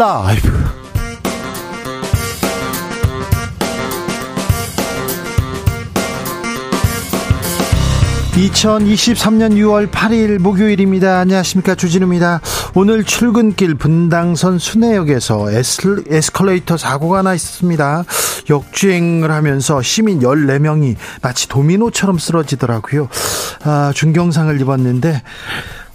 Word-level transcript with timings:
라이브. 0.00 0.48
2023년 8.32 9.56
6월 9.56 9.90
8일 9.90 10.38
목요일입니다. 10.38 11.18
안녕하십니까. 11.18 11.74
주진우입니다. 11.74 12.40
오늘 12.74 13.04
출근길 13.04 13.74
분당선 13.74 14.58
순회역에서 14.58 15.52
에스, 15.52 16.04
에스컬레이터 16.08 16.78
사고가 16.78 17.20
나 17.20 17.34
있습니다. 17.34 18.04
역주행을 18.48 19.30
하면서 19.30 19.82
시민 19.82 20.20
14명이 20.20 20.96
마치 21.20 21.46
도미노처럼 21.46 22.16
쓰러지더라고요. 22.16 23.10
아, 23.64 23.92
중경상을 23.94 24.58
입었는데 24.62 25.22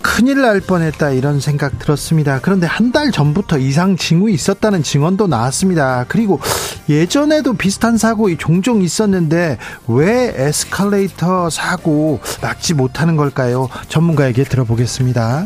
큰일 0.05 0.41
날 0.41 0.61
뻔했다 0.61 1.09
이런 1.11 1.39
생각 1.39 1.79
들었습니다. 1.79 2.39
그런데 2.41 2.67
한 2.67 2.85
달 2.95 3.11
전부터 3.11 3.57
이상 3.57 3.97
징후 3.97 4.29
있었다는 4.29 4.81
증언도 4.83 5.27
나왔습니다. 5.27 6.05
그리고 6.07 6.39
예전에도 6.87 7.53
비슷한 7.53 7.97
사고 7.97 8.33
종종 8.37 8.81
있었는데 8.83 9.57
왜 9.87 10.33
에스컬레이터 10.37 11.49
사고 11.49 12.21
막지 12.41 12.73
못하는 12.73 13.17
걸까요? 13.17 13.67
전문가에게 13.89 14.43
들어보겠습니다. 14.45 15.45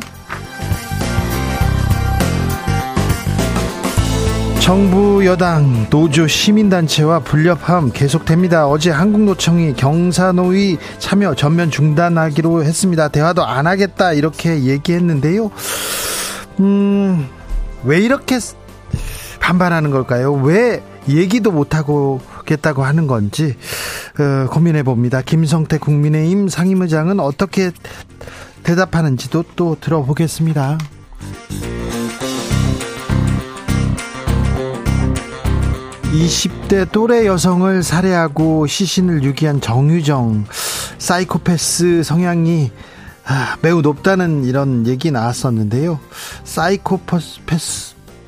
정부 4.70 5.26
여당 5.26 5.90
노조 5.90 6.28
시민단체와 6.28 7.22
불협화음 7.22 7.92
계속됩니다. 7.92 8.68
어제 8.68 8.92
한국노총이 8.92 9.74
경사노위 9.74 10.78
참여 11.00 11.34
전면 11.34 11.72
중단하기로 11.72 12.64
했습니다. 12.64 13.08
대화도 13.08 13.44
안 13.44 13.66
하겠다 13.66 14.14
이렇게 14.14 14.66
얘기했는데요. 14.66 15.50
음, 16.60 17.28
왜 17.84 18.00
이렇게 18.00 18.38
반발하는 19.40 19.90
걸까요? 19.90 20.34
왜 20.34 20.84
얘기도 21.08 21.52
못하고 21.52 22.22
겠다고 22.46 22.84
하는 22.84 23.08
건지 23.08 23.56
어, 24.20 24.52
고민해 24.52 24.84
봅니다. 24.84 25.24
김성태 25.24 25.80
국민의힘 25.80 26.48
상임의장은 26.48 27.20
어떻게 27.20 27.72
대답하는지도 28.62 29.46
또 29.56 29.78
들어보겠습니다. 29.82 30.78
20대 36.12 36.92
또래 36.92 37.26
여성을 37.28 37.84
살해하고 37.84 38.66
시신을 38.66 39.24
유기한 39.24 39.62
정유정 39.62 40.46
사이코패스 40.98 42.04
성향이 42.04 42.72
아, 43.26 43.58
매우 43.62 43.82
높다는 43.82 44.44
이런 44.44 44.88
얘기 44.88 45.12
나왔었는데요. 45.12 46.00
사이코패스 46.44 47.42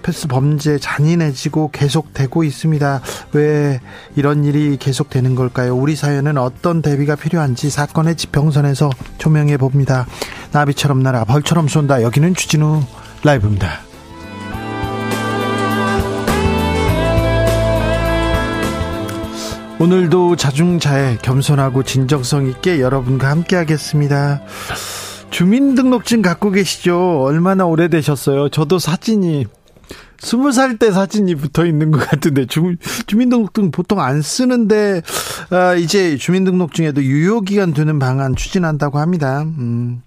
패스 0.04 0.28
범죄 0.28 0.78
잔인해지고 0.78 1.70
계속되고 1.72 2.44
있습니다. 2.44 3.02
왜 3.34 3.80
이런 4.16 4.44
일이 4.44 4.78
계속되는 4.78 5.36
걸까요? 5.36 5.76
우리 5.76 5.96
사회는 5.96 6.38
어떤 6.38 6.82
대비가 6.82 7.16
필요한지 7.16 7.70
사건의 7.70 8.16
지평선에서 8.16 8.90
조명해 9.18 9.58
봅니다. 9.58 10.08
나비처럼 10.52 11.02
날아 11.02 11.26
벌처럼 11.26 11.68
쏜다. 11.68 12.02
여기는 12.02 12.34
주진우 12.34 12.82
라이브입니다. 13.24 13.91
오늘도 19.82 20.36
자중자애 20.36 21.18
겸손하고 21.24 21.82
진정성 21.82 22.46
있게 22.46 22.80
여러분과 22.82 23.32
함께 23.32 23.56
하겠습니다. 23.56 24.40
주민등록증 25.32 26.22
갖고 26.22 26.52
계시죠? 26.52 27.24
얼마나 27.24 27.66
오래되셨어요? 27.66 28.50
저도 28.50 28.78
사진이 28.78 29.48
스무 30.20 30.52
살 30.52 30.78
때 30.78 30.92
사진이 30.92 31.34
붙어 31.34 31.66
있는 31.66 31.90
것 31.90 32.08
같은데 32.08 32.46
주, 32.46 32.76
주민등록증 33.08 33.72
보통 33.72 34.00
안 34.02 34.22
쓰는데 34.22 35.02
아, 35.50 35.74
이제 35.74 36.16
주민등록증에도 36.16 37.02
유효 37.04 37.42
기간 37.42 37.74
두는 37.74 37.98
방안 37.98 38.36
추진한다고 38.36 39.00
합니다. 39.00 39.42
음. 39.42 40.04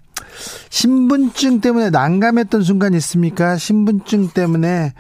신분증 0.71 1.61
때문에 1.61 1.91
난감했던 1.91 2.63
순간 2.63 2.95
있습니까? 2.95 3.57
신분증 3.57 4.29
때문에 4.29 4.95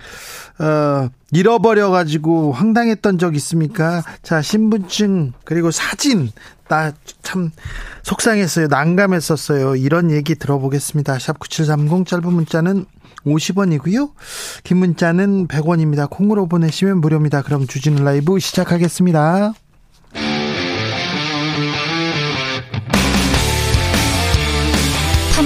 어, 0.58 1.08
잃어버려 1.32 1.90
가지고 1.90 2.52
황당했던 2.52 3.18
적 3.18 3.34
있습니까? 3.36 4.02
자, 4.22 4.40
신분증 4.42 5.32
그리고 5.44 5.70
사진 5.70 6.30
나 6.68 6.92
참 7.34 7.50
속상했어요. 8.04 8.68
난감했었어요. 8.68 9.74
이런 9.74 10.12
얘기 10.12 10.36
들어보겠습니다. 10.36 11.18
샵 11.18 11.40
9730 11.40 12.06
짧은 12.06 12.32
문자는 12.32 12.84
50원이고요. 13.26 14.12
긴 14.62 14.76
문자는 14.76 15.48
100원입니다. 15.48 16.08
콩으로 16.08 16.46
보내시면 16.46 17.00
무료입니다. 17.00 17.42
그럼 17.42 17.66
주진우 17.66 18.04
라이브 18.04 18.38
시작하겠습니다. 18.38 19.54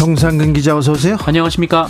정상근 0.00 0.54
기자 0.54 0.74
어서 0.74 0.92
오세요. 0.92 1.18
안녕하십니까. 1.26 1.86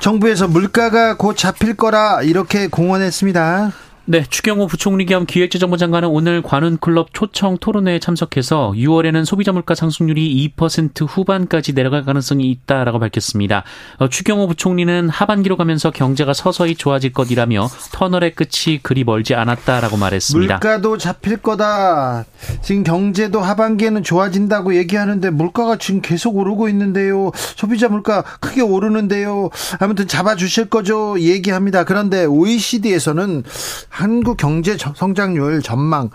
정부에서 0.00 0.48
물가가 0.48 1.18
곧 1.18 1.36
잡힐 1.36 1.76
거라 1.76 2.22
이렇게 2.22 2.66
공언했습니다. 2.66 3.72
네, 4.04 4.24
추경호 4.28 4.66
부총리 4.66 5.06
겸 5.06 5.26
기획재정부 5.26 5.76
장관은 5.76 6.08
오늘 6.08 6.42
관훈클럽 6.42 7.14
초청 7.14 7.56
토론회에 7.56 8.00
참석해서 8.00 8.72
6월에는 8.74 9.24
소비자 9.24 9.52
물가 9.52 9.76
상승률이 9.76 10.52
2% 10.56 11.06
후반까지 11.08 11.72
내려갈 11.72 12.04
가능성이 12.04 12.50
있다라고 12.50 12.98
밝혔습니다. 12.98 13.62
어, 13.98 14.08
추경호 14.08 14.48
부총리는 14.48 15.08
하반기로 15.08 15.56
가면서 15.56 15.92
경제가 15.92 16.32
서서히 16.32 16.74
좋아질 16.74 17.12
것이라며 17.12 17.68
터널의 17.92 18.34
끝이 18.34 18.80
그리 18.82 19.04
멀지 19.04 19.36
않았다라고 19.36 19.96
말했습니다. 19.96 20.54
물가도 20.54 20.98
잡힐 20.98 21.36
거다. 21.36 22.24
지금 22.60 22.82
경제도 22.82 23.40
하반기에는 23.40 24.02
좋아진다고 24.02 24.74
얘기하는데 24.78 25.30
물가가 25.30 25.76
지금 25.76 26.00
계속 26.00 26.36
오르고 26.36 26.68
있는데요. 26.70 27.30
소비자 27.34 27.88
물가 27.88 28.22
크게 28.40 28.62
오르는데요. 28.62 29.50
아무튼 29.78 30.08
잡아주실 30.08 30.70
거죠. 30.70 31.20
얘기합니다. 31.20 31.84
그런데 31.84 32.24
OECD에서는 32.24 33.44
한국 33.92 34.38
경제 34.38 34.76
성장률 34.78 35.60
전망 35.62 36.08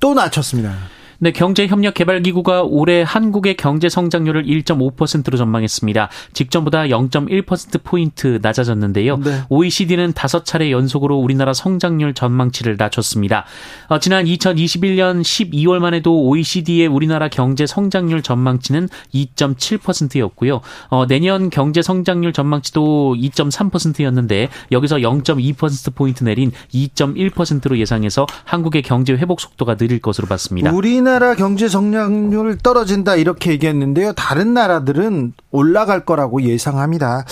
또 0.00 0.14
낮췄습니다. 0.14 0.74
네, 1.22 1.32
경제협력개발기구가 1.32 2.62
올해 2.62 3.02
한국의 3.06 3.54
경제 3.58 3.90
성장률을 3.90 4.44
1.5%로 4.44 5.36
전망했습니다. 5.36 6.08
직전보다 6.32 6.84
0.1%포인트 6.84 8.38
낮아졌는데요. 8.40 9.18
네. 9.18 9.42
OECD는 9.50 10.14
다섯 10.14 10.46
차례 10.46 10.70
연속으로 10.70 11.18
우리나라 11.18 11.52
성장률 11.52 12.14
전망치를 12.14 12.76
낮췄습니다. 12.78 13.44
어, 13.88 13.98
지난 13.98 14.24
2021년 14.24 15.20
12월만 15.20 15.92
해도 15.92 16.22
OECD의 16.22 16.86
우리나라 16.86 17.28
경제 17.28 17.66
성장률 17.66 18.22
전망치는 18.22 18.88
2.7%였고요. 19.12 20.62
어, 20.88 21.06
내년 21.06 21.50
경제 21.50 21.82
성장률 21.82 22.32
전망치도 22.32 23.16
2.3%였는데 23.20 24.48
여기서 24.72 24.96
0.2%포인트 24.96 26.24
내린 26.24 26.50
2.1%로 26.72 27.76
예상해서 27.76 28.24
한국의 28.44 28.80
경제 28.80 29.12
회복 29.12 29.42
속도가 29.42 29.74
느릴 29.74 30.00
것으로 30.00 30.26
봤습니다. 30.26 30.72
우리나라 30.72 31.09
우리나라 31.10 31.34
경제 31.34 31.68
성장률 31.68 32.58
떨어진다 32.58 33.16
이렇게 33.16 33.50
얘기했는데요. 33.50 34.12
다른 34.12 34.54
나라들은 34.54 35.32
올라갈 35.50 36.04
거라고 36.04 36.40
예상합니다. 36.42 37.24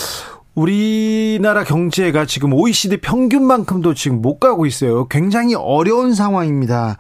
우리나라 0.57 1.63
경제가 1.63 2.27
지금 2.27 2.53
OECD 2.55 2.97
평균만큼도 2.97 3.95
지금 3.95 4.21
못 4.21 4.41
가고 4.41 4.67
있어요. 4.67 5.07
굉장히 5.07 5.55
어려운 5.55 6.13
상황입니다. 6.13 6.99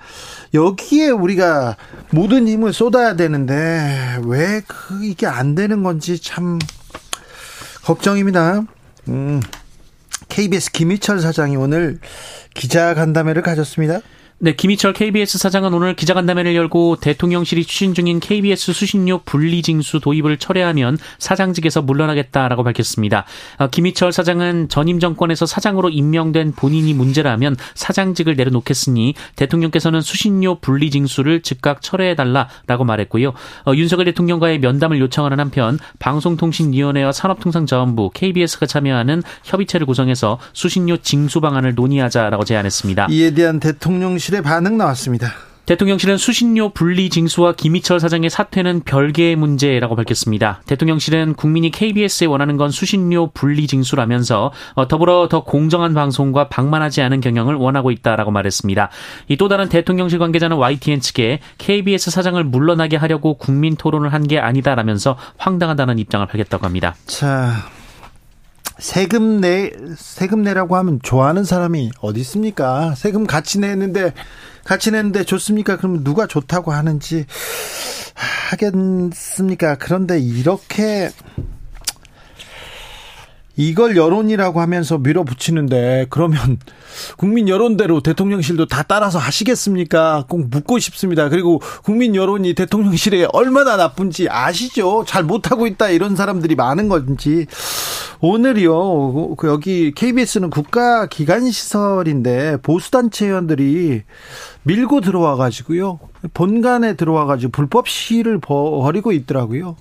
여기에 0.54 1.10
우리가 1.10 1.76
모든 2.12 2.46
힘을 2.46 2.72
쏟아야 2.72 3.16
되는데 3.16 4.20
왜 4.24 4.60
그 4.64 5.04
이게 5.04 5.26
안 5.26 5.56
되는 5.56 5.82
건지 5.82 6.22
참 6.22 6.60
걱정입니다. 7.82 8.62
음. 9.08 9.40
KBS 10.28 10.70
김희철 10.70 11.18
사장이 11.18 11.56
오늘 11.56 11.98
기자 12.54 12.94
간담회를 12.94 13.42
가졌습니다. 13.42 13.98
네, 14.40 14.54
김희철 14.54 14.92
KBS 14.92 15.36
사장은 15.36 15.74
오늘 15.74 15.96
기자간담회를 15.96 16.54
열고 16.54 16.98
대통령실이 17.00 17.64
추진 17.64 17.92
중인 17.92 18.20
KBS 18.20 18.72
수신료 18.72 19.22
분리징수 19.24 19.98
도입을 19.98 20.36
철회하면 20.36 20.96
사장직에서 21.18 21.82
물러나겠다라고 21.82 22.62
밝혔습니다. 22.62 23.24
어, 23.56 23.66
김희철 23.66 24.12
사장은 24.12 24.68
전임 24.68 25.00
정권에서 25.00 25.44
사장으로 25.44 25.88
임명된 25.88 26.52
본인이 26.52 26.94
문제라면 26.94 27.56
사장직을 27.74 28.36
내려놓겠으니 28.36 29.14
대통령께서는 29.34 30.02
수신료 30.02 30.60
분리징수를 30.60 31.42
즉각 31.42 31.82
철회해달라라고 31.82 32.84
말했고요. 32.84 33.32
어, 33.66 33.72
윤석열 33.74 34.04
대통령과의 34.04 34.60
면담을 34.60 35.00
요청하는 35.00 35.40
한편 35.40 35.80
방송통신위원회와 35.98 37.10
산업통상자원부 37.10 38.12
KBS가 38.14 38.66
참여하는 38.66 39.24
협의체를 39.42 39.84
구성해서 39.84 40.38
수신료 40.52 40.98
징수 40.98 41.40
방안을 41.40 41.74
논의하자라고 41.74 42.44
제안했습니다. 42.44 43.08
이에 43.10 43.32
대한 43.32 43.58
대통령실 43.58 44.27
대통령실의 44.28 44.42
반응 44.42 44.76
나왔습니다. 44.76 45.32
대통령실은 45.66 46.16
수신료 46.16 46.70
분리 46.70 47.10
징수와 47.10 47.52
김희철 47.52 48.00
사장의 48.00 48.30
사퇴는 48.30 48.80
별개의 48.84 49.36
문제라고 49.36 49.96
밝혔습니다. 49.96 50.62
대통령실은 50.66 51.34
국민이 51.34 51.70
KBS에 51.70 52.26
원하는 52.26 52.56
건 52.56 52.70
수신료 52.70 53.30
분리 53.32 53.66
징수라면서 53.66 54.50
어, 54.74 54.88
더불어 54.88 55.28
더 55.28 55.44
공정한 55.44 55.92
방송과 55.92 56.48
방만하지 56.48 57.02
않은 57.02 57.20
경영을 57.20 57.54
원하고 57.54 57.90
있다라고 57.90 58.30
말했습니다. 58.30 58.88
이 59.28 59.36
또 59.36 59.48
다른 59.48 59.68
대통령실 59.68 60.18
관계자는 60.18 60.56
YTN 60.56 61.00
측에 61.00 61.40
KBS 61.58 62.10
사장을 62.10 62.42
물러나게 62.44 62.96
하려고 62.96 63.34
국민 63.38 63.76
토론을 63.76 64.12
한 64.12 64.22
게 64.28 64.38
아니다라면서 64.38 65.16
황당하다는 65.38 65.98
입장을 65.98 66.26
밝혔다고 66.26 66.64
합니다. 66.66 66.94
자, 67.06 67.52
세금 68.78 69.40
내 69.40 69.72
세금 69.96 70.42
내라고 70.42 70.76
하면 70.76 71.00
좋아하는 71.02 71.44
사람이 71.44 71.90
어디 72.00 72.20
있습니까? 72.20 72.94
세금 72.94 73.26
같이 73.26 73.58
내는데 73.58 74.12
같이 74.64 74.90
내는데 74.90 75.24
좋습니까? 75.24 75.76
그러면 75.76 76.04
누가 76.04 76.26
좋다고 76.26 76.72
하는지 76.72 77.26
하겠습니까? 78.50 79.76
그런데 79.78 80.18
이렇게 80.18 81.10
이걸 83.58 83.96
여론이라고 83.96 84.60
하면서 84.60 84.98
밀어붙이는데 84.98 86.06
그러면 86.10 86.58
국민 87.16 87.48
여론대로 87.48 88.00
대통령실도 88.00 88.66
다 88.66 88.84
따라서 88.84 89.18
하시겠습니까? 89.18 90.26
꼭 90.28 90.48
묻고 90.48 90.78
싶습니다. 90.78 91.28
그리고 91.28 91.60
국민 91.82 92.14
여론이 92.14 92.54
대통령실에 92.54 93.26
얼마나 93.32 93.76
나쁜지 93.76 94.28
아시죠? 94.30 95.04
잘 95.08 95.24
못하고 95.24 95.66
있다 95.66 95.88
이런 95.90 96.14
사람들이 96.14 96.54
많은 96.54 96.88
건지 96.88 97.46
오늘이요 98.20 99.34
그 99.34 99.48
여기 99.48 99.90
KBS는 99.92 100.50
국가 100.50 101.06
기관 101.06 101.50
시설인데 101.50 102.58
보수 102.62 102.92
단체 102.92 103.26
의원들이 103.26 104.02
밀고 104.62 105.00
들어와 105.00 105.34
가지고요 105.34 105.98
본관에 106.32 106.94
들어와 106.94 107.26
가지고 107.26 107.50
불법 107.50 107.88
시위를 107.88 108.38
벌이고 108.38 109.10
있더라고요. 109.10 109.74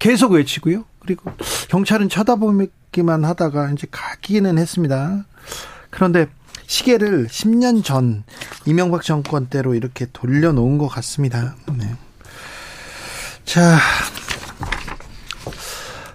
계속 0.00 0.32
외치고요. 0.32 0.84
그리고 0.98 1.30
경찰은 1.68 2.08
쳐다보 2.08 2.52
기만 2.94 3.24
하다가 3.24 3.72
이제 3.72 3.88
가기는 3.90 4.56
했습니다. 4.56 5.24
그런데 5.90 6.28
시계를 6.66 7.26
10년 7.26 7.82
전 7.82 8.22
이명박 8.66 9.02
정권 9.02 9.46
때로 9.46 9.74
이렇게 9.74 10.06
돌려놓은 10.12 10.78
것 10.78 10.86
같습니다. 10.86 11.56
네. 11.76 11.92
자, 13.44 13.78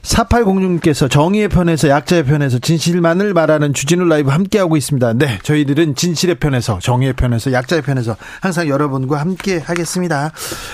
4806님께서 0.09 1.09
정의의 1.09 1.49
편에서 1.49 1.87
약자의 1.87 2.25
편에서 2.25 2.57
진실만을 2.59 3.33
말하는 3.33 3.73
주진우 3.73 4.05
라이브 4.05 4.31
함께하고 4.31 4.75
있습니다. 4.75 5.13
네, 5.13 5.39
저희들은 5.43 5.95
진실의 5.95 6.35
편에서 6.35 6.79
정의의 6.79 7.13
편에서 7.13 7.51
약자의 7.51 7.83
편에서 7.83 8.15
항상 8.41 8.67
여러분과 8.67 9.19
함께 9.19 9.59
하겠습니다. 9.59 10.31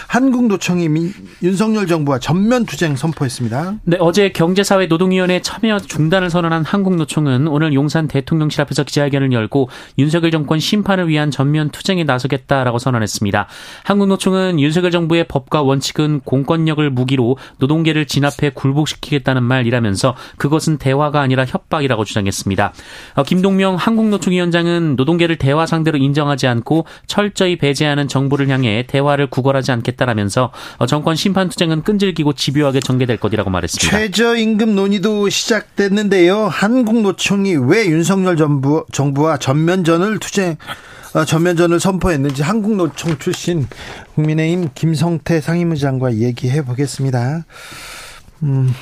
한국노총이 0.08 0.88
민, 0.88 1.14
윤석열 1.44 1.86
정부와 1.88 2.20
전면 2.20 2.66
투쟁 2.66 2.96
선포했습니다. 2.96 3.76
네, 3.84 3.98
어제 4.00 4.30
경제사회 4.30 4.88
노동위원회 4.88 5.42
참여 5.42 5.80
중단을 5.80 6.30
선언한 6.30 6.64
한국노총은 6.64 7.48
오늘 7.48 7.74
용산 7.74 8.08
대통령실 8.08 8.62
앞에서 8.62 8.84
기자회견을 8.84 9.34
열고 9.34 9.70
윤석열 9.98 10.31
정권 10.31 10.60
심판을 10.60 11.10
위한 11.10 11.30
전면 11.30 11.70
투쟁에 11.70 12.06
나서겠다라고 12.06 12.80
선언했습니다. 12.80 13.48
한국노총은 13.84 14.60
윤석열 14.62 14.92
정부의 14.92 15.26
법과 15.28 15.62
원칙은 15.62 16.22
공권력을 16.22 16.90
무기로 16.90 17.38
노동계를 17.58 18.06
진압해 18.08 18.52
굴복시키겠다는 18.54 19.25
하겠다는 19.25 19.44
말이라면서 19.44 20.16
그것은 20.38 20.77
대화가 20.77 21.19
아니라 21.19 21.44
협박이라고 21.45 22.06
주장했습니다. 22.06 22.74
어, 23.16 23.24
김동명 23.24 23.75
한국노총위원장은 23.75 24.95
노동계를 24.95 25.38
대화 25.38 25.66
상대로 25.66 25.98
인정하지 25.98 26.48
않고 26.48 26.86
철저히 27.07 27.57
배제하는 27.57 28.07
정부를 28.07 28.48
향해 28.50 28.86
대화를 28.88 29.30
구걸하지 29.30 29.72
않겠다라면서 29.72 30.51
어, 30.77 30.86
정권 30.86 31.16
심판 31.16 31.50
투쟁은 31.50 31.81
끈질기고 31.81 32.33
집요하게 32.33 32.80
전개될 32.80 33.18
것이라고 33.18 33.50
말했습니다. 33.50 33.98
최저임금 33.98 34.75
논의도 34.75 35.28
시작됐는데요. 35.30 36.45
한국노총이 36.45 37.56
왜 37.68 37.88
윤석열 37.88 38.38
정부, 38.38 38.86
정부와 38.92 39.38
전면전을 39.38 40.19
투쟁 40.19 40.57
어, 41.13 41.24
전면전을 41.24 41.80
선포했는지 41.80 42.44
한국노총 42.44 43.19
출신 43.19 43.66
국민의힘 44.16 44.69
김성태 44.75 45.39
상임의장과 45.39 46.16
얘기해 46.16 46.66
보겠습니다. 46.66 47.45
음. 48.45 48.74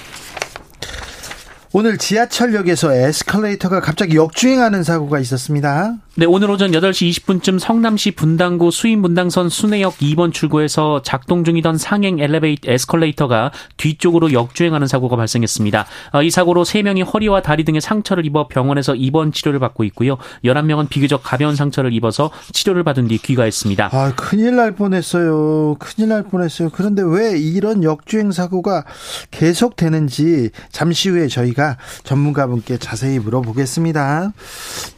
오늘 1.76 1.98
지하철역에서 1.98 2.94
에스컬레이터가 2.94 3.80
갑자기 3.80 4.16
역주행하는 4.16 4.84
사고가 4.84 5.20
있었습니다. 5.20 5.96
네, 6.16 6.28
오늘 6.28 6.52
오전 6.52 6.70
8시 6.70 7.10
20분쯤 7.10 7.58
성남시 7.58 8.12
분당구 8.12 8.70
수인 8.70 9.02
분당선 9.02 9.50
순회역 9.50 9.98
2번 9.98 10.32
출구에서 10.32 11.02
작동 11.02 11.44
중이던 11.44 11.80
상행 11.80 12.20
엘리베이터 12.20 12.72
에스컬레이터가 12.72 13.52
뒤쪽으로 13.78 14.32
역주행하는 14.32 14.86
사고가 14.86 15.16
발생했습니다. 15.16 15.88
어, 16.12 16.22
이 16.22 16.30
사고로 16.30 16.66
3명이 16.66 17.12
허리와 17.12 17.42
다리 17.42 17.64
등에 17.64 17.80
상처를 17.80 18.28
입어 18.28 18.48
병원에서 18.48 18.94
입원 18.94 19.32
치료를 19.32 19.60
받고 19.60 19.84
있고요. 19.86 20.20
11명은 20.46 20.88
비교적 20.88 21.24
가벼운 21.24 21.56
상처를 21.56 21.92
입어서 21.94 22.30
치료를 22.52 22.84
받은 22.84 23.08
뒤 23.08 23.18
귀가했습니다. 23.18 23.90
아, 23.92 24.14
큰일 24.16 24.58
날 24.58 24.74
뻔했어요. 24.74 25.78
큰일 25.80 26.10
날 26.10 26.22
뻔했어요. 26.22 26.70
그런데 26.72 27.02
왜 27.04 27.40
이런 27.40 27.84
역주행 27.84 28.32
사고가 28.32 28.86
계속되는지 29.32 30.52
잠시 30.72 31.10
후에 31.10 31.28
저희가 31.28 31.78
전문가분께 32.04 32.78
자세히 32.78 33.18
물어보겠습니다. 33.18 34.32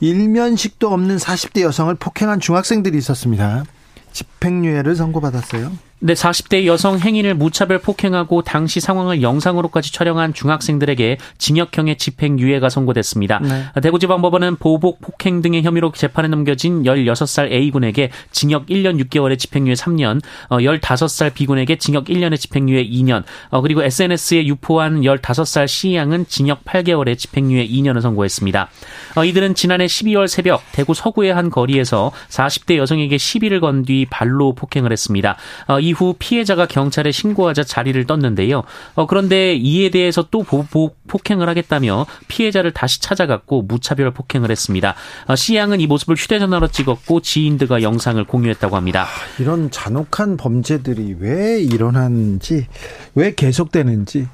일면식도 0.01 0.91
없는 0.91 1.04
없는 1.05 1.17
40대 1.17 1.61
여성을 1.61 1.93
폭행한 1.95 2.39
중학생들이 2.39 2.97
있었습니다. 2.97 3.63
집행유예를 4.11 4.95
선고받았어요. 4.95 5.71
네, 5.99 6.13
40대 6.13 6.65
여성 6.65 6.99
행위를 6.99 7.35
무차별 7.35 7.79
폭행하고 7.79 8.41
당시 8.41 8.81
상황을 8.81 9.21
영상으로까지 9.21 9.93
촬영한 9.93 10.33
중학생들에게 10.33 11.17
징역형의 11.37 11.97
집행유예가 11.97 12.67
선고됐습니다. 12.67 13.39
네. 13.39 13.81
대구지방법원은 13.81 14.57
보복, 14.57 14.99
폭행 14.99 15.41
등의 15.41 15.63
혐의로 15.63 15.93
재판에 15.93 16.27
넘겨진 16.27 16.83
16살 16.83 17.51
A군에게 17.51 18.09
징역 18.31 18.65
1년 18.65 19.01
6개월의 19.05 19.39
집행유예 19.39 19.73
3년, 19.75 20.21
15살 20.49 21.27
어, 21.27 21.33
B군에게 21.33 21.77
징역 21.77 22.05
1년의 22.05 22.39
집행유예 22.39 22.85
2년, 22.87 23.23
어, 23.49 23.61
그리고 23.61 23.81
SNS에 23.81 24.45
유포한 24.47 25.01
15살 25.01 25.67
C양은 25.67 26.25
징역 26.27 26.65
8개월의 26.65 27.17
집행유예 27.17 27.67
2년을 27.67 28.01
선고했습니다. 28.01 28.69
어, 29.15 29.23
이들은 29.23 29.55
지난해 29.55 29.85
12월 29.85 30.27
새벽 30.27 30.61
대구 30.73 30.93
서구의 30.93 31.33
한 31.33 31.49
거리에서 31.49 32.11
40대 32.29 32.75
여성에게 32.77 33.17
시비를 33.17 33.61
건 33.61 33.85
뒤 33.85 34.05
발로 34.09 34.53
폭행을 34.53 34.91
했습니다. 34.91 35.37
이후 35.85 36.15
피해자가 36.17 36.65
경찰에 36.65 37.11
신고하자 37.11 37.63
자리를 37.63 38.03
떴는데요. 38.05 38.63
어, 38.95 39.05
그런데 39.05 39.53
이에 39.55 39.89
대해서 39.89 40.27
또 40.31 40.43
보복 40.43 40.97
폭행을 41.07 41.47
하겠다며 41.47 42.05
피해자를 42.27 42.71
다시 42.71 43.01
찾아갔고 43.01 43.63
무차별 43.63 44.11
폭행을 44.11 44.51
했습니다. 44.51 44.95
어, 45.27 45.35
시 45.35 45.55
양은 45.55 45.79
이 45.79 45.87
모습을 45.87 46.15
휴대전화로 46.15 46.69
찍었고 46.69 47.21
지인들과 47.21 47.81
영상을 47.81 48.23
공유했다고 48.23 48.75
합니다. 48.75 49.07
이런 49.39 49.69
잔혹한 49.71 50.37
범죄들이 50.37 51.17
왜 51.19 51.61
일어나는지 51.61 52.67
왜 53.13 53.33
계속되는지 53.33 54.27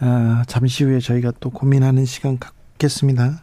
아, 0.00 0.44
잠시 0.46 0.84
후에 0.84 0.98
저희가 1.00 1.32
또 1.40 1.50
고민하는 1.50 2.04
시간 2.04 2.38
갖겠습니다. 2.38 3.42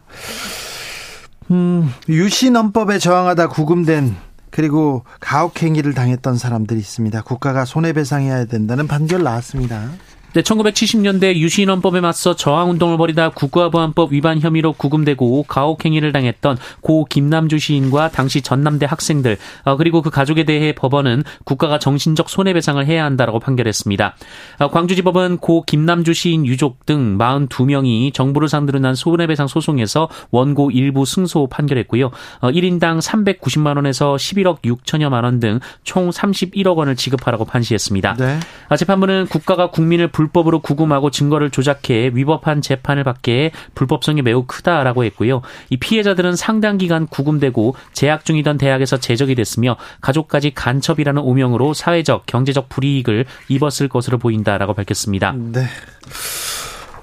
음, 1.50 1.92
유신헌법에 2.08 2.98
저항하다 2.98 3.48
구금된 3.48 4.16
그리고 4.54 5.02
가혹행위를 5.18 5.94
당했던 5.94 6.38
사람들이 6.38 6.78
있습니다. 6.78 7.22
국가가 7.22 7.64
손해배상해야 7.64 8.44
된다는 8.44 8.86
판결 8.86 9.24
나왔습니다. 9.24 9.90
네, 10.34 10.42
1970년대 10.42 11.36
유신헌법에 11.36 12.00
맞서 12.00 12.34
저항운동을 12.36 12.96
벌이다 12.96 13.30
국가보안법 13.30 14.12
위반 14.12 14.40
혐의로 14.40 14.72
구금되고 14.72 15.44
가혹행위를 15.44 16.12
당했던 16.12 16.58
고 16.80 17.04
김남주 17.04 17.58
시인과 17.58 18.10
당시 18.10 18.42
전남대 18.42 18.86
학생들 18.86 19.36
어, 19.64 19.76
그리고 19.76 20.02
그 20.02 20.10
가족에 20.10 20.44
대해 20.44 20.72
법원은 20.74 21.24
국가가 21.44 21.78
정신적 21.78 22.28
손해배상을 22.28 22.84
해야 22.86 23.04
한다라고 23.04 23.40
판결했습니다. 23.40 24.16
어, 24.60 24.70
광주지법은 24.70 25.38
고 25.38 25.62
김남주 25.62 26.14
시인 26.14 26.46
유족 26.46 26.86
등 26.86 27.16
42명이 27.18 28.12
정부를 28.12 28.48
상대로 28.48 28.78
난 28.78 28.94
손해배상 28.94 29.46
소송에서 29.46 30.08
원고 30.30 30.70
일부 30.70 31.04
승소 31.04 31.48
판결했고요. 31.48 32.10
1인당 32.42 32.96
어, 32.96 32.98
390만 32.98 33.76
원에서 33.76 34.16
11억 34.16 34.62
6천여만 34.62 35.24
원 35.24 35.34
등 35.40 35.60
총 35.82 36.10
31억 36.10 36.76
원을 36.76 36.96
지급하라고 36.96 37.44
판시했습니다. 37.44 38.14
네. 38.14 38.40
재판부는 38.76 39.26
국가가 39.26 39.70
국민을 39.70 40.08
불 40.08 40.23
불법으로 40.24 40.60
구금하고 40.60 41.10
증거를 41.10 41.50
조작해 41.50 42.10
위법한 42.14 42.62
재판을 42.62 43.04
받게 43.04 43.50
불법성이 43.74 44.22
매우 44.22 44.44
크다라고 44.46 45.04
했고요. 45.04 45.42
이 45.70 45.76
피해자들은 45.76 46.36
상당 46.36 46.78
기간 46.78 47.06
구금되고 47.06 47.74
재학 47.92 48.24
중이던 48.24 48.58
대학에서 48.58 48.98
제적이 48.98 49.34
됐으며 49.34 49.76
가족까지 50.00 50.52
간첩이라는 50.54 51.20
오명으로 51.20 51.74
사회적, 51.74 52.26
경제적 52.26 52.68
불이익을 52.68 53.26
입었을 53.48 53.88
것으로 53.88 54.18
보인다라고 54.18 54.74
밝혔습니다. 54.74 55.32
네. 55.32 55.66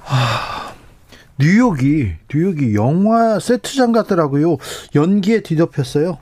하... 0.03 0.71
뉴욕이 1.39 2.11
뉴욕이 2.31 2.75
영화 2.75 3.39
세트장 3.39 3.91
같더라고요. 3.93 4.57
연기에 4.93 5.41
뒤덮였어요. 5.41 6.19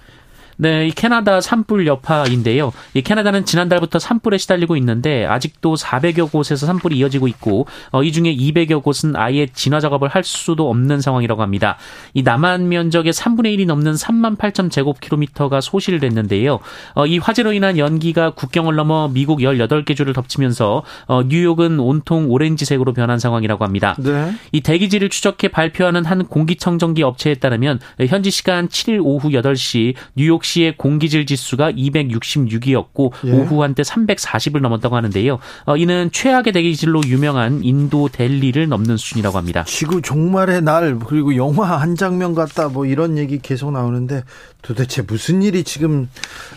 네, 0.61 0.87
이 0.87 0.91
캐나다 0.91 1.39
산불 1.39 1.87
여파인데요. 1.87 2.73
이 2.93 3.01
캐나다는 3.01 3.45
지난달부터 3.45 3.97
산불에 3.97 4.37
시달리고 4.37 4.75
있는데 4.75 5.25
아직도 5.25 5.75
400여 5.75 6.29
곳에서 6.29 6.65
산불이 6.65 6.97
이어지고 6.97 7.29
있고 7.29 7.65
어, 7.91 8.03
이 8.03 8.11
중에 8.11 8.35
200여 8.35 8.83
곳은 8.83 9.15
아예 9.15 9.47
진화 9.47 9.79
작업을 9.79 10.09
할 10.09 10.25
수도 10.25 10.69
없는 10.69 10.99
상황이라고 10.99 11.41
합니다. 11.41 11.77
이 12.13 12.23
남한 12.23 12.67
면적의 12.67 13.13
3분의 13.13 13.57
1이 13.57 13.67
넘는 13.67 13.93
3만 13.93 14.37
8천 14.37 14.69
제곱킬로미터가 14.69 15.61
소실됐는데요. 15.61 16.59
어, 16.95 17.05
이 17.05 17.19
화재로 17.19 17.53
인한 17.53 17.77
연기가 17.77 18.31
국경을 18.31 18.75
넘어 18.75 19.07
미국 19.07 19.39
18개 19.39 19.95
주를 19.95 20.11
덮치면서 20.11 20.83
어, 21.05 21.23
뉴욕은 21.23 21.79
온통 21.79 22.29
오렌지색으로 22.29 22.91
변한 22.91 23.17
상황이라고 23.17 23.63
합니다. 23.63 23.95
네. 23.97 24.33
이 24.51 24.59
대기질을 24.59 25.07
추적해 25.07 25.47
발표하는 25.47 26.03
한 26.03 26.25
공기청정기 26.25 27.01
업체에 27.01 27.35
따르면 27.35 27.79
현지 28.09 28.29
시간 28.29 28.67
7일 28.67 28.99
오후 29.01 29.29
8시 29.29 29.93
뉴욕 30.15 30.43
시의 30.49 30.77
공기질 30.77 31.25
지수가 31.25 31.73
266이었고 31.73 33.11
예. 33.25 33.31
오후 33.31 33.61
한때 33.61 33.83
340을 33.83 34.61
넘었다고 34.61 34.95
하는데요. 34.95 35.37
어, 35.65 35.77
이는 35.77 36.09
최악의 36.11 36.53
대기질로 36.53 37.01
유명한 37.05 37.63
인도 37.63 38.09
델리를 38.09 38.67
넘는 38.67 38.97
수준이라고 38.97 39.37
합니다. 39.37 39.63
지구 39.67 40.01
종말의 40.01 40.63
날 40.63 40.97
그리고 40.99 41.35
영화 41.35 41.79
한 41.79 41.95
장면 41.95 42.33
같다 42.33 42.69
뭐 42.69 42.85
이런 42.85 43.17
얘기 43.17 43.37
계속 43.39 43.71
나오는데 43.71 44.23
도대체 44.61 45.01
무슨 45.03 45.41
일이 45.41 45.63
지금 45.63 46.09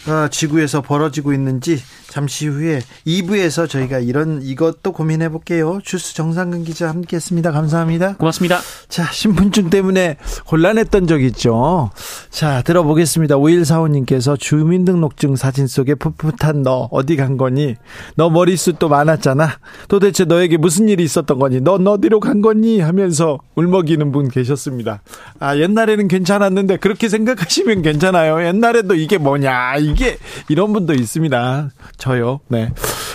어, 0.08 0.28
지구에서 0.28 0.80
벌어지고 0.80 1.32
있는지 1.32 1.78
잠시 2.08 2.46
후에 2.46 2.80
2부에서 3.06 3.68
저희가 3.68 3.99
이런 3.99 4.42
이것도 4.42 4.92
고민해 4.92 5.30
볼게요. 5.30 5.78
주스 5.84 6.14
정상근 6.14 6.64
기자 6.64 6.88
함께 6.88 7.16
했습니다. 7.16 7.52
감사합니다. 7.52 8.16
고맙습니다. 8.16 8.58
자 8.88 9.11
신분증 9.11 9.70
때문에 9.70 10.16
곤란했던 10.46 11.06
적 11.06 11.22
있죠. 11.22 11.90
자 12.30 12.61
들어보겠습니다. 12.62 13.37
5145님께서 13.83 14.39
주민등록증 14.39 15.37
사진 15.37 15.67
속에 15.67 15.95
풋풋한 15.95 16.62
너 16.62 16.89
어디 16.91 17.17
간 17.17 17.37
거니? 17.37 17.77
너 18.17 18.31
머리숱도 18.31 18.89
많았잖아. 18.89 19.59
도대체 19.89 20.25
너에게 20.25 20.57
무슨 20.57 20.89
일이 20.89 21.03
있었던 21.05 21.39
거니? 21.39 21.61
넌 21.61 21.87
어디로 21.87 22.21
간 22.21 22.43
거니? 22.43 22.81
하면서 22.81 23.39
울먹이는 23.55 24.12
분 24.12 24.29
계셨습니다. 24.29 25.03
아 25.39 25.57
옛날에는 25.57 26.09
괜찮았는데 26.09 26.77
그렇게 26.79 27.09
생각하시면 27.09 27.83
괜찮아요. 27.83 28.45
옛날에도 28.47 28.95
이게 28.95 29.19
뭐냐 29.19 29.77
이게 29.77 30.19
이런 30.49 30.73
분도 30.73 30.95
있습니다. 30.95 31.71
저요. 31.97 32.41
네. 32.49 32.71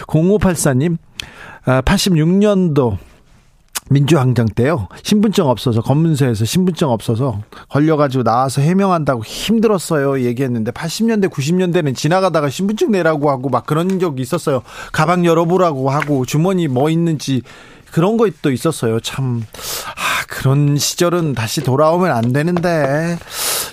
0584님, 0.07 0.97
아, 1.65 1.81
86년도 1.81 2.97
민주항쟁 3.89 4.47
때요. 4.47 4.87
신분증 5.03 5.45
없어서 5.45 5.81
검문소에서 5.81 6.45
신분증 6.45 6.89
없어서 6.89 7.41
걸려가지고 7.69 8.23
나와서 8.23 8.61
해명한다고 8.61 9.23
힘들었어요. 9.23 10.21
얘기했는데 10.25 10.71
80년대 10.71 11.29
90년대는 11.29 11.95
지나가다가 11.95 12.49
신분증 12.49 12.91
내라고 12.91 13.29
하고 13.29 13.49
막 13.49 13.65
그런 13.65 13.99
적이 13.99 14.21
있었어요. 14.21 14.61
가방 14.91 15.25
열어보라고 15.25 15.89
하고 15.89 16.25
주머니 16.25 16.67
뭐 16.67 16.89
있는지 16.89 17.41
그런 17.97 18.15
것도 18.15 18.51
있었어요. 18.51 18.99
참, 18.99 19.41
아, 19.95 20.25
그런 20.27 20.77
시절은 20.77 21.33
다시 21.33 21.63
돌아오면 21.63 22.11
안 22.11 22.31
되는데. 22.31 23.17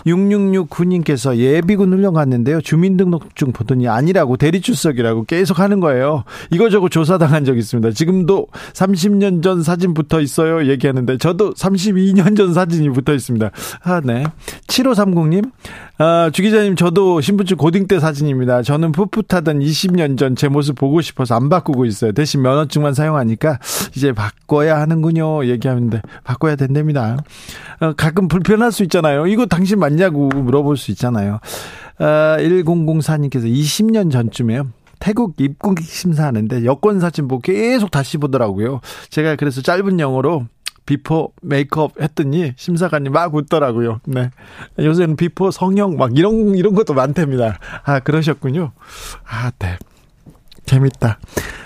6669님께서 0.07 1.37
예비군 1.37 1.93
훈련 1.93 2.15
갔는데요. 2.15 2.63
주민등록증 2.63 3.53
보더니 3.53 3.87
아니라고 3.87 4.39
대리출석이라고 4.39 5.25
계속 5.25 5.59
하는 5.59 5.81
거예요. 5.81 6.25
이거저거 6.51 6.89
조사당한 6.89 7.45
적 7.45 7.59
있습니다. 7.59 7.91
지금도 7.91 8.47
30년 8.73 9.43
전 9.43 9.63
사진 9.63 9.93
붙어 9.93 10.21
있어요. 10.21 10.67
얘기하는데 10.71 11.19
저도 11.19 11.53
32년 11.55 12.37
전 12.37 12.55
사진이 12.55 12.91
붙어 12.91 13.15
있습니다. 13.15 13.51
아, 13.83 14.01
네. 14.03 14.25
7530님, 14.69 15.51
아, 15.97 16.29
주 16.33 16.43
기자님, 16.43 16.75
저도 16.75 17.21
신분증 17.21 17.57
고딩 17.57 17.87
때 17.87 18.01
사진입니다. 18.01 18.63
저는 18.63 18.91
풋풋하던 18.91 19.61
20년 19.61 20.19
전 20.19 20.35
제 20.35 20.49
모습 20.49 20.75
보고 20.75 21.01
싶어서 21.01 21.37
안 21.37 21.49
바꾸고 21.49 21.85
있어요. 21.85 22.11
대신 22.11 22.43
면허증만 22.43 22.95
사용하니까 22.95 23.61
이제 23.95 24.13
바꿔야 24.13 24.81
하는군요. 24.81 25.47
얘기하는데 25.47 26.03
바꿔야 26.25 26.57
된답니다. 26.57 27.17
어, 27.79 27.93
가끔 27.93 28.27
불편할 28.27 28.73
수 28.73 28.83
있잖아요. 28.83 29.29
이거 29.29 29.47
당신 29.47 29.79
맞냐고 29.79 30.29
물어볼 30.29 30.77
수 30.77 30.91
있잖아요. 30.91 31.39
아, 31.99 32.37
1004님께서 32.41 33.45
20년 33.45 34.11
전쯤에요. 34.11 34.67
태국 34.99 35.35
입국 35.39 35.79
심사하는데 35.81 36.65
여권 36.65 36.99
사진 36.99 37.29
보고 37.29 37.41
계속 37.41 37.91
다시 37.93 38.19
보더라고요. 38.19 38.81
제가 39.11 39.37
그래서 39.37 39.61
짧은 39.63 40.01
영어로 40.01 40.47
before 40.87 41.33
makeup 41.43 42.01
했더니 42.01 42.53
심사관이 42.57 43.09
막 43.09 43.35
웃더라고요. 43.35 44.01
네. 44.07 44.31
요새는 44.79 45.17
before 45.17 45.51
성형 45.51 45.97
막 45.97 46.17
이런 46.17 46.55
이런 46.57 46.75
것도 46.75 46.95
많답니다. 46.95 47.59
아, 47.85 48.01
그러셨군요. 48.01 48.73
아, 49.27 49.51
네. 49.59 49.79
재밌다. 50.67 51.19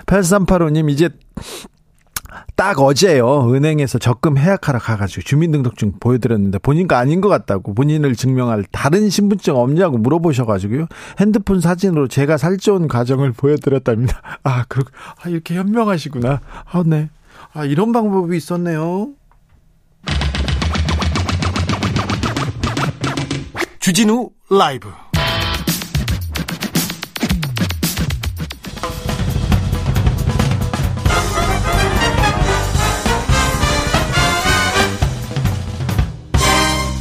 8385님 0.07 0.91
이제 0.91 1.11
딱 2.57 2.81
어제요 2.81 3.53
은행에서 3.53 3.99
적금 3.99 4.37
해약하러 4.37 4.79
가가지고 4.79 5.23
주민등록증 5.23 5.93
보여드렸는데 6.01 6.59
본인이 6.59 6.99
아닌 6.99 7.21
것 7.21 7.29
같다고 7.29 7.73
본인을 7.73 8.17
증명할 8.17 8.65
다른 8.71 9.09
신분증 9.09 9.57
없냐고 9.57 9.97
물어보셔가지고요 9.99 10.87
핸드폰 11.21 11.61
사진으로 11.61 12.09
제가 12.09 12.37
살쪄온 12.37 12.89
과정을 12.89 13.33
보여드렸답니다. 13.33 14.21
아, 14.43 14.65
그, 14.69 14.83
아 15.23 15.29
이렇게 15.29 15.55
현명하시구나. 15.55 16.41
아, 16.65 16.83
네. 16.85 17.11
아, 17.59 17.65
이런 17.65 17.91
방법이 17.91 18.37
있었네요. 18.37 19.09
주진우 23.81 24.31
라이브 24.49 24.88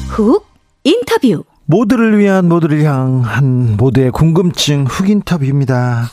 훅 0.08 0.44
인터뷰 0.84 1.44
모두를 1.66 2.18
위한 2.18 2.50
모두를 2.50 2.84
향한 2.84 3.78
모두의 3.78 4.10
궁금증 4.10 4.86
훅 4.86 5.08
인터뷰입니다. 5.08 6.10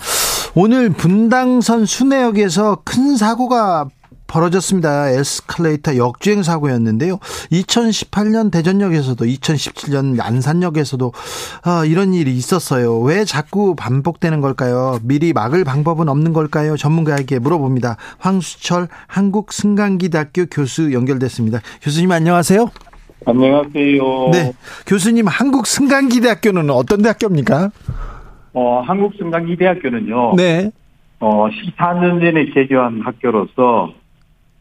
오늘 0.55 0.91
분당선 0.91 1.87
순회역에서 1.87 2.83
큰 2.85 3.17
사고가 3.17 3.89
벌어졌습니다. 4.27 5.11
에스컬레이터 5.11 5.97
역주행 5.97 6.43
사고였는데요. 6.43 7.19
2018년 7.53 8.51
대전역에서도 8.51 9.25
2017년 9.25 10.21
안산역에서도 10.21 11.07
어, 11.07 11.85
이런 11.85 12.15
일이 12.15 12.33
있었어요. 12.33 12.99
왜 13.01 13.25
자꾸 13.25 13.75
반복되는 13.77 14.41
걸까요? 14.41 14.99
미리 15.03 15.33
막을 15.33 15.65
방법은 15.65 16.09
없는 16.09 16.33
걸까요? 16.33 16.77
전문가에게 16.77 17.39
물어봅니다. 17.39 17.97
황수철 18.19 18.89
한국승강기대학교 19.07 20.47
교수 20.47 20.93
연결됐습니다. 20.93 21.61
교수님 21.83 22.11
안녕하세요. 22.11 22.71
안녕하세요. 23.27 24.31
네. 24.33 24.53
교수님 24.87 25.27
한국승강기대학교는 25.29 26.71
어떤 26.71 27.03
대학교입니까? 27.03 27.71
어, 28.53 28.81
한국승강기대학교는요. 28.83 30.35
네. 30.37 30.71
어, 31.21 31.49
14년 31.49 32.21
전에 32.21 32.47
개교한 32.53 33.01
학교로서 33.03 33.95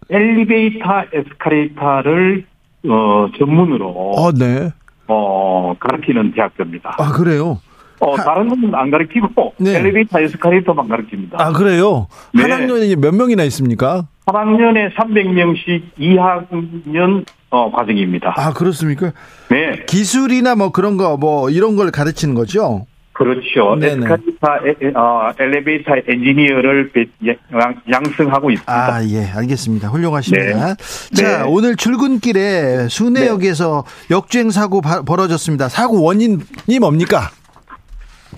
엘리베이터, 0.10 1.04
에스카레이터를 1.14 2.46
어, 2.90 3.28
전문으로 3.38 3.88
어, 4.18 4.32
네. 4.32 4.72
어, 5.08 5.74
가르치는 5.80 6.34
대학교입니다. 6.34 6.96
아, 6.98 7.12
그래요? 7.12 7.60
어, 8.00 8.18
다른 8.18 8.50
건 8.50 8.76
안 8.76 8.92
가르치고 8.92 9.54
네. 9.60 9.78
엘리베이터, 9.78 10.20
에스카레이터만 10.20 10.88
가르칩니다. 10.90 11.38
아, 11.40 11.52
그래요? 11.54 12.08
네. 12.34 12.42
한 12.42 12.52
학년에 12.52 12.96
몇 12.98 13.14
명이나 13.16 13.44
있습니까? 13.44 14.08
3학년에 14.26 14.94
300명씩 14.96 15.82
2학년 16.00 17.26
어, 17.50 17.72
과정입니다. 17.72 18.34
아, 18.36 18.52
그렇습니까? 18.54 19.12
네. 19.50 19.84
기술이나 19.86 20.56
뭐 20.56 20.72
그런 20.72 20.98
거, 20.98 21.18
뭐 21.18 21.50
이런 21.50 21.76
걸 21.76 21.92
가르치는 21.92 22.34
거죠? 22.36 22.86
그렇죠. 23.14 23.76
네네. 23.80 24.08
에스카레이터, 24.12 25.00
어, 25.00 25.30
엘리베이터 25.40 25.94
엔지니어를 26.08 26.90
배- 26.92 27.06
양- 27.28 27.76
양성하고 27.90 28.50
있습니다. 28.50 28.74
아, 28.96 29.04
예, 29.06 29.26
알겠습니다. 29.36 29.90
훌륭하십니다. 29.90 30.74
네. 30.74 30.76
자, 31.16 31.44
네. 31.44 31.44
오늘 31.48 31.76
출근길에 31.76 32.88
순회역에서 32.90 33.84
역주행 34.10 34.50
사고 34.50 34.82
바- 34.82 35.04
벌어졌습니다. 35.04 35.70
사고 35.70 36.02
원인이 36.04 36.80
뭡니까? 36.82 37.30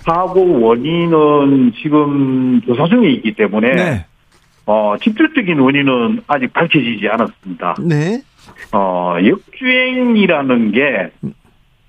사고 0.04 0.60
원인은 0.60 1.72
지금 1.82 2.60
조사 2.66 2.86
중에 2.86 3.10
있기 3.12 3.34
때문에 3.34 3.74
네. 3.74 4.06
어, 4.66 4.94
직접적인 5.02 5.58
원인은 5.58 6.22
아직 6.26 6.52
밝혀지지 6.52 7.08
않았습니다. 7.08 7.76
네. 7.80 8.20
어, 8.72 9.16
역주행이라는 9.24 10.72
게 10.72 11.10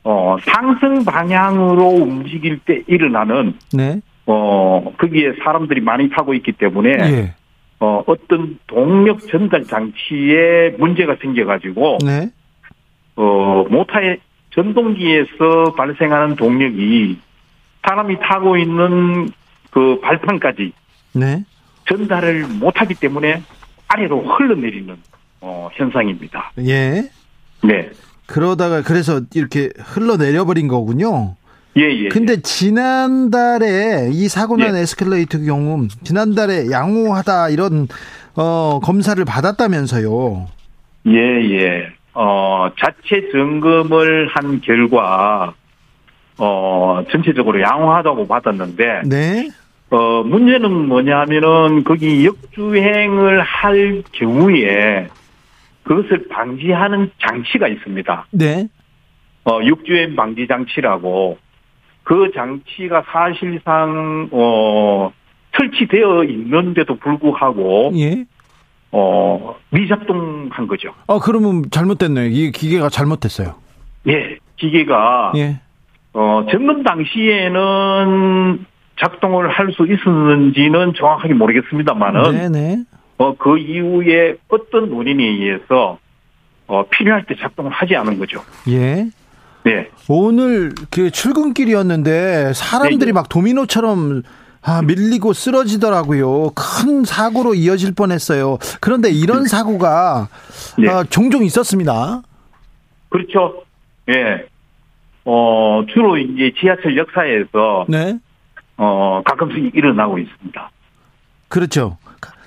어, 0.09 0.37
상승 0.39 1.03
방향으로 1.03 1.85
움직일 1.85 2.59
때 2.59 2.81
일어나는 2.87 3.55
네. 3.73 3.99
어, 4.25 4.93
거기에 4.97 5.33
사람들이 5.43 5.81
많이 5.81 6.09
타고 6.09 6.33
있기 6.33 6.53
때문에 6.53 6.91
예. 6.91 7.35
어, 7.81 8.05
어떤 8.07 8.57
동력 8.67 9.27
전달 9.27 9.65
장치에 9.65 10.77
문제가 10.77 11.17
생겨가지고 11.21 11.97
네. 12.05 12.29
어, 13.17 13.65
모터의 13.69 14.19
전동기에서 14.51 15.73
발생하는 15.75 16.37
동력이 16.37 17.19
사람이 17.85 18.19
타고 18.21 18.55
있는 18.55 19.29
그 19.71 19.99
발판까지 19.99 20.71
네. 21.15 21.43
전달을 21.85 22.47
못하기 22.61 22.93
때문에 22.93 23.41
아래로 23.89 24.21
흘러내리는 24.21 24.95
어, 25.41 25.67
현상입니다. 25.73 26.53
예. 26.59 27.09
네. 27.61 27.89
그러다가 28.27 28.81
그래서 28.81 29.21
이렇게 29.33 29.69
흘러내려 29.77 30.45
버린 30.45 30.67
거군요. 30.67 31.35
예, 31.77 31.83
예. 31.83 32.09
근데 32.09 32.41
지난달에 32.41 34.09
이 34.11 34.27
사고 34.27 34.57
난 34.57 34.75
예. 34.75 34.81
에스컬레이터 34.81 35.39
경우 35.39 35.87
지난달에 36.03 36.71
양호하다 36.71 37.49
이런 37.49 37.87
어 38.35 38.79
검사를 38.83 39.23
받았다면서요. 39.23 40.47
예, 41.07 41.13
예. 41.15 41.97
어, 42.19 42.71
자체 42.79 43.29
점검을 43.31 44.27
한 44.29 44.59
결과, 44.61 45.53
어, 46.39 47.03
전체적으로 47.11 47.61
양호하다고 47.61 48.27
받았는데, 48.27 49.01
네. 49.05 49.49
어, 49.91 50.23
문제는 50.23 50.87
뭐냐면은, 50.87 51.83
거기 51.83 52.25
역주행을 52.25 53.41
할 53.41 54.01
경우에, 54.13 55.09
그것을 55.87 56.27
방지하는 56.29 57.09
장치가 57.19 57.67
있습니다. 57.67 58.27
네. 58.31 58.67
어, 59.45 59.59
육주행 59.63 60.15
방지 60.15 60.45
장치라고, 60.47 61.37
그 62.03 62.31
장치가 62.35 63.03
사실상, 63.09 64.27
어, 64.31 65.11
설치되어 65.57 66.25
있는데도 66.25 66.95
불구하고, 66.97 67.91
예. 67.95 68.25
어, 68.91 69.55
미작동한 69.69 70.67
거죠. 70.67 70.93
어 71.07 71.19
그러면 71.19 71.63
잘못됐네요. 71.71 72.27
이 72.27 72.51
기계가 72.51 72.89
잘못됐어요. 72.89 73.55
예, 74.07 74.37
기계가 74.57 75.33
예. 75.35 75.59
어, 76.13 76.45
점검 76.51 76.83
당시에는 76.83 78.65
작동을 78.99 79.49
할 79.49 79.71
수 79.71 79.85
있었는지는 79.85 80.93
정확하게 80.97 81.33
모르겠습니다만은 81.35 82.31
네, 82.31 82.49
네. 82.49 82.83
어, 83.17 83.35
그 83.35 83.57
이후에 83.57 84.37
어떤 84.47 84.91
원인에 84.91 85.23
의해서 85.23 85.99
어, 86.67 86.87
필요할 86.89 87.25
때 87.25 87.35
작동을 87.39 87.71
하지 87.71 87.95
않은 87.95 88.19
거죠. 88.19 88.43
예. 88.67 89.09
네, 89.63 89.89
오늘 90.07 90.71
그 90.91 91.11
출근길이었는데 91.11 92.53
사람들이 92.53 92.99
네, 92.99 93.05
네. 93.07 93.11
막 93.11 93.27
도미노처럼 93.27 94.23
아, 94.61 94.81
밀리고 94.81 95.33
쓰러지더라고요. 95.33 96.51
큰 96.55 97.03
사고로 97.03 97.53
이어질 97.53 97.93
뻔했어요. 97.93 98.59
그런데 98.79 99.09
이런 99.09 99.45
사고가 99.45 100.29
네. 100.77 100.89
아, 100.89 101.03
종종 101.03 101.43
있었습니다. 101.43 102.21
그렇죠. 103.09 103.63
예, 104.09 104.45
어, 105.25 105.85
주로 105.93 106.17
이제 106.17 106.53
지하철 106.59 106.95
역사에서 106.95 107.85
네. 107.89 108.17
어, 108.77 109.21
가끔씩 109.25 109.75
일어나고 109.75 110.17
있습니다. 110.19 110.71
그렇죠. 111.49 111.97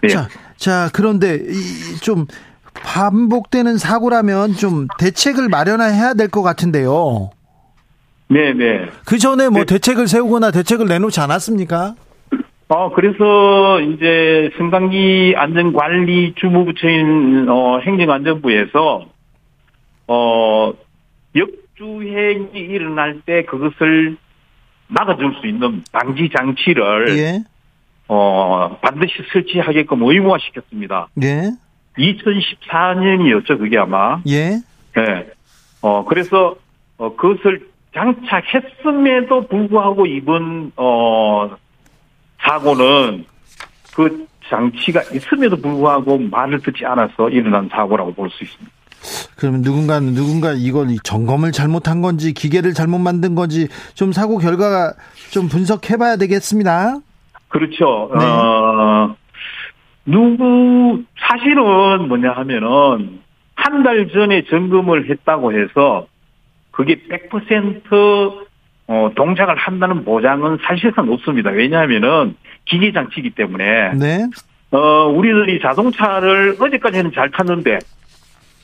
네. 0.02 0.08
자, 0.08 0.28
자, 0.60 0.90
그런데 0.92 1.36
이, 1.36 1.96
좀 2.02 2.26
반복되는 2.74 3.78
사고라면 3.78 4.52
좀 4.52 4.86
대책을 4.98 5.48
마련해야 5.48 6.12
될 6.14 6.28
것 6.28 6.42
같은데요. 6.42 7.30
네, 8.28 8.52
네. 8.52 8.86
그 9.06 9.18
전에 9.18 9.48
뭐 9.48 9.60
네. 9.60 9.64
대책을 9.64 10.06
세우거나 10.06 10.50
대책을 10.50 10.86
내놓지 10.86 11.18
않았습니까? 11.18 11.94
어, 12.68 12.92
그래서 12.94 13.80
이제 13.80 14.50
승강기 14.58 15.34
안전관리 15.36 16.34
주무부처인, 16.36 17.48
어, 17.48 17.80
행정안전부에서, 17.80 19.06
어, 20.06 20.72
역주행이 21.34 22.50
일어날 22.54 23.22
때 23.26 23.44
그것을 23.46 24.16
막아줄 24.88 25.34
수 25.40 25.46
있는 25.48 25.82
방지 25.90 26.28
장치를, 26.36 27.18
예, 27.18 27.42
어, 28.12 28.76
반드시 28.82 29.12
설치하게끔 29.32 30.02
의무화시켰습니다. 30.02 31.06
예, 31.22 31.52
2014년이었죠, 31.96 33.56
그게 33.56 33.78
아마. 33.78 34.20
예. 34.26 34.58
예. 34.98 35.30
어, 35.80 36.04
그래서, 36.04 36.56
어, 36.98 37.14
그것을 37.14 37.68
장착했음에도 37.94 39.46
불구하고 39.46 40.06
이번, 40.06 40.72
어, 40.76 41.50
사고는 42.40 43.24
그 43.94 44.26
장치가 44.48 45.02
있음에도 45.14 45.56
불구하고 45.56 46.18
말을 46.18 46.60
듣지 46.62 46.84
않아서 46.86 47.28
일어난 47.30 47.68
사고라고 47.70 48.12
볼 48.14 48.28
수 48.30 48.42
있습니다. 48.42 48.72
그러면 49.36 49.62
누군가는 49.62 50.12
누군가 50.14 50.52
이걸 50.52 50.90
이 50.90 50.98
점검을 51.04 51.52
잘못한 51.52 52.02
건지 52.02 52.34
기계를 52.34 52.74
잘못 52.74 52.98
만든 52.98 53.34
건지 53.36 53.68
좀 53.94 54.12
사고 54.12 54.38
결과가 54.38 54.94
좀 55.30 55.48
분석해봐야 55.48 56.16
되겠습니다. 56.16 56.98
그렇죠. 57.50 58.10
네. 58.18 58.24
어, 58.24 59.14
누구, 60.06 61.02
사실은 61.18 62.08
뭐냐 62.08 62.32
하면은, 62.32 63.20
한 63.54 63.82
달 63.82 64.08
전에 64.08 64.44
점검을 64.46 65.10
했다고 65.10 65.52
해서, 65.52 66.06
그게 66.70 66.96
100% 67.10 68.46
어, 68.86 69.10
동작을 69.14 69.54
한다는 69.56 70.04
보장은 70.04 70.58
사실상 70.62 71.12
없습니다. 71.12 71.50
왜냐하면은, 71.50 72.34
기계 72.64 72.92
장치이기 72.92 73.30
때문에, 73.30 73.92
네, 73.94 74.26
어, 74.72 75.06
우리들이 75.08 75.60
자동차를 75.60 76.56
어제까지는 76.58 77.12
잘 77.12 77.30
탔는데, 77.30 77.78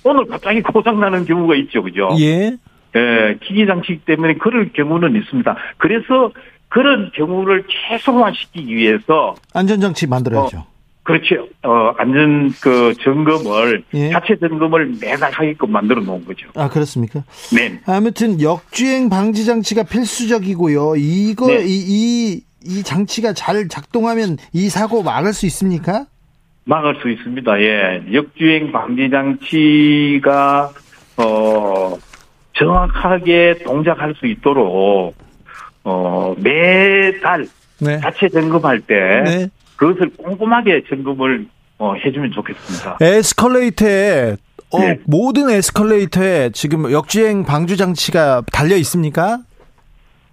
오늘 0.05 0.27
갑자기 0.27 0.63
고장나는 0.63 1.25
경우가 1.27 1.57
있죠. 1.57 1.83
그죠? 1.83 2.09
예, 2.21 2.57
예, 2.97 3.39
기기 3.43 3.67
장치이기 3.67 4.05
때문에 4.05 4.35
그럴 4.35 4.73
경우는 4.73 5.17
있습니다. 5.17 5.57
그래서 5.79 6.31
그런 6.69 7.11
경우를 7.15 7.65
최소화시키기 7.69 8.75
위해서 8.75 9.35
안전장치 9.53 10.07
만들어야죠. 10.07 10.67
그렇죠. 11.07 11.47
어, 11.63 11.95
안전 11.99 12.53
그 12.61 12.93
점검을 13.01 13.85
예. 13.95 14.11
자체 14.11 14.37
점검을 14.41 14.97
매달 15.01 15.31
하게끔 15.31 15.71
만들어 15.71 16.03
놓은 16.03 16.25
거죠. 16.25 16.49
아 16.57 16.69
그렇습니까? 16.69 17.23
네. 17.55 17.81
아무튼 17.87 18.41
역주행 18.41 19.09
방지 19.09 19.45
장치가 19.45 19.85
필수적이고요. 19.85 20.97
이거 20.97 21.47
네. 21.47 21.65
이, 21.65 21.85
이, 21.87 22.43
이 22.65 22.83
장치가 22.83 23.33
잘 23.35 23.69
작동하면 23.69 24.37
이 24.53 24.69
사고 24.69 25.05
막을 25.05 25.33
수 25.33 25.47
있습니까? 25.47 26.07
막을 26.65 26.97
수 27.01 27.09
있습니다. 27.09 27.61
예. 27.61 28.03
역주행 28.13 28.73
방지 28.73 29.09
장치가 29.09 30.73
어 31.19 31.97
정확하게 32.55 33.59
동작할 33.65 34.15
수 34.17 34.27
있도록 34.27 35.15
어 35.89 36.35
매달 36.39 37.47
네. 37.79 38.01
자체 38.01 38.29
점검할 38.29 38.81
때 38.81 39.23
네. 39.25 39.49
그것을 39.77 40.11
꼼꼼하게 40.17 40.83
점검을 40.89 41.47
어, 41.79 41.95
해주면 41.95 42.33
좋겠습니다. 42.33 42.99
에스컬레이터에 43.01 44.37
어, 44.73 44.79
네. 44.81 44.99
모든 45.07 45.49
에스컬레이터에 45.49 46.51
지금 46.51 46.91
역주행 46.91 47.45
방지 47.45 47.77
장치가 47.77 48.43
달려 48.53 48.75
있습니까? 48.79 49.39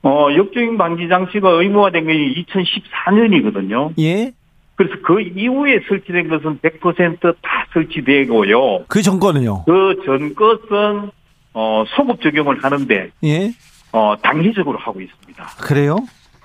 어, 0.02 0.28
역주행 0.36 0.78
방지 0.78 1.08
장치가 1.08 1.50
의무화된 1.52 2.08
게 2.08 2.14
2014년이거든요. 2.42 3.94
예. 4.00 4.32
그래서 4.76 4.96
그 5.06 5.22
이후에 5.22 5.82
설치된 5.88 6.30
것은 6.30 6.60
100%다 6.60 7.68
설치되고요. 7.74 8.86
그 8.88 9.02
정권은요. 9.04 9.66
그 9.66 9.96
전 10.06 10.34
것은 10.34 11.12
어, 11.54 11.84
소급 11.96 12.22
적용을 12.22 12.64
하는데 12.64 13.10
예. 13.24 13.52
어, 13.94 14.16
단기적으로 14.22 14.78
하고 14.80 15.00
있습니다. 15.00 15.46
그래요? 15.62 15.96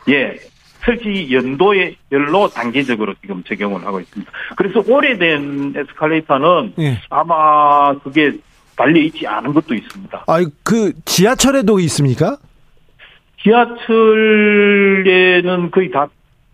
예. 0.09 0.37
설치 0.85 1.29
연도별로 1.33 2.49
단계적으로 2.55 3.15
지금 3.21 3.43
적용을 3.43 3.85
하고 3.85 3.99
있습니다. 4.01 4.31
그래서 4.57 4.81
오래된 4.87 5.75
에스컬레이터는 5.77 6.75
예. 6.79 7.01
아마 7.11 7.99
그게 7.99 8.33
달려 8.77 9.01
있지 9.01 9.27
않은 9.27 9.53
것도 9.55 9.75
있습니다. 9.75 10.25
아, 10.27 10.39
그 10.63 10.93
지하철에도 11.05 11.81
있습니까? 11.81 12.37
지하철에는 13.43 13.73
거의 15.73 15.91
다 15.91 16.07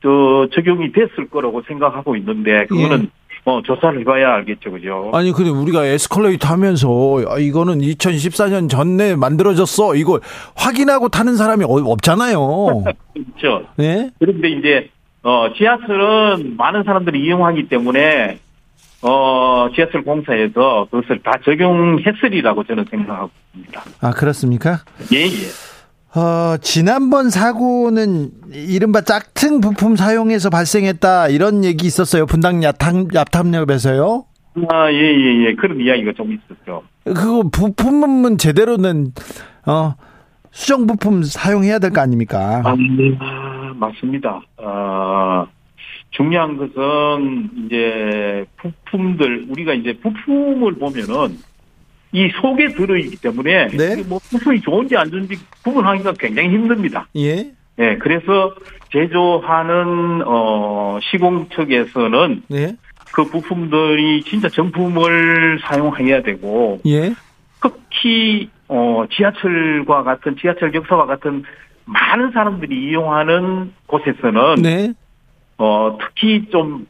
저, 0.03 0.49
적용이 0.55 0.93
됐을 0.93 1.29
거라고 1.29 1.63
생각하고 1.63 2.17
있는데 2.17 2.67
그거는 2.67 3.11
어, 3.47 3.61
조사를 3.63 4.01
해봐야 4.01 4.35
알겠죠, 4.37 4.71
그죠? 4.71 5.11
아니 5.13 5.31
근데 5.33 5.51
우리가 5.51 5.85
에스컬레이터 5.85 6.49
하면서 6.49 6.89
아, 7.29 7.39
이거는 7.39 7.79
2014년 7.81 8.71
전에 8.71 9.17
만들어졌어 9.17 9.95
이거 9.97 10.19
확인하고 10.55 11.11
타는 11.11 11.37
사람이 11.37 11.65
어- 11.65 11.69
없잖아요. 11.93 12.85
그렇죠. 13.13 13.67
네? 13.77 14.11
그런데 14.19 14.49
이제 14.51 14.89
어, 15.23 15.49
지하철은 15.57 16.57
많은 16.57 16.85
사람들이 16.85 17.23
이용하기 17.23 17.69
때문에 17.69 18.39
어, 19.03 19.69
지하철 19.75 20.03
공사에서 20.05 20.87
그것을 20.91 21.21
다 21.23 21.33
적용했으리라고 21.45 22.65
저는 22.65 22.87
생각하고 22.91 23.31
있습니다. 23.55 23.83
아 24.01 24.11
그렇습니까? 24.13 24.79
예, 25.13 25.25
예. 25.25 25.74
어, 26.17 26.57
지난번 26.59 27.29
사고는 27.31 28.31
이른바 28.53 29.01
짝퉁 29.01 29.61
부품 29.61 29.97
사용해서 29.97 30.49
발생했다 30.49 31.29
이런 31.29 31.65
얘기 31.65 31.87
있었어요. 31.87 32.27
분당 32.27 32.63
야탐 32.63 33.09
야탐역에서요. 33.13 34.25
아, 34.71 34.93
예, 34.93 34.97
예, 34.97 35.47
예. 35.47 35.55
그런 35.57 35.81
이야기가 35.81 36.13
좀 36.17 36.33
있었죠. 36.33 36.85
그거 37.05 37.43
부품은 37.51 38.39
제대로는 38.39 39.13
어 39.67 39.95
수정 40.53 40.87
부품 40.87 41.25
사용해야 41.25 41.81
될 41.81 41.91
거 41.91 42.01
아닙니까? 42.01 42.63
아, 42.65 42.77
맞습니다. 43.75 44.41
어, 44.59 45.47
중요한 46.11 46.57
것은 46.57 47.51
이제 47.67 48.45
부품들 48.63 49.47
우리가 49.51 49.75
이제 49.75 49.99
부품을 50.01 50.75
보면은 50.79 51.37
이 52.15 52.31
속에 52.41 52.69
들어있기 52.69 53.17
때문에 53.17 53.69
네. 53.69 54.03
뭐 54.09 54.21
부품이 54.31 54.61
좋은지 54.61 54.97
안 54.97 55.11
좋은지 55.11 55.37
구분하기가 55.65 56.13
굉장히 56.13 56.49
힘듭니다. 56.51 57.09
예. 57.17 57.51
예, 57.81 57.97
그래서 57.99 58.55
제조하는 58.93 60.23
어 60.25 61.01
시공 61.03 61.49
측에서는 61.49 62.43
네. 62.49 62.77
그 63.13 63.25
부품들이 63.25 64.23
진짜 64.23 64.49
정품을 64.49 65.59
사용해야 65.65 66.23
되고 66.23 66.81
예. 66.87 67.15
특히 67.61 68.49
어 68.69 69.05
지하철과 69.11 70.05
같은 70.05 70.37
지하철 70.41 70.73
역사와 70.73 71.07
같은 71.07 71.43
많은 71.85 72.31
사람들이 72.31 72.91
이용하는 72.91 73.73
곳에서는 73.89 74.55
네. 74.63 74.93
어 75.59 75.99
특히 76.01 76.49
좀 76.51 76.87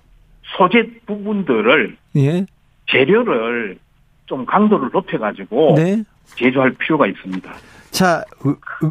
소재 0.58 0.86
부분들을 1.06 1.96
예. 2.16 2.44
재료를 2.90 3.78
좀 4.26 4.46
강도를 4.46 4.90
높여가지고 4.92 5.74
네. 5.76 6.02
제조할 6.36 6.72
필요가 6.72 7.06
있습니다. 7.06 7.52
자, 7.90 8.24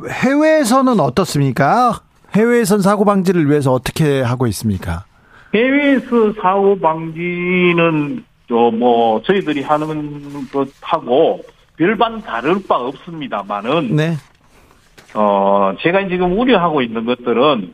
해외에서는 0.10 1.00
어떻습니까? 1.00 2.00
해외에선 2.36 2.82
사고 2.82 3.06
방지를 3.06 3.50
위해서 3.50 3.72
어떻게 3.72 4.22
하고 4.22 4.48
있습니까? 4.48 5.06
해외에서 5.54 6.34
사고 6.42 6.80
방지는 6.80 8.24
저뭐 8.48 9.22
저희들이 9.24 9.62
하는 9.62 10.48
것하고 10.50 11.42
별반 11.78 12.22
다를 12.22 12.56
바 12.68 12.76
없습니다만은 12.76 13.96
네. 13.96 14.14
어 15.16 15.74
제가 15.82 16.08
지금 16.08 16.38
우려하고 16.40 16.82
있는 16.82 17.06
것들은 17.06 17.74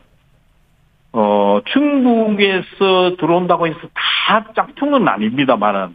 어 1.12 1.60
중국에서 1.72 3.16
들어온다고 3.18 3.66
해서 3.66 3.78
다 3.94 4.44
짝퉁은 4.54 5.08
아닙니다만은 5.08 5.94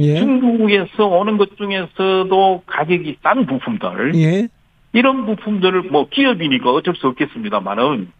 예. 0.00 0.18
중국에서 0.18 1.06
오는 1.06 1.36
것 1.36 1.56
중에서도 1.56 2.62
가격이 2.66 3.18
싼 3.22 3.46
부품들 3.46 4.14
예. 4.16 4.48
이런 4.92 5.26
부품들을 5.26 5.82
뭐 5.90 6.08
기업이니까 6.08 6.70
어쩔 6.70 6.94
수 6.96 7.06
없겠습니다만은 7.08 8.10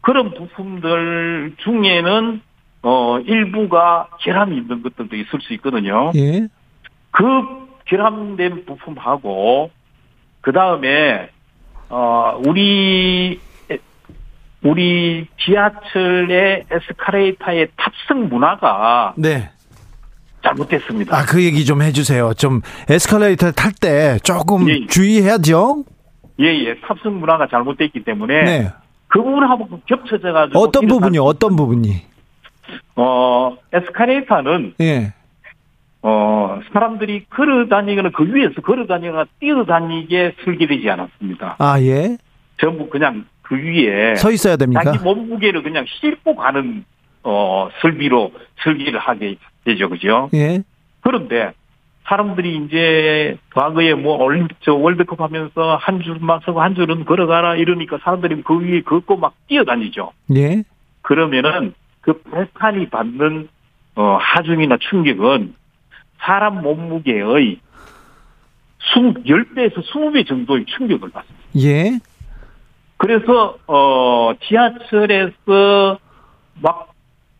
그런 0.00 0.34
부품들 0.34 1.54
중에는 1.58 2.40
어 2.82 3.18
일부가 3.20 4.08
결함이 4.20 4.56
있는 4.56 4.82
것들도 4.82 5.16
있을 5.16 5.40
수 5.40 5.52
있거든요. 5.54 6.12
예. 6.14 6.48
그 7.10 7.22
결함된 7.86 8.64
부품하고 8.66 9.70
그 10.40 10.52
다음에 10.52 11.28
어 11.88 12.40
우리 12.46 13.40
우리 14.62 15.26
지하철의 15.38 16.64
에스카레이터의 16.70 17.68
탑승 17.76 18.28
문화가 18.28 19.14
네. 19.16 19.50
잘못됐습니다. 20.46 21.16
아, 21.16 21.24
그 21.24 21.42
얘기 21.44 21.64
좀 21.64 21.82
해주세요. 21.82 22.34
좀 22.34 22.60
에스컬레이터 22.88 23.52
탈 23.52 23.72
때 23.72 24.18
조금 24.22 24.68
예. 24.68 24.86
주의해야죠. 24.86 25.84
예 26.38 26.46
예 26.66 26.80
탑승 26.80 27.18
문화가 27.18 27.46
잘못됐기 27.48 28.04
때문에 28.04 28.42
네. 28.44 28.72
그 29.08 29.22
부분하고 29.22 29.68
겹쳐져 29.86 30.32
가지고 30.32 30.58
어떤 30.60 30.86
부분이, 30.86 31.18
어떤 31.18 31.56
부분이? 31.56 32.02
어 32.96 33.56
에스카레이터는 33.72 34.74
예. 34.80 35.12
어 36.02 36.60
사람들이 36.72 37.24
걸어 37.30 37.66
다니거나 37.68 38.10
그 38.14 38.24
위에서 38.24 38.60
걸어 38.60 38.86
다니거나 38.86 39.24
뛰어 39.40 39.64
다니게 39.64 40.34
설계되지 40.44 40.88
않았습니다. 40.90 41.56
아, 41.58 41.80
예. 41.80 42.16
전부 42.60 42.88
그냥 42.88 43.24
그 43.42 43.56
위에 43.56 44.14
서 44.16 44.30
있어야 44.30 44.56
됩니까? 44.56 44.82
자기 44.84 44.98
몸무게를 44.98 45.62
그냥 45.62 45.84
싣고 46.00 46.36
가는 46.36 46.84
어 47.28 47.68
설비로 47.80 48.32
설계를 48.62 49.00
하게 49.00 49.36
되죠, 49.64 49.88
그죠? 49.88 50.30
예. 50.32 50.62
그런데 51.00 51.52
사람들이 52.04 52.64
이제 52.64 53.36
과거에 53.52 53.94
뭐 53.94 54.22
올림픽 54.22 54.56
저 54.60 54.74
월드컵 54.74 55.20
하면서 55.20 55.74
한 55.74 56.00
줄만 56.02 56.40
서고 56.44 56.62
한 56.62 56.76
줄은 56.76 57.04
걸어가라 57.04 57.56
이러니까 57.56 57.98
사람들이 58.04 58.42
그 58.42 58.60
위에 58.60 58.82
걷고 58.82 59.16
막 59.16 59.34
뛰어다니죠. 59.48 60.12
예. 60.36 60.62
그러면은 61.02 61.74
그 62.00 62.22
발판이 62.22 62.90
받는 62.90 63.48
어 63.96 64.18
하중이나 64.20 64.76
충격은 64.88 65.54
사람 66.18 66.62
몸무게의 66.62 67.58
20, 68.96 69.24
10배에서 69.24 69.82
20배 69.82 70.28
정도의 70.28 70.64
충격을 70.66 71.10
받습니다. 71.10 71.44
예. 71.58 71.98
그래서 72.98 73.58
어 73.66 74.32
지하철에서 74.46 75.98
막 76.62 76.95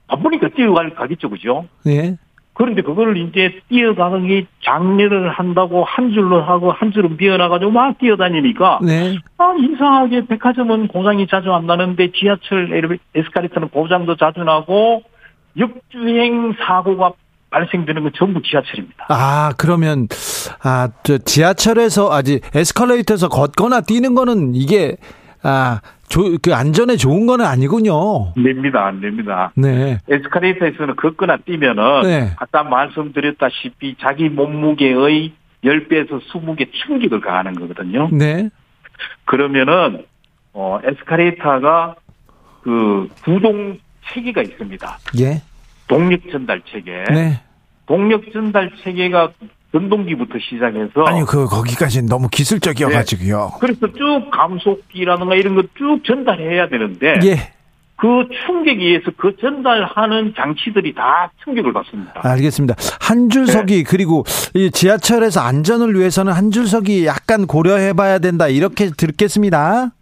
바쁘니까 0.09 0.49
뛰어갈 0.57 0.95
가겠죠, 0.95 1.31
그죠? 1.31 1.67
예. 1.87 2.17
그런데 2.55 2.81
그거를 2.81 3.19
이제 3.19 3.61
뛰어가기 3.69 4.47
장려를 4.65 5.31
한다고 5.31 5.85
한 5.85 6.13
줄로 6.13 6.43
하고 6.43 6.73
한 6.73 6.91
줄은 6.91 7.19
비어나가지고 7.19 7.71
막 7.71 7.99
뛰어다니니까 7.99 8.81
네. 8.83 9.19
아 9.37 9.55
이상하게 9.59 10.27
백화점은 10.27 10.89
고장이 10.89 11.27
자주 11.27 11.53
안 11.53 11.67
나는데 11.67 12.13
지하철 12.13 12.99
에스카레이터는 13.15 13.69
고장도 13.69 14.17
자주 14.17 14.41
나고 14.41 15.03
역주행 15.59 16.55
사고가 16.67 17.13
발생되는 17.51 18.03
건 18.03 18.13
전부 18.17 18.43
지하철입니다. 18.43 19.07
아, 19.09 19.53
그러면, 19.57 20.09
아, 20.63 20.89
저 21.05 21.17
지하철에서, 21.19 22.13
아직 22.13 22.41
에스컬레이터에서 22.55 23.29
걷거나 23.29 23.83
뛰는 23.83 24.15
거는 24.15 24.55
이게, 24.55 24.97
아, 25.43 25.81
조, 26.09 26.37
그 26.39 26.55
안전에 26.55 26.97
좋은 26.97 27.27
거는 27.27 27.45
아니군요. 27.45 28.33
안 28.37 28.43
됩니다, 28.43 28.87
안 28.87 29.01
됩니다. 29.01 29.53
네. 29.57 29.99
에스카레이터에서는 30.09 30.97
걷거나 30.97 31.39
뛰면은 31.39 32.03
네. 32.03 32.33
아까 32.37 32.63
말씀드렸다시피 32.63 33.97
자기 34.01 34.29
몸무게의 34.29 35.33
10배에서 35.65 36.21
20배 36.29 36.69
충격을 36.73 37.21
가하는 37.21 37.55
거거든요. 37.55 38.09
네. 38.13 38.51
그러면은 39.25 40.05
어 40.53 40.79
에스카레이터가 40.85 41.97
그 42.63 43.09
구동 43.25 43.79
체계가 44.09 44.43
있습니다. 44.43 44.99
예. 45.21 45.43
동력 45.89 46.21
전달 46.31 46.63
체계. 46.71 47.05
네. 47.11 47.41
동력 47.87 48.33
전달 48.33 48.71
체계가 48.83 49.31
전동기부터 49.73 50.35
시작해서 50.39 51.05
아니, 51.07 51.25
그, 51.25 51.47
거기까지는 51.47 52.07
너무 52.09 52.29
기술적이어가지고요. 52.29 53.53
그래서 53.61 53.87
쭉 53.93 54.31
감속기라든가 54.33 55.35
이런 55.35 55.55
거 55.57 55.63
쭉 55.77 56.01
전달해야 56.07 56.69
되는데 56.69 57.19
예. 57.25 57.53
그 57.99 58.07
충격에 58.47 58.85
의해서 58.85 59.11
그 59.17 59.35
전달하는 59.41 60.35
장치들이 60.37 60.95
다 60.95 61.31
충격을 61.45 61.73
받습니다. 61.73 62.13
알겠습니다. 62.23 62.75
한 63.01 63.31
줄석이, 63.31 63.85
그리고 63.85 64.25
이 64.55 64.71
지하철에서 64.71 65.41
안전을 65.41 65.95
위해서는 65.99 66.33
한 66.33 66.51
줄석이 66.51 67.07
약간 67.07 67.47
고려해봐야 67.47 68.19
된다. 68.19 68.49
이렇게 68.49 68.91
듣겠습니다. 68.95 69.93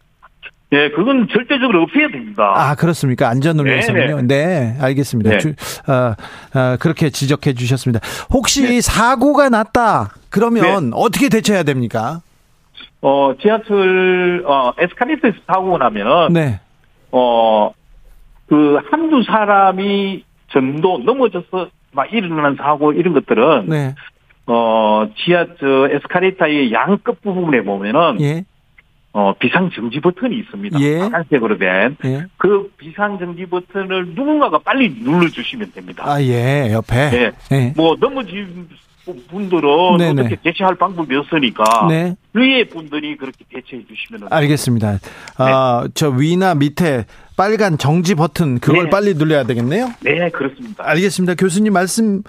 네, 0.75 0.91
그건 0.91 1.29
절대적으로 1.31 1.83
없애야 1.83 2.09
됩니다. 2.09 2.53
아, 2.57 2.75
그렇습니까? 2.75 3.29
안전을 3.29 3.65
네, 3.65 3.71
위해서는요. 3.71 4.23
네, 4.23 4.77
알겠습니다. 4.81 5.31
네. 5.31 5.39
주, 5.39 5.55
아, 5.87 6.17
아, 6.53 6.77
그렇게 6.81 7.11
지적해 7.11 7.53
주셨습니다. 7.55 8.01
혹시 8.33 8.63
네. 8.63 8.81
사고가 8.81 9.51
났다. 9.51 10.11
그러면 10.31 10.91
어떻게 10.95 11.29
대처해야 11.29 11.63
됩니까? 11.63 12.23
어, 13.03 13.35
지하철, 13.41 14.43
어, 14.47 14.73
에스카레이터에서 14.79 15.37
타고 15.47 15.79
나면은, 15.79 16.33
네. 16.33 16.59
어, 17.13 17.71
그 18.49 18.79
한두 18.91 19.23
사람이 19.23 20.25
정도 20.51 20.99
넘어져서 20.99 21.69
막 21.93 22.13
일어나는 22.13 22.57
사고 22.57 22.93
이런 22.93 23.15
것들은 23.15 23.67
네. 23.69 23.95
어 24.47 25.07
지하 25.25 25.47
저 25.59 25.89
에스카레이터의 25.91 26.73
양 26.73 26.99
끝 27.05 27.23
부분에 27.23 27.63
보면은 27.63 28.21
예. 28.21 28.45
어 29.17 29.33
비상 29.39 29.71
정지 29.71 30.01
버튼이 30.01 30.37
있습니다. 30.41 30.81
예. 30.81 30.99
빨간색으로 30.99 31.57
된 31.57 31.97
예. 32.05 32.27
그 32.37 32.69
비상 32.77 33.17
정지 33.17 33.47
버튼을 33.47 34.09
누군가가 34.09 34.59
빨리 34.59 34.93
눌러 35.03 35.29
주시면 35.29 35.71
됩니다. 35.73 36.03
아, 36.05 36.21
예. 36.21 36.73
옆에. 36.73 37.11
네. 37.11 37.33
예. 37.53 37.73
뭐 37.77 37.97
넘어진 38.01 38.69
분들은 39.29 39.99
네네. 39.99 40.21
어떻게 40.23 40.37
대처할 40.43 40.75
방법이 40.75 41.15
없으니까 41.15 41.87
네. 41.89 42.17
위에 42.33 42.65
분들이 42.65 43.17
그렇게 43.17 43.45
대처해 43.53 43.85
주시면 43.87 44.29
알겠습니다. 44.33 44.99
아, 45.37 45.87
저 45.95 46.09
위나 46.09 46.57
밑에 46.57 47.05
빨간 47.37 47.79
정지 47.79 48.17
버튼 48.17 48.59
그걸 48.59 48.85
네. 48.85 48.91
빨리 48.91 49.15
눌러야 49.15 49.45
되겠네요. 49.45 49.91
네 50.01 50.29
그렇습니다. 50.31 50.89
알겠습니다. 50.89 51.35
교수님 51.37 51.73
말씀 51.73 52.23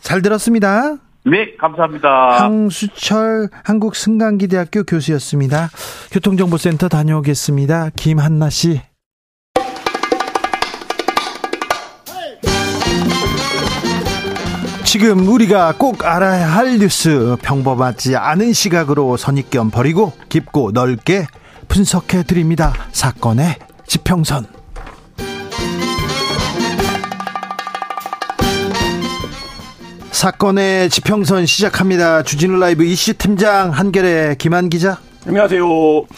잘 0.00 0.22
들었습니다. 0.22 0.96
네 1.24 1.56
감사합니다. 1.56 2.08
황수철 2.40 3.48
한국 3.62 3.94
승강기대학교 3.94 4.82
교수였습니다. 4.82 5.70
교통정보센터 6.10 6.88
다녀오겠습니다. 6.88 7.90
김한나 7.94 8.50
씨. 8.50 8.80
지금 14.84 15.26
우리가 15.26 15.74
꼭 15.78 16.04
알아야 16.04 16.46
할 16.48 16.78
뉴스 16.78 17.36
평범하지 17.40 18.16
않은 18.16 18.52
시각으로 18.52 19.16
선입견 19.16 19.70
버리고 19.70 20.12
깊고 20.28 20.72
넓게 20.72 21.26
분석해 21.68 22.24
드립니다. 22.24 22.74
사건의 22.92 23.56
지평선. 23.86 24.61
사건의 30.22 30.88
지평선 30.88 31.46
시작합니다. 31.46 32.22
주진우 32.22 32.56
라이브 32.60 32.84
이슈 32.84 33.12
팀장 33.14 33.70
한결의 33.72 34.36
김한 34.38 34.70
기자, 34.70 35.00
안녕하세요. 35.24 35.64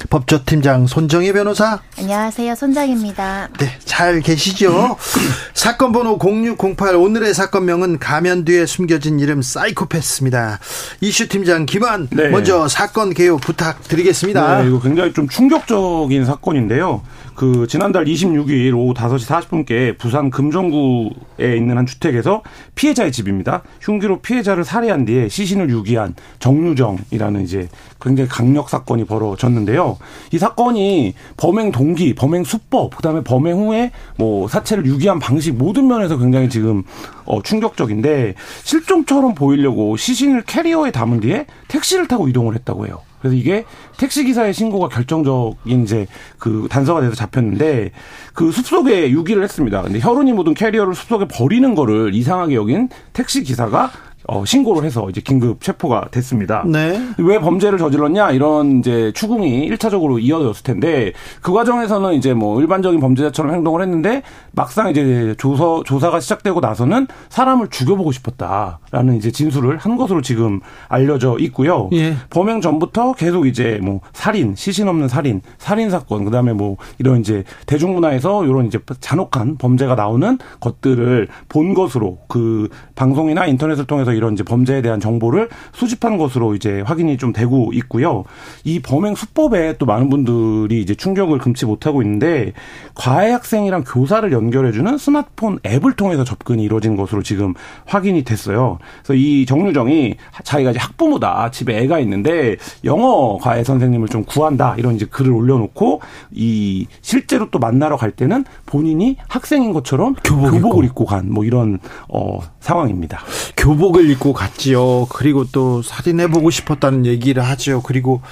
법조팀장 0.08 0.86
손정혜 0.86 1.30
변호사. 1.34 1.78
안녕하세요. 1.98 2.54
손장입니다. 2.54 3.48
네, 3.58 3.66
잘 3.84 4.20
계시죠? 4.20 4.96
사건 5.52 5.92
번호 5.92 6.18
0608 6.18 6.96
오늘의 6.96 7.34
사건명은 7.34 7.98
가면 7.98 8.46
뒤에 8.46 8.64
숨겨진 8.64 9.20
이름 9.20 9.42
사이코패스입니다. 9.42 10.58
이슈 11.02 11.28
팀장 11.28 11.66
김한 11.66 12.08
네. 12.12 12.28
먼저 12.30 12.66
사건 12.66 13.12
개요 13.12 13.36
부탁드리겠습니다. 13.36 14.62
네, 14.62 14.68
이거 14.68 14.80
굉장히 14.80 15.12
좀 15.12 15.28
충격적인 15.28 16.24
사건인데요. 16.24 17.02
그 17.34 17.66
지난달 17.68 18.04
26일 18.04 18.74
오후 18.74 18.94
5시 18.94 19.26
40분께 19.26 19.98
부산 19.98 20.30
금정구에 20.30 21.56
있는 21.56 21.76
한 21.76 21.84
주택에서 21.84 22.42
피해자의 22.74 23.12
집입니다. 23.12 23.62
흉기로 23.80 24.20
피해자를 24.20 24.64
살해한 24.64 25.04
뒤에 25.04 25.28
시신을 25.28 25.68
유기한 25.68 26.14
정유정이라는 26.38 27.42
이제 27.42 27.68
굉장히 28.00 28.28
강력 28.28 28.70
사건 28.70 28.93
이 28.98 29.04
벌어졌는데요. 29.04 29.98
이 30.32 30.38
사건이 30.38 31.14
범행 31.36 31.72
동기, 31.72 32.14
범행 32.14 32.44
수법, 32.44 32.96
그다음에 32.96 33.22
범행 33.22 33.56
후에 33.58 33.92
뭐 34.16 34.48
사체를 34.48 34.86
유기한 34.86 35.18
방식 35.18 35.54
모든 35.54 35.86
면에서 35.86 36.18
굉장히 36.18 36.48
지금 36.48 36.82
어 37.24 37.42
충격적인데 37.42 38.34
실종처럼 38.62 39.34
보이려고 39.34 39.96
시신을 39.96 40.42
캐리어에 40.42 40.90
담은 40.90 41.20
뒤에 41.20 41.46
택시를 41.68 42.08
타고 42.08 42.28
이동을 42.28 42.54
했다고 42.54 42.86
해요. 42.86 43.00
그래서 43.24 43.36
이게 43.36 43.64
택시 43.96 44.22
기사의 44.22 44.52
신고가 44.52 44.88
결정적인 44.88 45.82
이제 45.82 46.06
그 46.38 46.66
단서가 46.68 47.00
돼서 47.00 47.14
잡혔는데 47.14 47.90
그 48.34 48.52
숲속에 48.52 49.10
유기를 49.10 49.42
했습니다. 49.42 49.80
근데 49.80 49.98
혈흔이 49.98 50.34
묻은 50.34 50.52
캐리어를 50.52 50.94
숲속에 50.94 51.26
버리는 51.28 51.74
거를 51.74 52.14
이상하게 52.14 52.54
여긴 52.54 52.90
택시 53.14 53.42
기사가 53.42 53.90
어, 54.26 54.44
신고를 54.44 54.84
해서 54.84 55.08
이제 55.10 55.20
긴급 55.20 55.60
체포가 55.60 56.08
됐습니다. 56.10 56.64
네. 56.66 57.00
왜 57.18 57.38
범죄를 57.38 57.78
저질렀냐 57.78 58.30
이런 58.30 58.78
이제 58.78 59.12
추궁이 59.14 59.68
1차적으로 59.70 60.20
이어졌을 60.22 60.62
텐데 60.62 61.12
그 61.42 61.52
과정에서는 61.52 62.14
이제 62.14 62.32
뭐 62.32 62.60
일반적인 62.60 63.00
범죄자처럼 63.00 63.54
행동을 63.54 63.82
했는데 63.82 64.22
막상 64.52 64.90
이제 64.90 65.34
조서 65.36 65.82
조사가 65.84 66.20
시작되고 66.20 66.60
나서는 66.60 67.06
사람을 67.28 67.68
죽여보고 67.68 68.12
싶었다라는 68.12 69.16
이제 69.16 69.30
진술을 69.30 69.76
한 69.76 69.96
것으로 69.96 70.22
지금 70.22 70.60
알려져 70.88 71.36
있고요. 71.40 71.90
예. 71.92 72.16
범행 72.30 72.60
전부터 72.60 73.12
계속 73.14 73.46
이제 73.46 73.78
뭐 73.82 74.00
살인, 74.12 74.54
시신 74.56 74.88
없는 74.88 75.08
살인, 75.08 75.42
살인 75.58 75.90
사건, 75.90 76.24
그다음에 76.24 76.52
뭐 76.52 76.76
이런 76.98 77.20
이제 77.20 77.44
대중문화에서 77.66 78.46
이런 78.46 78.66
이제 78.66 78.78
잔혹한 79.00 79.56
범죄가 79.56 79.94
나오는 79.94 80.38
것들을 80.60 81.28
본 81.48 81.74
것으로 81.74 82.18
그 82.28 82.68
방송이나 82.94 83.46
인터넷을 83.46 83.84
통해서 83.84 84.13
이런 84.14 84.32
이제 84.34 84.42
범죄에 84.42 84.80
대한 84.82 85.00
정보를 85.00 85.48
수집한 85.72 86.16
것으로 86.16 86.54
이제 86.54 86.80
확인이 86.80 87.16
좀 87.18 87.32
되고 87.32 87.70
있고요. 87.74 88.24
이 88.64 88.80
범행 88.80 89.14
수법에 89.14 89.76
또 89.78 89.86
많은 89.86 90.08
분들이 90.08 90.80
이제 90.80 90.94
충격을 90.94 91.38
금치 91.38 91.66
못하고 91.66 92.02
있는데 92.02 92.52
과외 92.94 93.30
학생이랑 93.32 93.84
교사를 93.86 94.30
연결해주는 94.32 94.96
스마트폰 94.96 95.58
앱을 95.66 95.92
통해서 95.94 96.24
접근이 96.24 96.62
이루어진 96.62 96.96
것으로 96.96 97.22
지금 97.22 97.54
확인이 97.84 98.22
됐어요. 98.24 98.78
그래서 99.02 99.14
이 99.14 99.44
정유정이 99.46 100.14
자기가 100.44 100.70
이제 100.70 100.78
학부모다 100.80 101.50
집에 101.50 101.78
애가 101.78 101.98
있는데 102.00 102.56
영어 102.84 103.38
과외 103.38 103.64
선생님을 103.64 104.08
좀 104.08 104.24
구한다 104.24 104.76
이런 104.78 104.94
이제 104.94 105.04
글을 105.04 105.32
올려놓고 105.32 106.00
이 106.32 106.86
실제로 107.02 107.50
또 107.50 107.58
만나러 107.58 107.96
갈 107.96 108.10
때는 108.12 108.44
본인이 108.66 109.16
학생인 109.28 109.72
것처럼 109.72 110.14
교복 110.24 110.54
입고. 110.54 110.84
입고 110.84 111.04
간 111.04 111.24
뭐 111.34 111.44
이런 111.44 111.78
어 112.08 112.38
상황입니다. 112.64 113.22
교복을 113.58 114.08
입고 114.10 114.32
갔지요. 114.32 115.06
그리고 115.10 115.44
또 115.52 115.82
살인해보고 115.82 116.48
싶었다는 116.48 117.04
얘기를 117.04 117.44
하죠. 117.44 117.82
그리고 117.82 118.22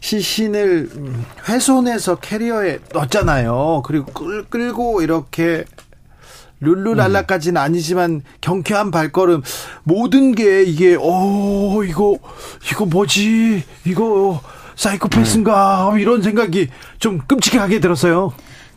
시신을 0.00 0.88
음, 0.94 1.26
훼손해서 1.46 2.16
캐리어에 2.16 2.78
넣었잖아요. 2.94 3.82
그리고 3.84 4.06
끌, 4.12 4.44
끌고 4.44 5.02
이렇게 5.02 5.64
룰루랄라까지는 6.60 7.60
아니지만 7.60 8.22
경쾌한 8.40 8.90
발걸음 8.92 9.42
모든 9.82 10.34
게 10.34 10.62
이게 10.62 10.96
어 10.98 11.82
이거 11.84 12.16
이거 12.70 12.86
뭐지 12.86 13.62
이거 13.84 14.40
사이코패스인가 14.76 15.96
이런 15.98 16.22
생각이 16.22 16.68
좀 16.98 17.18
끔찍하게 17.18 17.80
들었어요. 17.80 18.32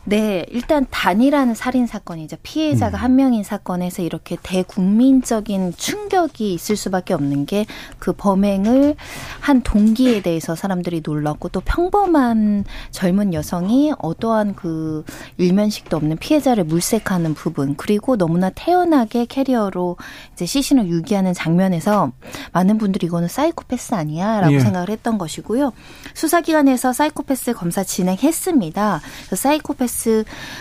네, 0.08 0.46
일단 0.50 0.86
단일한 0.88 1.54
살인 1.54 1.86
사건이죠. 1.86 2.36
피해자가 2.42 2.96
한 2.96 3.16
명인 3.16 3.42
사건에서 3.42 4.02
이렇게 4.02 4.36
대국민적인 4.42 5.74
충격이 5.76 6.54
있을 6.54 6.76
수밖에 6.76 7.12
없는 7.12 7.46
게 7.46 7.66
그 7.98 8.12
범행을 8.12 8.94
한 9.40 9.62
동기에 9.62 10.22
대해서 10.22 10.54
사람들이 10.54 11.02
놀랐고 11.04 11.48
또 11.48 11.60
평범한 11.60 12.64
젊은 12.90 13.34
여성이 13.34 13.92
어떠한 13.98 14.54
그 14.54 15.04
일면식도 15.38 15.96
없는 15.96 16.18
피해자를 16.18 16.64
물색하는 16.64 17.34
부분 17.34 17.74
그리고 17.76 18.16
너무나 18.16 18.50
태연하게 18.50 19.26
캐리어로 19.26 19.96
이제 20.34 20.46
시신을 20.46 20.88
유기하는 20.88 21.34
장면에서 21.34 22.12
많은 22.52 22.78
분들이 22.78 23.06
이거는 23.06 23.28
사이코패스 23.28 23.94
아니야라고 23.94 24.54
예. 24.54 24.60
생각을 24.60 24.90
했던 24.90 25.18
것이고요. 25.18 25.72
수사기관에서 26.14 26.92
사이코패스 26.92 27.54
검사 27.54 27.82
진행했습니다. 27.82 29.00
사이코패스 29.34 29.95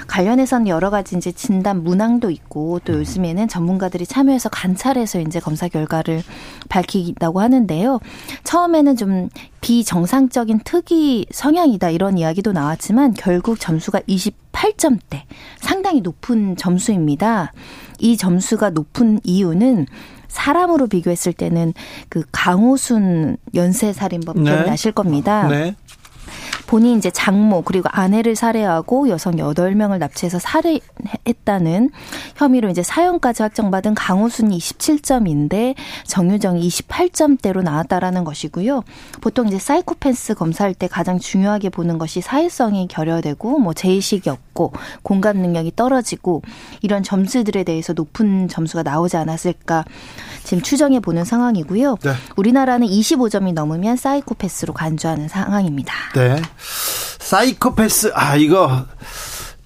관련해서는 0.08 0.68
여러 0.68 0.90
가지 0.90 1.16
이제 1.16 1.32
진단 1.32 1.84
문항도 1.84 2.30
있고 2.32 2.80
또 2.86 2.94
요즘에는 2.94 3.48
전문가들이 3.48 4.06
참여해서 4.06 4.50
관찰해서 4.50 5.20
이제 5.20 5.40
검사 5.40 5.68
결과를 5.68 6.24
밝히다고 6.70 7.42
하는데요. 7.42 8.00
처음에는 8.44 8.96
좀 8.96 9.30
비정상적인 9.62 10.62
특이 10.64 11.26
성향이다 11.32 11.90
이런 11.90 12.18
이야기도 12.18 12.52
나왔지만 12.52 13.14
결국 13.14 13.60
점수가 13.60 14.02
28점대 14.02 15.22
상당히 15.60 16.02
높은 16.02 16.56
점수입니다. 16.56 17.52
이 18.00 18.18
점수가 18.18 18.72
높은 18.72 19.20
이유는 19.24 19.88
사람으로 20.28 20.88
비교했을 20.88 21.34
때는 21.34 21.74
그 22.10 22.24
강호순 22.32 23.38
연쇄살인범 23.54 24.44
네. 24.44 24.52
기억나실 24.52 24.92
겁니다. 24.92 25.48
네. 25.48 25.76
본인 26.68 26.98
이제 26.98 27.10
장모 27.12 27.64
그리고 27.64 27.90
아내를 27.92 28.36
살해하고 28.36 29.10
여성 29.10 29.36
8명을 29.36 29.98
납치해서 30.00 30.40
살해했다는 30.40 31.92
혐의로 32.36 32.70
이제 32.70 32.84
사형까지 32.84 33.44
확정받은 33.44 33.96
강호순이 33.96 34.58
27점인데 34.58 35.76
정유정이 36.06 36.68
28점대로 36.68 37.62
나왔다라는 37.62 38.24
것이고요. 38.24 38.84
보통 39.22 39.48
이제 39.48 39.60
사이코패스 39.60 40.36
검사할 40.36 40.74
때 40.74 40.88
가장 40.88 41.20
중요하게 41.20 41.70
보는 41.70 41.98
것이 41.98 42.22
사회성이 42.22 42.88
결여되고 42.88 43.60
뭐 43.60 43.74
제의식이 43.74 44.30
없고 44.30 44.45
공감 45.04 45.38
능력이 45.38 45.74
떨어지고 45.76 46.42
이런 46.82 47.04
점수들에 47.04 47.64
대해서 47.64 47.94
높은 47.94 48.48
점수가 48.48 48.84
나오지 48.84 49.18
않았을까 49.18 49.86
지금 50.44 50.64
추정해 50.64 51.00
보는 51.00 51.26
상황이고요. 51.26 51.98
네. 52.04 52.14
우리나라는 52.36 52.88
25점이 52.88 53.54
넘으면 53.54 53.98
사이코패스로 53.98 54.74
간주하는 54.74 55.28
상황입니다. 55.28 55.94
네. 56.16 56.42
사이코패스 57.20 58.12
아 58.14 58.36
이거 58.36 58.86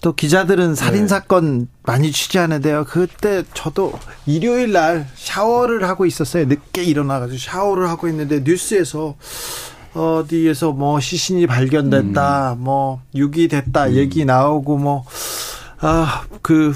또 0.01 0.13
기자들은 0.15 0.75
살인 0.75 1.01
네. 1.01 1.07
사건 1.07 1.67
많이 1.83 2.11
취재하는데요. 2.11 2.85
그때 2.85 3.43
저도 3.53 3.93
일요일 4.25 4.71
날 4.71 5.07
샤워를 5.15 5.87
하고 5.87 6.05
있었어요. 6.05 6.45
늦게 6.45 6.83
일어나가지고 6.83 7.37
샤워를 7.37 7.89
하고 7.89 8.07
있는데 8.07 8.39
뉴스에서 8.39 9.15
어디에서 9.93 10.71
뭐 10.71 10.99
시신이 10.99 11.47
발견됐다, 11.47 12.53
음. 12.53 12.63
뭐 12.63 13.01
유기 13.15 13.47
됐다 13.47 13.87
음. 13.87 13.95
얘기 13.95 14.25
나오고 14.25 14.77
뭐 14.77 15.05
아 15.81 16.23
그 16.41 16.73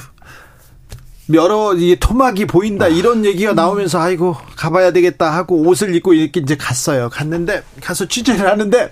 여러 1.33 1.73
이 1.73 1.95
토막이 1.99 2.45
보인다 2.45 2.87
이런 2.87 3.25
얘기가 3.25 3.53
나오면서 3.53 3.99
아이고 3.99 4.35
가봐야 4.55 4.91
되겠다 4.91 5.33
하고 5.33 5.61
옷을 5.61 5.95
입고 5.95 6.13
이렇게 6.13 6.41
이제 6.41 6.55
갔어요. 6.55 7.09
갔는데 7.09 7.63
가서 7.81 8.07
취재를 8.07 8.47
하는데 8.49 8.91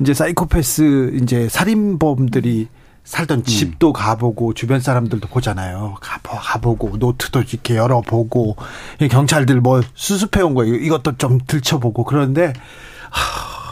이제 0.00 0.14
사이코패스 0.14 1.18
이제 1.22 1.48
살인범들이 1.48 2.68
살던 3.04 3.38
음. 3.38 3.44
집도 3.44 3.92
가보고 3.94 4.52
주변 4.52 4.80
사람들도 4.80 5.28
보잖아요. 5.28 5.96
가보 6.00 6.36
가보고 6.36 6.96
노트도 6.98 7.40
이렇게 7.40 7.76
열어보고 7.76 8.56
경찰들 9.10 9.60
뭐 9.60 9.80
수습해 9.94 10.42
온거 10.42 10.64
이것도 10.64 11.16
좀 11.16 11.38
들춰보고 11.46 12.04
그런데 12.04 12.52
하, 13.10 13.68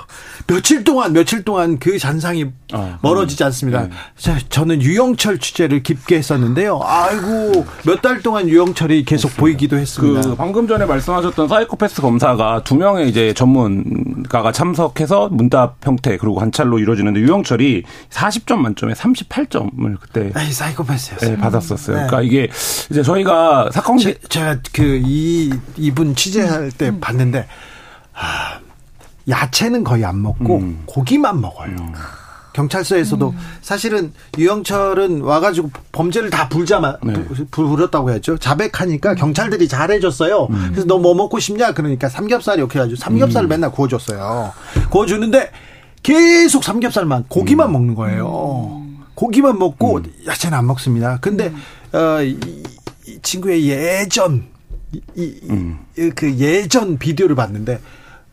며칠 0.48 0.84
동안 0.84 1.12
며칠 1.12 1.42
동안 1.42 1.76
그 1.80 1.98
잔상이 1.98 2.46
어, 2.72 2.98
멀어지지 3.02 3.42
않습니다. 3.44 3.88
네. 3.88 4.38
저는 4.48 4.80
유영철 4.80 5.38
취재를 5.38 5.82
깊게 5.82 6.16
했었는데요. 6.18 6.80
아이고 6.84 7.66
몇 7.84 8.00
달 8.00 8.22
동안 8.22 8.48
유영철이 8.48 9.04
계속 9.06 9.36
보이기도 9.36 9.76
했습니다. 9.76 10.20
그 10.20 10.36
방금 10.36 10.68
전에 10.68 10.84
말씀하셨던 10.86 11.48
사이코패스 11.48 12.00
검사가 12.00 12.62
두 12.62 12.76
명의 12.76 13.08
이제 13.08 13.34
전문가가 13.34 14.52
참석해서 14.52 15.30
문답 15.32 15.78
형태 15.84 16.16
그리고 16.16 16.36
관찰로 16.36 16.78
이루어지는데 16.78 17.18
유영철이 17.20 17.82
40점 18.10 18.56
만점에 18.58 18.92
38점을 18.92 19.96
그때 20.00 20.30
에이, 20.36 20.52
사이코패스였어요. 20.52 21.30
네, 21.30 21.36
받았었어요. 21.38 21.96
네. 21.96 22.06
그러니까 22.06 22.22
이게 22.22 22.48
이제 22.90 23.02
저희가 23.02 23.70
사건 23.72 23.98
제, 23.98 24.14
제가 24.28 24.58
그 24.72 25.02
이 25.04 25.50
이분 25.76 26.14
취재할 26.14 26.70
때 26.70 26.88
음. 26.90 27.00
봤는데 27.00 27.48
아 28.14 28.60
야채는 29.28 29.84
거의 29.84 30.04
안 30.04 30.22
먹고 30.22 30.58
음. 30.58 30.82
고기만 30.86 31.40
먹어요. 31.40 31.70
음. 31.78 31.92
경찰서에서도 32.52 33.28
음. 33.30 33.38
사실은 33.60 34.12
유영철은 34.38 35.20
와가지고 35.20 35.70
범죄를 35.92 36.30
다 36.30 36.48
불자마 36.48 36.96
네. 37.04 37.12
불렀다고 37.50 38.10
했죠. 38.12 38.38
자백하니까 38.38 39.14
경찰들이 39.14 39.68
잘해줬어요. 39.68 40.46
음. 40.50 40.68
그래서 40.70 40.86
너 40.86 40.96
뭐 40.98 41.14
먹고 41.14 41.38
싶냐 41.38 41.72
그러니까 41.72 42.08
삼겹살 42.08 42.56
이렇게 42.58 42.78
해가지고 42.78 42.98
삼겹살을 42.98 43.46
음. 43.46 43.50
맨날 43.50 43.70
구워줬어요. 43.72 44.52
구워주는데 44.90 45.50
계속 46.02 46.64
삼겹살만 46.64 47.24
고기만 47.28 47.68
음. 47.68 47.72
먹는 47.72 47.94
거예요. 47.94 48.82
고기만 49.14 49.58
먹고 49.58 50.00
야채는 50.26 50.56
안 50.56 50.66
먹습니다. 50.66 51.18
근데 51.20 51.52
어, 51.92 52.22
이, 52.22 52.38
이 53.06 53.18
친구의 53.22 53.68
예전 53.68 54.44
이, 54.92 55.02
이, 55.96 56.10
그 56.14 56.34
예전 56.38 56.96
비디오를 56.96 57.36
봤는데 57.36 57.80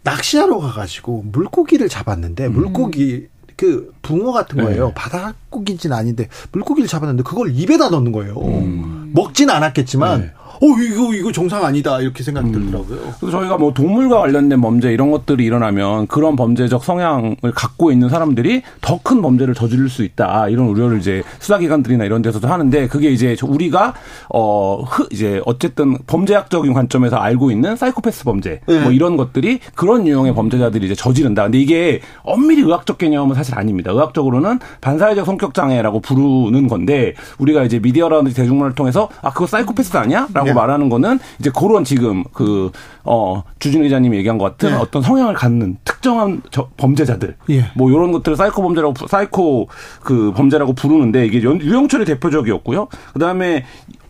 낚시하러 0.03 0.59
가가지고 0.59 1.23
물고기를 1.31 1.89
잡았는데 1.89 2.47
음. 2.47 2.53
물고기 2.53 3.27
그 3.55 3.93
붕어 4.01 4.31
같은 4.31 4.63
거예요. 4.63 4.87
네. 4.87 4.93
바닷고기는 4.93 5.95
아닌데 5.95 6.27
물고기를 6.51 6.87
잡았는데 6.87 7.23
그걸 7.23 7.51
입에다 7.55 7.89
넣는 7.89 8.11
거예요. 8.11 8.35
음. 8.35 9.11
먹진 9.13 9.49
않았겠지만 9.49 10.21
네. 10.21 10.31
어 10.63 10.81
이거 10.81 11.13
이거 11.13 11.31
정상 11.31 11.65
아니다 11.65 11.99
이렇게 11.99 12.23
생각이 12.23 12.47
음. 12.47 12.53
들더라고요. 12.53 12.99
그래서 13.19 13.37
저희가 13.37 13.57
뭐 13.57 13.73
동물과 13.73 14.19
관련된 14.19 14.61
범죄 14.61 14.93
이런 14.93 15.11
것들이 15.11 15.43
일어나면 15.43 16.07
그런 16.07 16.35
범죄적 16.37 16.83
성향을 16.83 17.35
갖고 17.53 17.91
있는 17.91 18.07
사람들이 18.09 18.63
더 18.81 19.03
큰 19.03 19.21
범죄를 19.21 19.53
저지를 19.53 19.89
수 19.89 20.03
있다 20.03 20.47
이런 20.47 20.67
우려를 20.67 20.97
이제 20.99 21.23
수사기관들이나 21.39 22.05
이런 22.05 22.21
데서도 22.21 22.47
하는데 22.47 22.87
그게 22.87 23.11
이제 23.11 23.35
우리가 23.43 23.93
어 24.33 24.85
이제 25.11 25.41
어쨌든 25.45 25.97
범죄학적인 26.07 26.73
관점에서 26.73 27.17
알고 27.17 27.51
있는 27.51 27.75
사이코패스 27.75 28.23
범죄 28.23 28.61
네. 28.65 28.79
뭐 28.79 28.91
이런 28.93 29.17
것들이 29.17 29.59
그런 29.75 30.07
유형의 30.07 30.33
범죄자들이 30.33 30.85
이제 30.85 30.95
저지른다. 30.95 31.43
근데 31.43 31.59
이게 31.59 31.99
엄밀히 32.23 32.61
의학적 32.61 32.97
개념은 32.97 33.35
사실 33.35 33.57
아닙니다. 33.59 33.91
의학적으로는 33.91 34.59
반사회적 34.79 35.25
성격 35.25 35.53
장애라고 35.53 35.99
부르는 35.99 36.67
건데 36.69 37.13
우리가 37.39 37.63
이제 37.63 37.79
미디어라든지 37.79 38.33
대중문화를 38.35 38.75
통해서 38.75 39.09
아 39.21 39.31
그거 39.31 39.47
사이코패스 39.47 39.97
아니야?라고 39.97 40.52
네. 40.53 40.59
말하는 40.59 40.89
거는 40.89 41.19
이제 41.39 41.51
그런 41.55 41.83
지금 41.83 42.23
그, 42.33 42.71
어, 43.03 43.43
주진우 43.59 43.83
기자님이 43.83 44.17
얘기한 44.17 44.37
것 44.37 44.45
같은 44.45 44.69
네. 44.71 44.75
어떤 44.75 45.01
성향을 45.01 45.33
갖는 45.33 45.77
특정한 45.83 46.41
저, 46.51 46.69
범죄자들. 46.77 47.35
예. 47.49 47.71
뭐 47.75 47.89
이런 47.89 48.11
것들을 48.11 48.35
사이코 48.37 48.61
범죄라고, 48.61 49.07
사이코 49.07 49.67
그 50.01 50.31
범죄라고 50.35 50.73
부르는데 50.73 51.25
이게 51.25 51.41
유영철이 51.41 52.05
대표적이었고요. 52.05 52.87
그 53.13 53.19
다음에 53.19 53.65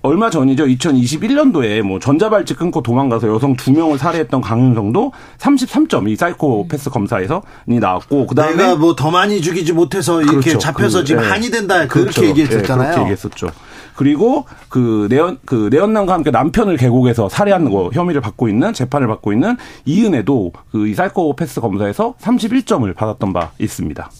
얼마 0.05 0.29
전이죠. 0.29 0.65
2021년도에 0.65 1.81
뭐 1.81 1.97
전자발찌 1.97 2.55
끊고 2.55 2.81
도망가서 2.83 3.29
여성 3.33 3.55
두 3.55 3.71
명을 3.71 3.97
살해했던 3.97 4.41
강윤성도 4.41 5.13
33점 5.37 6.09
이 6.09 6.17
사이코패스 6.17 6.89
검사에서 6.89 7.41
이 7.67 7.79
나왔고 7.79 8.27
그다음에 8.27 8.55
내가 8.57 8.75
뭐 8.75 8.93
더 8.95 9.11
많이 9.11 9.41
죽이지 9.41 9.71
못해서 9.73 10.21
이렇게 10.21 10.39
그렇죠. 10.41 10.59
잡혀서 10.59 10.99
그, 10.99 11.05
지금 11.05 11.21
네. 11.23 11.29
한이 11.29 11.49
된다 11.51 11.87
그렇게 11.87 12.11
그렇죠. 12.11 12.25
얘기했었잖아요. 12.25 12.77
네, 12.89 12.95
그렇게 12.95 13.01
얘기했었죠. 13.01 13.47
그리고 13.95 14.45
그 14.69 15.07
내연 15.09 15.39
그 15.45 15.69
내연남과 15.71 16.13
함께 16.13 16.31
남편을 16.31 16.77
계곡에서 16.77 17.29
살해한 17.29 17.69
거 17.69 17.89
혐의를 17.93 18.21
받고 18.21 18.47
있는 18.47 18.73
재판을 18.73 19.07
받고 19.07 19.33
있는 19.33 19.57
이은혜도 19.85 20.53
그 20.71 20.83
이 20.93 20.95
사이코패스 20.95 21.61
검사에서 21.61 22.13
31점을 22.21 22.93
받았던 22.95 23.33
바 23.33 23.51
있습니다. 23.57 24.11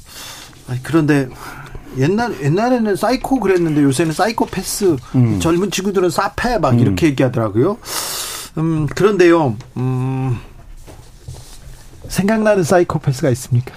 아니, 0.70 0.84
그런데 0.84 1.28
옛날 1.98 2.34
옛날에는 2.42 2.96
사이코 2.96 3.40
그랬는데 3.40 3.84
요새는 3.84 4.14
사이코패스 4.14 4.96
음. 5.16 5.40
젊은 5.40 5.70
친구들은 5.70 6.10
싸패 6.10 6.58
막 6.58 6.74
음. 6.74 6.80
이렇게 6.80 7.08
얘기하더라고요. 7.08 7.78
음 8.58 8.88
그런데요. 8.88 9.56
음 9.78 10.40
생각나는 12.08 12.64
사이코패스가 12.64 13.30
있습니까? 13.32 13.74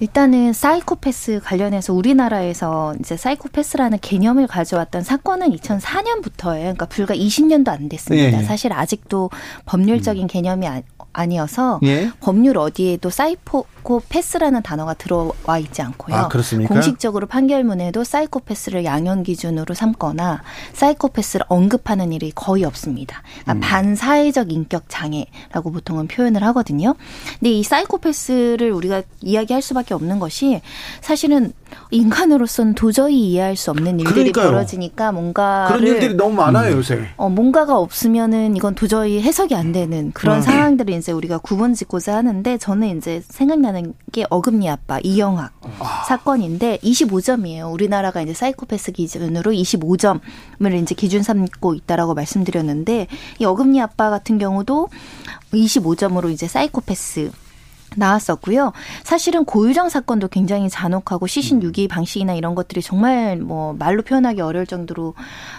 일단은 0.00 0.52
사이코패스 0.52 1.40
관련해서 1.44 1.92
우리나라에서 1.94 2.94
이제 3.00 3.16
사이코패스라는 3.16 3.98
개념을 4.00 4.46
가져왔던 4.46 5.02
사건은 5.02 5.50
2004년부터예요. 5.52 6.60
그러니까 6.60 6.86
불과 6.86 7.14
20년도 7.14 7.68
안 7.68 7.88
됐습니다. 7.88 8.36
예, 8.36 8.40
예. 8.40 8.42
사실 8.42 8.72
아직도 8.72 9.30
법률적인 9.66 10.24
음. 10.24 10.26
개념이 10.26 10.66
아니어서 11.14 11.80
예? 11.84 12.10
법률 12.20 12.58
어디에도 12.58 13.08
사이코패스라는 13.08 14.62
단어가 14.62 14.92
들어와 14.92 15.58
있지 15.58 15.80
않고요. 15.80 16.14
아, 16.14 16.28
그렇습니까? 16.28 16.72
공식적으로 16.74 17.26
판결문에도 17.26 18.04
사이코패스를 18.04 18.84
양형 18.84 19.22
기준으로 19.22 19.74
삼거나 19.74 20.42
사이코패스를 20.74 21.46
언급하는 21.48 22.12
일이 22.12 22.30
거의 22.34 22.64
없습니다. 22.64 23.22
그러니까 23.42 23.52
음. 23.54 23.60
반사회적 23.60 24.52
인격 24.52 24.84
장애라고 24.88 25.72
보통은 25.72 26.08
표현을 26.08 26.42
하거든요. 26.44 26.94
근데 27.38 27.50
이 27.50 27.62
사이코패스를 27.62 28.70
우리가 28.70 29.02
이야기할 29.22 29.62
수밖에 29.62 29.94
없는 29.94 30.18
것이 30.18 30.60
사실은 31.00 31.52
인간으로서는 31.90 32.74
도저히 32.74 33.30
이해할 33.30 33.56
수 33.56 33.70
없는 33.70 34.00
일들이 34.00 34.32
그러니까요. 34.32 34.50
벌어지니까 34.50 35.12
뭔가 35.12 35.66
그런 35.68 35.86
일들이 35.86 36.14
너무 36.14 36.34
많아요 36.34 36.76
요새. 36.76 37.08
어 37.16 37.28
뭔가가 37.28 37.78
없으면은 37.78 38.56
이건 38.56 38.74
도저히 38.74 39.20
해석이 39.20 39.54
안 39.54 39.72
되는 39.72 40.10
그런 40.12 40.38
음. 40.38 40.42
상황들을 40.42 40.92
이제 40.94 41.12
우리가 41.12 41.38
구분짓고자 41.38 42.16
하는데 42.16 42.58
저는 42.58 42.98
이제 42.98 43.22
생각나는 43.28 43.94
게 44.12 44.24
어금니 44.30 44.68
아빠 44.68 44.98
이영학 45.02 45.52
아. 45.80 46.04
사건인데 46.08 46.78
25점이에요. 46.78 47.72
우리나라가 47.72 48.22
이제 48.22 48.34
사이코패스 48.34 48.92
기준으로 48.92 49.52
25점을 49.52 50.82
이제 50.82 50.94
기준 50.94 51.22
삼고 51.22 51.74
있다라고 51.74 52.14
말씀드렸는데 52.14 53.06
이 53.38 53.44
어금니 53.44 53.80
아빠 53.80 54.10
같은 54.10 54.38
경우도 54.38 54.88
25점으로 55.52 56.30
이제 56.30 56.46
사이코패스 56.48 57.30
나왔었고요. 57.96 58.72
사실은 59.02 59.44
고유정 59.44 59.88
사건도 59.88 60.28
굉장히 60.28 60.68
잔혹하고 60.68 61.26
시신 61.26 61.62
유기 61.62 61.88
방식이나 61.88 62.34
이런 62.34 62.54
것들이 62.54 62.82
정말 62.82 63.36
뭐 63.36 63.74
말로 63.78 64.02
표현하기 64.02 64.40
어려울 64.40 64.66
정도로 64.66 65.14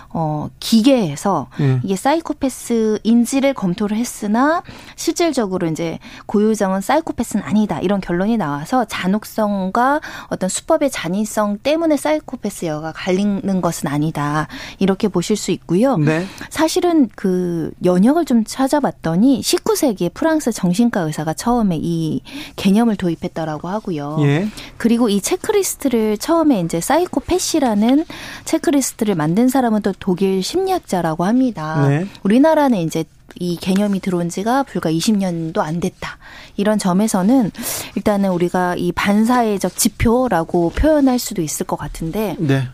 어 0.10 0.50
기괴해서 0.60 1.48
음. 1.60 1.82
이게 1.84 1.96
사이코패스인지를 1.96 3.54
검토를 3.54 3.98
했으나 3.98 4.64
실질적으로 4.96 5.68
이제 5.68 6.00
고유정은 6.26 6.80
사이코패스는 6.80 7.44
아니다 7.44 7.80
이런 7.82 8.00
결론이 8.00 8.38
나와서 8.38 8.86
잔혹성과 8.86 10.00
어떤 10.30 10.48
수법의 10.48 10.90
잔인성 10.90 11.58
때문에 11.58 11.98
사이코패스여가 11.98 12.94
갈리는 12.94 13.62
것은 13.62 13.90
아니다 13.90 14.48
이렇게 14.80 15.08
보실 15.10 15.36
수 15.36 15.52
있고요. 15.52 15.98
네. 15.98 16.26
사실은 16.50 17.10
그 17.16 17.72
연역을 17.84 18.26
좀 18.26 18.44
찾아봤더니 18.46 19.42
19세기에 19.42 20.14
프랑스 20.14 20.52
정신과 20.52 21.02
의사가 21.02 21.34
처음에 21.34 21.78
이 21.82 22.22
개념을 22.56 22.96
도입했다라고 22.96 23.68
하고요. 23.68 24.18
예. 24.22 24.48
그리고 24.78 25.10
이 25.10 25.22
체크리스트를 25.22 26.18
처음에 26.18 26.62
이제 26.62 26.82
사이코패시라는 26.82 28.06
체크리스트를 28.46 29.16
만든 29.16 29.48
사람은 29.48 29.82
또 29.82 29.94
독일 30.00 30.44
심리학자라고 30.44 31.26
합니다. 31.26 31.88
네. 31.88 32.08
우리나라는 32.24 32.80
이제 32.80 33.06
이 33.38 33.58
개념이 33.58 34.00
들어온 34.00 34.30
지가 34.30 34.64
불과 34.64 34.90
20년도 34.90 35.60
안 35.60 35.80
됐다. 35.80 36.18
이런 36.56 36.80
점에서는 36.80 37.52
일단은 37.96 38.30
우리가 38.30 38.76
이 38.78 38.92
반사회적 38.92 39.76
지표라고 39.76 40.72
표현할 40.72 41.20
수도 41.20 41.42
있을 41.42 41.66
것 41.66 41.76
같은데. 41.76 42.36
네. 42.40 42.68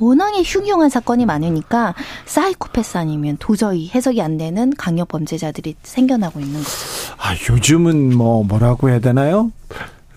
워낙에 0.00 0.42
흉흉한 0.44 0.88
사건이 0.90 1.26
많으니까 1.26 1.94
사이코패스 2.26 2.98
아니면 2.98 3.36
도저히 3.38 3.90
해석이 3.94 4.20
안 4.22 4.38
되는 4.38 4.72
강력 4.76 5.08
범죄자들이 5.08 5.76
생겨나고 5.82 6.40
있는 6.40 6.60
거죠. 6.60 6.70
아, 7.18 7.34
요즘은 7.50 8.16
뭐 8.16 8.44
뭐라고 8.44 8.88
해야 8.88 9.00
되나요? 9.00 9.50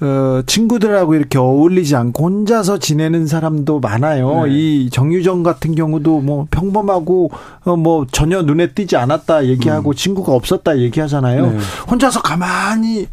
어, 0.02 0.42
친구들하고 0.48 1.14
이렇게 1.14 1.38
어울리지 1.38 1.96
않고 1.96 2.24
혼자서 2.26 2.80
지내는 2.80 3.28
사람도 3.28 3.80
많아요. 3.80 4.46
네. 4.46 4.52
이 4.52 4.90
정유정 4.92 5.44
같은 5.44 5.76
경우도 5.76 6.22
뭐 6.22 6.48
평범하고 6.50 7.30
어, 7.66 7.76
뭐 7.76 8.08
전혀 8.12 8.42
눈에 8.42 8.72
띄지 8.74 8.98
않았다 8.98 9.46
얘기하고 9.46 9.92
음. 9.92 9.96
친구가 9.96 10.34
없었다 10.34 10.80
얘기하잖아요. 10.80 11.52
네. 11.52 11.58
혼자서 11.90 12.24
가만히 12.24 13.08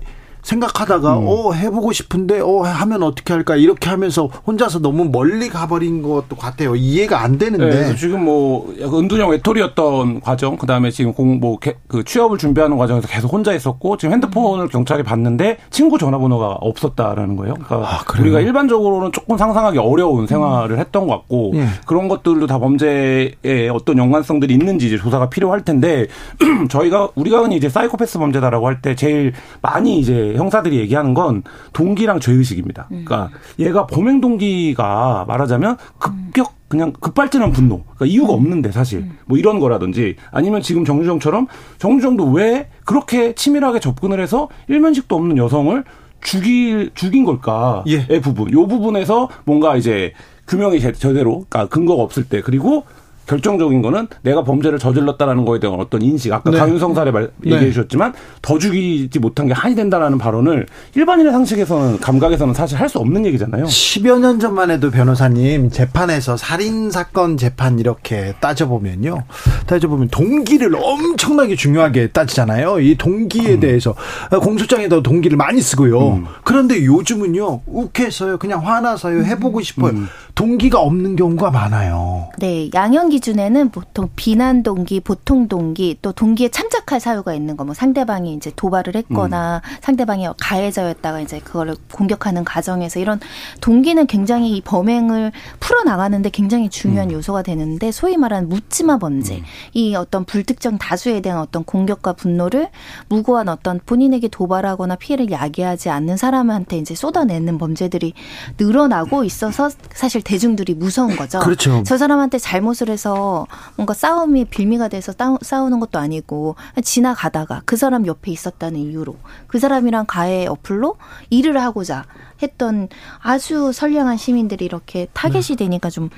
생각하다가 0.49 1.19
음. 1.19 1.25
어 1.29 1.53
해보고 1.53 1.93
싶은데 1.93 2.41
어 2.41 2.63
하면 2.63 3.03
어떻게 3.03 3.35
할까 3.35 3.55
이렇게 3.57 3.91
하면서 3.91 4.29
혼자서 4.47 4.79
너무 4.81 5.05
멀리 5.05 5.49
가버린 5.49 6.03
것도 6.03 6.37
같아요. 6.37 6.75
이해가 6.75 7.21
안 7.21 7.37
되는데 7.39 7.89
네, 7.89 7.97
지금 7.97 8.25
뭐 8.25 8.73
은둔형 8.81 9.31
외톨이였던 9.31 10.21
과정, 10.23 10.57
그 10.57 10.67
다음에 10.67 10.91
지금 10.91 11.13
공 11.13 11.39
뭐 11.41 11.59
그 11.89 12.03
취업을 12.05 12.39
준비하는 12.39 12.77
과정에서 12.77 13.07
계속 13.09 13.33
혼자 13.33 13.53
있었고 13.53 13.97
지금 13.97 14.15
핸드폰을 14.15 14.65
음. 14.65 14.69
경찰이 14.69 15.03
봤는데 15.03 15.59
친구 15.71 15.99
전화번호가 15.99 16.47
없었다라는 16.61 17.37
거예요. 17.37 17.55
그러니까 17.55 17.91
아, 17.91 18.05
우리가 18.21 18.41
일반적으로는 18.41 19.13
조금 19.13 19.37
상상하기 19.37 19.79
어려운 19.79 20.27
생활을 20.27 20.77
음. 20.77 20.79
했던 20.81 21.07
것 21.07 21.15
같고 21.19 21.53
예. 21.55 21.67
그런 21.87 22.09
것들도 22.09 22.47
다 22.47 22.59
범죄에 22.59 23.69
어떤 23.73 23.99
연관성들이 23.99 24.55
있는지 24.55 24.87
이제 24.87 24.97
조사가 24.97 25.29
필요할 25.31 25.65
텐데 25.65 26.07
저희가 26.71 27.11
우리가 27.15 27.41
흔히 27.43 27.57
이제 27.57 27.69
사이코패스 27.69 28.19
범죄다라고 28.19 28.67
할 28.67 28.79
때 28.81 28.95
제일 28.95 29.33
많이 29.61 29.99
이제 29.99 30.35
형사들이 30.39 30.79
얘기하는 30.79 31.15
건 31.15 31.43
동기랑 31.73 32.21
죄의식입니다. 32.21 32.89
음. 32.93 33.05
그러니까 33.05 33.31
얘가 33.59 33.87
범행 33.87 34.21
동기가 34.21 35.25
말하자면 35.29 35.77
급격 35.99 36.55
그냥 36.69 36.93
급발진한 36.93 37.53
분노. 37.53 37.83
그러니까 37.83 38.07
이유가 38.07 38.35
음. 38.35 38.39
없는데 38.39 38.73
사실 38.73 39.01
음. 39.01 39.19
뭐 39.27 39.39
이런 39.39 39.59
거라든지 39.59 40.17
아니면 40.31 40.63
지금 40.63 40.85
정주정처럼 40.85 41.47
정주정도 41.79 42.31
왜 42.31 42.69
그렇게 42.85 43.35
치밀하게 43.35 43.81
접근을 43.81 44.21
해서 44.21 44.49
일면식도 44.69 45.15
없는 45.17 45.37
여성을 45.39 45.85
죽일 46.21 46.91
죽인 46.95 47.25
걸까의 47.25 48.07
예. 48.11 48.21
부분. 48.21 48.53
요 48.53 48.67
부분에서 48.67 49.29
뭔가 49.45 49.77
이제 49.77 50.13
규명이 50.47 50.81
제대로 50.81 51.45
그러니까 51.49 51.67
근거가 51.67 52.03
없을 52.03 52.25
때 52.25 52.41
그리고 52.41 52.85
결정적인 53.29 53.83
거는 53.83 54.09
내가 54.23 54.43
범죄를 54.43 54.79
저질렀다라는 54.79 55.45
거에 55.45 55.61
대한 55.61 55.79
어떤 55.79 56.03
인식. 56.03 56.33
아까 56.33 56.51
네. 56.51 56.59
강윤성 56.59 56.95
사례 56.95 57.11
말, 57.13 57.31
네. 57.39 57.53
얘기해 57.53 57.71
주셨지만 57.71 58.15
더 58.43 58.59
죽이지 58.59 59.19
못한 59.21 59.47
게 59.47 59.53
한이 59.53 59.75
된다라는 59.75 60.19
발언을 60.19 60.67
일반인의 60.97 61.31
상식에서는 61.33 62.01
감각에서는 62.01 62.55
사실 62.55 62.79
할 62.79 62.89
수 62.89 62.99
없는 63.01 63.27
얘기잖아요. 63.27 63.67
10여 63.67 64.19
년 64.19 64.41
전만 64.41 64.71
해도 64.71 64.91
변호사님 64.91 65.69
재판에서 65.69 66.39
살인 66.39 66.91
사건 66.91 67.37
재판 67.37 67.79
이렇게 67.79 68.33
따져보면요. 68.41 69.25
따져보면 69.67 70.09
동기를 70.09 70.75
엄청나게 70.75 71.55
중요하게 71.55 72.09
따지잖아요. 72.13 72.81
이 72.81 72.95
동기에 72.97 73.57
음. 73.57 73.61
대해서 73.61 73.95
공소장에도 74.41 75.03
동기를 75.03 75.37
많이 75.37 75.61
쓰고요. 75.61 76.13
음. 76.15 76.25
그런데 76.45 76.83
요즘은요. 76.83 77.61
욱해서요. 77.67 78.39
그냥 78.39 78.67
화나서요. 78.67 79.25
해보고 79.25 79.61
싶어요. 79.61 79.93
음. 79.93 80.09
동기가 80.39 80.81
없는 80.81 81.17
경우가 81.17 81.51
많아요. 81.51 82.29
네. 82.39 82.71
양형 82.73 83.09
기준에는 83.09 83.71
보통 83.71 84.09
비난 84.15 84.63
동기, 84.63 85.01
보통 85.01 85.49
동기, 85.49 85.99
또 86.01 86.13
동기에 86.13 86.51
참작할 86.51 87.01
사유가 87.01 87.35
있는 87.35 87.57
거, 87.57 87.65
뭐 87.65 87.75
상대방이 87.75 88.35
이제 88.35 88.53
도발을 88.55 88.95
했거나 88.95 89.61
음. 89.65 89.77
상대방이 89.81 90.29
가해자였다가 90.41 91.19
이제 91.19 91.41
그거를 91.41 91.75
공격하는 91.93 92.45
과정에서 92.45 93.01
이런 93.01 93.19
동기는 93.61 94.07
굉장히 94.07 94.57
이 94.57 94.61
범행을 94.61 95.33
풀어 95.59 95.83
나가는데 95.83 96.31
굉장히 96.31 96.69
중요한 96.69 97.11
음. 97.11 97.15
요소가 97.15 97.43
되는데 97.43 97.91
소위 97.91 98.17
말하는 98.17 98.49
묻지마 98.49 98.99
범죄, 98.99 99.39
음. 99.39 99.43
이 99.75 99.97
어떤 99.97 100.25
불특정 100.25 100.79
다수에 100.79 101.21
대한 101.21 101.41
어떤 101.41 101.65
공격과 101.65 102.13
분노를 102.13 102.69
무고한 103.09 103.49
어떤 103.49 103.81
본인에게 103.85 104.29
도발하거나 104.29 104.95
피해를 104.95 105.33
야기하지 105.33 105.91
않는 105.91 106.17
사람한테 106.17 106.79
이제 106.79 106.95
쏟아내는 106.95 107.59
범죄들이 107.59 108.13
늘어나고 108.57 109.25
있어서 109.25 109.69
사실 109.93 110.23
대중들이 110.29 110.75
무서운 110.75 111.17
거죠. 111.17 111.39
그렇죠. 111.39 111.83
저 111.87 111.97
사람한테 111.97 112.37
잘못을 112.39 112.91
해서 112.91 113.47
뭔가 113.77 113.95
싸움이 113.95 114.45
빌미가 114.45 114.89
돼서 114.89 115.15
싸우는 115.41 115.81
것도 115.81 115.99
아니고 115.99 116.55
지나가다가 116.85 117.63
그 117.65 117.77
사람 117.77 118.07
옆에 118.07 118.31
있었다는 118.31 118.79
이유로 118.79 119.17
그 119.47 119.59
사람이랑 119.59 120.05
가해 120.07 120.47
어플로 120.47 120.97
일을 121.31 121.63
하고자 121.63 122.05
했던 122.43 122.89
아주 123.23 123.73
선량한 123.73 124.19
시민들이 124.19 124.67
이렇게 124.67 125.07
타겟이 125.15 125.57
네. 125.57 125.57
되니까 125.57 125.89
좀 125.89 126.11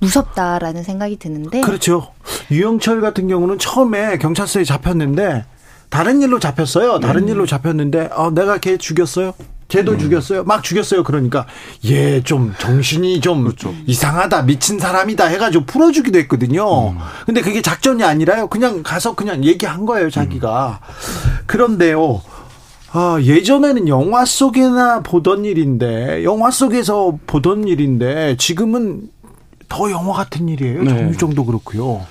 무섭다라는 0.00 0.82
생각이 0.82 1.18
드는데 1.18 1.60
그렇죠. 1.60 2.14
유영철 2.50 3.02
같은 3.02 3.28
경우는 3.28 3.58
처음에 3.58 4.16
경찰서에 4.16 4.64
잡혔는데 4.64 5.44
다른 5.90 6.22
일로 6.22 6.38
잡혔어요. 6.38 6.98
다른 7.00 7.24
음. 7.24 7.28
일로 7.28 7.44
잡혔는데 7.44 8.08
어, 8.14 8.30
내가 8.30 8.56
걔 8.56 8.78
죽였어요. 8.78 9.34
쟤도 9.70 9.92
음. 9.92 9.98
죽였어요. 9.98 10.44
막 10.44 10.62
죽였어요. 10.62 11.02
그러니까 11.04 11.46
얘 11.88 12.20
좀 12.22 12.54
정신이 12.58 13.20
좀 13.20 13.44
그렇죠. 13.44 13.74
이상하다. 13.86 14.42
미친 14.42 14.78
사람이다 14.78 15.26
해 15.26 15.38
가지고 15.38 15.64
풀어 15.64 15.90
주기도 15.90 16.18
했거든요. 16.18 16.90
음. 16.90 16.98
근데 17.24 17.40
그게 17.40 17.62
작전이 17.62 18.04
아니라요. 18.04 18.48
그냥 18.48 18.82
가서 18.82 19.14
그냥 19.14 19.44
얘기한 19.44 19.86
거예요. 19.86 20.10
자기가. 20.10 20.80
음. 20.82 21.38
그런데요. 21.46 22.20
아, 22.92 23.18
예전에는 23.22 23.86
영화 23.88 24.24
속에나 24.24 25.00
보던 25.00 25.44
일인데 25.44 26.24
영화 26.24 26.50
속에서 26.50 27.16
보던 27.26 27.68
일인데 27.68 28.36
지금은 28.36 29.02
더 29.68 29.90
영화 29.92 30.12
같은 30.12 30.48
일이에요. 30.48 30.82
네. 30.82 30.90
정유정도 30.90 31.44
그렇고요. 31.46 32.04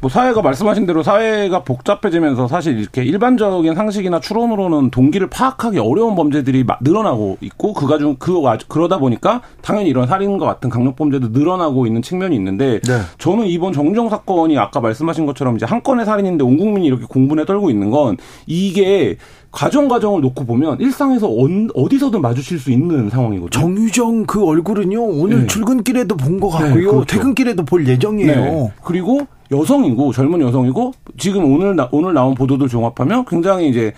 뭐 0.00 0.08
사회가 0.08 0.42
말씀하신 0.42 0.86
대로 0.86 1.02
사회가 1.02 1.64
복잡해지면서 1.64 2.46
사실 2.46 2.78
이렇게 2.78 3.02
일반적인 3.02 3.74
상식이나 3.74 4.20
추론으로는 4.20 4.90
동기를 4.90 5.28
파악하기 5.28 5.78
어려운 5.78 6.14
범죄들이 6.14 6.64
늘어나고 6.80 7.38
있고 7.40 7.72
그가 7.72 7.98
중 7.98 8.16
그 8.18 8.42
그러다 8.68 8.98
보니까 8.98 9.42
당연히 9.60 9.90
이런 9.90 10.06
살인과 10.06 10.46
같은 10.46 10.70
강력 10.70 10.96
범죄도 10.96 11.28
늘어나고 11.28 11.86
있는 11.86 12.02
측면이 12.02 12.34
있는데 12.36 12.80
네. 12.80 13.00
저는 13.18 13.46
이번 13.46 13.72
정정 13.72 14.08
사건이 14.08 14.56
아까 14.58 14.80
말씀하신 14.80 15.26
것처럼 15.26 15.56
이제 15.56 15.66
한 15.66 15.82
건의 15.82 16.06
살인인데 16.06 16.44
온 16.44 16.56
국민이 16.56 16.86
이렇게 16.86 17.04
공분에 17.04 17.44
떨고 17.44 17.70
있는 17.70 17.90
건 17.90 18.16
이게 18.46 19.16
과정 19.50 19.88
과정을 19.88 20.20
놓고 20.20 20.44
보면 20.46 20.78
일상에서 20.80 21.28
어디서든 21.74 22.20
마주칠 22.20 22.58
수 22.58 22.70
있는 22.70 23.10
상황이거든요. 23.10 23.50
정유정 23.50 24.26
그 24.26 24.44
얼굴은요 24.44 25.02
오늘 25.02 25.40
네. 25.40 25.46
출근길에도 25.46 26.16
본 26.16 26.38
것 26.40 26.50
같고요, 26.50 26.74
네, 26.74 26.82
그렇죠. 26.84 27.04
퇴근길에도 27.06 27.64
볼 27.64 27.86
예정이에요. 27.86 28.34
네. 28.34 28.72
그리고 28.84 29.26
여성이고 29.50 30.12
젊은 30.12 30.40
여성이고 30.40 30.92
지금 31.16 31.44
오늘 31.52 31.76
나, 31.76 31.88
오늘 31.92 32.14
나온 32.14 32.34
보도들 32.34 32.68
종합하면 32.68 33.24
굉장히 33.26 33.68
이제 33.68 33.92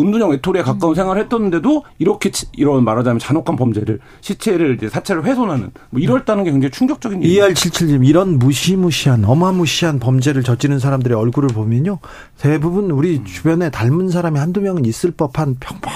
음둔형 0.00 0.30
외톨이에 0.30 0.62
가까운 0.62 0.92
음. 0.92 0.94
생활을 0.94 1.24
했었는데도 1.24 1.84
이렇게 1.98 2.30
이런 2.52 2.84
말하자면 2.84 3.18
잔혹한 3.18 3.56
범죄를 3.56 4.00
시체를 4.20 4.76
이제 4.76 4.88
사체를 4.88 5.24
훼손하는 5.24 5.70
뭐 5.90 6.00
이럴다는 6.00 6.44
게 6.44 6.50
굉장히 6.50 6.70
충격적인 6.70 7.22
일이에요. 7.22 7.46
ER77님 7.46 8.06
이런 8.06 8.38
무시무시한 8.38 9.24
어마무시한 9.24 9.98
범죄를 9.98 10.42
저지른 10.42 10.78
사람들의 10.78 11.16
얼굴을 11.16 11.50
보면요 11.50 11.98
대부분 12.38 12.90
우리 12.90 13.18
음. 13.18 13.24
주변에 13.24 13.70
닮은 13.70 14.08
사람이 14.08 14.38
한두 14.38 14.60
명은 14.60 14.84
있을 14.84 15.10
법한 15.12 15.56
평범 15.60 15.92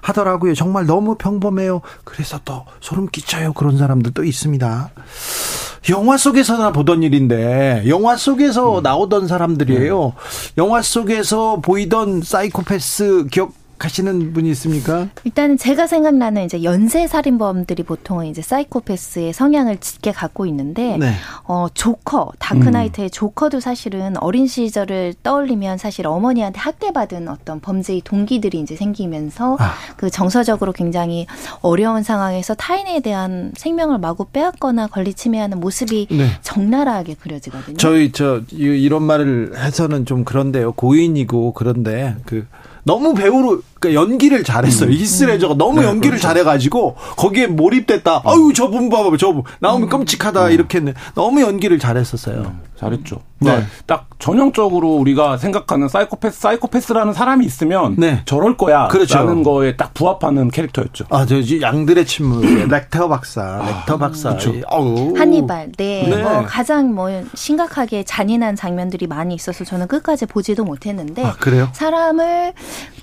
하더라고요. 0.00 0.54
정말 0.54 0.86
너무 0.86 1.16
평범해요. 1.16 1.80
그래서 2.04 2.40
또 2.44 2.64
소름 2.80 3.08
끼쳐요. 3.08 3.52
그런 3.52 3.78
사람들도 3.78 4.24
있습니다. 4.24 4.90
영화 5.88 6.16
속에서나 6.16 6.72
보던 6.72 7.02
일인데 7.02 7.84
영화 7.88 8.16
속에서 8.16 8.78
음. 8.78 8.82
나오던 8.82 9.28
사람들이에요. 9.28 10.04
네. 10.04 10.12
영화 10.58 10.82
속에서 10.82 11.60
보이던 11.60 12.22
사이코패스 12.22 13.26
기억 13.30 13.52
하시는 13.84 14.32
분이 14.32 14.50
있습니까? 14.50 15.08
일단은 15.24 15.56
제가 15.56 15.86
생각나는 15.86 16.44
이제 16.44 16.62
연쇄 16.62 17.06
살인범들이 17.06 17.82
보통은 17.82 18.26
이제 18.26 18.42
사이코패스의 18.42 19.32
성향을 19.32 19.78
짙게 19.78 20.12
갖고 20.12 20.46
있는데 20.46 20.96
네. 20.98 21.14
어 21.44 21.66
조커 21.72 22.32
다크나이트의 22.38 23.08
음. 23.08 23.10
조커도 23.10 23.60
사실은 23.60 24.16
어린 24.18 24.46
시절을 24.46 25.14
떠올리면 25.22 25.78
사실 25.78 26.06
어머니한테 26.06 26.58
학대받은 26.60 27.28
어떤 27.28 27.60
범죄의 27.60 28.02
동기들이 28.04 28.60
이제 28.60 28.76
생기면서 28.76 29.56
아. 29.58 29.74
그 29.96 30.10
정서적으로 30.10 30.72
굉장히 30.72 31.26
어려운 31.60 32.02
상황에서 32.02 32.54
타인에 32.54 33.00
대한 33.00 33.52
생명을 33.56 33.98
마구 33.98 34.26
빼앗거나 34.26 34.88
권리 34.88 35.14
침해하는 35.14 35.60
모습이 35.60 36.08
네. 36.10 36.30
적나라하게 36.42 37.14
그려지거든요. 37.14 37.76
저희 37.76 38.12
저 38.12 38.42
이런 38.50 39.02
말을 39.02 39.52
해서는 39.56 40.04
좀 40.04 40.24
그런데요. 40.24 40.72
고인이고 40.72 41.52
그런데 41.52 42.16
그 42.26 42.46
너무 42.84 43.14
배우로 43.14 43.62
그러니까 43.80 44.00
연기를 44.00 44.44
잘했어요. 44.44 44.90
음. 44.90 44.92
히스 44.92 45.18
레저가 45.18 45.54
너무 45.54 45.80
네, 45.80 45.86
연기를 45.86 46.18
그렇죠. 46.18 46.28
잘해가지고 46.28 46.96
거기에 47.16 47.46
몰입됐다. 47.46 48.18
음. 48.18 48.28
아유 48.28 48.52
저분 48.54 48.90
봐봐, 48.90 49.16
저분 49.16 49.42
나오면 49.58 49.88
음. 49.88 49.88
끔찍하다 49.88 50.48
음. 50.48 50.52
이렇게 50.52 50.80
너무 51.14 51.40
연기를 51.40 51.78
잘했었어요. 51.78 52.42
음, 52.42 52.60
잘했죠. 52.76 53.22
네. 53.38 53.56
네. 53.56 53.64
딱 53.86 54.06
전형적으로 54.18 54.96
우리가 54.96 55.38
생각하는 55.38 55.88
사이코패스, 55.88 56.40
사이코패스라는 56.40 57.14
사람이 57.14 57.46
있으면 57.46 57.96
네. 57.96 58.20
저럴 58.26 58.58
거야. 58.58 58.88
그렇죠. 58.88 59.16
라는 59.16 59.42
거에 59.42 59.76
딱 59.76 59.94
부합하는 59.94 60.50
캐릭터였죠. 60.50 61.06
아, 61.08 61.24
저 61.24 61.36
양들의 61.36 62.04
침묵, 62.04 62.44
렉터 62.44 63.08
박사, 63.08 63.62
렉터 63.64 63.96
박사. 63.96 64.36
그렇죠. 64.36 64.52
한니발, 65.16 65.72
네. 65.78 66.06
네. 66.06 66.22
뭐 66.22 66.42
가장 66.44 66.94
뭐 66.94 67.08
심각하게 67.34 68.04
잔인한 68.04 68.56
장면들이 68.56 69.06
많이 69.06 69.34
있어서 69.34 69.64
저는 69.64 69.88
끝까지 69.88 70.26
보지도 70.26 70.64
못했는데. 70.64 71.24
아, 71.24 71.32
그래요? 71.40 71.70
사람을 71.72 72.52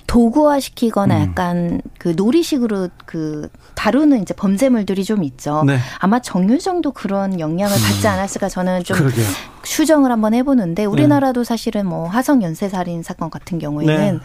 도구화 0.06 0.60
시키거나 0.68 1.16
음. 1.16 1.22
약간 1.22 1.80
그 1.98 2.12
놀이식으로 2.16 2.88
그 3.06 3.48
다루는 3.74 4.22
이제 4.22 4.34
범죄물들이 4.34 5.04
좀 5.04 5.24
있죠. 5.24 5.64
네. 5.64 5.78
아마 5.98 6.20
정유정도 6.20 6.92
그런 6.92 7.40
영향을 7.40 7.74
받지 7.74 8.06
음. 8.06 8.12
않았을까 8.12 8.48
저는 8.48 8.84
좀 8.84 8.96
그러게요. 8.96 9.26
추정을 9.62 10.10
한번 10.10 10.34
해보는데 10.34 10.84
우리나라도 10.84 11.42
네. 11.42 11.44
사실은 11.44 11.86
뭐 11.86 12.06
화성 12.06 12.42
연쇄살인 12.42 13.02
사건 13.02 13.30
같은 13.30 13.58
경우에는 13.58 14.14
네. 14.14 14.20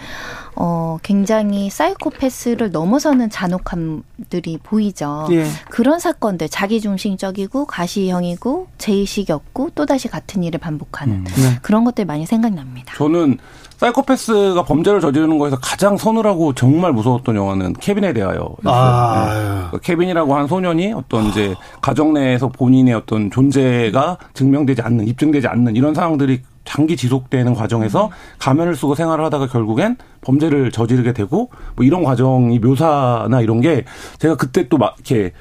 어 0.56 0.98
굉장히 1.04 1.70
사이코패스를 1.70 2.72
넘어서는 2.72 3.30
잔혹함들이 3.30 4.60
보이죠. 4.64 5.28
예. 5.32 5.46
그런 5.70 6.00
사건들 6.00 6.50
자기중심적이고 6.50 7.66
가시형이고 7.66 8.68
제의식이 8.78 9.32
없고 9.32 9.72
또 9.76 9.86
다시 9.86 10.08
같은 10.08 10.44
일을 10.44 10.60
반복하는 10.60 11.16
음. 11.16 11.24
네. 11.24 11.60
그런 11.62 11.84
것들 11.84 12.06
많이 12.06 12.26
생각납니다. 12.26 12.96
저는 12.98 13.38
사이코패스가 13.84 14.64
범죄를 14.64 15.02
저지르는 15.02 15.38
거에서 15.38 15.58
가장 15.62 15.98
서늘하고 15.98 16.54
정말 16.54 16.94
무서웠던 16.94 17.36
영화는 17.36 17.74
케빈에 17.74 18.14
대하여. 18.14 18.50
아. 18.64 19.70
네. 19.74 19.80
케빈이라고 19.82 20.36
한 20.36 20.48
소년이 20.48 20.94
어떤 20.94 21.26
이제 21.26 21.54
가정 21.82 22.14
내에서 22.14 22.48
본인의 22.48 22.94
어떤 22.94 23.30
존재가 23.30 24.18
증명되지 24.34 24.82
않는, 24.82 25.08
입증되지 25.08 25.48
않는 25.48 25.76
이런 25.76 25.94
상황들이 25.94 26.42
장기 26.64 26.96
지속되는 26.96 27.54
과정에서 27.56 28.10
가면을 28.40 28.78
쓰고 28.78 28.96
생활을 28.96 29.26
하다가 29.26 29.48
결국엔 29.48 29.98
범죄를 30.22 30.72
저지르게 30.72 31.12
되고 31.12 31.50
뭐 31.76 31.86
이런 31.86 32.04
과정이 32.04 32.60
묘사나 32.60 33.42
이런 33.42 33.60
게 33.60 33.84
제가 34.20 34.36
그때 34.38 34.70
또 34.70 34.78
막 34.78 34.96
이렇게 34.98 35.34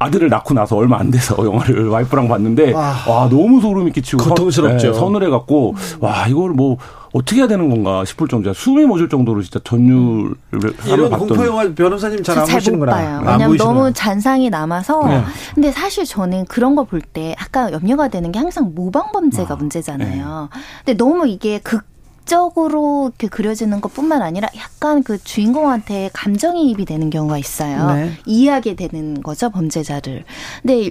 아들을 0.00 0.28
낳고 0.28 0.54
나서 0.54 0.76
얼마 0.76 0.98
안 0.98 1.10
돼서 1.10 1.36
영화를 1.44 1.88
와이프랑 1.88 2.28
봤는데 2.28 2.74
아, 2.74 3.04
와 3.08 3.28
너무 3.28 3.60
소름이 3.60 3.92
끼치고 3.92 4.24
고통스럽죠. 4.24 4.86
서, 4.88 4.92
네, 4.92 4.98
서늘해갖고 4.98 5.74
와 6.00 6.26
이걸 6.28 6.50
뭐 6.50 6.76
어떻게 7.14 7.40
해야 7.40 7.46
되는 7.48 7.70
건가 7.70 8.04
싶을 8.04 8.26
정도야 8.26 8.52
숨이 8.54 8.86
멎을 8.86 9.08
정도로 9.08 9.40
진짜 9.40 9.60
전율을 9.62 10.34
이런 10.86 11.10
공포 11.10 11.46
영화 11.46 11.72
변호사님 11.72 12.24
잘 12.24 12.38
안 12.40 12.44
보시는구나. 12.46 12.92
봐요. 12.92 13.22
왜냐면 13.24 13.56
너무 13.56 13.92
잔상이 13.92 14.50
남아서. 14.50 15.06
네. 15.06 15.22
근데 15.54 15.70
사실 15.70 16.04
저는 16.04 16.44
그런 16.46 16.74
거 16.74 16.82
볼 16.84 17.00
때 17.00 17.36
아까 17.38 17.70
염려가 17.70 18.08
되는 18.08 18.32
게 18.32 18.38
항상 18.40 18.72
모방 18.74 19.12
범죄가 19.12 19.54
아, 19.54 19.56
문제잖아요. 19.56 20.48
네. 20.52 20.60
근데 20.84 20.96
너무 20.96 21.28
이게 21.28 21.60
극 21.60 21.84
극적으로 22.24 23.08
이렇게 23.08 23.28
그려지는 23.28 23.82
것뿐만 23.82 24.22
아니라 24.22 24.48
약간 24.56 25.02
그 25.02 25.22
주인공한테 25.22 26.08
감정이입이 26.14 26.86
되는 26.86 27.10
경우가 27.10 27.36
있어요. 27.36 27.92
네. 27.92 28.12
이해하게 28.24 28.76
되는 28.76 29.22
거죠 29.22 29.50
범죄자를. 29.50 30.24
근데 30.62 30.90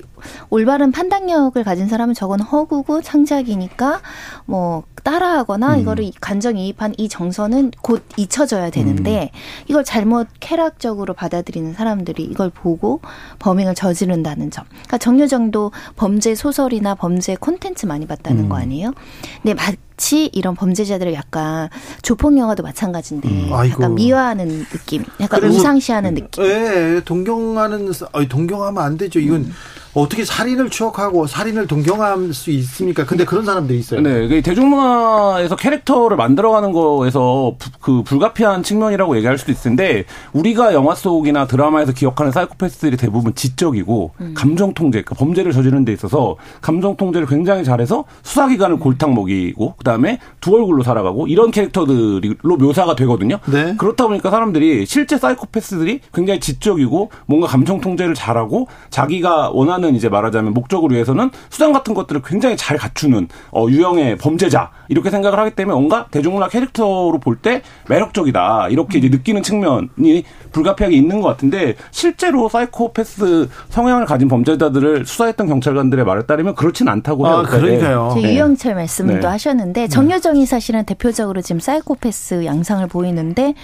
올바른 0.52 0.92
판단력을 0.92 1.62
가진 1.64 1.88
사람은 1.88 2.14
저건 2.14 2.40
허구고 2.40 3.02
창작이니까 3.02 4.02
뭐 4.46 4.84
따라하거나 5.04 5.76
음. 5.76 5.82
이거를 5.82 6.12
감정이입한 6.22 6.94
이 6.98 7.10
정서는 7.10 7.72
곧 7.82 8.04
잊혀져야 8.16 8.70
되는데 8.70 9.32
음. 9.34 9.40
이걸 9.68 9.84
잘못 9.84 10.28
쾌락적으로 10.40 11.14
받아들이는 11.14 11.74
사람들이 11.74 12.24
이걸 12.24 12.52
보고 12.52 13.02
범행을 13.40 13.74
저지른다는 13.74 14.52
점. 14.52 14.66
그러니까 14.70 15.00
정유정도 15.00 15.72
범죄 15.96 16.36
소설이나 16.36 16.94
범죄 16.94 17.36
콘텐츠 17.36 17.88
많이 17.88 18.06
봤다는 18.06 18.44
음. 18.44 18.50
거 18.50 18.56
아니에요? 18.56 18.94
근데 19.42 19.56
마치 20.04 20.30
이런 20.34 20.54
범죄자들을 20.54 21.14
약간 21.14 21.70
조폭 22.01 22.38
영화도 22.38 22.62
마찬가지인데 22.62 23.30
음. 23.30 23.49
약간 23.70 23.95
미화하는 23.95 24.66
느낌, 24.66 25.06
약간 25.22 25.41
우상시하는 25.45 26.16
느낌. 26.16 26.43
예, 26.43 27.01
동경하는 27.06 27.89
동경하면 28.28 28.84
안 28.84 28.97
되죠. 28.97 29.20
이건 29.20 29.41
음. 29.41 29.54
어떻게 29.94 30.26
살인을 30.26 30.70
추억하고 30.70 31.28
살인을 31.28 31.68
동경할 31.68 32.34
수 32.34 32.50
있습니까? 32.52 33.06
근데 33.06 33.26
그런 33.26 33.46
사람들이 33.46 33.80
있어요. 33.80 34.02
네, 34.02 34.41
대중문화에서 34.41 35.56
캐릭터를 35.56 36.18
만들어가는 36.18 36.72
거에서 36.72 37.56
그 37.80 38.02
불가피한 38.04 38.64
측면이라고 38.64 39.16
얘기할 39.18 39.38
수도 39.38 39.52
있는데 39.52 40.06
우리가 40.34 40.74
영화 40.74 40.96
속이나 40.96 41.46
드라마에서 41.46 41.91
기억하는 41.91 42.32
사이코패스들이 42.32 42.98
대부분 42.98 43.36
지적이고 43.36 44.12
음. 44.22 44.34
감정 44.36 44.74
통제, 44.74 45.02
그러니까 45.02 45.16
범죄를 45.16 45.52
저지르는 45.52 45.86
데 45.86 45.94
있어서 45.94 46.38
감정 46.62 46.96
통제를 46.96 47.28
굉장히 47.28 47.64
잘해서 47.64 48.06
수사기관을 48.24 48.80
골탕 48.80 49.14
먹이고 49.14 49.76
그다음에 49.78 50.20
두 50.41 50.56
얼굴로 50.56 50.84
살아가고 50.84 51.28
이런 51.28 51.52
캐릭터들로 51.52 52.58
묘사가 52.58 52.96
되거든요. 52.96 53.38
네. 53.46 53.76
그렇다 53.78 54.08
보니까 54.08 54.32
사람들이 54.32 54.86
실제 54.86 55.18
사이코패스들이 55.18 56.00
굉장히 56.14 56.39
지적이고 56.39 57.12
뭔가 57.28 57.48
감정 57.48 57.80
통제를 57.80 58.16
잘하고 58.16 58.68
자기가 58.89 59.52
원하는 59.52 59.83
하는 59.84 59.96
이제 59.96 60.08
말하자면 60.10 60.54
목적을 60.54 60.92
위해서는 60.92 61.30
수단 61.50 61.74
같은 61.74 61.94
것들을 61.94 62.22
굉장히 62.26 62.56
잘 62.56 62.78
갖추는 62.78 63.28
어, 63.52 63.68
유형의 63.70 64.18
범죄자 64.18 64.72
이렇게 64.88 65.10
생각을 65.10 65.38
하기 65.40 65.52
때문에 65.52 65.76
뭔가 65.76 66.08
대중문화 66.10 66.48
캐릭터로 66.48 67.20
볼 67.20 67.34
때 67.44 67.62
매력적이다 67.90 68.70
이렇게 68.70 69.00
이제 69.00 69.10
느끼는 69.10 69.42
측면이 69.44 70.24
불가피하게 70.54 70.96
있는 70.96 71.20
것 71.20 71.28
같은데 71.28 71.76
실제로 71.92 72.48
사이코패스 72.48 73.50
성향을 73.70 74.06
가진 74.06 74.28
범죄자들을 74.30 75.06
수사했던 75.06 75.48
경찰관들의 75.48 76.06
말에 76.06 76.26
따르면 76.26 76.54
그렇지는 76.56 76.92
않다고 76.94 77.28
해요. 77.28 77.38
아, 77.38 77.42
그러니까요. 77.44 78.14
네. 78.16 78.36
유영철 78.36 78.76
말씀도 78.76 79.14
네. 79.16 79.26
하셨는데 79.28 79.88
정여정이 79.88 80.46
사실은 80.46 80.86
대표적으로 80.86 81.42
지금 81.42 81.60
사이코패스 81.60 82.46
양상을 82.46 82.86
보이는데 82.88 83.56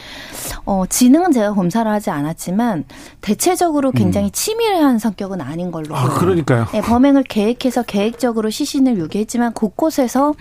어, 0.66 0.84
지능은 0.90 1.32
제가 1.32 1.54
검사를 1.54 1.90
하지 1.90 2.10
않았지만 2.10 2.86
대체적으로 3.22 3.92
굉장히 3.92 4.28
음. 4.28 4.32
치밀한 4.34 5.00
성격은 5.00 5.40
아닌 5.42 5.72
걸로 5.72 5.96
아, 5.96 6.09
그러니까요. 6.10 6.68
네, 6.72 6.82
범행을 6.82 7.24
계획해서 7.24 7.84
계획적으로 7.84 8.50
시신을 8.50 8.98
유기했지만 8.98 9.54
곳곳에서 9.54 10.34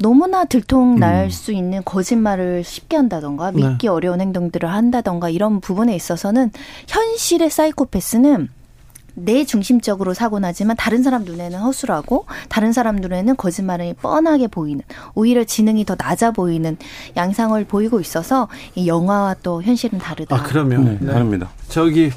너무나 0.00 0.44
들통 0.44 1.00
날수 1.00 1.52
음. 1.52 1.56
있는 1.56 1.82
거짓말을 1.84 2.62
쉽게 2.64 2.96
한다던가 2.96 3.50
네. 3.50 3.66
믿기 3.66 3.86
네. 3.86 3.88
어려운 3.88 4.20
행동들을 4.20 4.70
한다던가 4.70 5.28
이런 5.28 5.60
부분에 5.60 5.94
있어서는 5.94 6.52
현실의 6.86 7.50
사이코패스는 7.50 8.48
내 9.14 9.44
중심적으로 9.44 10.14
사고 10.14 10.38
나지만 10.38 10.76
다른 10.76 11.02
사람 11.02 11.24
눈에는 11.24 11.58
허술하고 11.58 12.26
다른 12.48 12.72
사람 12.72 12.96
눈에는 12.96 13.36
거짓말이 13.36 13.94
뻔하게 13.94 14.46
보이는 14.46 14.82
오히려 15.14 15.42
지능이 15.42 15.84
더 15.84 15.96
낮아 15.98 16.30
보이는 16.30 16.76
양상을 17.16 17.62
보이고 17.64 18.00
있어서 18.00 18.46
이 18.76 18.86
영화와 18.86 19.34
또 19.42 19.62
현실은 19.62 19.98
다르다. 19.98 20.36
아 20.36 20.42
그러면 20.44 20.84
네, 20.84 20.98
네. 21.00 21.12
다릅니다. 21.12 21.48
저기 21.68 22.12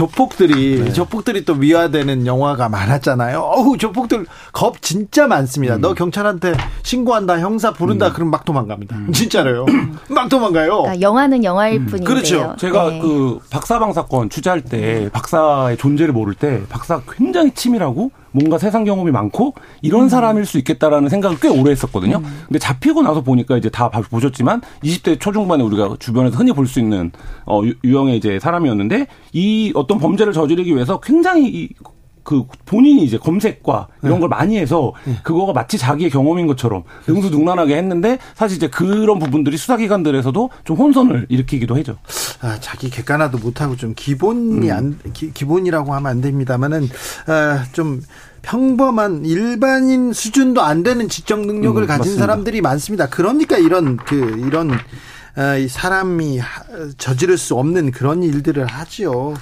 조폭들이 0.00 0.82
네. 0.82 0.92
조폭들이 0.94 1.44
또 1.44 1.54
미화되는 1.54 2.26
영화가 2.26 2.70
많았잖아요. 2.70 3.38
어우 3.38 3.76
조폭들 3.76 4.24
겁 4.50 4.80
진짜 4.80 5.26
많습니다. 5.26 5.76
음. 5.76 5.82
너 5.82 5.92
경찰한테 5.92 6.54
신고한다, 6.82 7.38
형사 7.40 7.70
부른다, 7.74 8.08
음. 8.08 8.12
그럼 8.14 8.30
막 8.30 8.46
도망갑니다. 8.46 8.96
음. 8.96 9.12
진짜로요. 9.12 9.66
막 10.08 10.30
도망가요. 10.30 10.84
그러니까 10.84 11.02
영화는 11.02 11.44
영화일 11.44 11.80
음. 11.80 11.86
뿐인데요. 11.86 12.08
그렇죠. 12.08 12.56
제가 12.58 12.88
네. 12.88 13.00
그 13.00 13.40
박사방 13.50 13.92
사건 13.92 14.30
취재할 14.30 14.62
때 14.62 15.10
박사의 15.12 15.76
존재를 15.76 16.14
모를 16.14 16.32
때 16.32 16.62
박사 16.70 17.02
굉장히 17.06 17.50
치밀하고 17.50 18.10
뭔가 18.32 18.58
세상 18.58 18.84
경험이 18.84 19.10
많고 19.10 19.54
이런 19.82 20.04
음. 20.04 20.08
사람일 20.08 20.46
수 20.46 20.58
있겠다라는 20.58 21.08
생각을 21.08 21.38
꽤 21.40 21.48
오래 21.48 21.70
했었거든요. 21.72 22.18
음. 22.18 22.42
근데 22.46 22.58
잡히고 22.58 23.02
나서 23.02 23.22
보니까 23.22 23.56
이제 23.56 23.68
다 23.68 23.88
보셨지만 23.90 24.60
20대 24.82 25.20
초중반에 25.20 25.62
우리가 25.62 25.96
주변에서 25.98 26.36
흔히 26.36 26.52
볼 26.52 26.66
수 26.66 26.78
있는 26.78 27.10
어 27.46 27.62
유형의 27.82 28.16
이제 28.16 28.38
사람이었는데 28.38 29.06
이 29.32 29.72
어떤 29.74 29.98
범죄를 29.98 30.32
저지르기 30.32 30.72
위해서 30.74 31.00
굉장히 31.00 31.70
그 32.22 32.44
본인이 32.66 33.04
이제 33.04 33.18
검색과 33.18 33.88
이런 34.02 34.14
네. 34.14 34.20
걸 34.20 34.28
많이 34.28 34.58
해서 34.58 34.92
네. 35.04 35.16
그거가 35.22 35.52
마치 35.52 35.78
자기의 35.78 36.10
경험인 36.10 36.46
것처럼 36.46 36.84
능수능란하게 37.06 37.76
했는데 37.76 38.18
사실 38.34 38.56
이제 38.56 38.68
그런 38.68 39.18
부분들이 39.18 39.56
수사기관들에서도 39.56 40.50
좀 40.64 40.76
혼선을 40.76 41.26
일으키기도 41.28 41.76
하죠. 41.76 41.96
아, 42.40 42.58
자기 42.60 42.90
객관화도 42.90 43.38
못하고 43.38 43.76
좀 43.76 43.94
기본이 43.96 44.70
음. 44.70 44.76
안 44.76 45.12
기, 45.12 45.44
본이라고 45.44 45.94
하면 45.94 46.10
안 46.10 46.20
됩니다만은 46.20 46.88
아, 47.26 47.64
좀 47.72 48.02
평범한 48.42 49.24
일반인 49.26 50.12
수준도 50.12 50.62
안 50.62 50.82
되는 50.82 51.08
지적 51.08 51.40
능력을 51.40 51.82
음, 51.82 51.86
가진 51.86 51.98
맞습니다. 52.00 52.22
사람들이 52.22 52.60
많습니다. 52.60 53.08
그러니까 53.08 53.58
이런 53.58 53.96
그 53.96 54.42
이런 54.46 54.70
아, 55.36 55.54
사람이 55.68 56.40
저지를 56.98 57.38
수 57.38 57.56
없는 57.56 57.90
그런 57.92 58.22
일들을 58.22 58.66
하지요. 58.66 59.34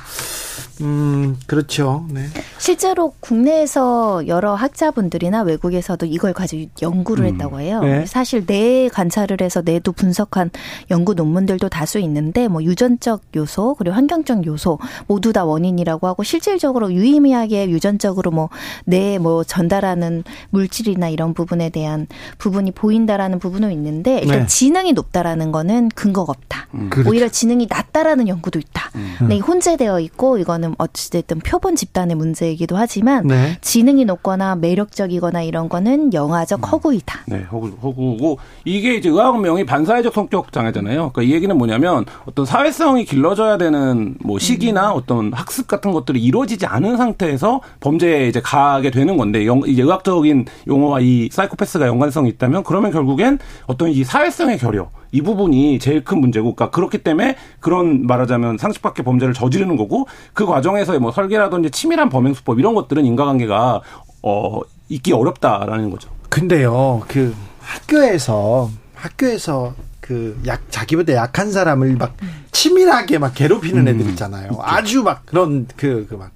음, 0.80 1.36
그렇죠. 1.46 2.06
네. 2.10 2.26
실제로 2.58 3.14
국내에서 3.20 4.26
여러 4.26 4.54
학자분들이나 4.54 5.42
외국에서도 5.42 6.06
이걸 6.06 6.32
가지고 6.32 6.70
연구를 6.82 7.24
음. 7.24 7.32
했다고 7.32 7.60
해요. 7.60 7.80
네. 7.80 8.06
사실 8.06 8.46
뇌 8.46 8.88
관찰을 8.88 9.38
해서 9.40 9.62
뇌도 9.64 9.92
분석한 9.92 10.50
연구 10.90 11.14
논문들도 11.14 11.68
다수 11.68 11.98
있는데 12.00 12.48
뭐 12.48 12.62
유전적 12.62 13.22
요소 13.34 13.76
그리고 13.78 13.94
환경적 13.94 14.46
요소 14.46 14.78
모두 15.06 15.32
다 15.32 15.44
원인이라고 15.44 16.06
하고 16.06 16.22
실질적으로 16.22 16.92
유의미하게 16.92 17.70
유전적으로 17.70 18.30
뭐 18.30 18.48
뇌에 18.84 19.18
뭐 19.18 19.44
전달하는 19.44 20.24
물질이나 20.50 21.08
이런 21.08 21.34
부분에 21.34 21.70
대한 21.70 22.06
부분이 22.38 22.72
보인다라는 22.72 23.38
부분은 23.38 23.72
있는데 23.72 24.20
일단 24.20 24.40
네. 24.40 24.46
지능이 24.46 24.92
높다라는 24.92 25.52
거는 25.52 25.90
근거가 25.90 26.32
없다. 26.32 26.66
음. 26.74 26.90
오히려 27.06 27.28
지능이 27.28 27.66
낮다라는 27.68 28.28
연구도 28.28 28.58
있다. 28.58 28.90
음. 28.94 29.28
네, 29.28 29.38
혼재되어 29.38 30.00
있고 30.00 30.38
이거는 30.38 30.67
어찌됐든 30.78 31.40
표본 31.40 31.76
집단의 31.76 32.16
문제이기도 32.16 32.76
하지만 32.76 33.26
네. 33.26 33.56
지능이 33.60 34.04
높거나 34.04 34.56
매력적이거나 34.56 35.42
이런 35.42 35.68
거는 35.68 36.12
영화적 36.12 36.60
음. 36.60 36.64
허구이다. 36.64 37.20
네, 37.26 37.42
허구, 37.50 37.68
허구고 37.82 38.38
이게 38.64 38.94
이제 38.96 39.08
의학명이 39.08 39.64
반사회적 39.64 40.12
성격 40.12 40.52
장애잖아요. 40.52 41.12
그러니까 41.12 41.22
이 41.22 41.32
얘기는 41.32 41.56
뭐냐면 41.56 42.04
어떤 42.26 42.44
사회성이 42.44 43.04
길러져야 43.04 43.58
되는 43.58 44.16
뭐 44.20 44.38
시기나 44.38 44.92
음. 44.92 44.96
어떤 44.96 45.32
학습 45.32 45.66
같은 45.66 45.92
것들이 45.92 46.22
이루어지지 46.22 46.66
않은 46.66 46.96
상태에서 46.96 47.60
범죄에 47.80 48.28
이제 48.28 48.40
가게 48.40 48.90
되는 48.90 49.16
건데 49.16 49.46
영, 49.46 49.62
이제 49.66 49.82
의학적인 49.82 50.46
용어와 50.66 51.00
이 51.00 51.28
사이코패스가 51.32 51.86
연관성이 51.86 52.28
있다면 52.30 52.64
그러면 52.64 52.90
결국엔 52.90 53.38
어떤 53.66 53.90
이 53.90 54.04
사회성의 54.04 54.58
결여 54.58 54.90
이 55.12 55.22
부분이 55.22 55.78
제일 55.78 56.04
큰 56.04 56.20
문제고, 56.20 56.54
그러니까 56.54 56.74
그렇기 56.74 56.98
때문에 56.98 57.36
그런 57.60 58.06
말하자면 58.06 58.58
상식 58.58 58.82
밖의 58.82 59.04
범죄를 59.04 59.34
저지르는 59.34 59.76
거고, 59.76 60.06
그 60.34 60.46
과정에서의 60.46 60.98
뭐 61.00 61.10
설계라든지 61.12 61.70
치밀한 61.70 62.08
범행 62.08 62.34
수법 62.34 62.58
이런 62.58 62.74
것들은 62.74 63.04
인과관계가 63.04 63.80
어 64.22 64.60
있기 64.88 65.12
어렵다라는 65.12 65.90
거죠. 65.90 66.10
근데요, 66.28 67.02
그 67.08 67.34
학교에서 67.60 68.70
학교에서 68.94 69.74
그 70.00 70.38
약 70.46 70.62
자기보다 70.70 71.12
약한 71.14 71.50
사람을 71.52 71.96
막 71.96 72.14
치밀하게 72.52 73.18
막 73.18 73.34
괴롭히는 73.34 73.86
음, 73.86 73.88
애들 73.88 74.10
있잖아요. 74.10 74.48
있죠. 74.50 74.60
아주 74.62 75.02
막 75.02 75.24
그런 75.26 75.66
그 75.76 76.06
그 76.08 76.16
막 76.16 76.30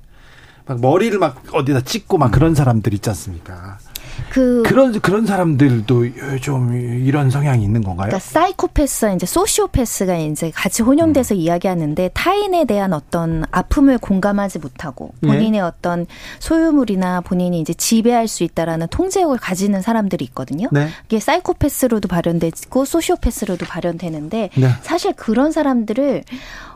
막 0.66 0.80
머리를 0.80 1.18
막 1.18 1.42
어디다 1.52 1.80
찍고 1.80 2.18
막 2.18 2.30
그런 2.30 2.54
사람들 2.54 2.94
있지 2.94 3.10
않습니까? 3.10 3.78
그 4.32 4.62
그런 4.64 4.98
그런 5.02 5.26
사람들도 5.26 6.38
좀 6.40 6.74
이런 6.74 7.28
성향이 7.28 7.62
있는 7.62 7.82
건가요? 7.82 8.08
그러니까 8.08 8.18
사이코패스와 8.18 9.12
이제 9.12 9.26
소시오패스가 9.26 10.16
이제 10.16 10.50
같이 10.54 10.82
혼용돼서 10.82 11.34
음. 11.34 11.40
이야기하는데 11.40 12.12
타인에 12.14 12.64
대한 12.64 12.94
어떤 12.94 13.44
아픔을 13.50 13.98
공감하지 13.98 14.60
못하고 14.60 15.12
예. 15.24 15.26
본인의 15.26 15.50
네. 15.52 15.60
어떤 15.60 16.06
소유물이나 16.38 17.20
본인이 17.20 17.60
이제 17.60 17.74
지배할 17.74 18.26
수 18.26 18.42
있다라는 18.42 18.86
통제욕을 18.88 19.36
가지는 19.36 19.82
사람들이 19.82 20.24
있거든요. 20.26 20.68
네. 20.72 20.88
이게 21.04 21.20
사이코패스로도 21.20 22.08
발현되고 22.08 22.86
소시오패스로도 22.86 23.66
발현되는데 23.66 24.48
네. 24.56 24.68
사실 24.80 25.12
그런 25.12 25.52
사람들을 25.52 26.24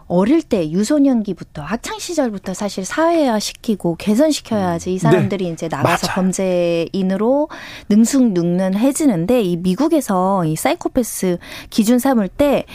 어릴 0.08 0.42
때 0.42 0.70
유소년기부터 0.70 1.62
학창 1.62 1.98
시절부터 1.98 2.54
사실 2.54 2.84
사회화 2.84 3.40
시키고 3.40 3.96
개선시켜야지 3.96 4.92
이 4.92 4.96
음. 4.96 4.98
사람들이 4.98 5.46
네. 5.46 5.50
이제 5.52 5.68
나가서 5.68 6.06
맞아. 6.06 6.14
범죄인으로 6.14 7.48
능숙능는해지는데 7.88 9.42
이 9.42 9.56
미국에서 9.56 10.44
이 10.44 10.54
사이코패스 10.54 11.38
기준 11.70 11.98
삼을 11.98 12.28
때 12.28 12.66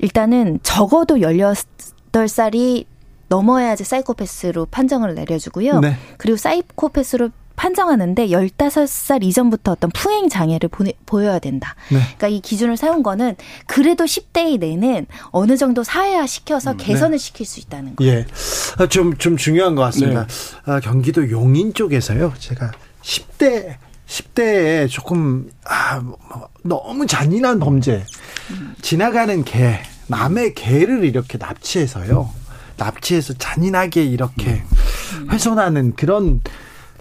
일단은 0.00 0.60
적어도 0.62 1.16
18살이 1.16 2.86
넘어야지 3.28 3.84
사이코패스로 3.84 4.66
판정을 4.66 5.14
내려주고요. 5.14 5.80
네. 5.80 5.96
그리고 6.16 6.36
사이코패스로 6.36 7.30
판정하는데 7.60 8.28
15살 8.28 9.22
이전부터 9.22 9.72
어떤 9.72 9.90
풍행 9.90 10.30
장애를 10.30 10.70
보내, 10.70 10.94
보여야 11.04 11.38
된다. 11.38 11.74
네. 11.90 11.98
그러니까 11.98 12.28
이 12.28 12.40
기준을 12.40 12.78
세운 12.78 13.02
거는 13.02 13.36
그래도 13.66 14.04
10대 14.04 14.50
이내는 14.50 15.06
어느 15.30 15.58
정도 15.58 15.84
사회화 15.84 16.26
시켜서 16.26 16.72
음, 16.72 16.76
네. 16.78 16.84
개선을 16.84 17.18
네. 17.18 17.22
시킬 17.22 17.44
수 17.44 17.60
있다는 17.60 17.96
거예요. 17.96 18.12
예. 18.12 18.26
아, 18.78 18.86
좀, 18.86 19.14
좀 19.18 19.36
중요한 19.36 19.74
것 19.74 19.82
같습니다. 19.82 20.26
네. 20.26 20.72
아, 20.72 20.80
경기도 20.80 21.30
용인 21.30 21.74
쪽에서요. 21.74 22.32
제가 22.38 22.72
10대 23.02 23.76
10대에 24.06 24.88
조금 24.88 25.50
아, 25.66 26.00
뭐, 26.00 26.18
너무 26.64 27.06
잔인한 27.06 27.60
범죄. 27.60 28.06
지나가는 28.80 29.44
개, 29.44 29.80
남의 30.06 30.54
개를 30.54 31.04
이렇게 31.04 31.36
납치해서요. 31.36 32.30
납치해서 32.78 33.34
잔인하게 33.34 34.04
이렇게 34.04 34.62
음. 35.18 35.30
훼손하는 35.30 35.92
그런 35.94 36.40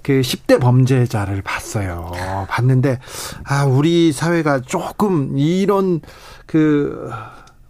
그 0.04 0.22
10대 0.22 0.60
범죄자를 0.60 1.41
봤어요. 1.41 2.12
봤는데 2.50 3.00
아 3.43 3.66
우리 3.66 4.12
사회가 4.12 4.62
조금 4.62 5.38
이런 5.38 6.02
그 6.45 7.10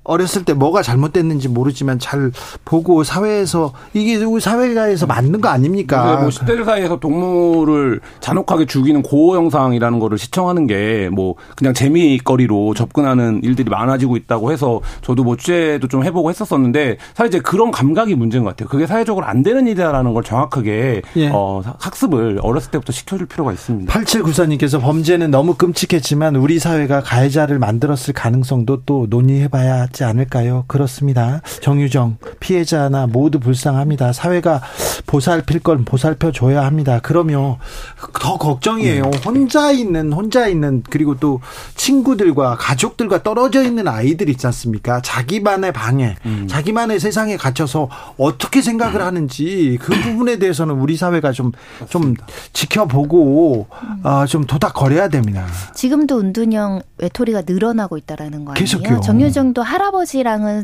어렸을 0.09 0.43
때 0.45 0.53
뭐가 0.53 0.81
잘못됐는지 0.81 1.47
모르지만 1.49 1.99
잘 1.99 2.31
보고 2.65 3.03
사회에서 3.03 3.73
이게 3.93 4.15
우리 4.17 4.41
사회가에서 4.41 5.05
맞는 5.05 5.41
거 5.41 5.49
아닙니까? 5.49 6.17
뭐 6.21 6.29
10대들 6.29 6.65
사이에서 6.65 6.99
동물을 6.99 8.01
잔혹하게 8.19 8.65
죽이는 8.65 9.01
고어 9.03 9.35
영상이라는 9.35 9.99
거를 9.99 10.17
시청하는 10.17 10.67
게 10.67 11.09
뭐 11.09 11.35
그냥 11.55 11.73
재미거리로 11.73 12.73
접근하는 12.73 13.41
일들이 13.43 13.69
많아지고 13.69 14.15
있다고 14.17 14.51
해서 14.51 14.81
저도 15.01 15.23
뭐 15.23 15.35
취재도 15.35 15.87
좀 15.87 16.03
해보고 16.03 16.29
했었었는데 16.29 16.97
사실 17.13 17.27
이제 17.27 17.39
그런 17.39 17.71
감각이 17.71 18.15
문제인 18.15 18.43
것 18.43 18.51
같아요. 18.51 18.69
그게 18.69 18.87
사회적으로 18.87 19.25
안 19.25 19.43
되는 19.43 19.67
일이라는 19.67 20.13
걸 20.13 20.23
정확하게 20.23 21.01
예. 21.17 21.29
어, 21.33 21.61
학습을 21.79 22.39
어렸을 22.41 22.71
때부터 22.71 22.91
시켜줄 22.93 23.27
필요가 23.27 23.51
있습니다. 23.51 23.91
8794님께서 23.93 24.81
범죄는 24.81 25.31
너무 25.31 25.55
끔찍했지만 25.55 26.35
우리 26.35 26.59
사회가 26.59 27.01
가해자를 27.01 27.59
만들었을 27.59 28.13
가능성도 28.13 28.83
또 28.85 29.07
논의해봐야 29.09 29.87
하지 29.99 30.05
않을까요? 30.05 30.63
그렇습니다. 30.67 31.41
정유정 31.61 32.17
피해자나 32.39 33.07
모두 33.07 33.39
불쌍합니다. 33.39 34.13
사회가 34.13 34.61
보살필 35.05 35.59
건 35.59 35.83
보살펴 35.83 36.31
줘야 36.31 36.65
합니다. 36.65 36.99
그러면 37.03 37.57
더 38.13 38.37
걱정이에요. 38.37 39.03
네. 39.03 39.19
혼자 39.25 39.71
있는 39.71 40.13
혼자 40.13 40.47
있는 40.47 40.83
그리고 40.89 41.17
또 41.17 41.41
친구들과 41.75 42.55
가족들과 42.57 43.23
떨어져 43.23 43.63
있는 43.63 43.87
아이들 43.87 44.29
있지 44.29 44.47
않습니까? 44.47 45.01
자기만의 45.01 45.73
방에 45.73 46.15
음. 46.25 46.47
자기만의 46.47 46.99
세상에 46.99 47.35
갇혀서 47.35 47.89
어떻게 48.17 48.61
생각을 48.61 49.01
하는지 49.01 49.77
그 49.81 49.93
부분에 50.01 50.39
대해서는 50.39 50.75
우리 50.75 50.95
사회가 50.95 51.33
좀좀 51.33 52.13
지켜보고 52.53 53.67
어, 54.03 54.25
좀 54.27 54.45
도닥거려야 54.45 55.09
됩니다. 55.09 55.45
지금도 55.73 56.19
은둔형 56.19 56.83
외톨이가 56.99 57.43
늘어나고 57.45 57.97
있다라는 57.97 58.45
거 58.45 58.51
아니에요? 58.51 58.63
계속요. 58.63 59.01
정유정도 59.01 59.61
할 59.61 59.79
할아버지랑은 59.89 60.63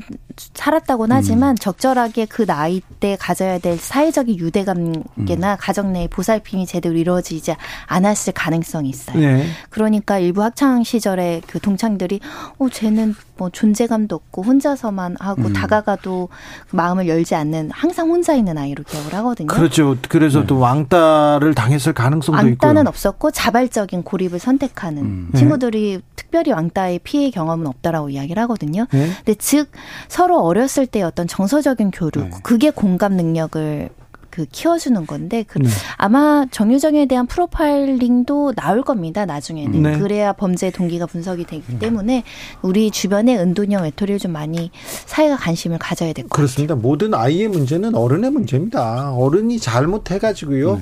살았다고는 0.54 1.16
하지만 1.16 1.52
음. 1.52 1.56
적절하게 1.56 2.26
그 2.26 2.46
나이 2.46 2.82
때 3.00 3.18
가져야 3.20 3.60
될 3.60 3.78
사회적인 3.78 4.38
유대감이나 4.38 5.04
음. 5.18 5.58
가정 5.60 5.94
내 5.94 6.08
보살핌이 6.08 6.66
제대로 6.66 6.96
이루어지지 6.96 7.56
않았을 7.88 8.34
가능성이 8.34 8.90
있어요. 8.90 9.18
네. 9.18 9.46
그러니까 9.70 10.20
일부 10.20 10.44
학창 10.44 10.84
시절에 10.84 11.42
그 11.48 11.60
동창들이 11.60 12.20
어 12.58 12.70
쟤는 12.70 13.16
뭐 13.38 13.50
존재감도 13.50 14.16
없고 14.16 14.44
혼자서만 14.44 15.18
하고 15.20 15.44
음. 15.44 15.54
다가가도 15.54 16.30
마음을 16.72 17.08
열지 17.08 17.36
않는 17.36 17.70
항상 17.72 18.10
혼자 18.10 18.34
있는 18.34 18.58
아이로 18.58 18.84
기억을 18.84 19.14
하거든요. 19.16 19.48
그렇죠. 19.48 19.98
그래서 20.08 20.42
네. 20.42 20.48
또 20.48 20.60
왕따를 20.60 21.54
당했을 21.54 21.94
가능성도 21.94 22.38
왕따는 22.38 22.54
있고 22.54 22.66
왕따는 22.68 22.88
없었고 22.88 23.32
자발적인 23.32 24.04
고립을 24.04 24.40
선택하는 24.40 25.04
음. 25.04 25.32
친구들이 25.36 25.98
네. 25.98 26.02
특별히 26.16 26.52
왕따의 26.52 27.00
피해 27.04 27.30
경험은 27.30 27.68
없다라고 27.68 28.10
이야기를 28.10 28.42
하거든요. 28.44 28.88
네. 28.92 29.05
근데 29.18 29.36
즉 29.36 29.70
서로 30.08 30.40
어렸을 30.44 30.88
때 30.88 31.02
어떤 31.02 31.28
정서적인 31.28 31.92
교류, 31.92 32.24
네. 32.24 32.30
그게 32.44 32.70
공감 32.70 33.14
능력을 33.14 33.90
그 34.30 34.46
키워주는 34.52 35.08
건데 35.08 35.46
그 35.48 35.60
네. 35.60 35.70
아마 35.96 36.46
정유정에 36.52 37.06
대한 37.06 37.26
프로파일링도 37.26 38.56
나올 38.58 38.82
겁니다 38.82 39.26
나중에는 39.26 39.82
네. 39.82 39.98
그래야 39.98 40.34
범죄 40.34 40.72
동기가 40.72 41.06
분석이 41.06 41.46
되기 41.46 41.64
네. 41.68 41.80
때문에 41.80 42.24
우리 42.62 42.92
주변에 42.92 43.38
은둔형 43.38 43.84
외톨이를 43.84 44.20
좀 44.20 44.34
많이 44.34 44.72
사회가 45.06 45.38
관심을 45.38 45.78
가져야 45.78 46.12
될 46.12 46.24
것 46.26 46.32
같아요. 46.32 46.36
그렇습니다. 46.36 46.76
모든 46.76 47.14
아이의 47.14 47.48
문제는 47.48 47.96
어른의 47.96 48.32
문제입니다. 48.32 49.14
어른이 49.14 49.58
잘못해가지고요 49.60 50.76
네. 50.76 50.82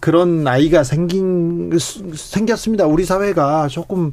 그런 0.00 0.48
아이가 0.48 0.82
생긴 0.82 1.70
생겼습니다. 2.14 2.86
우리 2.86 3.04
사회가 3.04 3.68
조금 3.68 4.12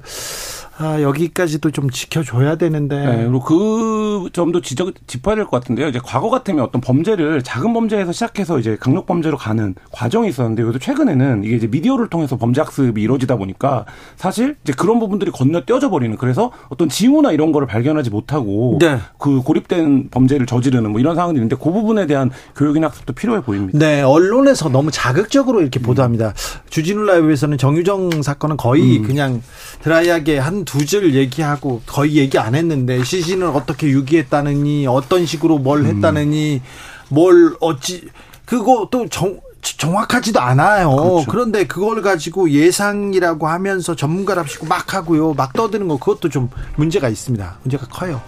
아, 0.78 1.02
여기까지도 1.02 1.70
좀 1.72 1.90
지켜줘야 1.90 2.56
되는데. 2.56 2.98
네, 3.06 3.18
그리고 3.26 3.42
그 3.44 4.30
점도 4.34 4.62
지적, 4.62 4.94
짚어야 5.08 5.36
될 5.36 5.46
것 5.46 5.52
같은데요. 5.60 5.88
이제 5.88 6.00
과거 6.04 6.30
같으면 6.30 6.64
어떤 6.64 6.82
범죄를 6.82 7.44
작은 7.44 7.74
범죄에서 7.74 8.12
시작해서 8.12 8.58
이제 8.58 8.76
강력 8.80 9.06
범죄로 9.06 9.38
가는 9.38 9.76
과정이 9.92 10.30
있었는데, 10.30 10.64
요즘 10.64 10.80
최근에는 10.80 11.44
이게 11.44 11.56
이제 11.58 11.68
미디어를 11.68 12.08
통해서 12.10 12.38
범죄 12.38 12.62
학습이 12.62 13.02
이루어지다 13.02 13.36
보니까 13.36 13.86
사실 14.16 14.56
이제 14.64 14.74
그런 14.74 15.00
부분들이 15.00 15.30
건너뛰어져 15.32 15.90
버리는 15.92 16.18
그래서 16.18 16.52
어떤 16.70 16.90
징후나 16.90 17.32
이런 17.32 17.52
거를 17.52 17.68
발견하지 17.68 18.10
못하고 18.10 18.78
네. 18.82 18.98
그 19.20 19.42
고립된 19.42 20.10
범죄를 20.10 20.46
저지르는 20.48 20.92
뭐 20.92 21.00
이런 21.00 21.16
상황이 21.16 21.36
있는데 21.36 21.56
그 21.56 21.72
부분에 21.72 22.08
대한 22.08 22.32
교육이나 22.56 22.88
학습도 22.88 23.14
필요해 23.14 23.42
보입니다. 23.42 23.78
네, 23.78 24.02
언론에서 24.02 24.70
너무 24.70 24.90
자극적으로 24.92 25.62
이렇게 25.62 25.80
음. 25.80 25.84
보도합니다. 25.84 26.34
주진우 26.70 27.04
라이브에서는 27.04 27.58
정유정 27.58 28.24
사건은 28.24 28.58
거의 28.58 28.98
음. 28.98 29.04
그냥 29.04 29.42
드라이하게 29.82 30.40
한 30.40 30.63
두줄 30.66 31.14
얘기하고 31.16 31.82
거의 31.86 32.16
얘기 32.16 32.38
안 32.38 32.56
했는데 32.56 33.04
시신을 33.04 33.48
어떻게 33.48 33.90
유기했다느니 33.90 34.88
어떤 34.88 35.26
식으로 35.26 35.58
뭘 35.58 35.82
음. 35.82 35.86
했다느니 35.86 36.62
뭘 37.10 37.56
어찌 37.60 38.08
그거 38.46 38.88
또 38.92 39.08
정, 39.08 39.40
정확하지도 39.62 40.40
않아요. 40.40 40.90
그렇죠. 40.90 41.26
그런데 41.30 41.66
그걸 41.66 42.02
가지고 42.02 42.50
예상이라고 42.50 43.48
하면서 43.48 43.96
전문가랍시고 43.96 44.66
막 44.66 44.94
하고요. 44.94 45.34
막 45.34 45.54
떠드는 45.54 45.88
거 45.88 45.98
그것도 45.98 46.30
좀 46.30 46.50
문제가 46.76 47.10
있습니다. 47.10 47.60
문제가 47.64 47.88
커요. 47.88 48.22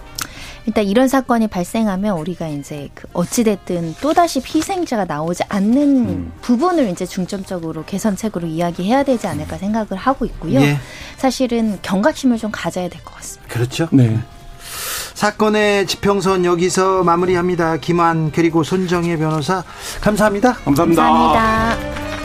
일단 0.66 0.84
이런 0.86 1.08
사건이 1.08 1.48
발생하면 1.48 2.18
우리가 2.18 2.48
이제 2.48 2.90
그 2.96 3.08
어찌됐든 3.14 3.96
또다시 4.02 4.42
희생자가 4.46 5.06
나오지 5.06 5.44
않는 5.48 5.78
음. 6.10 6.32
부분을 6.42 6.90
이제 6.90 7.06
중점적으로 7.06 7.86
개선책으로 7.86 8.48
이야기해야 8.48 9.04
되지 9.04 9.28
않을까 9.28 9.58
생각을 9.58 9.96
하고 9.96 10.26
있고요. 10.26 10.60
예. 10.62 10.78
사실은 11.18 11.78
경각심을 11.82 12.38
좀 12.38 12.50
가져야 12.52 12.90
될 12.90 13.02
것 13.04 13.14
같습니다. 13.16 13.54
그렇죠. 13.54 13.88
네. 13.92 14.18
사건의 15.14 15.88
지평선 15.88 16.44
여기서 16.46 17.04
마무리합니다. 17.04 17.78
김환 17.78 18.32
그리고 18.32 18.64
손정혜 18.64 19.18
변호사 19.18 19.64
감사합니다. 20.02 20.54
감사합니다. 20.54 21.04
감사합니다. 21.04 22.25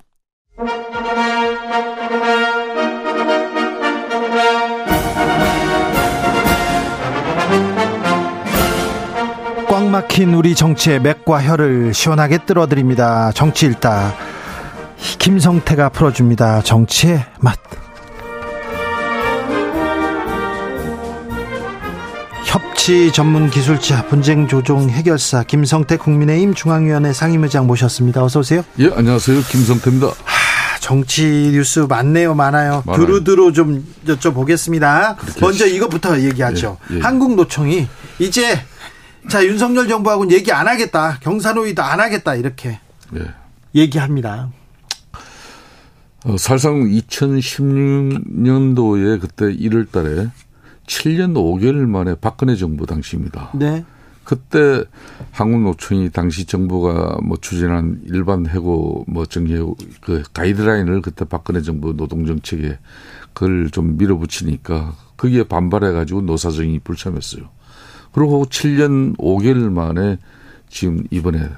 꽉 9.71 9.85
막힌 9.87 10.33
우리 10.33 10.53
정치의 10.53 10.99
맥과 10.99 11.41
혀를 11.41 11.93
시원하게 11.93 12.39
끌어드립니다. 12.39 13.31
정치 13.33 13.67
일다 13.67 14.13
김성태가 15.17 15.87
풀어줍니다. 15.87 16.61
정치의 16.63 17.23
맛. 17.39 17.57
협치 22.43 23.13
전문 23.13 23.49
기술자 23.49 24.07
분쟁 24.07 24.49
조정 24.49 24.89
해결사 24.89 25.43
김성태 25.43 25.95
국민의힘 25.95 26.53
중앙위원회 26.53 27.13
상임의장 27.13 27.65
모셨습니다. 27.65 28.25
어서 28.25 28.39
오세요. 28.41 28.65
예, 28.77 28.91
안녕하세요. 28.93 29.39
김성태입니다. 29.39 30.07
하, 30.07 30.79
정치 30.81 31.23
뉴스 31.53 31.79
많네요, 31.79 32.35
많아요. 32.35 32.83
많아요. 32.85 33.05
두루두루 33.05 33.53
좀 33.53 33.85
여쭤보겠습니다. 34.05 35.15
먼저 35.39 35.65
이것부터 35.65 36.19
얘기하죠. 36.19 36.77
예, 36.91 36.97
예. 36.97 36.99
한국노총이 36.99 37.87
이제 38.19 38.59
자, 39.29 39.45
윤석열 39.45 39.87
정부하고는 39.87 40.31
얘기 40.31 40.51
안 40.51 40.67
하겠다. 40.67 41.19
경사노위도 41.21 41.81
안 41.81 41.99
하겠다. 41.99 42.35
이렇게 42.35 42.79
네. 43.11 43.21
얘기합니다. 43.75 44.51
어, 46.23 46.37
사실상 46.37 46.83
2016년도에 46.83 49.19
그때 49.19 49.45
1월 49.45 49.91
달에 49.91 50.27
7년 50.85 51.33
5개월 51.33 51.87
만에 51.87 52.13
박근혜 52.15 52.55
정부 52.55 52.85
당시입니다. 52.85 53.49
네. 53.55 53.83
그때 54.23 54.83
한국노총이 55.31 56.11
당시 56.11 56.45
정부가 56.45 57.17
뭐 57.23 57.37
추진한 57.41 58.01
일반 58.05 58.45
해고 58.47 59.03
뭐 59.07 59.25
정리 59.25 59.57
그 59.99 60.21
가이드라인을 60.33 61.01
그때 61.01 61.25
박근혜 61.25 61.61
정부 61.61 61.93
노동정책에 61.93 62.77
그걸 63.33 63.71
좀 63.71 63.97
밀어붙이니까 63.97 64.95
거기에 65.17 65.43
반발해 65.43 65.91
가지고 65.91 66.21
노사정이 66.21 66.79
불참했어요. 66.79 67.49
그리고 68.11 68.45
7년 68.45 69.17
5개월 69.17 69.71
만에 69.71 70.17
지금 70.69 71.03
이번에 71.11 71.49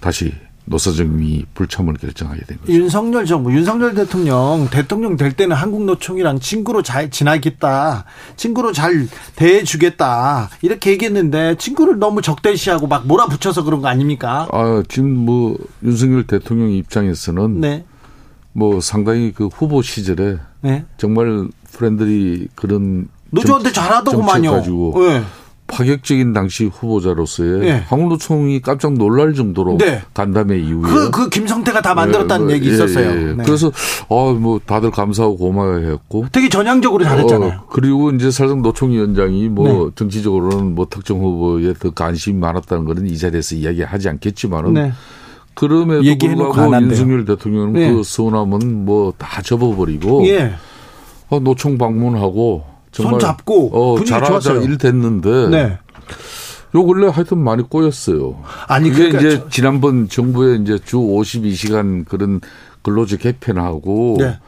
다시 0.00 0.32
노사정이 0.64 1.44
불참을 1.54 1.94
결정하게 1.94 2.42
된 2.44 2.58
거죠. 2.58 2.72
윤석열 2.72 3.26
정부, 3.26 3.52
윤석열 3.52 3.94
대통령, 3.94 4.68
대통령 4.70 5.16
될 5.16 5.32
때는 5.32 5.56
한국노총이랑 5.56 6.38
친구로 6.38 6.82
잘 6.82 7.10
지나겠다. 7.10 8.04
친구로 8.36 8.72
잘 8.72 9.08
대해주겠다. 9.34 10.50
이렇게 10.62 10.92
얘기했는데 10.92 11.56
친구를 11.56 11.98
너무 11.98 12.22
적대시하고 12.22 12.86
막 12.86 13.06
몰아붙여서 13.06 13.64
그런 13.64 13.80
거 13.80 13.88
아닙니까? 13.88 14.48
아, 14.52 14.82
지금 14.88 15.16
뭐 15.16 15.58
윤석열 15.82 16.26
대통령 16.26 16.70
입장에서는 16.70 17.60
네. 17.60 17.84
뭐 18.52 18.80
상당히 18.80 19.32
그 19.32 19.48
후보 19.48 19.82
시절에 19.82 20.38
네. 20.60 20.84
정말 20.96 21.48
프렌들이 21.72 22.48
그런 22.54 23.08
노조한테 23.30 23.72
잘하더구만요. 23.72 24.52
가지고 24.52 24.94
네. 25.00 25.22
파격적인 25.72 26.34
당시 26.34 26.66
후보자로서의 26.66 27.60
네. 27.60 27.84
황운노총이 27.88 28.60
깜짝 28.60 28.92
놀랄 28.92 29.32
정도로 29.32 29.78
네. 29.78 30.02
간담회 30.12 30.58
이후에 30.58 30.82
그, 30.82 31.10
그 31.10 31.28
김성태가 31.30 31.80
다 31.80 31.94
만들었다는 31.94 32.48
네, 32.48 32.54
얘기 32.54 32.68
예, 32.68 32.74
있었어요. 32.74 33.10
예, 33.10 33.28
예. 33.30 33.32
네. 33.32 33.42
그래서 33.44 33.72
어뭐 34.08 34.60
다들 34.66 34.90
감사하고 34.90 35.38
고마워했고 35.38 36.26
되게 36.30 36.48
전향적으로 36.50 37.04
잘했잖아요. 37.04 37.50
어, 37.50 37.66
그리고 37.70 38.10
이제 38.10 38.30
사실 38.30 38.60
노총위원장이 38.60 39.48
뭐 39.48 39.86
네. 39.86 39.90
정치적으로는 39.96 40.74
뭐 40.74 40.86
특정 40.90 41.20
후보에 41.20 41.72
더 41.74 41.90
관심이 41.90 42.38
많았다는 42.38 42.84
거는 42.84 43.06
이 43.06 43.16
자리에서 43.16 43.54
이야기하지 43.56 44.10
않겠지만은 44.10 44.74
네. 44.74 44.92
그럼에도 45.54 46.02
불구하고 46.18 46.82
윤석열 46.82 47.24
대통령은 47.24 47.72
네. 47.72 47.92
그 47.92 48.02
서운함은 48.02 48.84
뭐 48.84 49.12
다 49.18 49.40
접어버리고 49.42 50.26
예. 50.28 50.52
어, 51.28 51.38
노총 51.38 51.78
방문하고 51.78 52.71
손 52.92 53.18
잡고 53.18 53.70
어, 53.72 54.04
잘하자 54.04 54.40
좋았어요. 54.40 54.62
일 54.62 54.78
됐는데 54.78 55.48
네. 55.48 55.78
요 56.74 56.84
근래 56.84 57.08
하여튼 57.08 57.38
많이 57.38 57.62
꼬였어요. 57.62 58.42
아니 58.68 58.90
그게 58.90 59.08
그러니까 59.10 59.20
이제 59.20 59.38
저... 59.38 59.48
지난번 59.48 60.08
정부의 60.08 60.60
이제 60.62 60.78
주 60.78 60.98
52시간 60.98 62.04
그런 62.06 62.40
근로제 62.82 63.16
개편하고 63.16 64.16
네. 64.18 64.38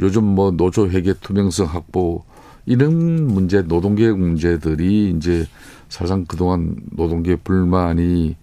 요즘 0.00 0.24
뭐 0.24 0.50
노조 0.50 0.88
회계 0.88 1.14
투명성 1.14 1.66
확보 1.66 2.24
이런 2.64 3.26
문제 3.26 3.62
노동계획 3.62 4.18
문제들이 4.18 5.14
이제 5.16 5.46
사실상 5.88 6.24
그동안 6.24 6.76
노동계 6.92 7.36
불만이 7.36 8.36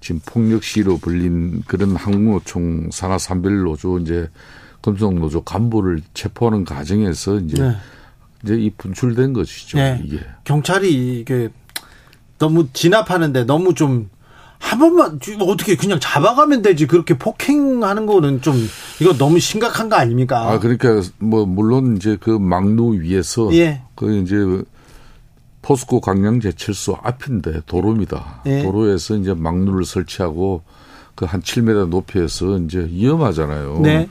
지금 0.00 0.20
폭력 0.26 0.64
시로 0.64 0.98
불린 0.98 1.62
그런 1.66 1.94
한국노총 1.94 2.88
산하 2.90 3.18
산별 3.18 3.62
노조 3.62 3.98
이제 3.98 4.28
금속 4.80 5.14
노조 5.14 5.42
간부를 5.42 6.00
체포하는 6.14 6.64
과정에서 6.64 7.36
이제 7.36 7.62
네. 7.62 7.76
이제 8.44 8.54
이 8.54 8.70
분출된 8.70 9.32
것이죠. 9.32 9.78
네. 9.78 10.00
이게 10.04 10.20
경찰이 10.44 11.20
이게 11.20 11.48
너무 12.38 12.68
진압하는데 12.72 13.44
너무 13.44 13.74
좀 13.74 14.10
한 14.60 14.78
번만 14.78 15.18
어떻게 15.40 15.74
그냥 15.74 15.98
잡아가면 16.00 16.62
되지 16.62 16.86
그렇게 16.86 17.16
폭행하는 17.16 18.06
거는 18.06 18.42
좀 18.42 18.54
이거 19.00 19.14
너무 19.14 19.40
심각한 19.40 19.88
거 19.88 19.96
아닙니까? 19.96 20.48
아 20.48 20.58
그러니까 20.58 21.00
뭐 21.18 21.46
물론 21.46 21.96
이제 21.96 22.16
그 22.20 22.30
막루 22.30 23.00
위에서 23.00 23.52
예. 23.54 23.82
그 23.96 24.18
이제 24.18 24.36
포스코 25.62 26.00
강양 26.00 26.40
제철소 26.40 26.98
앞인데 27.02 27.62
도로입니다. 27.66 28.42
예. 28.46 28.62
도로에서 28.62 29.16
이제 29.16 29.34
막루를 29.34 29.84
설치하고 29.84 30.62
그 31.14 31.24
한 31.24 31.42
7m 31.42 31.88
높이에서 31.88 32.58
이제 32.58 32.86
위험하잖아요. 32.90 33.80
네. 33.82 34.08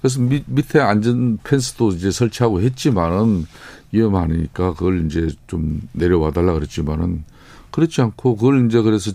그래서 0.00 0.20
밑, 0.20 0.44
밑에 0.46 0.80
안전 0.80 1.38
펜스도 1.42 1.90
이제 1.90 2.10
설치하고 2.10 2.60
했지만은 2.60 3.46
위험하니까 3.92 4.74
그걸 4.74 5.06
이제 5.06 5.28
좀 5.46 5.80
내려와 5.92 6.30
달라 6.30 6.52
그랬지만은 6.52 7.24
그렇지 7.70 8.00
않고 8.00 8.36
그걸 8.36 8.66
이제 8.66 8.80
그래서 8.80 9.12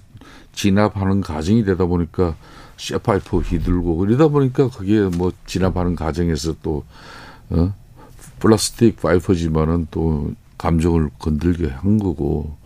진압하는 0.54 1.22
과정이 1.22 1.64
되다 1.64 1.86
보니까 1.86 2.36
쇠파이프 2.78 3.40
휘둘고 3.40 3.98
그러다 3.98 4.28
보니까 4.28 4.70
그게 4.70 5.02
뭐 5.02 5.32
진압하는 5.46 5.96
과정에서 5.96 6.56
또 6.62 6.84
어? 7.50 7.74
플라스틱 8.40 9.02
파이퍼지만은 9.02 9.88
또 9.90 10.34
감정을 10.58 11.10
건들게 11.20 11.70
한 11.70 11.98
거고 11.98 12.58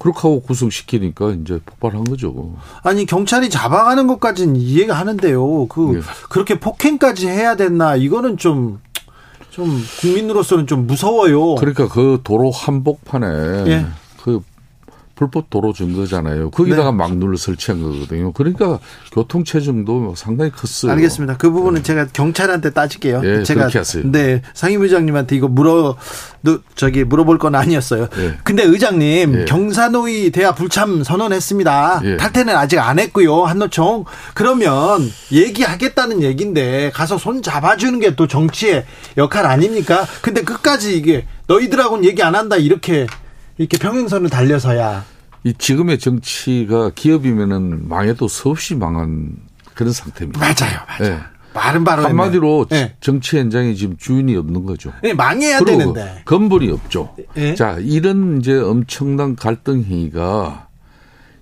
그렇게 0.00 0.18
하고 0.18 0.40
구성시키니까 0.40 1.36
이제 1.42 1.60
폭발한 1.64 2.04
거죠. 2.04 2.54
아니 2.82 3.04
경찰이 3.06 3.50
잡아가는 3.50 4.06
것까지는 4.06 4.56
이해가 4.56 4.94
하는데요. 4.94 5.66
그 5.68 5.80
네. 5.80 6.00
그렇게 6.30 6.58
폭행까지 6.58 7.28
해야 7.28 7.54
됐나 7.54 7.94
이거는 7.94 8.36
좀. 8.36 8.80
좀 9.50 9.68
국민으로서는 10.00 10.68
좀 10.68 10.86
무서워요. 10.86 11.56
그러니까 11.56 11.88
그 11.88 12.20
도로 12.22 12.52
한복판에 12.52 13.26
예. 13.66 13.86
그 14.22 14.40
불법 15.20 15.50
도로 15.50 15.74
증거잖아요. 15.74 16.50
거기다가 16.50 16.92
네. 16.92 16.96
막누를 16.96 17.36
설치한 17.36 17.82
거거든요. 17.82 18.32
그러니까 18.32 18.78
교통 19.12 19.44
체증도 19.44 20.14
상당히 20.16 20.50
컸어요. 20.50 20.92
알겠습니다. 20.92 21.36
그 21.36 21.50
부분은 21.50 21.82
네. 21.82 21.82
제가 21.82 22.06
경찰한테 22.06 22.70
따질게요. 22.70 23.20
예, 23.24 23.42
제가 23.42 23.68
하세요. 23.68 24.02
네 24.10 24.40
상임의장님한테 24.54 25.36
이거 25.36 25.46
물어 25.46 25.98
저기 26.74 27.04
물어볼 27.04 27.36
건 27.36 27.54
아니었어요. 27.54 28.08
예. 28.16 28.38
근데 28.44 28.62
의장님 28.62 29.40
예. 29.40 29.44
경사노위 29.44 30.30
대화 30.30 30.54
불참 30.54 31.04
선언했습니다. 31.04 32.00
예. 32.04 32.16
탈퇴는 32.16 32.56
아직 32.56 32.78
안 32.78 32.98
했고요. 32.98 33.44
한노총 33.44 34.06
그러면 34.32 35.06
얘기하겠다는 35.30 36.22
얘긴데 36.22 36.92
가서 36.94 37.18
손 37.18 37.42
잡아주는 37.42 38.00
게 38.00 38.10
또 38.16 38.26
정치의 38.26 38.86
역할 39.18 39.46
아닙니까? 39.46 40.06
근데 40.22 40.42
끝까지 40.42 40.96
이게 40.96 41.26
너희들하고는 41.46 42.04
얘기 42.04 42.22
안 42.22 42.34
한다 42.34 42.56
이렇게 42.56 43.06
이렇게 43.60 43.76
평행선을 43.76 44.30
달려서야 44.30 45.04
이 45.44 45.52
지금의 45.52 45.98
정치가 45.98 46.90
기업이면은 46.94 47.88
망해도 47.90 48.26
수없이 48.26 48.74
망한 48.74 49.36
그런 49.74 49.92
상태입니다. 49.92 50.40
맞아요, 50.40 50.80
맞아요. 50.88 51.16
네. 51.16 51.20
말은 51.52 51.84
바로 51.84 52.04
한마디로 52.04 52.68
네. 52.70 52.96
정치 53.00 53.36
현장에 53.36 53.74
지금 53.74 53.98
주인이 53.98 54.34
없는 54.34 54.64
거죠. 54.64 54.92
네, 55.02 55.12
망해야 55.12 55.60
되는데 55.60 56.22
근본이 56.24 56.70
없죠. 56.70 57.14
네. 57.34 57.54
자, 57.54 57.76
이런 57.80 58.38
이제 58.38 58.58
엄청난 58.58 59.36
갈등 59.36 59.84
행위가 59.84 60.68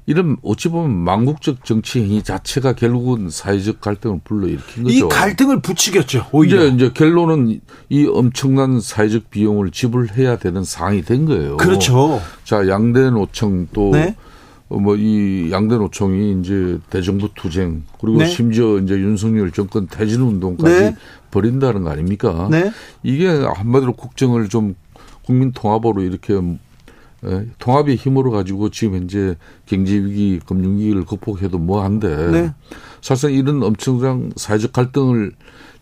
이런 0.09 0.39
어찌 0.43 0.71
보면 0.71 0.91
망국적 1.05 1.67
정치 1.67 2.01
행위 2.01 2.23
자체가 2.23 2.73
결국은 2.73 3.29
사회적 3.29 3.83
갈등을 3.83 4.21
불러일으킨 4.25 4.85
거죠. 4.85 4.97
이 4.97 5.01
갈등을 5.03 5.61
부추겼죠. 5.61 6.29
오히려 6.33 6.65
이제, 6.65 6.75
이제 6.75 6.91
결론은 6.95 7.61
이 7.91 8.07
엄청난 8.07 8.81
사회적 8.81 9.29
비용을 9.29 9.71
지불해야 9.71 10.39
되는 10.39 10.65
상황이 10.65 11.03
된 11.03 11.27
거예요. 11.27 11.59
그렇죠. 11.59 12.23
자 12.43 12.67
양대 12.69 13.11
노총 13.11 13.69
또 13.75 13.91
네? 13.91 14.17
뭐이 14.69 15.51
양대 15.53 15.77
노총이 15.77 16.41
이제 16.41 16.79
대정부 16.89 17.29
투쟁 17.35 17.83
그리고 18.01 18.21
네? 18.21 18.29
심지어 18.29 18.79
이제 18.79 18.95
윤석열 18.95 19.51
정권 19.51 19.89
퇴진 19.89 20.23
운동까지 20.23 20.81
네? 20.81 20.97
벌인다는 21.31 21.85
거 21.85 21.91
아닙니까? 21.91 22.49
네? 22.51 22.73
이게 23.03 23.29
한마디로 23.29 23.93
국정을 23.93 24.49
좀 24.49 24.75
국민 25.27 25.53
통합으로 25.53 26.01
이렇게 26.01 26.33
예, 26.33 26.59
통합의 27.59 27.97
힘으로 27.97 28.31
가지고 28.31 28.71
지금 28.71 29.01
현재 29.01 29.37
경제 29.67 29.95
위기, 29.95 30.41
금융 30.47 30.79
위기를 30.79 31.05
극복해도 31.05 31.59
뭐한데 31.59 32.31
네. 32.31 32.55
사실상 33.01 33.33
이런 33.33 33.63
엄청난 33.63 34.33
사회적 34.37 34.73
갈등을 34.73 35.33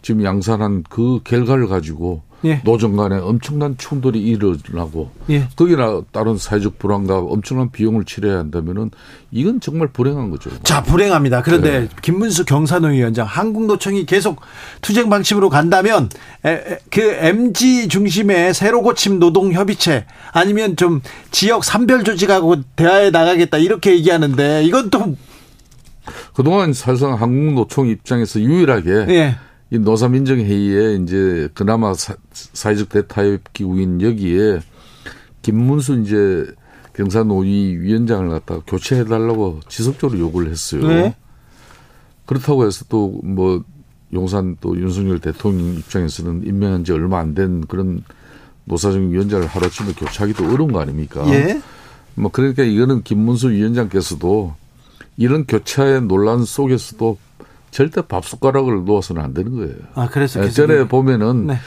지금 0.07 0.22
양산한 0.22 0.84
그 0.88 1.18
결과를 1.24 1.66
가지고 1.66 2.22
예. 2.44 2.61
노정 2.62 2.94
간에 2.94 3.16
엄청난 3.16 3.76
충돌이 3.76 4.22
일어나고 4.22 5.11
예. 5.30 5.48
거기나 5.57 6.02
다른 6.12 6.38
사회적 6.38 6.78
불안과 6.78 7.18
엄청난 7.18 7.72
비용을 7.72 8.04
치러야 8.04 8.38
한다면은 8.38 8.92
이건 9.32 9.59
정말 9.59 9.88
불행한 9.88 10.30
거죠. 10.30 10.50
자, 10.62 10.80
불행합니다. 10.84 11.42
그런데 11.42 11.80
네. 11.80 11.88
김문수 12.02 12.44
경산노 12.44 12.86
위원장 12.86 13.26
한국노총이 13.26 14.07
계속 14.07 14.40
투쟁 14.80 15.11
방침으로 15.11 15.48
간다면 15.48 16.09
에, 16.44 16.52
에, 16.52 16.78
그 16.88 17.00
MG 17.00 17.88
중심의 17.88 18.54
새로 18.54 18.82
고침 18.82 19.18
노동 19.18 19.52
협의체 19.52 20.07
아니면 20.30 20.76
좀 20.76 21.00
지역 21.32 21.64
산별 21.64 22.04
조직하고 22.04 22.62
대화에 22.76 23.11
나가겠다 23.11 23.59
이렇게 23.59 23.90
얘기하는데 23.90 24.62
이건 24.62 24.90
또 24.90 25.16
그동안 26.32 26.72
사실상 26.72 27.20
한국노총 27.20 27.88
입장에서 27.88 28.38
유일하게 28.38 28.90
예. 29.09 29.38
이 29.70 29.78
노사민정회의에 29.78 30.96
이제 31.02 31.48
그나마 31.54 31.92
사, 31.94 32.14
회적 32.64 32.88
대타협 32.88 33.52
기구인 33.52 34.00
여기에 34.00 34.60
김문수 35.42 36.00
이제 36.02 36.46
경사노위 36.94 37.76
위원장을 37.78 38.28
갖다가 38.30 38.62
교체해달라고 38.66 39.60
지속적으로 39.68 40.18
요구를 40.18 40.50
했어요. 40.50 40.86
네. 40.86 41.16
그렇다고 42.26 42.66
해서 42.66 42.84
또 42.88 43.20
뭐 43.22 43.62
용산 44.12 44.56
또 44.60 44.76
윤석열 44.78 45.18
대통령 45.18 45.74
입장에서는 45.76 46.46
임명한 46.46 46.84
지 46.84 46.92
얼마 46.92 47.18
안 47.18 47.34
된 47.34 47.66
그런 47.66 48.02
노사정 48.64 49.10
위원장을 49.12 49.46
하루아침에 49.46 49.92
교체하기도 49.94 50.44
어려운 50.52 50.72
거 50.72 50.80
아닙니까? 50.80 51.24
예. 51.28 51.60
뭐 52.14 52.30
그러니까 52.30 52.62
이거는 52.62 53.02
김문수 53.02 53.50
위원장께서도 53.50 54.54
이런 55.16 55.44
교체의 55.44 56.02
논란 56.02 56.44
속에서도 56.44 57.18
절대 57.76 58.00
밥 58.00 58.24
숟가락을 58.24 58.86
놓아서는 58.86 59.20
안 59.20 59.34
되는 59.34 59.54
거예요. 59.54 59.74
아, 59.92 60.08
그래서 60.08 60.42
예 60.42 60.48
전에 60.48 60.88
보면은 60.88 61.48
네. 61.48 61.58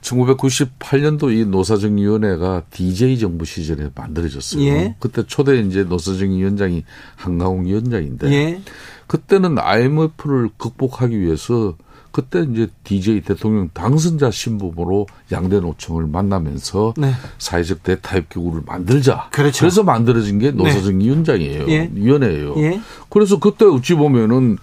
1998년도 0.00 1.30
이 1.30 1.44
노사정위원회가 1.44 2.62
DJ 2.70 3.18
정부 3.18 3.44
시절에 3.44 3.90
만들어졌어요. 3.94 4.64
예. 4.64 4.96
그때 4.98 5.26
초대 5.26 5.60
이제 5.60 5.84
노사정 5.84 6.30
위원장이 6.30 6.84
한강홍 7.16 7.66
위원장인데 7.66 8.32
예. 8.32 8.62
그때는 9.06 9.58
IMF를 9.58 10.48
극복하기 10.56 11.20
위해서 11.20 11.76
그때 12.12 12.46
이제 12.50 12.68
DJ 12.84 13.20
대통령 13.20 13.68
당선자 13.74 14.30
신분으로 14.30 15.06
양대 15.32 15.60
노총을 15.60 16.06
만나면서 16.06 16.94
네. 16.96 17.12
사회적 17.36 17.82
대타협 17.82 18.30
기구를 18.30 18.62
만들자. 18.64 19.28
그렇죠. 19.30 19.60
그래서 19.60 19.82
만들어진 19.82 20.38
게 20.38 20.50
노사정위원장이에요. 20.50 21.66
네. 21.66 21.72
예. 21.72 21.90
위원회예요. 21.92 22.54
예. 22.56 22.80
그래서 23.10 23.38
그때 23.38 23.66
어찌 23.66 23.92
보면은 23.92 24.56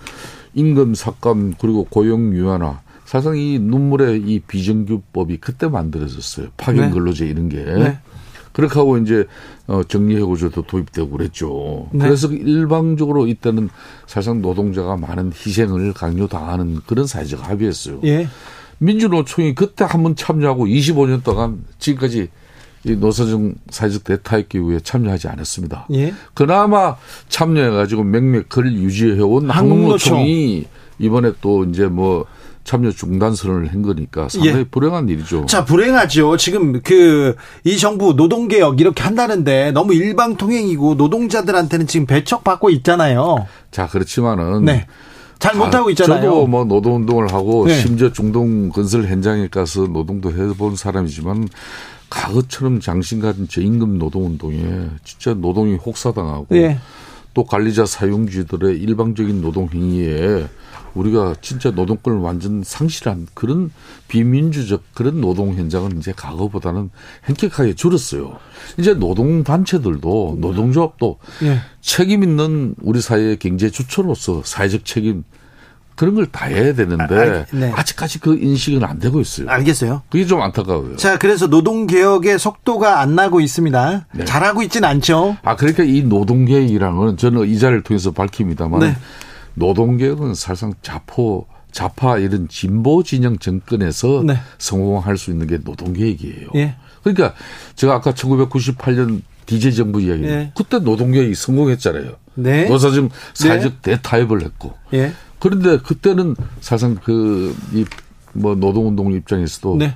임금 0.59 0.93
삭감 0.93 1.53
그리고 1.57 1.85
고용 1.85 2.33
유연화 2.33 2.81
사실상 3.05 3.37
이 3.37 3.57
눈물의 3.59 4.21
이 4.21 4.39
비정규법이 4.41 5.37
그때 5.37 5.67
만들어졌어요. 5.67 6.49
파견 6.57 6.89
네. 6.89 6.91
근로제 6.91 7.25
이런 7.25 7.49
게. 7.49 7.63
네. 7.63 7.97
그렇게 8.51 8.75
하고 8.75 8.97
이제 8.97 9.25
어 9.67 9.83
정리해고제도 9.83 10.63
도입되고 10.63 11.09
그랬죠. 11.09 11.87
네. 11.91 12.05
그래서 12.05 12.27
일방적으로 12.27 13.25
이때는 13.25 13.69
사실상 14.05 14.41
노동자가 14.41 14.97
많은 14.97 15.31
희생을 15.33 15.93
강요당하는 15.93 16.81
그런 16.85 17.07
사회적 17.07 17.47
합의였어요. 17.49 18.01
예. 18.03 18.27
민주노총이 18.79 19.55
그때 19.55 19.85
한번 19.85 20.15
참여하고 20.15 20.65
25년 20.65 21.23
동안 21.23 21.63
지금까지 21.79 22.29
이 22.83 22.91
노사정 22.95 23.55
사회적 23.69 24.03
대타협 24.03 24.49
기구에 24.49 24.79
참여하지 24.79 25.27
않았습니다. 25.27 25.87
예. 25.93 26.13
그나마 26.33 26.95
참여해가지고 27.27 28.03
맥맥을 28.03 28.73
유지해온 28.73 29.49
한국노총이 29.49 30.65
이번에 30.99 31.31
또 31.41 31.65
이제 31.65 31.85
뭐 31.87 32.25
참여 32.63 32.91
중단 32.91 33.33
선언을 33.33 33.71
한 33.73 33.81
거니까 33.81 34.29
상당히 34.29 34.59
예. 34.59 34.63
불행한 34.63 35.09
일이죠. 35.09 35.45
자, 35.47 35.65
불행하죠. 35.65 36.37
지금 36.37 36.81
그 36.81 37.35
이 37.63 37.77
정부 37.77 38.15
노동 38.15 38.47
개혁 38.47 38.79
이렇게 38.79 39.03
한다는데 39.03 39.71
너무 39.71 39.93
일방 39.93 40.37
통행이고 40.37 40.95
노동자들한테는 40.95 41.87
지금 41.87 42.05
배척 42.05 42.43
받고 42.43 42.69
있잖아요. 42.69 43.47
자, 43.71 43.87
그렇지만은 43.87 44.65
네. 44.65 44.85
잘 45.39 45.55
못하고 45.55 45.89
있잖아요. 45.91 46.21
저도 46.21 46.47
뭐 46.47 46.65
노동운동을 46.65 47.33
하고 47.33 47.65
네. 47.65 47.73
심지어 47.79 48.11
중동 48.11 48.69
건설 48.69 49.05
현장에 49.05 49.47
가서 49.47 49.87
노동도 49.87 50.31
해본 50.31 50.75
사람이지만 50.75 51.47
과거처럼 52.09 52.79
장신 52.79 53.19
같은 53.19 53.47
저임금 53.47 53.97
노동운동에 53.97 54.89
진짜 55.03 55.33
노동이 55.33 55.75
혹사당하고 55.75 56.47
네. 56.49 56.79
또 57.33 57.43
관리자 57.43 57.85
사용주들의 57.85 58.77
일방적인 58.77 59.41
노동 59.41 59.69
행위에 59.69 60.47
우리가 60.95 61.35
진짜 61.41 61.69
노동권을 61.69 62.19
완전 62.19 62.63
상실한 62.63 63.27
그런 63.33 63.71
비민주적 64.07 64.83
그런 64.93 65.21
노동 65.21 65.53
현장은 65.53 65.99
이제 65.99 66.11
과거보다는 66.15 66.89
현격하게 67.23 67.75
줄었어요. 67.75 68.39
이제 68.77 68.93
노동 68.93 69.43
단체들도 69.43 70.37
노동조합도 70.39 71.19
네. 71.41 71.59
책임 71.81 72.23
있는 72.23 72.75
우리 72.81 73.01
사회의 73.01 73.37
경제 73.37 73.69
주체로서 73.69 74.41
사회적 74.43 74.85
책임 74.85 75.23
그런 75.99 76.15
걸 76.15 76.25
다 76.31 76.45
해야 76.45 76.73
되는데 76.73 77.03
아, 77.03 77.45
네. 77.51 77.73
아직까지 77.75 78.19
그 78.19 78.37
인식은 78.37 78.85
안 78.85 78.99
되고 78.99 79.19
있어요. 79.19 79.49
알겠어요. 79.49 80.03
그게 80.09 80.25
좀 80.25 80.41
안타까워요. 80.41 80.95
자, 80.95 81.17
그래서 81.17 81.47
노동 81.47 81.87
개혁의 81.87 82.39
속도가 82.39 83.01
안 83.01 83.15
나고 83.15 83.41
있습니다. 83.41 84.05
네. 84.13 84.23
잘하고 84.23 84.61
있지는 84.61 84.87
않죠. 84.87 85.35
아, 85.43 85.57
그러니까 85.57 85.83
이 85.83 86.01
노동 86.03 86.45
개혁이랑은 86.45 87.17
저는 87.17 87.49
이 87.49 87.59
자리를 87.59 87.83
통해서 87.83 88.11
밝힙니다만 88.11 88.79
네. 88.79 88.95
노동 89.55 89.97
개혁은 89.97 90.35
사실상 90.35 90.71
자포 90.81 91.47
자파 91.73 92.17
이런 92.17 92.47
진보 92.47 93.03
진영 93.03 93.37
정권에서 93.37 94.23
네. 94.25 94.39
성공할 94.57 95.17
수 95.17 95.31
있는 95.31 95.47
게 95.47 95.57
노동 95.57 95.91
개혁이에요. 95.91 96.47
예. 96.55 96.75
그러니까 97.03 97.33
제가 97.75 97.95
아까 97.95 98.13
1998년 98.13 99.21
DJ 99.49 99.73
정부 99.73 100.01
이야기 100.01 100.23
예. 100.25 100.51
그때 100.55 100.79
노동 100.79 101.11
개혁이 101.11 101.33
성공했잖아요. 101.33 102.11
네. 102.35 102.67
노사정 102.69 103.09
사회적 103.33 103.81
네. 103.81 103.95
대타협을 103.95 104.43
했고. 104.43 104.73
예. 104.93 105.11
그런데 105.39 105.77
그때는 105.77 106.35
사실상 106.61 106.95
그 106.95 107.55
이 107.73 107.85
뭐 108.33 108.55
노동운동 108.55 109.13
입장에서도 109.13 109.75
네. 109.77 109.95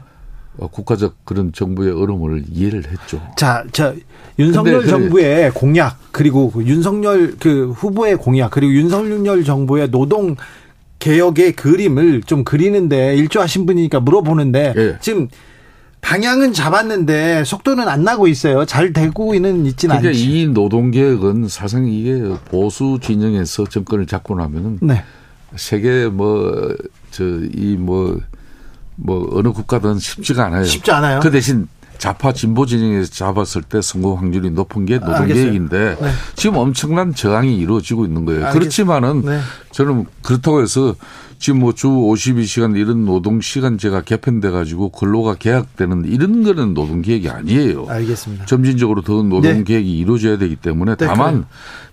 어, 0.58 0.68
국가적 0.68 1.26
그런 1.26 1.52
정부의 1.52 1.92
어려움을 1.92 2.44
이해를 2.50 2.84
했죠. 2.90 3.22
자, 3.36 3.64
자 3.72 3.94
윤석열 4.38 4.86
정부의 4.86 5.52
공약 5.52 5.98
그리고 6.12 6.52
그 6.52 6.64
윤석열 6.64 7.36
그 7.40 7.72
후보의 7.72 8.18
공약 8.18 8.52
그리고 8.52 8.74
윤석열 8.74 9.44
정부의 9.44 9.90
노동 9.90 10.36
개혁의 11.00 11.54
그림을 11.54 12.24
좀 12.24 12.44
그리는데 12.44 13.16
일조하신 13.16 13.66
분이니까 13.66 14.00
물어보는데 14.00 14.74
예. 14.78 14.98
지금 15.02 15.28
방향은 16.04 16.54
잡았는데 16.54 17.44
속도는 17.46 17.88
안 17.88 18.04
나고 18.04 18.28
있어요. 18.28 18.66
잘 18.66 18.94
되고는 18.94 19.66
있지는 19.66 19.96
그러니까 19.98 20.10
않지. 20.10 20.42
이 20.42 20.48
노동개혁은 20.48 21.48
사실 21.48 21.88
이게 21.88 22.22
보수 22.46 23.00
진영에서 23.02 23.66
정권을 23.66 24.06
잡고 24.06 24.36
나면은 24.36 24.80
네. 24.82 25.04
세계 25.56 26.08
뭐 26.08 26.76
저 27.12 27.24
이 27.56 27.78
뭐뭐 27.78 28.20
뭐 28.96 29.30
어느 29.34 29.50
국가든 29.50 30.00
쉽지가 30.00 30.46
않아요. 30.48 30.64
쉽지 30.66 30.92
않아요. 30.92 31.20
그 31.20 31.30
대신 31.32 31.68
좌파 32.04 32.34
진보 32.34 32.66
진영에서 32.66 33.12
잡았을 33.12 33.62
때 33.62 33.82
성공 33.82 34.18
확률이 34.18 34.52
높은 34.52 34.86
게 34.86 35.00
노동 35.00 35.26
계획인데 35.26 35.96
네. 36.02 36.10
지금 36.36 36.58
엄청난 36.58 37.16
저항이 37.16 37.58
이루어지고 37.58 38.04
있는 38.06 38.26
거예요. 38.26 38.46
알겠 38.48 38.60
그렇지만은 38.60 39.22
네. 39.22 39.40
저는 39.72 40.08
그렇다고 40.22 40.62
해서 40.62 40.96
지금 41.40 41.62
뭐 41.62 41.72
주 41.72 41.88
52시간 41.88 42.76
이런 42.76 43.06
노동 43.06 43.40
시간제가 43.40 44.02
개편돼 44.02 44.50
가지고 44.52 44.90
근로가 44.90 45.36
계약되는 45.36 46.04
이런 46.08 46.44
거는 46.44 46.74
노동 46.74 47.02
계획이 47.02 47.30
아니에요. 47.30 47.86
알겠습니다. 47.88 48.48
점진적으로 48.48 49.02
더 49.02 49.24
노동 49.24 49.42
네. 49.42 49.64
계획이 49.64 49.98
이루어져야 49.98 50.38
되기 50.38 50.58
때문에 50.58 50.98
네, 50.98 51.08
다만. 51.08 51.46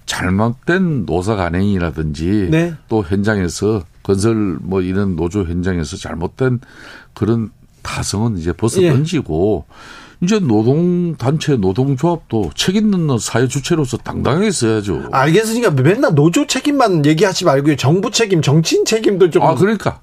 잘못된 0.07 1.07
노사 1.07 1.37
간행이라든지 1.37 2.49
네. 2.51 2.75
또 2.89 3.05
현장에서 3.05 3.85
건설 4.03 4.59
뭐 4.61 4.81
이런 4.81 5.15
노조 5.15 5.45
현장에서 5.45 5.97
잘못된 5.97 6.59
그런 7.15 7.51
타성은 7.83 8.39
이제 8.39 8.53
벗어 8.53 8.83
예. 8.83 8.91
던지고 8.91 9.67
이제 10.23 10.39
노동단체, 10.39 11.57
노동조합도 11.57 12.51
책임 12.55 12.93
있는 12.93 13.18
사회 13.18 13.49
주체로서 13.49 13.97
당당하게 13.97 14.51
써야죠. 14.51 15.09
알겠으니까 15.12 15.71
맨날 15.71 16.14
노조 16.14 16.47
책임만 16.47 17.07
얘기하지 17.07 17.47
말고요. 17.47 17.77
정부 17.77 18.11
책임, 18.11 18.43
정치인 18.43 18.85
책임도 18.85 19.31
좀. 19.31 19.43
아, 19.43 19.55
그러니까. 19.55 20.01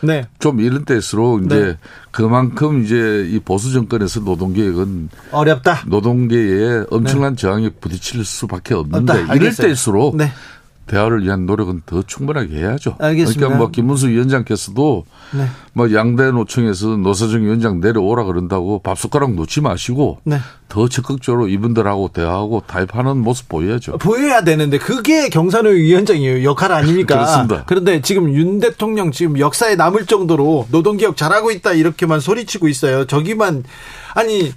네. 0.00 0.26
좀 0.38 0.60
이런 0.60 0.84
때일수록 0.84 1.44
이제 1.44 1.58
네. 1.58 1.76
그만큼 2.12 2.84
이제 2.84 3.28
이 3.28 3.40
보수 3.40 3.72
정권에서 3.72 4.20
노동계획은 4.20 5.08
어렵다. 5.32 5.82
노동계에 5.86 6.84
엄청난 6.90 7.34
네. 7.34 7.40
저항에 7.40 7.70
부딪힐 7.70 8.24
수밖에 8.24 8.74
없는데 8.74 9.24
이럴 9.34 9.54
때일수록 9.54 10.16
네. 10.16 10.30
대화를 10.88 11.22
위한 11.22 11.46
노력은 11.46 11.82
더 11.86 12.02
충분하게 12.02 12.56
해야죠. 12.56 12.96
알겠습니다. 12.98 13.40
그러니까 13.40 13.58
뭐 13.58 13.70
김문수 13.70 14.08
위원장께서도 14.08 15.04
네. 15.34 15.46
뭐 15.72 15.92
양대 15.92 16.30
노총에서 16.30 16.96
노사정 16.96 17.42
위원장 17.42 17.80
내려오라 17.80 18.24
그런다고 18.24 18.80
밥 18.80 18.98
숟가락 18.98 19.34
놓지 19.34 19.60
마시고 19.60 20.18
네. 20.24 20.38
더 20.68 20.88
적극적으로 20.88 21.48
이분들하고 21.48 22.08
대화하고 22.08 22.62
타협하는 22.66 23.18
모습 23.18 23.48
보여야죠. 23.48 23.98
보여야 23.98 24.42
되는데 24.42 24.78
그게 24.78 25.28
경사노위 25.28 25.70
위원장의 25.70 26.44
역할 26.44 26.72
아닙니까? 26.72 27.14
그렇습니다. 27.16 27.64
그런데 27.66 28.00
지금 28.02 28.34
윤 28.34 28.58
대통령 28.58 29.12
지금 29.12 29.38
역사에 29.38 29.76
남을 29.76 30.06
정도로 30.06 30.66
노동개혁 30.70 31.16
잘하고 31.16 31.50
있다 31.52 31.72
이렇게만 31.72 32.20
소리치고 32.20 32.68
있어요. 32.68 33.04
저기만 33.06 33.64
아니 34.14 34.52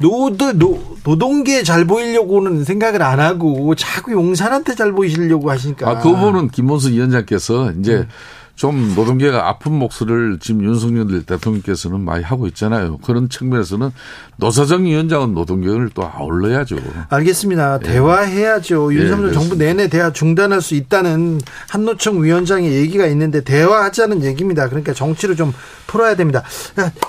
노드, 0.00 0.58
노, 0.58 0.80
노동계 1.04 1.62
잘 1.62 1.84
보이려고는 1.86 2.64
생각을 2.64 3.02
안 3.02 3.20
하고 3.20 3.74
자꾸 3.74 4.12
용산한테 4.12 4.74
잘 4.74 4.92
보이시려고 4.92 5.50
하시니까. 5.50 5.88
아, 5.88 5.98
그 5.98 6.10
부분은 6.10 6.48
김문수 6.50 6.90
위원장께서 6.90 7.72
이제 7.72 7.94
음. 7.98 8.08
좀 8.56 8.94
노동계가 8.94 9.48
아픈 9.48 9.72
목소리를 9.72 10.38
지금 10.40 10.62
윤석열 10.64 11.24
대통령께서는 11.24 12.00
많이 12.00 12.22
하고 12.22 12.46
있잖아요. 12.46 12.98
그런 12.98 13.28
측면에서는 13.28 13.90
노사정 14.36 14.84
위원장은 14.84 15.34
노동계를 15.34 15.90
또 15.92 16.04
아울러야죠. 16.04 16.76
알겠습니다. 17.08 17.80
예. 17.82 17.86
대화해야죠. 17.88 18.94
윤석열 18.94 19.30
예, 19.30 19.32
정부 19.32 19.56
내내 19.56 19.88
대화 19.88 20.12
중단할 20.12 20.60
수 20.60 20.74
있다는 20.76 21.40
한노총 21.68 22.22
위원장의 22.22 22.72
얘기가 22.72 23.06
있는데 23.06 23.42
대화하자는 23.42 24.22
얘기입니다. 24.22 24.68
그러니까 24.68 24.92
정치를 24.92 25.34
좀 25.34 25.52
풀어야 25.88 26.14
됩니다. 26.14 26.42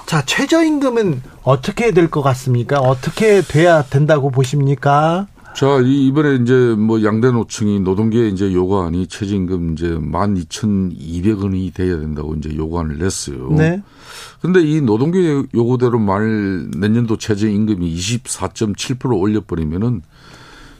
자, 0.08 0.24
최저임금은 0.26 1.22
어떻게 1.44 1.92
될 1.92 2.10
것 2.10 2.22
같습니까? 2.22 2.80
어떻게 2.80 3.42
돼야 3.42 3.84
된다고 3.84 4.32
보십니까? 4.32 5.28
자, 5.56 5.80
이번에 5.82 6.36
이제 6.36 6.54
뭐 6.54 7.02
양대 7.04 7.32
노총이 7.32 7.80
노동계 7.80 8.28
이제 8.28 8.52
요구안이 8.54 9.08
최저임금 9.08 9.74
이제 9.74 9.88
12,200원이 9.88 11.74
돼야 11.74 11.98
된다고 11.98 12.36
이제 12.36 12.54
요구안을 12.54 12.98
냈어요. 12.98 13.52
네. 13.52 13.82
근데 14.42 14.62
이 14.62 14.82
노동계 14.82 15.44
요구대로 15.54 15.98
말 15.98 16.68
내년도 16.78 17.18
최저임금이 17.18 17.96
24.7% 17.96 19.18
올려버리면은 19.18 20.02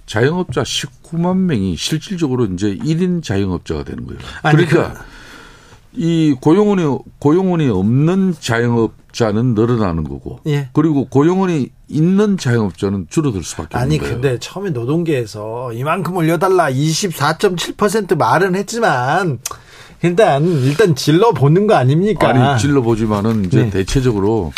자영업자 0.06 0.64
19만 0.64 1.38
명이 1.38 1.78
실질적으로 1.78 2.46
이제 2.46 2.76
1인 2.76 3.24
자영업자가 3.24 3.86
되는 3.86 4.06
거예요. 4.06 4.20
아니, 4.44 4.66
그러니까 4.66 4.94
그... 4.94 5.15
이 5.98 6.36
고용원이 6.40 6.98
고용원이 7.20 7.70
없는 7.70 8.36
자영업자는 8.40 9.56
늘어나는 9.56 10.04
거고, 10.04 10.40
예. 10.48 10.70
그리고 10.74 11.08
고용원이 11.08 11.70
있는 11.88 12.38
자영업자는 12.38 13.08
줄어들 13.10 13.44
수밖에 13.44 13.78
아니, 13.78 13.96
없는. 13.96 14.10
아니 14.10 14.22
근데 14.22 14.40
처음에 14.40 14.72
노동계에서 14.72 15.74
이만큼 15.74 16.16
올려달라 16.18 16.72
24.7% 16.72 18.18
말은 18.18 18.56
했지만 18.56 19.40
일단 20.02 20.44
일단 20.44 20.96
질러 20.96 21.32
보는 21.32 21.68
거 21.68 21.76
아닙니까? 21.76 22.30
아니 22.30 22.60
질러 22.60 22.82
보지만은 22.82 23.46
이제 23.46 23.64
네. 23.64 23.70
대체적으로 23.70 24.52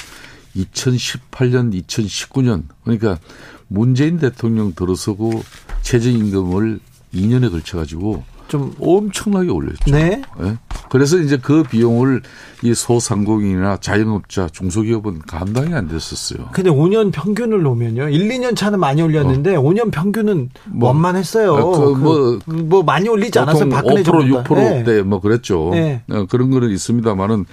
2018년, 0.55 1.73
2019년 1.85 2.63
그러니까 2.83 3.19
문재인 3.67 4.17
대통령 4.17 4.73
들어서고 4.73 5.43
최저임금을 5.81 6.79
2년에 7.13 7.51
걸쳐 7.51 7.77
가지고 7.77 8.23
좀 8.47 8.73
엄청나게 8.79 9.49
올렸죠. 9.49 9.91
네. 9.91 10.21
네. 10.39 10.57
그래서 10.89 11.17
이제 11.17 11.37
그 11.37 11.63
비용을 11.63 12.21
이 12.63 12.73
소상공인이나 12.73 13.77
자영업자, 13.77 14.47
중소기업은 14.49 15.19
감당이 15.27 15.73
안 15.73 15.87
됐었어요. 15.87 16.49
근데 16.53 16.69
5년 16.69 17.11
평균을 17.11 17.61
놓으면요. 17.61 18.09
1, 18.09 18.29
2년 18.29 18.55
차는 18.55 18.79
많이 18.79 19.01
올렸는데 19.01 19.55
어. 19.55 19.61
5년 19.61 19.91
평균은 19.91 20.49
뭐, 20.65 20.89
원만했어요. 20.89 21.55
아, 21.55 21.63
그, 21.63 21.89
뭐, 21.95 22.39
그, 22.45 22.51
뭐 22.51 22.83
많이 22.83 23.09
올리지 23.09 23.37
않았어요. 23.39 23.69
박근혜 23.69 24.01
5% 24.01 24.05
정부가. 24.05 24.43
6%대 24.43 24.83
네. 24.83 25.01
뭐 25.01 25.19
그랬죠. 25.19 25.69
네. 25.73 26.01
어, 26.09 26.25
그런 26.29 26.49
거는 26.49 26.69
있습니다만은 26.71 27.45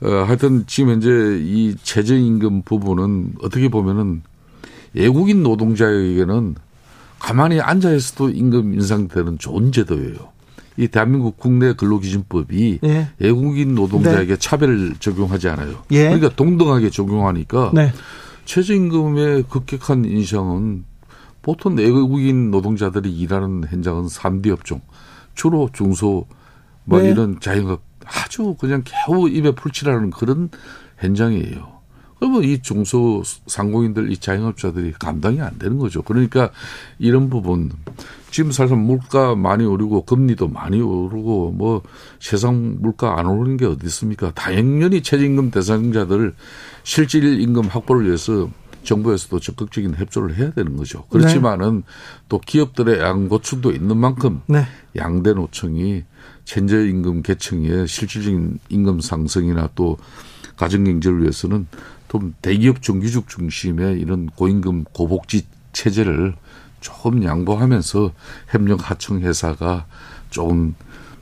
어, 0.00 0.08
하여튼 0.26 0.64
지금 0.66 0.90
현재 0.90 1.10
이 1.40 1.74
최저임금 1.82 2.62
부분은 2.62 3.34
어떻게 3.42 3.68
보면은 3.68 4.22
외국인 4.94 5.42
노동자에게는 5.42 6.56
가만히 7.18 7.60
앉아 7.60 7.92
있어도 7.92 8.30
임금 8.30 8.74
인상되는 8.74 9.38
좋은 9.38 9.72
제도예요. 9.72 10.38
이 10.76 10.86
대한민국 10.86 11.36
국내 11.36 11.72
근로기준법이 11.72 12.78
예. 12.84 13.08
외국인 13.18 13.74
노동자에게 13.74 14.34
네. 14.34 14.36
차별을 14.38 14.94
적용하지 15.00 15.48
않아요. 15.48 15.82
예. 15.90 16.04
그러니까 16.04 16.28
동등하게 16.30 16.90
적용하니까 16.90 17.72
네. 17.74 17.92
최저임금의 18.44 19.44
급격한 19.50 20.04
인상은 20.04 20.84
보통 21.42 21.76
외국인 21.76 22.50
노동자들이 22.50 23.10
일하는 23.10 23.64
현장은 23.68 24.06
3대 24.06 24.50
업종, 24.50 24.80
주로 25.34 25.68
중소 25.72 26.26
뭐 26.84 27.00
네. 27.00 27.10
이런 27.10 27.40
자영업 27.40 27.82
아주 28.04 28.54
그냥 28.58 28.82
겨우 28.84 29.28
입에 29.28 29.50
풀칠하는 29.50 30.10
그런 30.10 30.48
현장이에요. 30.98 31.77
그러면 32.18 32.44
이 32.44 32.60
중소 32.60 33.22
상공인들, 33.46 34.10
이 34.10 34.16
자영업자들이 34.16 34.92
감당이 34.98 35.40
안 35.40 35.58
되는 35.58 35.78
거죠. 35.78 36.02
그러니까 36.02 36.50
이런 36.98 37.30
부분 37.30 37.70
지금 38.30 38.52
사실 38.52 38.76
물가 38.76 39.34
많이 39.34 39.64
오르고 39.64 40.04
금리도 40.04 40.48
많이 40.48 40.80
오르고 40.80 41.52
뭐 41.52 41.82
세상 42.20 42.76
물가 42.80 43.18
안 43.18 43.26
오르는 43.26 43.56
게 43.56 43.66
어디 43.66 43.86
있습니까? 43.86 44.32
당연히 44.34 45.02
최저임금 45.02 45.50
대상자들 45.50 46.34
실질 46.82 47.40
임금 47.40 47.66
확보를 47.66 48.06
위해서 48.06 48.48
정부에서도 48.82 49.40
적극적인 49.40 49.94
협조를 49.96 50.36
해야 50.36 50.50
되는 50.50 50.76
거죠. 50.76 51.04
그렇지만은 51.10 51.76
네. 51.76 51.82
또 52.28 52.38
기업들의 52.38 53.00
양고충도 53.00 53.72
있는 53.72 53.96
만큼 53.96 54.40
네. 54.46 54.64
양대 54.96 55.34
노총이 55.34 56.04
최저 56.44 56.80
임금 56.80 57.22
계층의 57.22 57.86
실질적인 57.86 58.58
임금 58.68 59.00
상승이나 59.00 59.68
또 59.74 59.98
가정 60.56 60.84
경제를 60.84 61.20
위해서는 61.22 61.66
좀 62.08 62.34
대기업 62.42 62.82
정규직 62.82 63.28
중심의 63.28 64.00
이런 64.00 64.26
고임금 64.34 64.84
고복지 64.92 65.46
체제를 65.72 66.34
조금 66.80 67.24
양보하면서 67.24 68.12
협력 68.48 68.90
하청 68.90 69.20
회사가 69.20 69.86
조금 70.30 70.74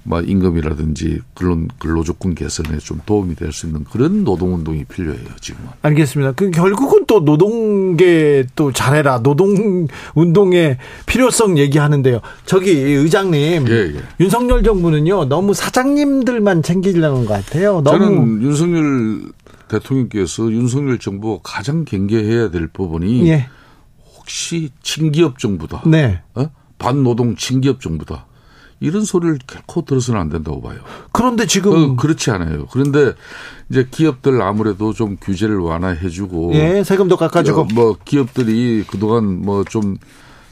뭐 0.09 0.21
임금이라든지 0.21 1.21
근로 1.35 1.67
근로 1.81 2.05
조건 2.05 2.37
개선에 2.37 2.79
좀 2.79 3.01
도움이 3.05 3.35
될 3.35 3.53
수 3.53 3.67
있는 3.67 3.83
그런 3.91 4.23
노동 4.23 4.55
운동이 4.55 4.85
필요해요 4.85 5.27
지금은. 5.41 5.69
알겠습니다. 5.83 6.33
그 6.33 6.53
결국은 6.53 7.07
또 7.07 7.21
노동계 7.21 8.47
또 8.55 8.71
잘해라 8.71 9.23
노동 9.25 9.89
운동의 10.15 10.79
필요성 11.07 11.59
얘기하는데요. 11.59 12.21
저기 12.45 12.71
의장님, 12.71 13.67
예, 13.69 13.73
예. 13.73 13.95
윤석열 14.21 14.63
정부는요 14.63 15.25
너무 15.25 15.55
사장님들만 15.55 16.63
챙기려는 16.63 17.25
것 17.25 17.45
같아요. 17.45 17.81
너무 17.83 17.99
저는 17.99 18.43
윤석열 18.43 19.23
대통령께서 19.69 20.51
윤석열 20.51 20.99
정부가 20.99 21.41
가장 21.43 21.85
경계해야 21.85 22.51
될 22.51 22.69
부분이 22.69 23.29
예. 23.29 23.49
혹시 24.19 24.71
친기업 24.83 25.39
정부다. 25.39 25.83
네. 25.87 26.23
어? 26.35 26.51
반노동 26.79 27.37
친기업 27.37 27.81
정부다. 27.81 28.27
이런 28.81 29.05
소리를 29.05 29.39
결코 29.47 29.85
들어서는 29.85 30.21
안 30.21 30.29
된다고 30.29 30.61
봐요. 30.61 30.79
그런데 31.13 31.47
지금 31.47 31.73
어, 31.73 31.97
그렇지 31.97 32.31
않아요. 32.31 32.67
그런데 32.67 33.15
이제 33.71 33.89
기업들 33.91 34.43
아무래도 34.43 34.93
좀 34.93 35.17
규제를 35.21 35.59
완화해주고 35.59 36.55
예, 36.55 36.85
세금도 36.85 37.17
깎아주고 37.17 37.61
어, 37.61 37.69
뭐 37.75 37.97
기업들이 38.05 38.85
그동안 38.87 39.43
뭐좀 39.43 39.97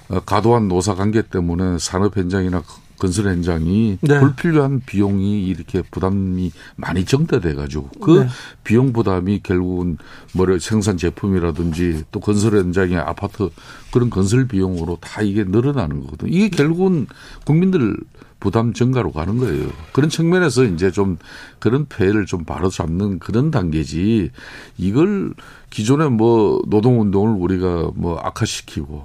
어, 0.09 0.21
과도한 0.21 0.69
노사 0.69 0.95
관계 0.95 1.21
때문에 1.21 1.79
산업 1.79 2.17
현장이나 2.17 2.63
건설 2.99 3.27
현장이 3.27 3.99
네. 4.01 4.21
불필요한 4.21 4.83
비용이 4.87 5.45
이렇게 5.45 5.83
부담이 5.83 6.53
많이 6.77 7.05
증대돼 7.05 7.55
가지고 7.55 7.89
그 8.01 8.21
네. 8.21 8.29
비용 8.63 8.93
부담이 8.93 9.41
결국은 9.43 9.99
뭐를 10.33 10.61
생산 10.61 10.97
제품이라든지 10.97 12.05
또 12.11 12.21
건설 12.21 12.57
현장의 12.57 12.97
아파트 12.97 13.51
그런 13.93 14.11
건설 14.11 14.47
비용으로 14.47 14.99
다 15.01 15.23
이게 15.23 15.45
늘어나는 15.45 16.01
거거든요. 16.01 16.31
이게 16.31 16.49
결국은 16.49 17.07
국민들 17.45 17.97
부담 18.45 18.75
증가로 18.75 19.13
가는 19.13 19.39
거예요. 19.39 19.71
그런 19.93 20.11
측면에서 20.11 20.65
이제 20.65 20.91
좀 20.91 21.17
그런 21.59 21.87
폐해를 21.87 22.27
좀 22.27 22.45
바로잡는 22.45 23.19
그런 23.19 23.51
단계지 23.51 24.31
이걸 24.77 25.33
기존에 25.71 26.09
뭐 26.09 26.61
노동운동을 26.69 27.41
우리가 27.41 27.93
뭐 27.95 28.19
악화시키고 28.19 29.03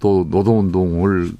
또 0.00 0.26
노동운동을 0.30 1.32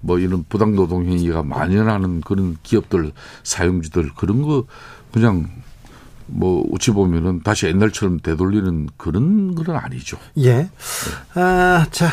뭐 0.00 0.18
이런 0.18 0.44
부당 0.48 0.74
노동 0.74 1.06
행위가 1.06 1.42
만연하는 1.42 2.22
그런 2.22 2.56
기업들 2.62 3.12
사용주들 3.42 4.10
그런 4.16 4.42
거 4.42 4.64
그냥 5.12 5.48
뭐 6.26 6.64
어찌 6.72 6.90
보면은 6.90 7.42
다시 7.42 7.66
옛날처럼 7.66 8.20
되돌리는 8.20 8.88
그런 8.96 9.54
건 9.54 9.76
아니죠. 9.76 10.16
예. 10.38 10.70
아, 11.34 11.86
자. 11.90 12.08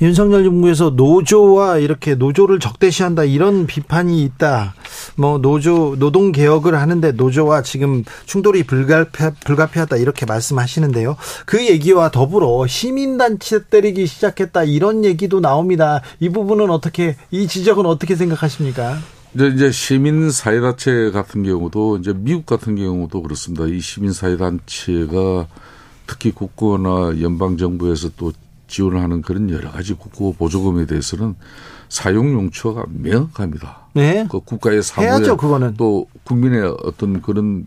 윤석열 0.00 0.42
정부에서 0.42 0.90
노조와 0.90 1.78
이렇게 1.78 2.16
노조를 2.16 2.58
적대시한다 2.58 3.22
이런 3.22 3.66
비판이 3.66 4.24
있다. 4.24 4.74
뭐 5.16 5.38
노조 5.38 5.96
노동 5.98 6.32
개혁을 6.32 6.74
하는데 6.74 7.12
노조와 7.12 7.62
지금 7.62 8.04
충돌이 8.26 8.64
불가피, 8.64 9.24
불가피하다 9.44 9.96
이렇게 9.96 10.26
말씀하시는데요. 10.26 11.16
그 11.46 11.66
얘기와 11.66 12.10
더불어 12.10 12.66
시민단체 12.66 13.64
때리기 13.64 14.06
시작했다 14.06 14.64
이런 14.64 15.04
얘기도 15.04 15.40
나옵니다. 15.40 16.02
이 16.20 16.28
부분은 16.28 16.70
어떻게 16.70 17.16
이 17.30 17.46
지적은 17.46 17.86
어떻게 17.86 18.16
생각하십니까? 18.16 18.98
이제 19.34 19.46
이제 19.48 19.70
시민 19.70 20.30
사회단체 20.30 21.10
같은 21.10 21.42
경우도 21.42 21.98
이제 21.98 22.12
미국 22.14 22.44
같은 22.44 22.76
경우도 22.76 23.22
그렇습니다. 23.22 23.66
이 23.66 23.80
시민 23.80 24.12
사회단체가 24.12 25.46
특히 26.06 26.32
국고나 26.32 27.20
연방 27.22 27.56
정부에서 27.56 28.10
또 28.16 28.32
지원을 28.68 29.00
하는 29.00 29.22
그런 29.22 29.48
여러 29.50 29.70
가지 29.70 29.94
국고 29.94 30.34
보조금에 30.34 30.86
대해서는 30.86 31.34
사용 31.92 32.32
용처가 32.32 32.86
명확합니다. 32.88 33.88
네. 33.92 34.26
그 34.30 34.40
국가의 34.40 34.82
사무에 34.82 35.10
또 35.76 36.06
국민의 36.24 36.74
어떤 36.84 37.20
그런 37.20 37.66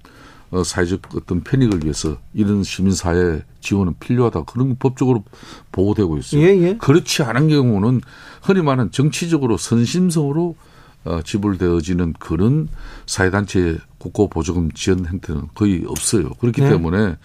어, 0.49 0.63
사회적 0.63 1.15
어떤 1.15 1.41
편익을 1.41 1.83
위해서 1.83 2.17
이런 2.33 2.63
시민사회 2.63 3.43
지원은 3.61 3.93
필요하다. 3.99 4.45
그런 4.45 4.77
법적으로 4.79 5.23
보호되고 5.71 6.17
있어요. 6.17 6.41
예, 6.41 6.47
예. 6.59 6.77
그렇지 6.77 7.21
않은 7.21 7.49
경우는 7.49 8.01
흔히 8.41 8.63
말하는 8.63 8.89
정치적으로 8.91 9.57
선심성으로 9.57 10.55
어, 11.03 11.21
지불되어지는 11.23 12.13
그런 12.13 12.67
사회단체 13.05 13.77
국고 13.99 14.29
보조금 14.29 14.71
지원 14.71 15.05
행태는 15.05 15.49
거의 15.53 15.83
없어요. 15.87 16.31
그렇기 16.39 16.61
네. 16.61 16.69
때문에 16.69 17.17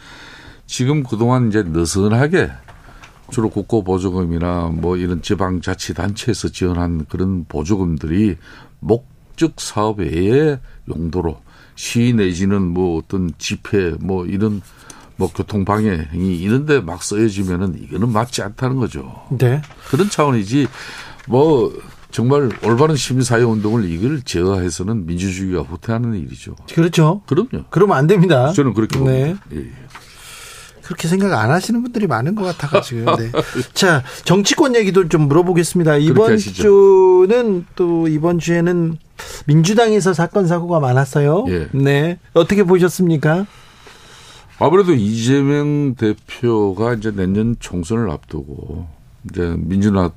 지금 0.66 1.02
그동안 1.02 1.48
이제 1.48 1.62
느슨하게 1.62 2.50
주로 3.30 3.48
국고 3.50 3.84
보조금이나 3.84 4.70
뭐 4.72 4.96
이런 4.96 5.22
지방자치단체에서 5.22 6.48
지원한 6.48 7.06
그런 7.08 7.44
보조금들이 7.48 8.36
목적 8.80 9.60
사업 9.60 10.00
외의 10.00 10.58
용도로 10.88 11.40
시 11.74 12.12
내지는 12.14 12.62
뭐 12.62 12.98
어떤 12.98 13.30
집회 13.38 13.94
뭐 14.00 14.26
이런 14.26 14.60
뭐 15.16 15.30
교통방해 15.32 16.08
행위 16.12 16.38
이런 16.38 16.66
데 16.66 16.80
막 16.80 17.02
쓰여지면은 17.02 17.80
이거는 17.82 18.10
맞지 18.12 18.42
않다는 18.42 18.76
거죠. 18.76 19.22
네. 19.30 19.60
그런 19.88 20.08
차원이지 20.08 20.66
뭐 21.28 21.72
정말 22.10 22.50
올바른 22.64 22.96
시민사회 22.96 23.42
운동을 23.42 23.88
이걸 23.88 24.22
제어해서는 24.22 25.06
민주주의가 25.06 25.62
후퇴하는 25.62 26.14
일이죠. 26.16 26.56
그렇죠. 26.74 27.22
그럼요. 27.26 27.64
그러면 27.70 27.96
안 27.96 28.06
됩니다. 28.06 28.52
저는 28.52 28.74
그렇게 28.74 28.98
네. 28.98 29.34
봅니다. 29.34 29.44
예. 29.54 29.70
그렇게 30.90 31.06
생각 31.06 31.32
안 31.32 31.52
하시는 31.52 31.80
분들이 31.84 32.08
많은 32.08 32.34
것 32.34 32.42
같아가지고. 32.42 33.16
네. 33.16 33.30
자, 33.74 34.02
정치권 34.24 34.74
얘기도 34.74 35.08
좀 35.08 35.28
물어보겠습니다. 35.28 35.98
이번 35.98 36.36
주는 36.36 37.64
또 37.76 38.08
이번 38.08 38.40
주에는 38.40 38.98
민주당에서 39.46 40.12
사건 40.12 40.48
사고가 40.48 40.80
많았어요. 40.80 41.44
예. 41.46 41.68
네. 41.70 42.18
어떻게 42.32 42.64
보셨습니까? 42.64 43.46
아무래도 44.58 44.92
이재명 44.92 45.94
대표가 45.94 46.94
이제 46.94 47.12
내년 47.12 47.54
총선을 47.60 48.10
앞두고 48.10 48.88
이제 49.30 49.54
민주당 49.58 50.10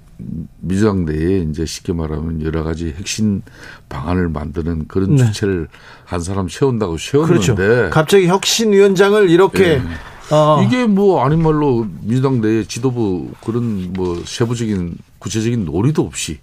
민주당 0.59 1.05
내에 1.05 1.45
이제 1.49 1.67
쉽게 1.67 1.93
말하면 1.93 2.41
여러 2.41 2.63
가지 2.63 2.95
핵심 2.97 3.43
방안을 3.89 4.29
만드는 4.29 4.87
그런 4.87 5.17
네. 5.17 5.25
주체를 5.25 5.67
한 6.03 6.19
사람 6.19 6.49
세운다고 6.49 6.97
세웠는데 6.97 7.53
그렇죠. 7.53 7.89
갑자기 7.91 8.25
혁신위원장을 8.27 9.29
이렇게 9.29 9.63
예. 9.63 9.81
어. 10.31 10.63
이게 10.63 10.85
뭐 10.85 11.23
아닌 11.23 11.41
말로 11.41 11.87
민주당 12.01 12.41
내 12.41 12.63
지도부 12.63 13.31
그런 13.43 13.93
뭐 13.93 14.21
세부적인 14.25 14.97
구체적인 15.19 15.65
논의도 15.65 16.03
없이 16.03 16.39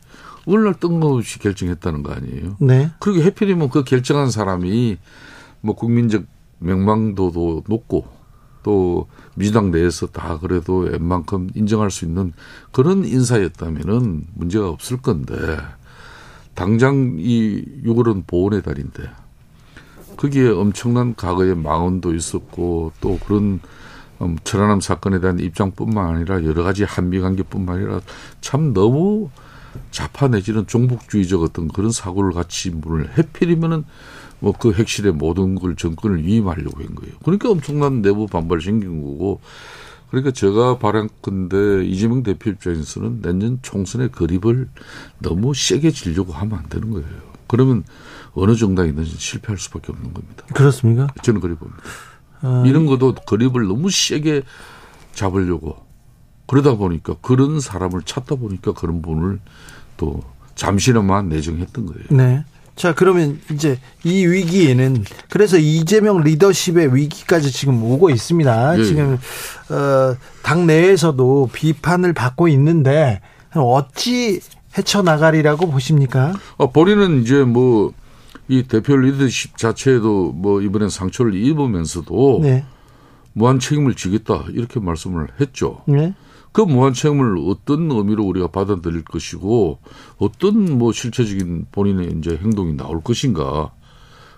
어느 0.46 0.64
날 0.64 0.74
뜬금없이 0.74 1.38
결정했다는 1.38 2.02
거 2.02 2.12
아니에요. 2.12 2.56
네. 2.60 2.90
그리고 2.98 3.22
해필이면 3.22 3.70
그 3.70 3.84
결정한 3.84 4.30
사람이 4.30 4.96
뭐 5.60 5.74
국민적 5.74 6.24
명망도도 6.58 7.64
높고 7.68 8.06
또 8.62 9.06
민주당 9.34 9.70
내에서 9.70 10.06
다 10.06 10.38
그래도 10.38 10.78
웬만큼 10.78 11.50
인정할 11.54 11.90
수 11.90 12.04
있는 12.04 12.32
그런 12.72 13.04
인사였다면은 13.04 14.26
문제가 14.34 14.68
없을 14.68 14.98
건데 14.98 15.34
당장 16.54 17.16
이 17.18 17.64
6월은 17.84 18.26
보훈의 18.26 18.62
달인데 18.62 19.04
거기에 20.20 20.50
엄청난 20.50 21.14
과거의 21.14 21.56
망언도 21.56 22.14
있었고 22.14 22.92
또 23.00 23.18
그런 23.24 23.60
음, 24.20 24.36
천안함 24.44 24.82
사건에 24.82 25.18
대한 25.18 25.38
입장뿐만 25.38 26.14
아니라 26.14 26.44
여러 26.44 26.62
가지 26.62 26.84
한미 26.84 27.20
관계뿐만 27.20 27.76
아니라 27.76 28.00
참 28.42 28.74
너무 28.74 29.30
자파 29.90 30.28
내지는 30.28 30.66
종북주의적 30.66 31.42
어떤 31.42 31.68
그런 31.68 31.90
사고를 31.90 32.32
같이 32.32 32.68
물을 32.68 33.16
해필이면은 33.16 33.84
뭐 34.40 34.52
그 34.52 34.72
핵실의 34.72 35.12
모든 35.12 35.54
걸 35.54 35.74
정권을 35.74 36.22
위임하려고 36.24 36.82
한 36.82 36.94
거예요. 36.94 37.14
그러니까 37.22 37.50
엄청난 37.50 38.02
내부 38.02 38.26
반발이 38.26 38.62
생긴 38.62 39.02
거고 39.02 39.40
그러니까 40.10 40.32
제가 40.32 40.78
바람건데 40.78 41.86
이재명 41.86 42.22
대표 42.22 42.50
입장에서는 42.50 43.22
내년 43.22 43.58
총선의 43.62 44.10
그립을 44.10 44.68
너무 45.18 45.54
세게 45.54 45.92
지려고 45.92 46.32
하면 46.34 46.58
안 46.58 46.68
되는 46.68 46.90
거예요. 46.90 47.06
그러면 47.46 47.84
어느 48.34 48.54
정당이든 48.54 49.04
실패할 49.04 49.58
수밖에 49.58 49.92
없는 49.92 50.12
겁니다. 50.14 50.44
그렇습니까? 50.54 51.08
저는 51.22 51.40
그리 51.40 51.54
봅니다. 51.54 51.82
아. 52.42 52.64
이런 52.66 52.86
것도 52.86 53.14
그립을 53.26 53.66
너무 53.66 53.90
세게 53.90 54.42
잡으려고 55.14 55.76
그러다 56.46 56.74
보니까 56.74 57.14
그런 57.20 57.60
사람을 57.60 58.02
찾다 58.02 58.36
보니까 58.36 58.72
그런 58.72 59.02
분을 59.02 59.38
또 59.96 60.22
잠시나마 60.54 61.22
내정했던 61.22 61.86
거예요. 61.86 62.04
네. 62.10 62.44
자, 62.76 62.94
그러면 62.94 63.40
이제 63.52 63.78
이 64.04 64.24
위기에는 64.24 65.04
그래서 65.28 65.58
이재명 65.58 66.22
리더십의 66.22 66.94
위기까지 66.94 67.52
지금 67.52 67.82
오고 67.82 68.10
있습니다. 68.10 68.78
예. 68.78 68.84
지금 68.84 69.18
어, 69.68 70.16
당 70.42 70.66
내에서도 70.66 71.50
비판을 71.52 72.14
받고 72.14 72.48
있는데 72.48 73.20
어찌 73.54 74.40
헤쳐 74.78 75.02
나가리라고 75.02 75.70
보십니까? 75.70 76.32
어, 76.56 76.70
본인은 76.70 77.22
이제 77.22 77.44
뭐 77.44 77.92
이 78.48 78.62
대표 78.64 78.96
리더십 78.96 79.56
자체에도 79.56 80.32
뭐 80.32 80.60
이번엔 80.60 80.88
상처를 80.88 81.34
입으면서도 81.34 82.40
네. 82.42 82.64
무한 83.32 83.58
책임을 83.58 83.94
지겠다 83.94 84.44
이렇게 84.50 84.80
말씀을 84.80 85.28
했죠. 85.40 85.82
네. 85.86 86.14
그 86.52 86.62
무한 86.62 86.92
책임을 86.92 87.36
어떤 87.48 87.90
의미로 87.90 88.24
우리가 88.24 88.48
받아들일 88.48 89.04
것이고 89.04 89.78
어떤 90.18 90.78
뭐 90.78 90.92
실체적인 90.92 91.66
본인의 91.70 92.14
이제 92.18 92.36
행동이 92.42 92.76
나올 92.76 93.00
것인가 93.02 93.70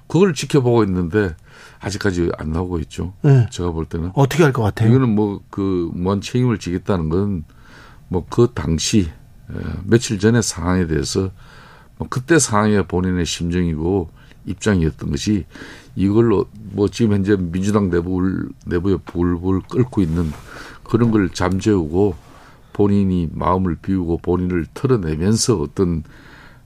그걸 0.08 0.34
지켜보고 0.34 0.84
있는데 0.84 1.34
아직까지 1.80 2.30
안 2.36 2.52
나오고 2.52 2.80
있죠. 2.80 3.14
네. 3.22 3.46
제가 3.50 3.70
볼 3.70 3.86
때는 3.86 4.12
어떻게 4.14 4.42
할 4.42 4.52
것 4.52 4.62
같아요? 4.62 4.90
이거는 4.90 5.14
뭐 5.14 5.40
그 5.50 5.90
무한 5.94 6.20
책임을 6.20 6.58
지겠다는 6.58 7.08
건 7.08 7.44
뭐 8.08 8.24
그 8.28 8.48
당시 8.52 9.08
며칠 9.84 10.18
전의 10.18 10.42
상황에 10.42 10.86
대해서 10.86 11.20
뭐 11.20 11.30
그때 12.08 12.38
상황이 12.38 12.82
본인의 12.82 13.26
심정이고 13.26 14.10
입장이었던 14.46 15.10
것이 15.10 15.44
이걸로 15.94 16.46
뭐 16.72 16.88
지금 16.88 17.14
현재 17.14 17.36
민주당 17.36 17.90
내부 17.90 18.48
내부에 18.66 18.96
불불 19.04 19.62
끓고 19.62 20.00
있는 20.00 20.32
그런 20.82 21.10
걸 21.10 21.30
잠재우고 21.30 22.16
본인이 22.72 23.28
마음을 23.32 23.76
비우고 23.76 24.18
본인을 24.18 24.66
털어내면서 24.74 25.60
어떤 25.60 26.02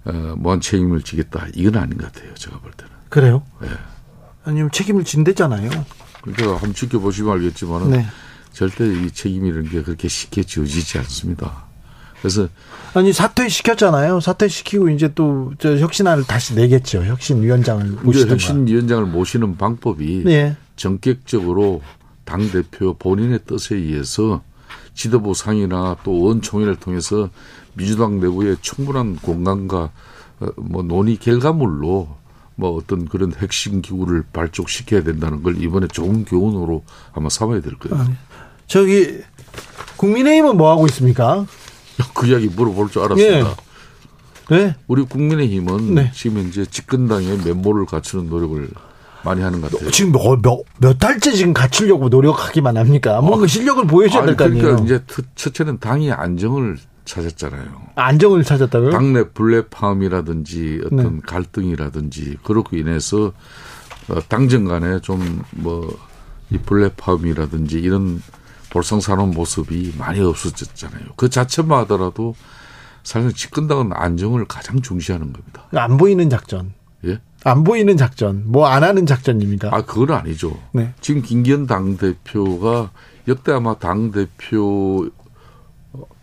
어, 0.05 0.35
무한 0.37 0.61
책임을 0.61 1.03
지겠다 1.03 1.47
이건 1.55 1.77
아닌 1.77 1.99
것 1.99 2.13
같아요. 2.13 2.33
제가 2.35 2.59
볼 2.61 2.71
때는. 2.73 2.93
그래요? 3.09 3.43
네. 3.61 3.69
아니면 4.45 4.71
책임을 4.71 5.05
진대잖아요. 5.05 5.69
그러니까 6.23 6.53
한번 6.53 6.73
지켜보시면 6.73 7.33
알겠지만은 7.33 7.91
네. 7.91 8.07
절대 8.53 8.87
이 8.87 9.11
책임이라는 9.11 9.69
게 9.69 9.83
그렇게 9.83 10.09
쉽게 10.09 10.45
지어지지 10.45 10.99
않습니다. 10.99 11.66
그래서 12.27 12.49
아니 12.95 13.13
사퇴 13.13 13.49
시켰잖아요. 13.49 14.21
사퇴 14.21 14.49
시키고 14.49 14.89
이제 14.91 15.13
또 15.15 15.53
저 15.59 15.77
혁신안을 15.77 16.25
다시 16.25 16.55
내겠죠. 16.55 17.05
혁신위원장을 17.05 17.87
모시는 18.03 18.31
혁신위원장을 18.33 19.05
모시는 19.07 19.57
방법이 19.57 20.23
네. 20.25 20.57
전격적으로 20.75 21.83
당 22.25 22.51
대표 22.51 22.95
본인의 22.95 23.41
뜻에 23.47 23.77
의해서 23.77 24.43
지도부 24.95 25.35
상이나 25.35 25.97
또 26.03 26.21
원총회를 26.23 26.77
통해서 26.77 27.31
민주당 27.75 28.19
내부에 28.19 28.57
충분한 28.61 29.17
공간과 29.17 29.91
어, 30.41 30.47
뭐 30.57 30.83
논의 30.83 31.17
결과물로 31.17 32.09
뭐 32.57 32.77
어떤 32.77 33.07
그런 33.07 33.33
핵심 33.39 33.83
기구를 33.83 34.25
발족시켜야 34.33 35.03
된다는 35.05 35.43
걸 35.43 35.63
이번에 35.63 35.87
좋은 35.89 36.25
교훈으로 36.25 36.83
아마 37.13 37.29
삼아야 37.29 37.61
될 37.61 37.75
거예요. 37.79 38.03
아, 38.03 38.09
저기 38.67 39.19
국민의힘은 39.97 40.57
뭐 40.57 40.71
하고 40.71 40.87
있습니까? 40.87 41.47
그 42.15 42.27
이야기 42.27 42.47
물어볼 42.49 42.91
줄 42.91 43.03
알았습니다. 43.03 43.57
예. 44.53 44.57
네. 44.57 44.77
우리 44.87 45.03
국민의힘은 45.05 45.95
네. 45.95 46.13
지금 46.15 46.39
현재 46.39 46.65
집권당의 46.65 47.39
면모를 47.39 47.87
갖추는 47.87 48.29
노력을 48.29 48.69
많이 49.25 49.43
하는 49.43 49.61
것 49.61 49.73
같아요. 49.73 49.91
지금 49.91 50.13
몇, 50.13 50.41
몇, 50.41 50.61
몇 50.79 50.99
달째 50.99 51.33
지금 51.33 51.53
갖추려고 51.53 52.09
노력하기만 52.09 52.77
합니까? 52.77 53.21
뭔가 53.21 53.45
어. 53.45 53.47
실력을 53.49 53.85
보여줘야 53.87 54.25
될 54.25 54.37
거 54.37 54.45
아니에요. 54.45 54.63
그러니까 54.63 54.85
이제 54.85 55.03
첫째는 55.35 55.81
당이 55.81 56.13
안정을 56.13 56.77
찾았잖아요. 57.07 57.65
안정을 57.97 58.45
찾았다고요? 58.45 58.91
당내 58.91 59.25
블랙파음이라든지 59.31 60.83
어떤 60.87 61.17
네. 61.17 61.21
갈등이라든지 61.27 62.37
그렇고 62.45 62.77
인해서 62.77 63.33
어, 64.09 64.21
당정 64.29 64.65
간에 64.65 65.01
좀 65.01 65.43
뭐이 65.53 66.59
블랙파음이라든지 66.65 67.79
이런 67.81 68.23
볼상사놓은 68.71 69.31
모습이 69.31 69.95
많이 69.99 70.21
없어졌잖아요. 70.21 71.05
그 71.17 71.29
자체만 71.31 71.81
하더라도 71.81 72.35
사실 73.03 73.33
집권당은 73.33 73.91
안정을 73.93 74.47
가장 74.47 74.83
중시하는 74.83 75.33
겁니다. 75.33 75.65
안 75.73 75.97
보이는 75.97 76.29
작전. 76.29 76.73
예? 77.05 77.21
안 77.45 77.63
보이는 77.63 77.97
작전. 77.97 78.43
뭐 78.47 78.67
안 78.67 78.83
하는 78.83 79.07
작전입니다. 79.07 79.69
아, 79.73 79.83
그건 79.83 80.11
아니죠. 80.17 80.59
네. 80.73 80.93
지금 81.01 81.23
김기현 81.23 81.67
당대표가 81.67 82.91
역대 83.29 83.53
아마 83.53 83.75
당대표 83.75 85.09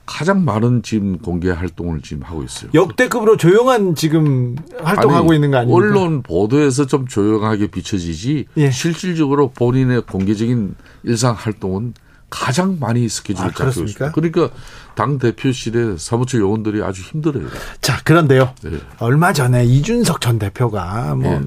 가장 0.05 0.43
많은 0.43 0.81
지금 0.83 1.17
공개 1.19 1.49
활동을 1.49 2.01
지금 2.01 2.23
하고 2.23 2.43
있어요. 2.43 2.69
역대급으로 2.73 3.37
조용한 3.37 3.95
지금 3.95 4.57
활동하고 4.83 5.29
아니, 5.29 5.35
있는 5.35 5.51
거 5.51 5.57
아닙니까? 5.57 5.77
언론 5.77 6.21
보도에서 6.21 6.85
좀 6.85 7.07
조용하게 7.07 7.67
비춰지지 7.67 8.47
예. 8.57 8.69
실질적으로 8.69 9.51
본인의 9.51 10.01
공개적인 10.01 10.75
일상 11.03 11.33
활동은 11.35 11.93
가장 12.33 12.77
많이 12.79 13.07
스케줄을 13.07 13.49
아, 13.49 13.51
잡고 13.51 13.69
있습니다. 13.69 14.11
그러니까 14.11 14.49
당 14.95 15.19
대표실의 15.19 15.99
사무처 15.99 16.39
요원들이 16.39 16.81
아주 16.81 17.03
힘들어요. 17.03 17.45
자, 17.79 17.99
그런데요. 18.03 18.53
네. 18.63 18.79
얼마 18.97 19.33
전에 19.33 19.63
이준석 19.65 20.19
전 20.19 20.39
대표가 20.39 21.13
뭐 21.13 21.39
네. 21.39 21.41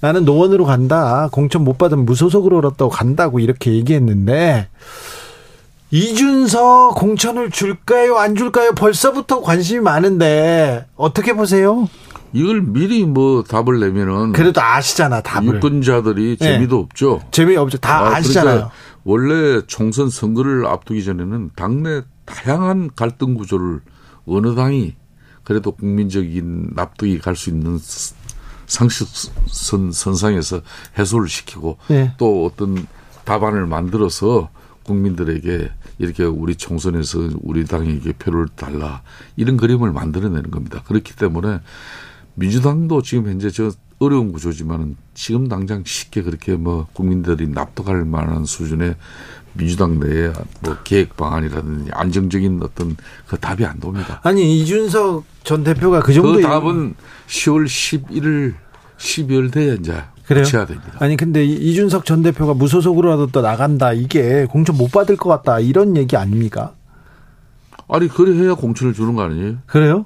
나는 0.00 0.24
노원으로 0.24 0.64
간다. 0.64 1.28
공천 1.30 1.62
못 1.62 1.78
받으면 1.78 2.04
무소속으로 2.06 2.60
간다고 2.90 3.38
이렇게 3.38 3.72
얘기했는데 3.72 4.68
이준석 5.92 6.96
공천을 6.96 7.50
줄까요? 7.52 8.16
안 8.16 8.34
줄까요? 8.34 8.72
벌써부터 8.72 9.42
관심이 9.42 9.78
많은데 9.78 10.86
어떻게 10.96 11.34
보세요? 11.34 11.88
이걸 12.32 12.62
미리 12.62 13.04
뭐 13.04 13.44
답을 13.44 13.78
내면은 13.78 14.32
그래도 14.32 14.60
아시잖아 14.60 15.20
답을 15.20 15.56
유권자들이 15.56 16.36
네. 16.40 16.52
재미도 16.52 16.78
없죠. 16.80 17.20
재미 17.30 17.56
없죠. 17.56 17.78
다 17.78 18.00
아, 18.00 18.16
아시잖아요. 18.16 18.54
그러니까 18.54 18.74
원래 19.06 19.62
총선 19.68 20.10
선거를 20.10 20.66
앞두기 20.66 21.04
전에는 21.04 21.50
당내 21.54 22.02
다양한 22.24 22.90
갈등 22.96 23.34
구조를 23.34 23.80
어느 24.26 24.56
당이 24.56 24.96
그래도 25.44 25.70
국민적인 25.70 26.72
납득이 26.74 27.20
갈 27.20 27.36
수 27.36 27.50
있는 27.50 27.78
상식선 28.66 29.92
선상에서 29.92 30.60
해소를 30.98 31.28
시키고 31.28 31.78
네. 31.86 32.14
또 32.18 32.44
어떤 32.44 32.84
답안을 33.24 33.66
만들어서 33.66 34.50
국민들에게 34.82 35.70
이렇게 35.98 36.24
우리 36.24 36.56
총선에서 36.56 37.30
우리 37.42 37.64
당에게 37.64 38.12
표를 38.14 38.48
달라 38.56 39.02
이런 39.36 39.56
그림을 39.56 39.92
만들어내는 39.92 40.50
겁니다. 40.50 40.82
그렇기 40.84 41.14
때문에 41.14 41.60
민주당도 42.34 43.02
지금 43.02 43.30
현재 43.30 43.50
저 43.50 43.70
어려운 43.98 44.32
구조지만은 44.32 44.96
지금 45.14 45.48
당장 45.48 45.82
쉽게 45.84 46.22
그렇게 46.22 46.54
뭐 46.54 46.86
국민들이 46.92 47.48
납득할 47.48 48.04
만한 48.04 48.44
수준의 48.44 48.96
민주당 49.54 49.98
내에 49.98 50.32
뭐 50.60 50.76
계획 50.84 51.16
방안이라든지 51.16 51.90
안정적인 51.92 52.60
어떤 52.62 52.96
그 53.26 53.38
답이 53.38 53.64
안 53.64 53.80
돕니다. 53.80 54.20
아니 54.22 54.60
이준석 54.60 55.24
전 55.44 55.64
대표가 55.64 56.00
그 56.00 56.12
정도 56.12 56.34
그 56.34 56.42
답은 56.42 56.94
10월 57.26 57.64
11일 57.64 58.54
12월 58.98 59.50
돼야 59.50 59.74
이제 59.74 60.02
그래요? 60.26 60.44
해야 60.52 60.66
됩니다. 60.66 60.92
아니 60.98 61.16
근데 61.16 61.44
이준석 61.44 62.04
전 62.04 62.22
대표가 62.22 62.52
무소속으로라도 62.52 63.28
또 63.28 63.40
나간다 63.40 63.92
이게 63.92 64.44
공천 64.44 64.76
못 64.76 64.90
받을 64.90 65.16
것 65.16 65.30
같다 65.30 65.58
이런 65.60 65.96
얘기 65.96 66.16
아닙니까? 66.16 66.74
아니 67.88 68.08
그래 68.08 68.36
해야 68.36 68.54
공천을 68.54 68.92
주는 68.92 69.14
거 69.14 69.22
아니에요? 69.22 69.56
그래요? 69.66 70.04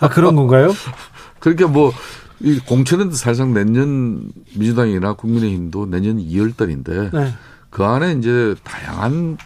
아 0.00 0.08
그런 0.08 0.36
건가요? 0.36 0.72
그러니까 1.40 1.66
뭐 1.68 1.92
이 2.40 2.58
공천은 2.60 3.12
사실상 3.12 3.52
내년 3.52 4.30
민주당이나 4.54 5.14
국민의힘도 5.14 5.86
내년 5.86 6.18
2월 6.18 6.56
달인데 6.56 7.10
네. 7.12 7.34
그 7.70 7.84
안에 7.84 8.12
이제 8.12 8.54
다양한 8.62 9.36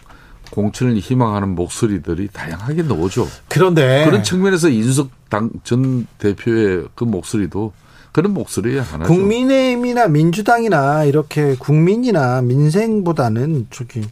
공천을 0.51 0.97
희망하는 0.97 1.55
목소리들이 1.55 2.29
다양하게 2.31 2.83
나오죠. 2.83 3.27
그런데 3.49 4.05
그런 4.05 4.21
측면에서 4.23 4.69
이준석 4.69 5.09
당 5.29 5.49
전 5.63 6.05
대표의 6.19 6.85
그 6.93 7.03
목소리도 7.05 7.73
그런 8.11 8.35
목소리 8.35 8.77
하나죠. 8.77 9.11
국민의힘이나 9.11 10.07
민주당이나 10.07 11.03
이렇게 11.05 11.55
국민이나 11.55 12.43
민생보다는 12.43 13.67
저기 13.71 14.03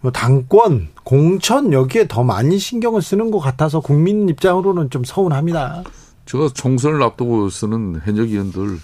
뭐 0.00 0.12
당권, 0.12 0.88
공천 1.02 1.72
여기에 1.72 2.06
더 2.06 2.22
많이 2.22 2.58
신경을 2.58 3.02
쓰는 3.02 3.32
것 3.32 3.40
같아서 3.40 3.80
국민 3.80 4.28
입장으로는 4.28 4.90
좀 4.90 5.02
서운합니다. 5.02 5.82
제가 6.30 6.50
총선을 6.54 7.02
앞두고 7.02 7.50
쓰는 7.50 8.00
현역 8.04 8.30
의원들 8.30 8.78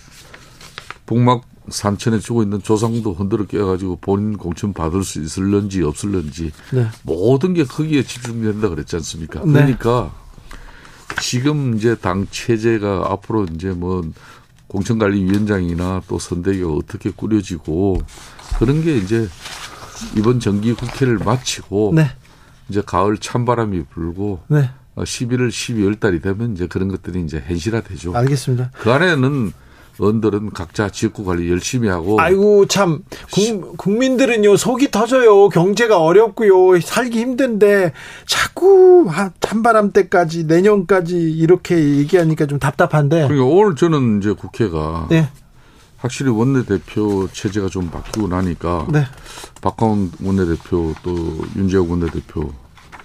복막 1.07 1.45
산천에 1.69 2.19
주고 2.19 2.43
있는 2.43 2.61
조상도 2.61 3.15
흔들어 3.15 3.47
깨가지고 3.47 3.99
본인 4.01 4.37
공천 4.37 4.73
받을 4.73 5.05
수 5.05 5.23
있을런지 5.23 5.83
없을런지 5.83 6.51
네. 6.73 6.89
모든 7.05 7.55
게 7.55 7.63
거기에 7.63 8.03
집중된다 8.03 8.69
그랬지 8.69 8.97
않습니까? 8.97 9.45
네. 9.45 9.53
그러니까 9.53 10.13
지금 11.21 11.77
이제 11.77 11.95
당 11.95 12.27
체제가 12.29 13.07
앞으로 13.11 13.45
이제 13.55 13.71
뭐 13.71 14.03
공천관리위원장이나 14.67 16.03
또 16.09 16.19
선대위가 16.19 16.69
어떻게 16.73 17.11
꾸려지고 17.11 18.01
그런 18.59 18.83
게 18.83 18.97
이제 18.97 19.29
이번 20.17 20.41
정기 20.41 20.73
국회를 20.73 21.19
마치고 21.19 21.93
네. 21.95 22.11
이제 22.69 22.83
가을 22.85 23.19
찬바람이 23.19 23.85
불고 23.85 24.41
네. 24.49 24.69
11월, 24.97 25.49
12월 25.49 26.01
달이 26.01 26.21
되면 26.21 26.53
이제 26.53 26.67
그런 26.67 26.89
것들이 26.89 27.23
이제 27.23 27.43
현실화되죠. 27.47 28.17
알겠습니다. 28.17 28.71
그 28.79 28.91
안에는 28.91 29.53
언들은 29.99 30.51
각자 30.51 30.91
지역구 30.91 31.25
관리 31.25 31.51
열심히 31.51 31.89
하고. 31.89 32.21
아이고 32.21 32.67
참 32.67 33.03
국민들은요 33.79 34.57
속이 34.57 34.91
터져요. 34.91 35.49
경제가 35.49 35.99
어렵고요 35.99 36.79
살기 36.81 37.19
힘든데 37.19 37.93
자꾸 38.27 39.11
찬바람 39.41 39.93
때까지 39.93 40.45
내년까지 40.45 41.17
이렇게 41.17 41.77
얘기하니까 41.97 42.47
좀 42.47 42.59
답답한데. 42.59 43.29
그러니까 43.29 43.45
오늘 43.47 43.75
저는 43.75 44.19
이제 44.19 44.33
국회가 44.33 45.07
네. 45.11 45.29
확실히 45.97 46.31
원내대표 46.31 47.29
체제가 47.33 47.69
좀 47.69 47.91
바뀌고 47.91 48.29
나니까 48.29 48.87
네. 48.93 49.05
박광훈 49.63 50.13
원내대표 50.23 50.95
또 51.03 51.39
윤재욱 51.57 51.91
원내대표 51.91 52.53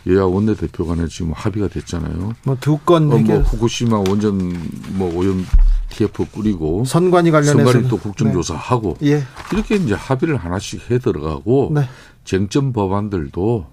여야 0.07 0.23
원내 0.23 0.55
대표 0.55 0.85
간에 0.85 1.07
지금 1.07 1.31
합의가 1.33 1.67
됐잖아요. 1.67 2.33
뭐 2.43 2.57
두건 2.59 3.11
어, 3.11 3.17
뭐 3.17 3.39
후쿠시마 3.39 3.97
원전 3.97 4.57
뭐 4.93 5.13
오염 5.15 5.45
TF 5.89 6.25
꾸리고 6.31 6.85
선관위 6.85 7.31
관련해서 7.31 7.57
선관위 7.57 7.87
또 7.87 7.97
국정조사하고 7.97 8.97
네. 8.99 9.11
예. 9.11 9.23
이렇게 9.53 9.75
이제 9.75 9.93
합의를 9.93 10.37
하나씩 10.37 10.89
해 10.89 10.97
들어가고 10.97 11.71
네. 11.75 11.87
쟁점 12.23 12.73
법안들도 12.73 13.67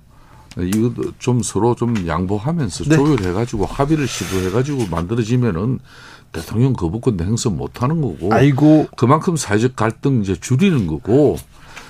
이거 0.60 0.92
좀 1.18 1.42
서로 1.42 1.74
좀 1.74 2.06
양보하면서 2.06 2.84
네. 2.84 2.96
조율해가지고 2.96 3.66
합의를 3.66 4.06
시도해가지고 4.06 4.86
만들어지면은 4.90 5.78
대통령 6.32 6.72
거부권 6.74 7.18
행사 7.20 7.48
못하는 7.48 8.00
거고. 8.02 8.32
아이고. 8.32 8.88
그만큼 8.96 9.36
사회적 9.36 9.76
갈등 9.76 10.20
이제 10.22 10.34
줄이는 10.34 10.86
거고. 10.86 11.38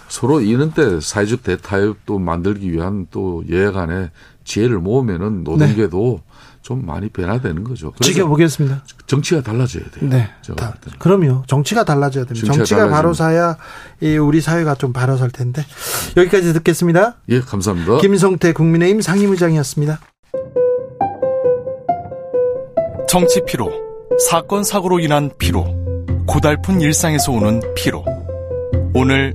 서로 0.08 0.40
이런 0.40 0.72
때 0.72 1.00
사회적 1.00 1.42
대타협도 1.42 2.18
만들기 2.18 2.72
위한 2.72 3.06
또 3.10 3.44
여야 3.50 3.72
간의 3.72 4.10
지혜를 4.44 4.78
모으면은 4.78 5.44
노동계도 5.44 6.20
네. 6.20 6.28
좀 6.62 6.84
많이 6.84 7.08
변화되는 7.08 7.64
거죠. 7.64 7.92
지켜보겠습니다. 8.00 8.84
정치가 9.06 9.42
달라져야 9.42 9.84
돼요. 9.90 10.10
네. 10.10 10.28
다, 10.56 10.74
그럼요. 10.98 11.44
정치가 11.46 11.84
달라져야 11.84 12.24
됩니다. 12.24 12.46
정치가, 12.46 12.64
정치가 12.64 12.88
바로 12.88 13.14
사야 13.14 13.56
우리 14.20 14.40
사회가 14.40 14.74
좀 14.74 14.92
바로 14.92 15.16
설 15.16 15.30
텐데. 15.30 15.64
여기까지 16.16 16.52
듣겠습니다. 16.54 17.16
예, 17.28 17.40
감사합니다. 17.40 17.98
김성태 17.98 18.52
국민의힘 18.52 19.00
상임의장이었습니다. 19.00 20.00
정치 23.08 23.42
피로, 23.46 23.72
사건 24.28 24.62
사고로 24.62 25.00
인한 25.00 25.30
피로, 25.38 25.64
고달픈 26.26 26.82
일상에서 26.82 27.32
오는 27.32 27.62
피로. 27.74 28.04
오늘 28.94 29.34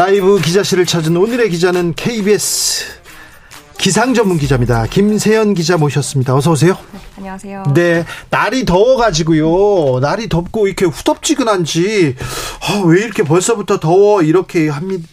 라이브 0.00 0.40
기자실을 0.40 0.86
찾은 0.86 1.14
오늘의 1.14 1.50
기자는 1.50 1.92
KBS 1.94 2.86
기상 3.76 4.14
전문 4.14 4.38
기자입니다. 4.38 4.86
김세연 4.86 5.52
기자 5.52 5.76
모셨습니다. 5.76 6.34
어서 6.34 6.52
오세요. 6.52 6.78
네, 6.94 7.00
안녕하세요. 7.18 7.64
네, 7.74 8.06
날이 8.30 8.64
더워가지고요. 8.64 10.00
날이 10.00 10.30
덥고 10.30 10.68
이렇게 10.68 10.86
후덥지근한지 10.86 12.16
어, 12.16 12.86
왜 12.86 13.02
이렇게 13.02 13.22
벌써부터 13.24 13.78
더워 13.78 14.22
이렇게 14.22 14.70
합니다. 14.70 15.06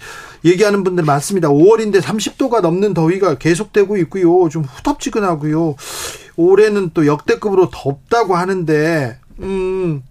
얘기하는 0.45 0.85
분들 0.85 1.03
많습니다. 1.03 1.49
5월인데 1.49 2.01
30도가 2.01 2.61
넘는 2.61 2.93
더위가 2.93 3.39
계속되고 3.39 3.97
있고요. 3.97 4.47
좀 4.47 4.63
후덥지근하고요. 4.63 5.75
올해는 6.37 6.91
또 6.93 7.05
역대급으로 7.05 7.71
덥다고 7.73 8.37
하는데 8.37 9.19
음, 9.41 10.01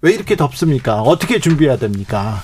왜 0.00 0.12
이렇게 0.12 0.36
덥습니까? 0.36 1.02
어떻게 1.02 1.38
준비해야 1.38 1.76
됩니까? 1.76 2.42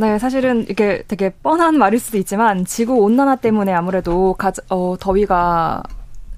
네, 0.00 0.16
사실은 0.18 0.64
이게 0.70 1.02
되게 1.08 1.30
뻔한 1.30 1.76
말일 1.76 1.98
수도 1.98 2.18
있지만 2.18 2.64
지구 2.64 2.94
온난화 2.94 3.36
때문에 3.36 3.72
아무래도 3.72 4.32
가, 4.34 4.52
어, 4.70 4.94
더위가 5.00 5.82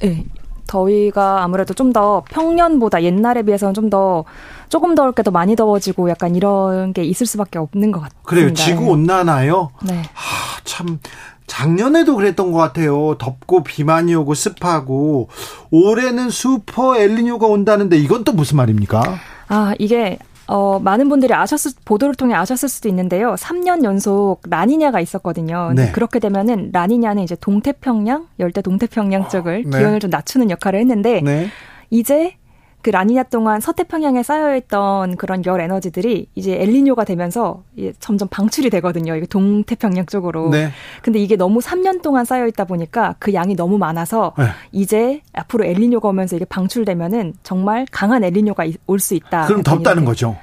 예, 0.03 0.24
더위가 0.66 1.43
아무래도 1.43 1.74
좀 1.74 1.93
더 1.93 2.23
평년보다 2.31 3.03
옛날에 3.03 3.43
비해서는 3.43 3.74
좀 3.74 3.91
더 3.91 4.24
조금 4.70 4.95
더울 4.95 5.12
게 5.12 5.23
더 5.23 5.31
많이 5.31 5.57
더워지고 5.57 6.09
약간 6.09 6.35
이런 6.37 6.93
게 6.95 7.05
있을 7.05 7.27
수밖에 7.27 7.59
없는 7.59 7.93
것 7.93 8.01
같아요. 8.01 8.20
그래요. 8.23 8.55
지구 8.55 8.87
온난화요? 8.93 9.70
네. 9.82 10.03
하, 10.15 10.61
참 10.65 10.99
작년에도 11.47 12.15
그랬던 12.16 12.53
것 12.53 12.59
같아요. 12.59 13.16
덥고 13.19 13.62
비 13.65 13.85
많이 13.85 14.15
오고 14.15 14.32
습하고 14.35 15.28
올해는 15.70 16.31
슈퍼 16.31 16.97
엘리뇨가 16.97 17.47
온다는데 17.47 17.99
이건 17.99 18.24
또 18.24 18.32
무슨 18.32 18.57
말입니까? 18.57 19.03
아, 19.49 19.74
이게 19.81 20.16
어, 20.51 20.81
많은 20.81 21.09
분들이 21.09 21.32
아셨을, 21.32 21.70
보도를 21.85 22.16
통해 22.16 22.35
아셨을 22.35 22.68
수도 22.68 22.89
있는데요. 22.89 23.36
3년 23.36 23.85
연속 23.85 24.40
라니냐가 24.51 24.98
있었거든요. 25.01 25.72
네. 25.77 25.93
그렇게 25.93 26.18
되면은 26.18 26.70
라니냐는 26.72 27.22
이제 27.22 27.36
동태평양, 27.40 28.27
열대 28.40 28.60
동태평양 28.60 29.28
쪽을 29.28 29.62
네. 29.64 29.78
기온을 29.78 30.01
좀 30.01 30.10
낮추는 30.10 30.51
역할을 30.51 30.81
했는데 30.81 31.20
네. 31.20 31.47
이제 31.89 32.35
그 32.82 32.90
라니냐 32.90 33.24
동안 33.24 33.61
서태평양에 33.61 34.23
쌓여있던 34.23 35.16
그런 35.16 35.44
열 35.47 35.61
에너지들이 35.61 36.28
이제 36.35 36.61
엘리뇨가 36.61 37.05
되면서 37.05 37.62
점점 37.98 38.28
방출이 38.28 38.70
되거든요. 38.70 39.15
이게 39.16 39.27
동태평양 39.27 40.07
쪽으로. 40.07 40.51
네. 40.51 40.70
근데 41.02 41.19
이게 41.19 41.36
너무 41.36 41.61
3년 41.61 42.01
동안 42.02 42.24
쌓여있다 42.24 42.65
보니까 42.65 43.16
그 43.19 43.35
양이 43.35 43.55
너무 43.55 43.77
많아서 43.78 44.32
네. 44.39 44.47
이제 44.73 45.20
앞으로 45.32 45.65
엘리뇨가 45.65 46.09
오면서 46.09 46.36
이게 46.36 46.44
방출되면은 46.44 47.35
정말 47.43 47.86
강한 47.90 48.24
엘리뇨가 48.24 48.65
올 48.86 48.98
수 48.98 49.15
있다. 49.15 49.47
그럼 49.47 49.62
덥다는 49.62 50.05
거죠. 50.05 50.36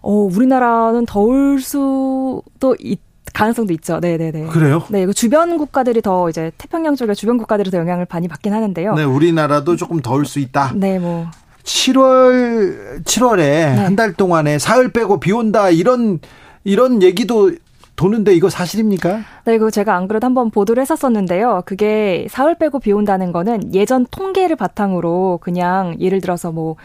어, 0.00 0.10
우리나라는 0.12 1.06
더울 1.06 1.60
수도 1.60 2.76
있 2.80 3.00
가능성도 3.32 3.72
있죠. 3.74 3.98
네 4.00 4.18
네 4.18 4.30
네. 4.30 4.46
그래요? 4.46 4.82
네, 4.90 5.04
이 5.04 5.14
주변 5.14 5.56
국가들이 5.56 6.02
더 6.02 6.28
이제 6.28 6.50
태평양 6.58 6.96
쪽의 6.96 7.14
주변 7.16 7.38
국가들이 7.38 7.70
더 7.70 7.78
영향을 7.78 8.06
많이 8.10 8.28
받긴 8.28 8.52
하는데요. 8.52 8.94
네, 8.94 9.04
우리나라도 9.04 9.76
조금 9.76 10.00
더울 10.00 10.26
수 10.26 10.38
있다. 10.38 10.72
네, 10.74 10.98
뭐 10.98 11.26
7월 11.64 13.04
7월에 13.04 13.36
네. 13.36 13.64
한달 13.64 14.12
동안에 14.14 14.58
사흘 14.58 14.92
빼고 14.92 15.20
비 15.20 15.32
온다 15.32 15.70
이런 15.70 16.20
이런 16.64 17.02
얘기도 17.02 17.52
도는데 17.96 18.34
이거 18.34 18.48
사실입니까? 18.48 19.20
네, 19.44 19.54
이거 19.54 19.70
제가 19.70 19.94
안 19.94 20.08
그래도 20.08 20.24
한번 20.26 20.50
보도를 20.50 20.80
했었었는데요. 20.80 21.62
그게 21.66 22.26
사흘 22.30 22.56
빼고 22.56 22.80
비 22.80 22.92
온다는 22.92 23.32
거는 23.32 23.74
예전 23.74 24.06
통계를 24.10 24.56
바탕으로 24.56 25.38
그냥 25.42 25.94
예를 26.00 26.20
들어서 26.20 26.50
뭐 26.52 26.76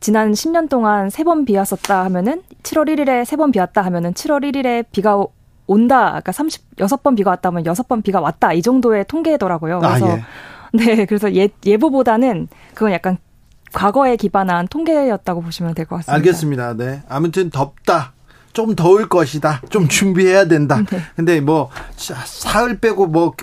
지난 0.00 0.32
10년 0.32 0.68
동안 0.68 1.10
세 1.10 1.24
번 1.24 1.44
비 1.44 1.56
왔었다 1.56 2.04
하면은 2.04 2.42
7월 2.62 2.88
1일에 2.88 3.24
세 3.24 3.36
번 3.36 3.50
비 3.52 3.58
왔다 3.58 3.82
하면은 3.82 4.12
7월 4.14 4.42
1일에 4.44 4.84
비가 4.92 5.22
온다. 5.66 6.20
그러니까 6.22 6.32
36번 6.32 7.16
비가 7.16 7.30
왔다 7.30 7.48
하면 7.50 7.62
6번 7.64 8.02
비가 8.02 8.20
왔다. 8.20 8.52
이 8.52 8.60
정도의 8.62 9.04
통계더라고요. 9.06 9.78
그래서 9.80 10.06
아, 10.08 10.16
예. 10.16 10.22
네, 10.72 11.04
그래서 11.06 11.32
예, 11.34 11.48
예보보다는 11.64 12.48
그건 12.74 12.92
약간 12.92 13.18
과거에 13.72 14.16
기반한 14.16 14.66
통계였다고 14.68 15.42
보시면 15.42 15.74
될 15.74 15.86
것 15.86 15.96
같습니다. 15.96 16.14
알겠습니다. 16.14 16.74
네. 16.74 17.02
아무튼 17.08 17.50
덥다. 17.50 18.12
좀 18.52 18.74
더울 18.74 19.08
것이다. 19.08 19.62
좀 19.70 19.86
준비해야 19.88 20.46
된다. 20.46 20.82
네. 20.90 21.00
근데 21.16 21.40
뭐 21.40 21.70
사흘 21.96 22.78
빼고 22.78 23.06
뭐 23.06 23.34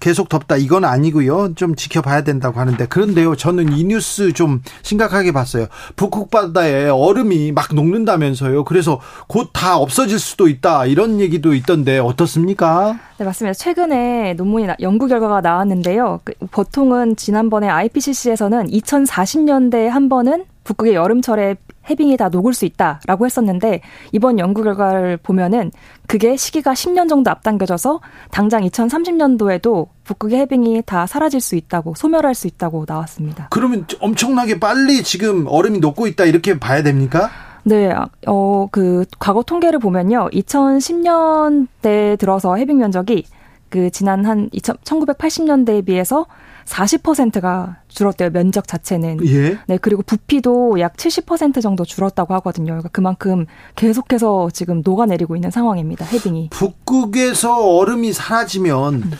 계속 0.00 0.28
덥다 0.28 0.56
이건 0.56 0.84
아니고요. 0.84 1.54
좀 1.54 1.74
지켜봐야 1.76 2.22
된다고 2.24 2.58
하는데 2.60 2.84
그런데요. 2.86 3.36
저는 3.36 3.72
이 3.72 3.84
뉴스 3.84 4.32
좀 4.32 4.62
심각하게 4.82 5.32
봤어요. 5.32 5.66
북극 5.96 6.30
바다에 6.30 6.88
얼음이 6.88 7.52
막 7.52 7.74
녹는다면서요. 7.74 8.64
그래서 8.64 9.00
곧 9.26 9.50
다 9.52 9.76
없어질 9.76 10.18
수도 10.18 10.48
있다. 10.48 10.86
이런 10.86 11.20
얘기도 11.20 11.54
있던데 11.54 11.98
어떻습니까? 11.98 12.98
네, 13.18 13.24
맞습니다. 13.24 13.52
최근에 13.54 14.34
논문이 14.34 14.68
연구 14.80 15.06
결과가 15.06 15.40
나왔는데요. 15.40 16.20
그 16.24 16.32
보통은 16.50 17.16
지난번에 17.16 17.68
IPCC에서는 17.68 18.68
2040년대에 18.68 19.88
한 19.88 20.08
번은 20.08 20.44
북극의 20.70 20.94
여름철에 20.94 21.56
해빙이 21.88 22.16
다 22.16 22.28
녹을 22.28 22.54
수 22.54 22.64
있다라고 22.64 23.26
했었는데 23.26 23.80
이번 24.12 24.38
연구 24.38 24.62
결과를 24.62 25.16
보면은 25.16 25.72
그게 26.06 26.36
시기가 26.36 26.74
10년 26.74 27.08
정도 27.08 27.30
앞당겨져서 27.30 28.00
당장 28.30 28.62
2030년도에도 28.62 29.88
북극의 30.04 30.38
해빙이 30.40 30.82
다 30.86 31.06
사라질 31.06 31.40
수 31.40 31.56
있다고 31.56 31.94
소멸할 31.96 32.34
수 32.34 32.46
있다고 32.46 32.84
나왔습니다. 32.86 33.48
그러면 33.50 33.86
엄청나게 33.98 34.60
빨리 34.60 35.02
지금 35.02 35.46
얼음이 35.48 35.80
녹고 35.80 36.06
있다 36.06 36.24
이렇게 36.24 36.58
봐야 36.60 36.82
됩니까? 36.82 37.30
네, 37.62 37.92
어, 38.26 38.68
그, 38.70 39.04
과거 39.18 39.42
통계를 39.42 39.80
보면요. 39.80 40.30
2010년대 40.32 42.18
들어서 42.18 42.56
해빙 42.56 42.78
면적이 42.78 43.26
그 43.68 43.90
지난 43.90 44.24
한 44.24 44.48
2000, 44.52 44.76
1980년대에 44.76 45.84
비해서 45.84 46.26
40%가 46.70 47.78
줄었대요. 47.88 48.30
면적 48.30 48.68
자체는. 48.68 49.26
예. 49.26 49.58
네, 49.66 49.76
그리고 49.76 50.02
부피도 50.02 50.78
약 50.80 50.96
70% 50.96 51.60
정도 51.60 51.84
줄었다고 51.84 52.32
하거든요. 52.34 52.66
그러니까 52.66 52.88
그만큼 52.90 53.46
계속해서 53.74 54.50
지금 54.52 54.82
녹아내리고 54.84 55.36
있는 55.36 55.50
상황입니다. 55.50 56.06
해빙이. 56.06 56.50
북극에서 56.50 57.76
얼음이 57.76 58.12
사라지면 58.12 58.94
음. 58.94 59.10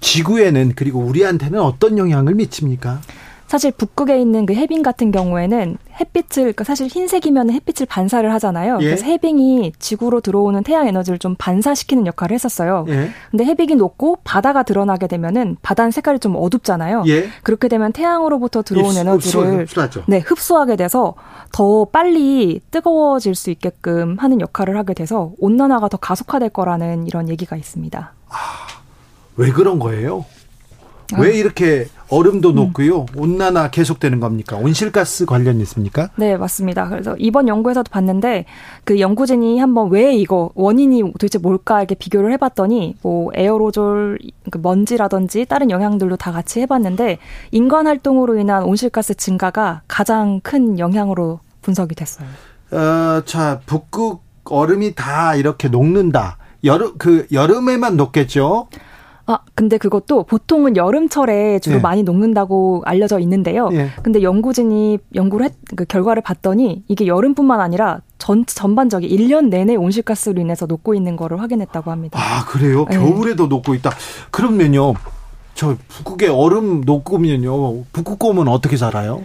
지구에는 0.00 0.72
그리고 0.74 1.00
우리한테는 1.00 1.60
어떤 1.60 1.96
영향을 1.96 2.34
미칩니까? 2.34 3.00
사실 3.46 3.70
북극에 3.70 4.20
있는 4.20 4.44
그 4.44 4.54
해빙 4.54 4.82
같은 4.82 5.12
경우에는 5.12 5.78
햇빛을 6.00 6.42
그러니까 6.42 6.64
사실 6.64 6.88
흰색이면 6.88 7.50
햇빛을 7.50 7.86
반사를 7.86 8.30
하잖아요. 8.34 8.78
예. 8.80 8.84
그래서 8.84 9.06
해빙이 9.06 9.72
지구로 9.78 10.20
들어오는 10.20 10.62
태양 10.62 10.86
에너지를 10.88 11.18
좀 11.18 11.36
반사시키는 11.38 12.06
역할을 12.06 12.34
했었어요. 12.34 12.84
예. 12.88 13.10
근데 13.30 13.44
해빙이 13.44 13.76
높고 13.76 14.18
바다가 14.24 14.62
드러나게 14.62 15.06
되면은 15.06 15.56
바다는 15.62 15.90
색깔이 15.90 16.18
좀 16.18 16.34
어둡잖아요. 16.36 17.04
예. 17.06 17.28
그렇게 17.42 17.68
되면 17.68 17.92
태양으로부터 17.92 18.62
들어온 18.62 18.86
흡수, 18.86 19.00
에너지를 19.00 19.60
흡수, 19.62 20.02
네, 20.06 20.18
흡수하게 20.18 20.76
돼서 20.76 21.14
더 21.52 21.84
빨리 21.86 22.60
뜨거워질 22.70 23.34
수 23.34 23.50
있게끔 23.50 24.16
하는 24.18 24.40
역할을 24.40 24.76
하게 24.76 24.92
돼서 24.92 25.32
온난화가 25.38 25.88
더 25.88 25.96
가속화될 25.96 26.50
거라는 26.50 27.06
이런 27.06 27.28
얘기가 27.28 27.56
있습니다. 27.56 28.12
아, 28.28 28.36
왜 29.36 29.50
그런 29.50 29.78
거예요? 29.78 30.24
아. 31.14 31.20
왜 31.20 31.34
이렇게 31.36 31.86
얼음도 32.08 32.50
음. 32.50 32.54
높고요. 32.56 33.06
온난화 33.16 33.70
계속되는 33.70 34.20
겁니까? 34.20 34.56
온실가스 34.56 35.26
관련 35.26 35.60
있습니까? 35.60 36.10
네, 36.16 36.36
맞습니다. 36.36 36.88
그래서 36.88 37.16
이번 37.18 37.48
연구에서도 37.48 37.90
봤는데 37.90 38.44
그 38.84 39.00
연구진이 39.00 39.58
한번 39.58 39.90
왜 39.90 40.14
이거 40.14 40.50
원인이 40.54 41.12
도대체 41.12 41.38
뭘까 41.38 41.78
이렇게 41.80 41.94
비교를 41.94 42.32
해봤더니 42.32 42.96
뭐 43.02 43.30
에어로졸 43.34 44.18
그 44.50 44.58
먼지라든지 44.62 45.44
다른 45.46 45.70
영향들도 45.70 46.16
다 46.16 46.32
같이 46.32 46.60
해봤는데 46.60 47.18
인간 47.50 47.86
활동으로 47.86 48.38
인한 48.38 48.62
온실가스 48.64 49.14
증가가 49.14 49.82
가장 49.88 50.40
큰 50.42 50.78
영향으로 50.78 51.40
분석이 51.62 51.94
됐어요. 51.94 52.28
어, 52.70 53.22
자 53.24 53.60
북극 53.66 54.22
얼음이 54.44 54.94
다 54.94 55.34
이렇게 55.34 55.68
녹는다. 55.68 56.38
여름 56.64 56.96
그 56.98 57.26
여름에만 57.32 57.96
녹겠죠? 57.96 58.68
아, 59.28 59.40
근데 59.54 59.76
그것도 59.76 60.22
보통은 60.24 60.76
여름철에 60.76 61.58
주로 61.58 61.76
예. 61.76 61.80
많이 61.80 62.04
녹는다고 62.04 62.82
알려져 62.86 63.18
있는데요. 63.18 63.68
예. 63.72 63.90
근데 64.02 64.22
연구진이 64.22 64.98
연구를 65.14 65.46
했, 65.46 65.54
그 65.74 65.84
결과를 65.84 66.22
봤더니 66.22 66.84
이게 66.86 67.08
여름뿐만 67.08 67.60
아니라 67.60 68.00
전, 68.18 68.46
전반적인 68.46 69.08
1년 69.08 69.48
내내 69.48 69.74
온실가스로 69.74 70.40
인해서 70.40 70.66
녹고 70.66 70.94
있는 70.94 71.16
거를 71.16 71.40
확인했다고 71.40 71.90
합니다. 71.90 72.18
아, 72.20 72.44
그래요? 72.46 72.86
예. 72.92 72.96
겨울에도 72.96 73.48
녹고 73.48 73.74
있다. 73.74 73.90
그러면요. 74.30 74.94
저 75.54 75.76
북극에 75.88 76.28
얼음 76.28 76.82
녹으면요. 76.82 77.84
북극곰은 77.92 78.46
어떻게 78.46 78.76
살아요? 78.76 79.22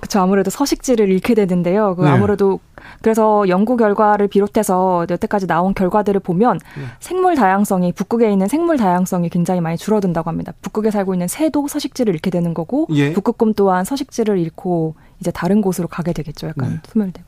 그렇죠. 0.00 0.20
아무래도 0.20 0.50
서식지를 0.50 1.08
잃게 1.08 1.34
되는데요. 1.34 1.94
그 1.96 2.02
네. 2.02 2.10
아무래도 2.10 2.60
그래서 3.02 3.48
연구 3.48 3.76
결과를 3.76 4.28
비롯해서 4.28 5.06
여태까지 5.08 5.46
나온 5.46 5.74
결과들을 5.74 6.20
보면 6.20 6.58
네. 6.76 6.84
생물 7.00 7.34
다양성이 7.34 7.92
북극에 7.92 8.30
있는 8.30 8.48
생물 8.48 8.76
다양성이 8.76 9.28
굉장히 9.28 9.60
많이 9.60 9.76
줄어든다고 9.76 10.28
합니다. 10.28 10.52
북극에 10.62 10.90
살고 10.90 11.14
있는 11.14 11.28
새도 11.28 11.68
서식지를 11.68 12.14
잃게 12.14 12.30
되는 12.30 12.54
거고 12.54 12.86
예. 12.90 13.12
북극곰 13.12 13.54
또한 13.54 13.84
서식지를 13.84 14.38
잃고 14.38 14.94
이제 15.20 15.30
다른 15.30 15.60
곳으로 15.60 15.88
가게 15.88 16.12
되겠죠. 16.12 16.48
약간 16.48 16.70
네. 16.70 16.80
소멸되고. 16.88 17.26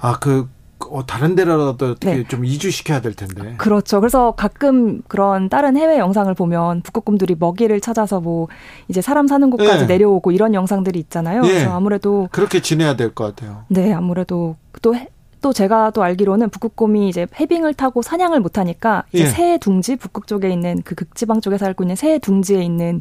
아그 0.00 0.48
어, 0.90 1.04
다른 1.06 1.34
데라도 1.34 1.68
어떻게 1.70 2.14
네. 2.14 2.24
좀 2.24 2.44
이주시켜야 2.44 3.00
될 3.00 3.14
텐데. 3.14 3.54
그렇죠. 3.58 4.00
그래서 4.00 4.32
가끔 4.32 5.02
그런 5.08 5.48
다른 5.48 5.76
해외 5.76 5.98
영상을 5.98 6.32
보면 6.34 6.82
북극곰들이 6.82 7.36
먹이를 7.38 7.80
찾아서 7.80 8.20
뭐 8.20 8.48
이제 8.88 9.00
사람 9.00 9.26
사는 9.26 9.48
곳까지 9.50 9.86
네. 9.86 9.86
내려오고 9.86 10.32
이런 10.32 10.54
영상들이 10.54 10.98
있잖아요. 11.00 11.42
네. 11.42 11.48
그래서 11.48 11.72
아무래도 11.72 12.28
그렇게 12.32 12.60
지내야 12.60 12.96
될 12.96 13.10
것 13.14 13.34
같아요. 13.34 13.64
네, 13.68 13.92
아무래도 13.92 14.56
또 14.82 14.94
또 15.40 15.52
제가 15.52 15.90
또 15.90 16.02
알기로는 16.02 16.50
북극곰이 16.50 17.08
이제 17.08 17.26
해빙을 17.38 17.74
타고 17.74 18.02
사냥을 18.02 18.40
못 18.40 18.58
하니까 18.58 19.04
이제 19.12 19.24
예. 19.24 19.26
새 19.28 19.58
둥지 19.58 19.96
북극 19.96 20.26
쪽에 20.26 20.50
있는 20.50 20.82
그 20.84 20.94
극지방 20.94 21.40
쪽에 21.40 21.56
살고 21.58 21.84
있는 21.84 21.96
새 21.96 22.18
둥지에 22.18 22.62
있는 22.62 23.00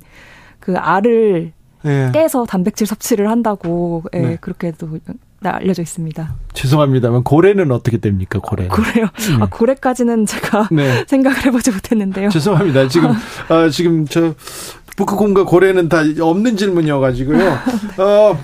그 0.60 0.78
알을 0.78 1.52
예. 1.86 2.12
깨서 2.14 2.46
단백질 2.46 2.88
섭취를 2.88 3.30
한다고 3.30 4.04
예, 4.14 4.20
네. 4.20 4.36
그렇게도 4.38 5.00
알려져 5.44 5.82
있습니다. 5.82 6.36
죄송합니다만 6.54 7.24
고래는 7.24 7.72
어떻게 7.72 7.98
됩니까? 7.98 8.40
고래. 8.42 8.66
아, 8.66 8.76
고래요. 8.76 9.06
네. 9.16 9.38
아, 9.40 9.48
고래까지는 9.50 10.26
제가 10.26 10.68
네. 10.72 11.06
생각을 11.08 11.46
해보지 11.46 11.72
못했는데요. 11.72 12.30
죄송합니다. 12.30 12.88
지금 12.90 13.12
아, 13.48 13.70
지금 13.70 14.06
저 14.06 14.34
북극곰과 14.98 15.46
고래는 15.46 15.88
다 15.88 16.00
없는 16.20 16.58
질문이어가지고요. 16.58 17.38
네. 17.98 18.04
어, 18.04 18.38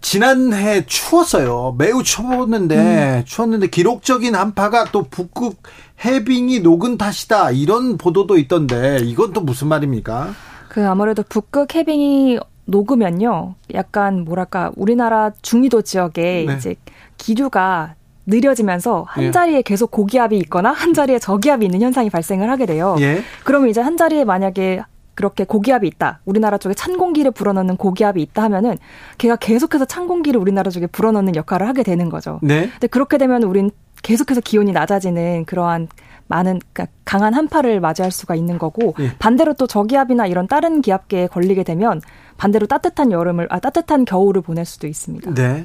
지난해 0.00 0.84
추웠어요. 0.86 1.74
매우 1.78 2.02
추웠는데 2.02 2.76
음. 3.18 3.22
추웠는데 3.24 3.68
기록적인 3.68 4.34
한파가 4.34 4.86
또 4.90 5.04
북극 5.04 5.62
해빙이 6.04 6.60
녹은 6.60 6.98
탓이다 6.98 7.52
이런 7.52 7.96
보도도 7.96 8.36
있던데 8.38 8.98
이건 9.04 9.32
또 9.32 9.40
무슨 9.40 9.68
말입니까? 9.68 10.34
그 10.68 10.86
아무래도 10.86 11.22
북극 11.28 11.74
해빙이 11.74 12.40
녹으면요. 12.72 13.54
약간 13.74 14.24
뭐랄까 14.24 14.72
우리나라 14.74 15.30
중위도 15.42 15.82
지역에 15.82 16.46
네. 16.48 16.54
이제 16.56 16.74
기류가 17.18 17.94
느려지면서 18.26 19.04
한 19.06 19.24
예. 19.24 19.30
자리에 19.30 19.62
계속 19.62 19.90
고기압이 19.90 20.36
있거나 20.38 20.72
한 20.72 20.94
자리에 20.94 21.18
저기압이 21.18 21.64
있는 21.64 21.82
현상이 21.82 22.10
발생을 22.10 22.50
하게 22.50 22.66
돼요. 22.66 22.96
예. 23.00 23.22
그러면 23.44 23.68
이제 23.68 23.80
한 23.80 23.96
자리에 23.96 24.24
만약에 24.24 24.82
그렇게 25.14 25.44
고기압이 25.44 25.86
있다. 25.86 26.20
우리나라 26.24 26.56
쪽에 26.58 26.74
찬 26.74 26.96
공기를 26.96 27.32
불어넣는 27.32 27.76
고기압이 27.76 28.22
있다 28.22 28.44
하면은 28.44 28.78
걔가 29.18 29.36
계속해서 29.36 29.84
찬 29.84 30.08
공기를 30.08 30.40
우리나라 30.40 30.70
쪽에 30.70 30.86
불어넣는 30.86 31.36
역할을 31.36 31.68
하게 31.68 31.82
되는 31.82 32.08
거죠. 32.08 32.38
네. 32.42 32.70
근데 32.70 32.86
그렇게 32.86 33.18
되면 33.18 33.42
우린 33.42 33.70
계속해서 34.02 34.40
기온이 34.40 34.72
낮아지는 34.72 35.44
그러한 35.44 35.88
많은 36.28 36.60
그러니까 36.72 36.86
강한 37.04 37.34
한파를 37.34 37.80
맞이할 37.80 38.10
수가 38.10 38.34
있는 38.34 38.58
거고 38.58 38.94
예. 39.00 39.10
반대로 39.18 39.52
또 39.54 39.66
저기압이나 39.66 40.26
이런 40.26 40.46
다른 40.48 40.80
기압계에 40.80 41.26
걸리게 41.26 41.62
되면 41.62 42.00
반대로 42.36 42.66
따뜻한 42.66 43.12
여름을 43.12 43.46
아 43.50 43.58
따뜻한 43.60 44.04
겨울을 44.04 44.42
보낼 44.42 44.64
수도 44.64 44.86
있습니다. 44.86 45.34
네. 45.34 45.64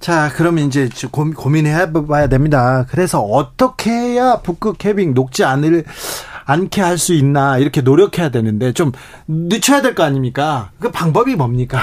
자, 0.00 0.30
그러면 0.34 0.64
이제 0.64 0.88
고민해 1.10 1.92
봐야 2.08 2.26
됩니다. 2.26 2.86
그래서 2.90 3.20
어떻게 3.20 3.90
해야 3.90 4.40
북극 4.40 4.78
캐빙 4.78 5.14
녹지 5.14 5.44
않을 5.44 5.84
않게 6.46 6.80
할 6.80 6.98
수 6.98 7.14
있나 7.14 7.58
이렇게 7.58 7.80
노력해야 7.80 8.30
되는데 8.30 8.72
좀 8.72 8.92
늦춰야 9.28 9.82
될 9.82 9.94
거 9.94 10.02
아닙니까? 10.02 10.70
그 10.80 10.90
방법이 10.90 11.36
뭡니까? 11.36 11.80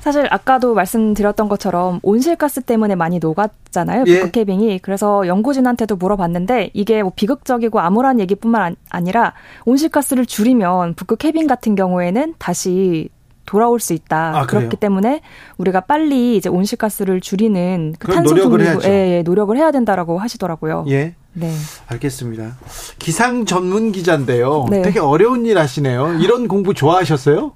사실 0.00 0.26
아까도 0.30 0.74
말씀드렸던 0.74 1.48
것처럼 1.48 1.98
온실가스 2.02 2.60
때문에 2.60 2.94
많이 2.94 3.18
녹았잖아요. 3.20 4.04
예. 4.06 4.20
북극해빙이. 4.20 4.80
그래서 4.80 5.26
연구진한테도 5.26 5.96
물어봤는데 5.96 6.70
이게 6.74 7.02
뭐 7.02 7.10
비극적이고 7.16 7.80
암울한 7.80 8.20
얘기뿐만 8.20 8.76
아니라 8.90 9.32
온실가스를 9.64 10.26
줄이면 10.26 10.94
북극해빙 10.94 11.46
같은 11.46 11.74
경우에는 11.74 12.34
다시 12.38 13.08
돌아올 13.46 13.80
수 13.80 13.92
있다. 13.92 14.38
아, 14.38 14.46
그렇기 14.46 14.76
때문에 14.76 15.20
우리가 15.58 15.80
빨리 15.80 16.36
이제 16.36 16.48
온실가스를 16.48 17.20
줄이는 17.20 17.94
그 17.98 18.12
탄소 18.12 18.34
중립 18.34 18.84
예, 18.84 19.18
예, 19.18 19.22
노력을 19.22 19.56
해야 19.56 19.70
된다라고 19.70 20.18
하시더라고요. 20.18 20.84
예. 20.88 21.14
네. 21.32 21.52
알겠습니다. 21.88 22.56
기상 22.98 23.44
전문 23.44 23.92
기자인데요. 23.92 24.66
네. 24.70 24.82
되게 24.82 25.00
어려운 25.00 25.46
일 25.46 25.58
하시네요. 25.58 26.20
이런 26.20 26.46
공부 26.46 26.74
좋아하셨어요? 26.74 27.52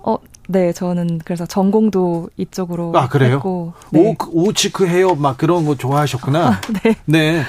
어, 0.00 0.18
네, 0.48 0.72
저는 0.72 1.20
그래서 1.24 1.46
전공도 1.46 2.30
이쪽으로 2.36 2.92
아, 2.94 3.08
그래요? 3.08 3.36
했고 3.36 3.72
네. 3.90 4.14
오, 4.20 4.48
오치크 4.48 4.86
헤어 4.86 5.14
막 5.14 5.38
그런 5.38 5.64
거 5.64 5.76
좋아하셨구나. 5.76 6.46
아, 6.48 6.60
네. 6.82 6.96
네. 7.06 7.42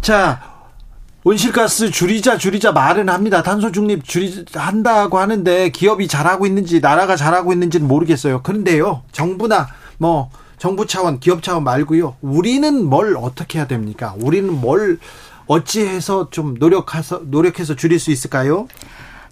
자, 0.00 0.51
온실가스 1.24 1.92
줄이자 1.92 2.36
줄이자 2.36 2.72
말은 2.72 3.08
합니다. 3.08 3.44
탄소 3.44 3.70
중립 3.70 4.04
줄이 4.04 4.44
한다고 4.54 5.18
하는데 5.18 5.70
기업이 5.70 6.08
잘하고 6.08 6.46
있는지 6.46 6.80
나라가 6.80 7.14
잘하고 7.14 7.52
있는지는 7.52 7.86
모르겠어요. 7.86 8.42
그런데요. 8.42 9.02
정부나 9.12 9.68
뭐 9.98 10.30
정부 10.58 10.86
차원, 10.86 11.20
기업 11.20 11.42
차원 11.42 11.62
말고요. 11.62 12.16
우리는 12.22 12.84
뭘 12.84 13.16
어떻게 13.16 13.58
해야 13.58 13.68
됩니까? 13.68 14.16
우리는 14.18 14.52
뭘 14.52 14.98
어찌해서 15.46 16.30
좀 16.30 16.54
노력해서 16.58 17.20
노력해서 17.24 17.76
줄일 17.76 18.00
수 18.00 18.10
있을까요? 18.10 18.66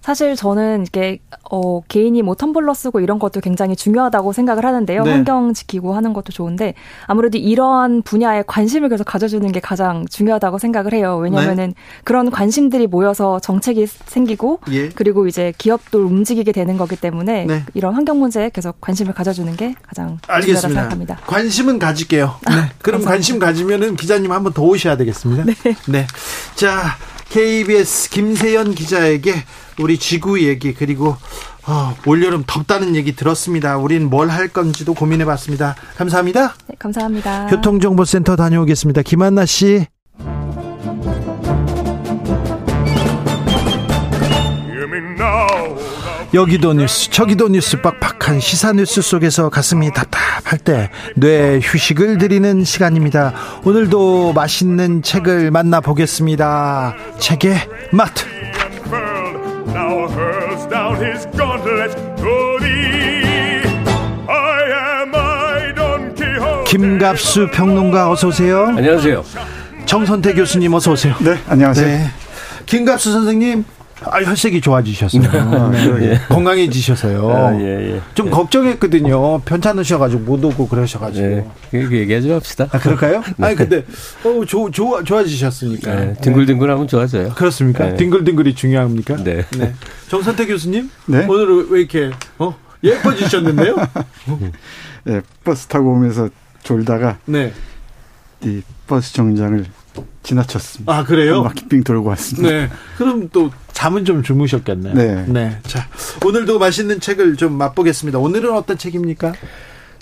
사실 0.00 0.34
저는 0.34 0.84
이게 0.86 1.18
어 1.50 1.82
개인이 1.82 2.20
뭐 2.22 2.34
텀블러 2.34 2.74
쓰고 2.74 3.00
이런 3.00 3.18
것도 3.18 3.40
굉장히 3.40 3.76
중요하다고 3.76 4.32
생각을 4.32 4.64
하는데요. 4.64 5.02
네. 5.04 5.10
환경 5.10 5.52
지키고 5.52 5.94
하는 5.94 6.12
것도 6.12 6.32
좋은데 6.32 6.74
아무래도 7.06 7.38
이러한 7.38 8.02
분야에 8.02 8.44
관심을 8.46 8.88
계속 8.88 9.04
가져주는 9.04 9.50
게 9.52 9.60
가장 9.60 10.06
중요하다고 10.06 10.58
생각을 10.58 10.94
해요. 10.94 11.18
왜냐면은 11.18 11.68
네. 11.68 11.74
그런 12.04 12.30
관심들이 12.30 12.86
모여서 12.86 13.40
정책이 13.40 13.86
생기고 13.86 14.60
예. 14.70 14.88
그리고 14.88 15.26
이제 15.26 15.52
기업도 15.58 15.98
움직이게 15.98 16.52
되는 16.52 16.78
거기 16.78 16.96
때문에 16.96 17.44
네. 17.44 17.64
이런 17.74 17.94
환경 17.94 18.20
문제에 18.20 18.50
계속 18.50 18.80
관심을 18.80 19.12
가져주는 19.12 19.54
게 19.56 19.74
가장 19.86 20.18
알겠습니다. 20.26 20.60
중요하다고 20.60 20.68
생각합니다. 20.68 21.16
관심은 21.26 21.78
가질게요. 21.78 22.36
네. 22.48 22.54
그럼 22.80 23.02
관심 23.02 23.38
가지면은 23.38 23.96
기자님 23.96 24.32
한번 24.32 24.52
더 24.52 24.62
오셔야 24.62 24.96
되겠습니다. 24.96 25.44
네. 25.44 25.54
네. 25.88 26.06
자, 26.54 26.96
KBS 27.30 28.10
김세연 28.10 28.74
기자에게 28.74 29.34
우리 29.80 29.98
지구 29.98 30.40
얘기 30.42 30.74
그리고 30.74 31.16
어, 31.66 31.94
올여름 32.06 32.44
덥다는 32.46 32.96
얘기 32.96 33.14
들었습니다. 33.14 33.76
우린 33.78 34.08
뭘 34.10 34.30
할 34.30 34.48
건지도 34.48 34.94
고민해 34.94 35.24
봤습니다. 35.24 35.74
감사합니다. 35.96 36.54
네, 36.68 36.74
감사합니다. 36.78 37.46
교통정보센터 37.46 38.36
다녀오겠습니다. 38.36 39.02
김한나 39.02 39.44
씨. 39.46 39.86
여기도 46.32 46.72
뉴스 46.72 47.10
저기도 47.10 47.48
뉴스 47.48 47.80
빡빡한 47.80 48.38
시사 48.38 48.72
뉴스 48.72 49.02
속에서 49.02 49.48
가슴이 49.48 49.92
답답할 49.92 50.58
때 50.60 50.90
뇌 51.16 51.58
휴식을 51.60 52.18
드리는 52.18 52.62
시간입니다. 52.64 53.32
오늘도 53.64 54.32
맛있는 54.32 55.02
책을 55.02 55.50
만나보겠습니다. 55.50 56.94
책의 57.18 57.56
맛. 57.92 58.10
김갑수 66.66 67.48
평론가 67.52 68.10
어서 68.10 68.28
오세요. 68.28 68.66
안녕하세요. 68.68 69.24
정선태 69.86 70.34
교수님 70.34 70.72
어서 70.74 70.92
오세요. 70.92 71.14
네, 71.20 71.36
안녕하세요. 71.48 71.86
네. 71.86 72.06
김갑수 72.66 73.10
선생님 73.12 73.64
아, 74.04 74.22
혈색이 74.22 74.60
좋아지셨어요. 74.60 75.28
아, 75.30 75.70
네. 75.72 76.10
예. 76.12 76.20
건강해지셔서요. 76.28 77.30
아, 77.30 77.54
예, 77.60 77.94
예. 77.94 78.00
좀 78.14 78.30
걱정했거든요. 78.30 79.40
편찮으셔가지고 79.40 80.22
못 80.22 80.44
오고 80.44 80.68
그러셔가지고. 80.68 81.26
예. 81.26 81.46
그 81.70 81.98
얘기하지 81.98 82.28
맙시다. 82.28 82.68
아, 82.72 82.78
그럴까요? 82.78 83.22
네. 83.36 83.46
아니, 83.46 83.56
근데, 83.56 83.84
어, 84.24 84.44
조, 84.46 84.70
좋아, 84.70 85.02
좋아지셨으니까. 85.02 85.94
네. 85.94 86.14
딩글딩글하면 86.22 86.88
좋아져요. 86.88 87.30
그렇습니까? 87.34 87.86
네. 87.90 87.96
딩글딩글이 87.96 88.54
중요합니까? 88.54 89.16
네. 89.22 89.44
네. 89.58 89.74
정선태 90.08 90.46
교수님? 90.46 90.90
네. 91.06 91.26
오늘 91.28 91.66
왜 91.70 91.80
이렇게, 91.80 92.10
어? 92.38 92.54
예뻐지셨는데요? 92.82 93.76
네, 95.04 95.20
버스 95.44 95.66
타고 95.66 95.92
오면서 95.92 96.28
졸다가. 96.62 97.18
네. 97.26 97.52
이 98.42 98.62
버스 98.86 99.12
정장을 99.12 99.66
지나쳤습니다. 100.22 100.92
아 100.92 101.04
그래요? 101.04 101.42
바퀴 101.42 101.66
빙 101.68 101.82
돌고 101.82 102.08
왔습니다. 102.10 102.48
네. 102.48 102.68
그럼 102.96 103.28
또 103.32 103.50
잠은 103.80 104.04
좀 104.04 104.22
주무셨겠네요. 104.22 104.92
네. 104.92 105.24
네. 105.26 105.56
자 105.62 105.88
오늘도 106.22 106.58
맛있는 106.58 107.00
책을 107.00 107.36
좀 107.36 107.54
맛보겠습니다. 107.54 108.18
오늘은 108.18 108.54
어떤 108.54 108.76
책입니까? 108.76 109.32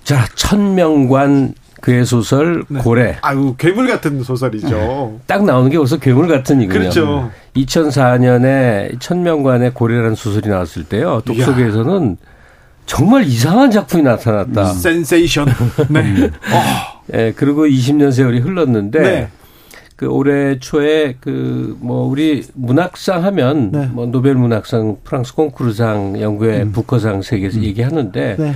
자 0.02 0.26
천명관 0.34 1.54
그의 1.80 2.04
소설 2.04 2.64
네. 2.66 2.80
고래. 2.80 3.18
아유 3.22 3.54
괴물 3.56 3.86
같은 3.86 4.24
소설이죠. 4.24 4.68
네. 4.68 5.18
딱 5.28 5.44
나오는 5.44 5.70
게 5.70 5.78
벌써 5.78 5.96
괴물 5.96 6.26
같은 6.26 6.60
이군요. 6.60 6.76
그렇죠. 6.76 7.30
2004년에 7.54 8.98
천명관의 8.98 9.74
고래라는 9.74 10.16
소설이 10.16 10.48
나왔을 10.48 10.82
때요. 10.82 11.22
독서계에서는 11.24 12.16
정말 12.86 13.22
이상한 13.26 13.70
작품이 13.70 14.02
나타났다. 14.02 14.72
센세이션. 14.72 15.46
네. 15.90 16.30
어. 16.52 17.02
네. 17.06 17.32
그리고 17.36 17.64
20년 17.64 18.10
세월이 18.10 18.40
흘렀는데 18.40 19.00
네. 19.00 19.28
그 19.98 20.06
올해 20.06 20.60
초에 20.60 21.16
그 21.20 21.76
뭐 21.80 22.06
우리 22.06 22.44
문학상 22.54 23.24
하면 23.24 23.72
네. 23.72 23.86
뭐 23.92 24.06
노벨 24.06 24.36
문학상, 24.36 24.98
프랑스 25.02 25.34
콩쿠르상, 25.34 26.20
영국의 26.20 26.62
음. 26.62 26.72
부커상 26.72 27.22
세계에서 27.22 27.58
음. 27.58 27.64
얘기하는데 27.64 28.36
네. 28.38 28.54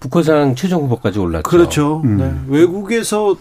부커상 0.00 0.54
최종 0.54 0.82
후보까지 0.84 1.18
올랐죠. 1.18 1.42
그렇죠. 1.48 2.02
음. 2.04 2.16
네. 2.18 2.30
외국에서 2.48 3.36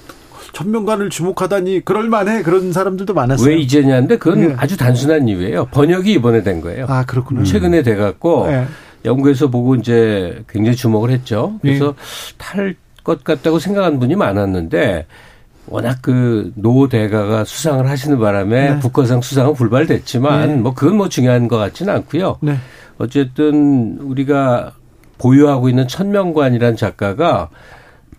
전명관을 0.53 1.09
주목하다니 1.09 1.81
그럴만해 1.85 2.43
그런 2.43 2.71
사람들도 2.71 3.13
많았어요. 3.13 3.47
왜 3.49 3.57
이제냐인데 3.57 4.17
그건 4.17 4.47
네. 4.47 4.53
아주 4.57 4.77
단순한 4.77 5.27
이유예요. 5.27 5.65
번역이 5.71 6.11
이번에 6.13 6.43
된 6.43 6.61
거예요. 6.61 6.85
아 6.87 7.03
그렇군요. 7.05 7.43
최근에 7.43 7.83
돼갖고 7.83 8.47
네. 8.47 8.65
영국에서 9.03 9.49
보고 9.49 9.75
이제 9.75 10.43
굉장히 10.49 10.77
주목을 10.77 11.09
했죠. 11.11 11.55
그래서 11.61 11.95
네. 11.95 12.75
탈것 13.03 13.23
같다고 13.25 13.59
생각하는 13.59 13.99
분이 13.99 14.15
많았는데 14.15 15.05
워낙 15.71 15.99
그 16.01 16.51
노 16.55 16.87
대가가 16.89 17.43
수상을 17.45 17.87
하시는 17.89 18.19
바람에 18.19 18.69
네. 18.71 18.79
북커상 18.79 19.21
수상은 19.21 19.53
불발됐지만 19.53 20.47
네. 20.47 20.55
뭐 20.55 20.73
그건 20.73 20.97
뭐 20.97 21.09
중요한 21.09 21.47
것 21.47 21.57
같지는 21.57 21.93
않고요. 21.95 22.37
네. 22.41 22.57
어쨌든 22.97 23.97
우리가 24.01 24.73
보유하고 25.17 25.69
있는 25.69 25.87
천명관이란 25.87 26.75
작가가 26.75 27.49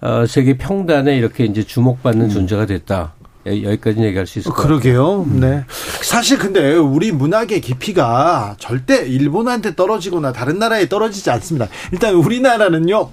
어, 0.01 0.25
세계 0.27 0.57
평단에 0.57 1.17
이렇게 1.17 1.45
이제 1.45 1.63
주목받는 1.63 2.27
음. 2.27 2.31
존재가 2.31 2.67
됐다. 2.67 3.13
여기까지 3.45 4.01
얘기할 4.01 4.27
수 4.27 4.39
있을 4.39 4.51
것 4.51 4.57
같아요. 4.57 4.69
그러게요. 4.79 5.23
음. 5.23 5.41
네. 5.41 5.65
사실 6.03 6.39
근데 6.39 6.75
우리 6.75 7.13
문학의 7.13 7.61
깊이가 7.61 8.57
절대 8.59 9.05
일본한테 9.07 9.75
떨어지거나 9.75 10.33
다른 10.33 10.59
나라에 10.59 10.89
떨어지지 10.89 11.29
않습니다. 11.31 11.69
일단 11.93 12.15
우리나라는요. 12.15 13.11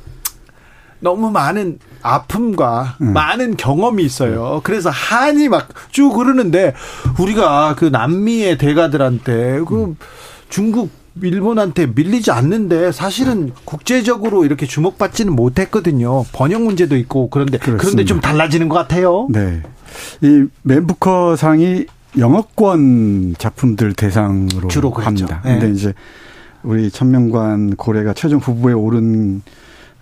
너무 0.99 1.29
많은 1.31 1.79
아픔과 2.01 2.97
음. 3.01 3.13
많은 3.13 3.57
경험이 3.57 4.03
있어요. 4.03 4.61
그래서 4.63 4.89
한이 4.89 5.49
막 5.49 5.69
쭉 5.91 6.15
흐르는데 6.17 6.73
우리가 7.19 7.75
그 7.75 7.85
남미의 7.85 8.57
대가들한테 8.57 9.61
그 9.67 9.83
음. 9.85 9.95
중국 10.49 10.89
일본한테 11.21 11.87
밀리지 11.87 12.31
않는데 12.31 12.91
사실은 12.91 13.51
국제적으로 13.65 14.45
이렇게 14.45 14.65
주목받지는 14.65 15.35
못했거든요. 15.35 16.23
번역 16.31 16.61
문제도 16.61 16.95
있고 16.95 17.29
그런데 17.29 17.57
그렇습니다. 17.57 17.81
그런데 17.81 18.05
좀 18.05 18.21
달라지는 18.21 18.69
것 18.69 18.75
같아요. 18.75 19.27
네. 19.29 19.61
이 20.21 20.45
맨부커 20.63 21.35
상이 21.35 21.85
영어권 22.17 23.35
작품들 23.37 23.93
대상으로 23.93 24.67
주로 24.69 24.91
합니다. 24.91 25.41
네. 25.43 25.59
근데 25.59 25.71
이제 25.75 25.93
우리 26.63 26.89
천명관 26.89 27.75
고래가 27.75 28.13
최종 28.13 28.39
후보에 28.39 28.73
오른 28.73 29.41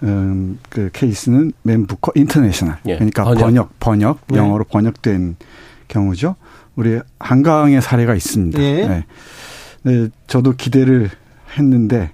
음, 0.03 0.59
그 0.69 0.89
케이스는 0.93 1.51
맨부커 1.63 2.11
인터내셔널. 2.15 2.77
예. 2.87 2.95
그러니까 2.95 3.23
번역, 3.23 3.41
번역, 3.41 3.79
번역 3.79 4.19
네. 4.27 4.37
영어로 4.37 4.65
번역된 4.65 5.35
경우죠. 5.87 6.35
우리 6.75 6.99
한강의 7.19 7.81
사례가 7.81 8.13
있습니다. 8.15 8.61
예. 8.61 8.87
네. 8.87 9.05
네, 9.83 10.09
저도 10.27 10.53
기대를 10.53 11.09
했는데 11.57 12.11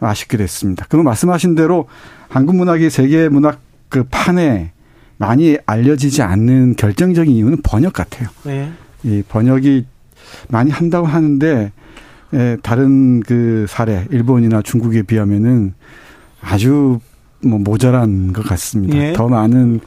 아쉽게 0.00 0.36
됐습니다. 0.36 0.86
그리고 0.88 1.04
말씀하신 1.04 1.54
대로 1.54 1.88
한국 2.28 2.56
문학이 2.56 2.90
세계 2.90 3.28
문학 3.28 3.60
그 3.88 4.04
판에 4.04 4.72
많이 5.16 5.56
알려지지 5.66 6.22
않는 6.22 6.76
결정적인 6.76 7.32
이유는 7.32 7.62
번역 7.62 7.92
같아요. 7.92 8.28
네. 8.44 8.72
이 9.04 9.22
번역이 9.28 9.86
많이 10.48 10.70
한다고 10.70 11.06
하는데 11.06 11.70
예, 12.34 12.56
다른 12.62 13.20
그 13.20 13.66
사례 13.68 14.06
일본이나 14.10 14.62
중국에 14.62 15.02
비하면은 15.02 15.74
아주 16.40 16.98
뭐 17.44 17.58
모자란 17.58 18.32
것 18.32 18.44
같습니다. 18.46 18.96
예. 18.96 19.12
더 19.12 19.28
많은 19.28 19.80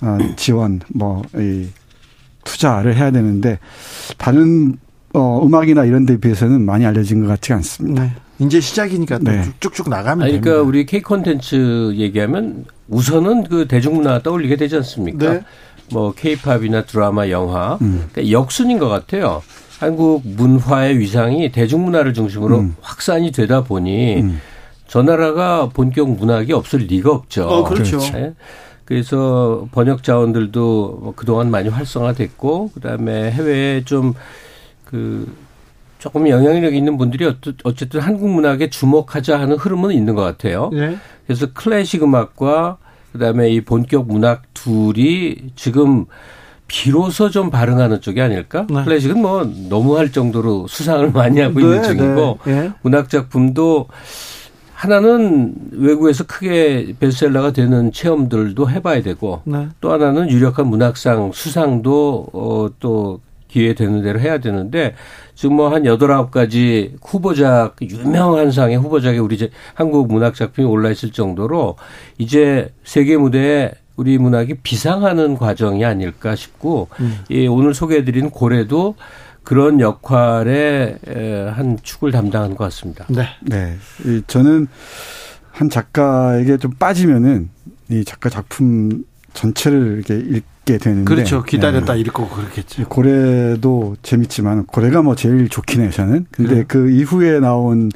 어, 0.00 0.18
지원, 0.36 0.80
뭐, 0.94 1.22
이, 1.36 1.66
투자를 2.44 2.96
해야 2.96 3.10
되는데, 3.10 3.58
다른, 4.16 4.76
어, 5.12 5.44
음악이나 5.44 5.84
이런 5.84 6.06
데 6.06 6.16
비해서는 6.18 6.62
많이 6.62 6.86
알려진 6.86 7.20
것 7.20 7.26
같지 7.26 7.52
않습니다. 7.52 8.04
네. 8.04 8.12
이제 8.38 8.60
시작이니까 8.60 9.18
네. 9.20 9.42
쭉쭉 9.58 9.88
나가면 9.88 10.28
아니, 10.28 10.40
그러니까 10.40 10.62
우리 10.62 10.86
K 10.86 11.02
콘텐츠 11.02 11.92
얘기하면 11.96 12.64
우선은 12.88 13.44
그 13.44 13.66
대중문화가 13.66 14.22
떠올리게 14.22 14.54
되지 14.54 14.76
않습니까? 14.76 15.32
네. 15.32 15.40
뭐 15.90 16.12
K-팝이나 16.12 16.84
드라마, 16.84 17.28
영화. 17.30 17.78
음. 17.82 18.06
그러니까 18.12 18.30
역순인 18.30 18.78
것 18.78 18.88
같아요. 18.88 19.42
한국 19.80 20.22
문화의 20.24 20.98
위상이 20.98 21.50
대중문화를 21.50 22.14
중심으로 22.14 22.58
음. 22.58 22.76
확산이 22.80 23.32
되다 23.32 23.64
보니 23.64 24.20
음. 24.20 24.40
저 24.88 25.02
나라가 25.02 25.68
본격 25.68 26.10
문학이 26.10 26.52
없을 26.52 26.80
리가 26.80 27.12
없죠. 27.12 27.46
어, 27.46 27.64
그렇죠. 27.64 27.98
네. 27.98 28.34
그래서 28.84 29.68
번역 29.70 30.02
자원들도 30.02 30.98
뭐 31.02 31.12
그동안 31.14 31.50
많이 31.50 31.68
활성화됐고 31.68 32.70
그다음에 32.72 33.30
해외에 33.30 33.84
좀그 33.84 35.30
조금 35.98 36.28
영향력 36.28 36.74
있는 36.74 36.96
분들이 36.96 37.30
어쨌든 37.64 38.00
한국 38.00 38.30
문학에 38.30 38.70
주목하자 38.70 39.38
하는 39.38 39.56
흐름은 39.56 39.92
있는 39.92 40.14
것 40.14 40.22
같아요. 40.22 40.70
네. 40.72 40.96
그래서 41.26 41.52
클래식 41.52 42.02
음악과 42.02 42.78
그다음에 43.12 43.50
이 43.50 43.60
본격 43.60 44.06
문학 44.06 44.42
둘이 44.54 45.36
지금 45.54 46.06
비로소 46.66 47.30
좀 47.30 47.50
발응하는 47.50 48.00
쪽이 48.00 48.20
아닐까? 48.22 48.66
네. 48.70 48.84
클래식은 48.84 49.20
뭐 49.20 49.44
너무 49.68 49.98
할 49.98 50.12
정도로 50.12 50.66
수상을 50.66 51.10
많이 51.12 51.40
하고 51.40 51.60
네, 51.60 51.64
있는 51.64 51.82
중이고 51.82 52.38
네, 52.44 52.54
네. 52.54 52.72
문학 52.82 53.10
작품도 53.10 53.88
하나는 54.78 55.54
외국에서 55.72 56.24
크게 56.24 56.94
베스트셀러가 57.00 57.52
되는 57.52 57.90
체험들도 57.90 58.70
해봐야 58.70 59.02
되고 59.02 59.42
네. 59.44 59.66
또 59.80 59.90
하나는 59.90 60.30
유력한 60.30 60.68
문학상 60.68 61.32
수상도 61.34 62.28
어, 62.32 62.68
또 62.78 63.18
기회 63.48 63.74
되는 63.74 64.02
대로 64.02 64.20
해야 64.20 64.38
되는데 64.38 64.94
지금 65.34 65.56
뭐 65.56 65.70
한 65.70 65.84
여덟 65.84 66.12
아홉 66.12 66.30
가지 66.30 66.94
후보작 67.02 67.74
유명한 67.82 68.52
상의 68.52 68.76
후보작에 68.76 69.18
우리 69.18 69.34
이제 69.34 69.50
한국 69.74 70.06
문학 70.12 70.36
작품이 70.36 70.68
올라 70.68 70.90
있을 70.90 71.10
정도로 71.10 71.74
이제 72.18 72.72
세계 72.84 73.16
무대에 73.16 73.72
우리 73.96 74.16
문학이 74.16 74.58
비상하는 74.62 75.36
과정이 75.36 75.84
아닐까 75.84 76.36
싶고 76.36 76.86
음. 77.00 77.18
예, 77.32 77.48
오늘 77.48 77.74
소개해드린 77.74 78.30
고래도 78.30 78.94
그런 79.48 79.80
역할의 79.80 80.98
한 81.54 81.78
축을 81.82 82.12
담당하는 82.12 82.54
것 82.54 82.64
같습니다. 82.64 83.06
네. 83.08 83.28
네. 83.40 83.78
저는 84.26 84.66
한 85.50 85.70
작가에게 85.70 86.58
좀 86.58 86.72
빠지면은 86.72 87.48
이 87.88 88.04
작가 88.04 88.28
작품 88.28 89.04
전체를 89.32 90.02
이렇게 90.06 90.18
읽게 90.18 90.76
되는데. 90.76 91.04
그렇죠. 91.14 91.44
기다렸다 91.44 91.94
네. 91.94 92.00
읽고 92.00 92.28
그렇겠죠. 92.28 92.90
고래도 92.90 93.96
재밌지만 94.02 94.66
고래가 94.66 95.00
뭐 95.00 95.14
제일 95.14 95.48
좋긴 95.48 95.80
해요, 95.80 95.90
저는. 95.92 96.26
근데 96.30 96.50
그래. 96.50 96.64
그 96.68 96.90
이후에 96.90 97.40
나온 97.40 97.90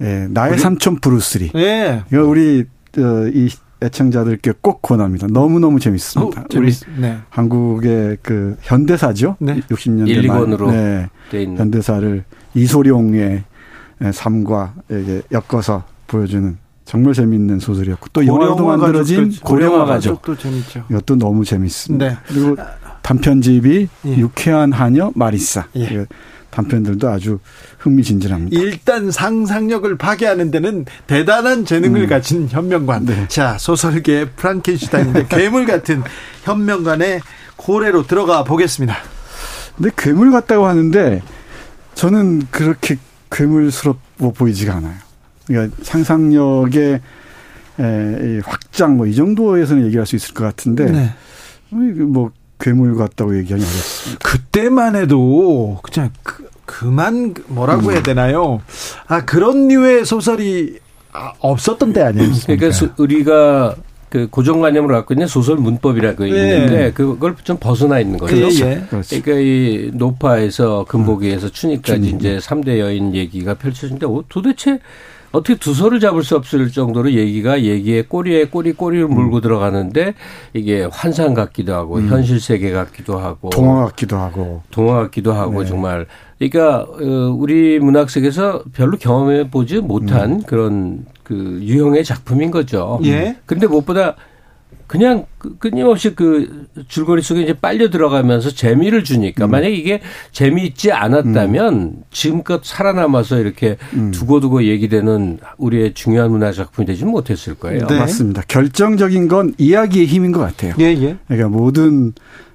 예, 0.00 0.26
나의 0.28 0.54
우리? 0.54 0.58
삼촌 0.60 0.98
브루스리. 0.98 1.52
예. 1.54 2.02
이거 2.12 2.24
우리 2.24 2.64
어, 2.98 3.28
이 3.32 3.48
애청자들께 3.84 4.54
꼭 4.60 4.82
권합니다. 4.82 5.26
너무너무 5.30 5.78
재밌습니다. 5.78 6.40
어, 6.42 6.44
우리 6.54 6.72
네. 6.98 7.18
한국의 7.28 8.18
그 8.22 8.56
현대사죠. 8.62 9.36
네. 9.40 9.60
60년대 9.68 10.08
1, 10.08 10.22
2권으로 10.22 10.70
네. 10.70 11.08
현대사를 11.30 12.24
이소룡의 12.54 13.44
삶과 14.12 14.74
이게 14.90 15.22
엮어서 15.32 15.84
보여주는 16.06 16.56
정말 16.84 17.14
재밌는 17.14 17.60
소설이었고 17.60 18.08
또 18.12 18.26
영화도 18.26 18.66
만들어진 18.66 19.32
고령화 19.42 19.86
가족 19.86 20.22
도 20.22 20.36
재밌죠. 20.36 20.84
이것도 20.90 21.16
너무 21.16 21.44
재밌습니다. 21.44 22.08
네. 22.08 22.16
그리고 22.26 22.56
단편집이 23.02 23.88
예. 24.06 24.16
유쾌한 24.16 24.72
하녀 24.72 25.10
마리사. 25.14 25.66
예. 25.76 26.06
단편들도 26.54 27.08
아주 27.08 27.40
흥미진진합니다. 27.78 28.56
일단 28.60 29.10
상상력을 29.10 29.96
파괴하는 29.98 30.52
데는 30.52 30.84
대단한 31.08 31.64
재능을 31.64 32.02
음. 32.02 32.08
가진 32.08 32.48
현명관. 32.48 33.06
네. 33.06 33.26
자, 33.28 33.58
소설계 33.58 34.30
프랑켄슈타인인데 34.30 35.26
괴물 35.34 35.66
같은 35.66 36.02
현명관의 36.44 37.20
고래로 37.56 38.06
들어가 38.06 38.44
보겠습니다. 38.44 38.96
근데 39.76 39.90
괴물 39.96 40.30
같다고 40.30 40.66
하는데 40.66 41.22
저는 41.94 42.42
그렇게 42.52 42.98
괴물스럽고 43.32 44.32
보이지가 44.32 44.76
않아요. 44.76 44.94
그러니까 45.48 45.76
상상력의 45.82 47.00
에, 47.80 48.40
확장 48.44 48.96
뭐 48.96 49.08
이 49.08 49.14
정도에서는 49.16 49.84
얘기할 49.86 50.06
수 50.06 50.14
있을 50.14 50.32
것 50.34 50.44
같은데 50.44 50.84
네. 50.84 51.12
뭐 51.70 52.30
괴물 52.64 52.96
같다고 52.96 53.36
얘기하기 53.36 53.62
어렵습니다. 53.62 54.26
그때만 54.26 54.96
해도 54.96 55.78
그냥 55.82 56.10
그, 56.22 56.48
그만 56.64 57.34
뭐라고 57.48 57.90
해야 57.92 58.00
음. 58.00 58.02
되나요? 58.02 58.62
아 59.06 59.22
그런 59.26 59.68
류의 59.68 60.06
소설이 60.06 60.78
아, 61.12 61.34
없었던 61.40 61.92
때 61.92 62.00
아니었습니까? 62.00 62.56
그러니까 62.56 62.94
우리가 62.96 63.76
그 64.08 64.28
고정관념으로 64.30 64.94
갖고 64.94 65.12
있는 65.12 65.26
소설 65.26 65.56
문법이라고 65.56 66.24
네. 66.24 66.30
있는데 66.30 66.92
그걸 66.92 67.36
좀 67.44 67.58
벗어나 67.60 68.00
있는 68.00 68.18
거죠. 68.18 68.34
그렇죠. 68.34 68.64
예. 68.64 68.82
그러니까 68.88 69.32
이 69.32 69.90
노파에서 69.92 70.86
금보기에서 70.88 71.48
음. 71.48 72.04
이제 72.04 72.38
3대 72.38 72.78
여인 72.78 73.14
얘기가 73.14 73.54
펼쳐진데 73.54 74.06
도대체 74.30 74.78
어떻게 75.34 75.58
두 75.58 75.74
손을 75.74 75.98
잡을 75.98 76.22
수 76.22 76.36
없을 76.36 76.70
정도로 76.70 77.12
얘기가 77.12 77.60
얘기에 77.60 78.02
꼬리에 78.02 78.46
꼬리 78.46 78.72
꼬리를 78.72 79.08
물고 79.08 79.36
음. 79.36 79.40
들어가는데 79.40 80.14
이게 80.52 80.88
환상 80.90 81.34
같기도 81.34 81.74
하고 81.74 81.96
음. 81.96 82.08
현실 82.08 82.38
세계 82.40 82.70
같기도 82.70 83.18
하고 83.18 83.50
동화 83.50 83.84
같기도 83.86 84.16
하고 84.16 84.62
동화 84.70 85.02
같기도 85.02 85.32
하고 85.32 85.64
네. 85.64 85.68
정말 85.68 86.06
그러니까 86.38 86.82
어, 86.82 87.36
우리 87.36 87.80
문학 87.80 88.10
속에서 88.10 88.62
별로 88.72 88.96
경험해 88.96 89.50
보지 89.50 89.80
못한 89.80 90.30
음. 90.30 90.42
그런 90.42 91.04
그 91.24 91.58
유형의 91.62 92.04
작품인 92.04 92.52
거죠. 92.52 93.00
예. 93.04 93.36
근데 93.44 93.66
무엇보다 93.66 94.14
그냥 94.86 95.26
그 95.38 95.56
끊임없이 95.58 96.14
그 96.14 96.66
줄거리 96.88 97.22
속에 97.22 97.42
이제 97.42 97.52
빨려 97.54 97.90
들어가면서 97.90 98.50
재미를 98.50 99.04
주니까 99.04 99.46
음. 99.46 99.50
만약 99.50 99.68
이게 99.68 100.00
재미있지 100.32 100.92
않았다면 100.92 101.74
음. 101.74 102.02
지금껏 102.10 102.64
살아남아서 102.64 103.38
이렇게 103.38 103.76
음. 103.94 104.10
두고두고 104.10 104.64
얘기되는 104.64 105.38
우리의 105.58 105.94
중요한 105.94 106.30
문화 106.30 106.52
작품이 106.52 106.86
되지 106.86 107.04
못했을 107.04 107.54
거예요. 107.54 107.86
네. 107.86 107.98
맞습니다. 107.98 108.42
결정적인 108.48 109.28
건 109.28 109.54
이야기의 109.58 110.06
힘인 110.06 110.32
것 110.32 110.40
같아요. 110.40 110.74
예, 110.78 110.84
예. 110.86 111.16
그러니까 111.28 111.48
모든 111.48 112.12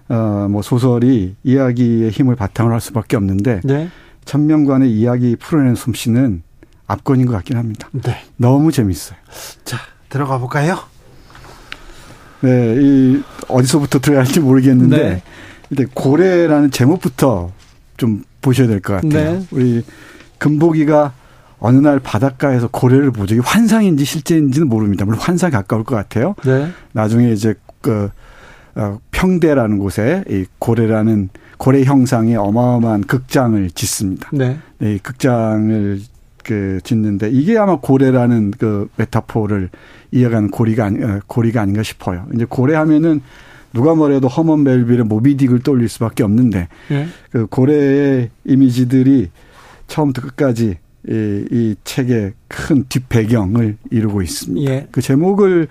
어 0.09 0.47
뭐 0.49 0.61
소설이 0.63 1.35
이야기의 1.43 2.09
힘을 2.09 2.35
바탕으로 2.35 2.73
할 2.73 2.81
수밖에 2.81 3.15
없는데 3.15 3.61
네. 3.63 3.89
천명관의 4.25 4.91
이야기 4.91 5.35
풀어내는 5.35 5.75
솜씨는 5.75 6.41
압권인 6.87 7.27
것 7.27 7.33
같긴 7.33 7.57
합니다. 7.57 7.87
네. 7.91 8.17
너무 8.35 8.71
재밌어요. 8.71 9.17
자 9.63 9.77
들어가 10.09 10.39
볼까요? 10.39 10.79
네, 12.41 12.75
이 12.79 13.21
어디서부터 13.47 13.99
들어야 13.99 14.19
할지 14.19 14.39
모르겠는데 14.39 14.97
네. 14.97 15.21
일단 15.69 15.87
고래라는 15.93 16.71
제목부터 16.71 17.51
좀 17.97 18.23
보셔야 18.41 18.67
될 18.67 18.79
것 18.79 18.93
같아요. 18.93 19.33
네. 19.39 19.45
우리 19.51 19.83
금복이가 20.37 21.13
어느 21.59 21.77
날 21.77 21.99
바닷가에서 21.99 22.69
고래를 22.69 23.11
보죠. 23.11 23.35
이게 23.35 23.41
환상인지 23.45 24.05
실제인지는 24.05 24.69
모릅니다. 24.69 25.03
물론 25.05 25.19
환상 25.19 25.51
가까울 25.51 25.83
것 25.83 25.95
같아요. 25.95 26.35
네. 26.45 26.69
나중에 26.93 27.31
이제 27.31 27.55
그 27.81 28.09
어, 28.75 28.99
평대라는 29.11 29.77
곳에 29.77 30.23
이 30.29 30.45
고래라는 30.59 31.29
고래 31.57 31.83
형상의 31.83 32.37
어마어마한 32.37 33.01
극장을 33.01 33.69
짓습니다. 33.71 34.29
네. 34.31 34.57
이 34.81 34.97
극장을 35.03 35.99
그 36.45 36.79
짓는데 36.85 37.29
이게 37.31 37.57
아마 37.57 37.75
고래라는 37.81 38.51
그 38.57 38.87
메타포를 38.95 39.69
이어가는 40.11 40.49
고리가 40.51 40.85
아니, 40.85 41.03
어, 41.03 41.19
고리가 41.27 41.61
아닌가 41.61 41.83
싶어요. 41.83 42.27
이제 42.33 42.45
고래 42.47 42.75
하면은 42.75 43.21
누가 43.73 43.93
뭐래도 43.93 44.27
허먼 44.27 44.63
멜빌의 44.63 45.05
모비딕을 45.05 45.63
떠올릴 45.63 45.89
수밖에 45.89 46.23
없는데 46.23 46.67
예. 46.91 47.07
그 47.31 47.45
고래의 47.47 48.29
이미지들이 48.45 49.29
처음부터 49.87 50.21
끝까지 50.23 50.77
이, 51.07 51.45
이 51.51 51.75
책의 51.83 52.33
큰 52.47 52.85
뒷배경을 52.89 53.77
이루고 53.91 54.21
있습니다. 54.21 54.71
예. 54.71 54.87
그 54.91 55.01
제목을 55.01 55.67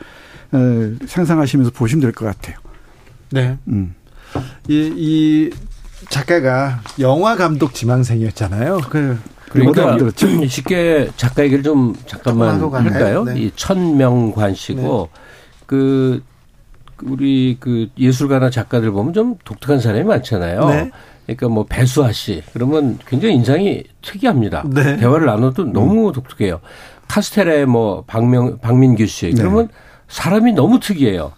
어, 0.52 0.58
상상하시면서 1.06 1.72
보시면 1.72 2.02
될 2.02 2.12
것 2.12 2.24
같아요. 2.24 2.56
네. 3.30 3.58
음. 3.68 3.94
이, 4.68 4.92
이 4.96 5.50
작가가 6.08 6.80
영화 7.00 7.36
감독 7.36 7.74
지망생이었잖아요. 7.74 8.80
그 8.88 9.18
그러니까 9.50 9.96
쉽게 10.46 11.08
작가 11.16 11.44
얘기를 11.44 11.62
좀 11.62 11.94
잠깐만 12.06 12.60
할까요? 12.60 13.24
네. 13.24 13.38
이 13.38 13.50
천명관 13.56 14.54
씨고 14.54 15.08
네. 15.12 15.20
그 15.66 16.22
우리 17.04 17.56
그 17.60 17.88
예술가나 17.98 18.50
작가들 18.50 18.90
보면 18.90 19.12
좀 19.12 19.36
독특한 19.44 19.80
사람이 19.80 20.04
많잖아요. 20.04 20.68
네. 20.68 20.90
그러니까 21.26 21.48
뭐 21.48 21.66
배수아 21.68 22.12
씨 22.12 22.42
그러면 22.52 22.98
굉장히 23.06 23.34
인상이 23.34 23.84
특이합니다. 24.02 24.64
네. 24.66 24.96
대화를 24.96 25.26
나눠도 25.26 25.72
너무 25.72 26.08
음. 26.08 26.12
독특해요. 26.12 26.60
카스텔의 27.06 27.66
뭐 27.66 28.04
박명 28.06 28.58
박민규 28.58 29.06
씨 29.06 29.26
네. 29.26 29.34
그러면 29.36 29.68
사람이 30.08 30.52
너무 30.52 30.80
특이해요. 30.80 31.32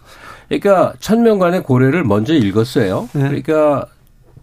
그러니까 0.47 0.93
천명관의 0.99 1.63
고래를 1.63 2.03
먼저 2.03 2.33
읽었어요. 2.33 3.09
네. 3.13 3.21
그러니까 3.21 3.85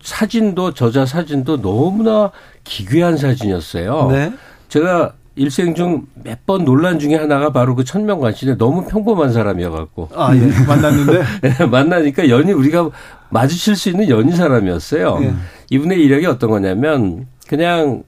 사진도 0.03 0.73
저자 0.75 1.05
사진도 1.05 1.61
너무나 1.61 2.31
기괴한 2.69 3.17
사진이었어요. 3.17 4.09
네. 4.11 4.33
제가 4.69 5.13
일생 5.37 5.75
중 5.75 6.07
몇 6.25 6.39
번 6.47 6.65
논란 6.65 6.99
중에 6.99 7.15
하나가 7.15 7.53
바로 7.53 7.75
그 7.75 7.85
천명관 7.85 8.35
씨인데 8.35 8.59
너무 8.59 8.85
평범한 8.87 9.33
사람이어갖고. 9.33 10.09
아, 10.15 10.35
예. 10.35 10.41
만났는데? 10.67 11.23
네, 11.59 11.67
만나니까 11.67 12.29
연이 12.29 12.53
우리가 12.53 12.91
마주칠 13.31 13.77
수 13.77 13.89
있는 13.91 14.09
연인 14.09 14.35
사람이었어요. 14.35 15.19
예. 15.23 15.35
이분의 15.71 16.01
이력이 16.01 16.27
어떤 16.27 16.51
거냐면 16.51 17.27
그냥 17.47 18.03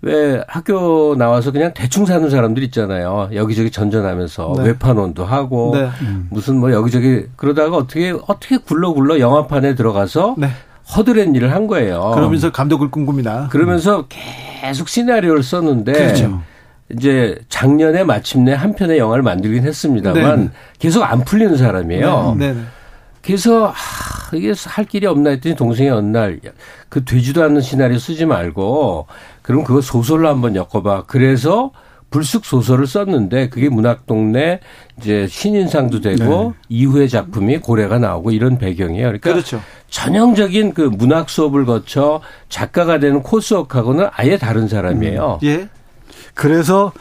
왜 0.00 0.42
학교 0.48 1.14
나와서 1.16 1.52
그냥 1.52 1.72
대충 1.74 2.06
사는 2.06 2.28
사람들 2.28 2.62
있잖아요. 2.64 3.28
여기저기 3.34 3.70
전전하면서 3.70 4.54
네. 4.56 4.64
외판원도 4.64 5.24
하고 5.24 5.72
네. 5.74 5.88
무슨 6.30 6.56
뭐 6.58 6.72
여기저기 6.72 7.26
그러다가 7.36 7.76
어떻게 7.76 8.10
어떻게 8.26 8.56
굴러 8.56 8.92
굴러 8.92 9.20
영화판에 9.20 9.74
들어가서 9.76 10.34
네. 10.38 10.48
허드렛 10.96 11.34
일을 11.34 11.52
한 11.52 11.66
거예요. 11.66 12.12
그러면서 12.14 12.50
감독을 12.52 12.90
꿈꿉니다. 12.90 13.48
그러면서 13.50 14.06
계속 14.08 14.88
시나리오를 14.88 15.42
썼는데 15.42 15.92
그렇죠. 15.92 16.42
이제 16.90 17.38
작년에 17.48 18.04
마침내 18.04 18.52
한 18.52 18.74
편의 18.74 18.98
영화를 18.98 19.22
만들긴 19.22 19.64
했습니다만 19.64 20.40
네 20.40 20.50
계속 20.78 21.02
안 21.04 21.24
풀리는 21.24 21.56
사람이에요. 21.56 22.36
네. 22.38 22.52
네. 22.52 22.60
그래서 23.22 23.68
아, 23.68 23.74
이게 24.34 24.52
할 24.66 24.84
길이 24.84 25.06
없나 25.06 25.30
했더니 25.30 25.54
동생이 25.54 25.88
어느 25.90 26.06
날 26.06 26.40
그 26.92 27.06
되지도 27.06 27.42
않는 27.44 27.62
시나리오 27.62 27.96
쓰지 27.98 28.26
말고 28.26 29.06
그럼 29.40 29.64
그거 29.64 29.80
소설로 29.80 30.28
한번 30.28 30.54
엮어봐. 30.56 31.04
그래서 31.06 31.70
불쑥 32.12 32.44
소설을 32.44 32.86
썼는데 32.86 33.48
그게 33.48 33.68
문학동네 33.68 34.60
이제 34.98 35.26
신인상도 35.26 36.00
되고 36.00 36.24
네. 36.24 36.52
이후의 36.68 37.08
작품이 37.08 37.58
고래가 37.58 37.98
나오고 37.98 38.30
이런 38.30 38.58
배경이에요. 38.58 39.06
그러니까 39.06 39.32
그렇죠. 39.32 39.60
전형적인 39.88 40.74
그 40.74 40.82
문학 40.82 41.28
수업을 41.28 41.64
거쳐 41.64 42.20
작가가 42.48 43.00
되는 43.00 43.22
코스웍하고는 43.22 44.06
아예 44.12 44.38
다른 44.38 44.68
사람이에요. 44.68 45.40
음. 45.42 45.46
예. 45.48 45.68
그래서 46.34 46.92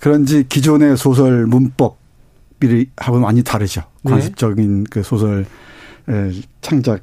그런지 0.00 0.44
기존의 0.48 0.96
소설 0.96 1.46
문법이 1.46 2.86
하고는 2.96 3.22
많이 3.22 3.44
다르죠. 3.44 3.82
네. 4.02 4.10
관습적인 4.10 4.84
그 4.90 5.02
소설 5.02 5.46
창작 6.60 7.00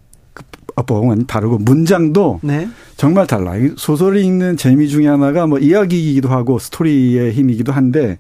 법은 0.76 1.28
다르고 1.28 1.60
문장도 1.60 2.40
네. 2.44 2.68
정말 2.98 3.28
달라. 3.28 3.54
소설을 3.76 4.18
읽는 4.18 4.58
재미 4.58 4.88
중에 4.88 5.08
하나가 5.08 5.48
뭐 5.48 5.60
이야기이기도 5.60 6.30
하고 6.30 6.60
스토리의 6.60 7.34
힘이기도 7.34 7.72
한데 7.72 8.18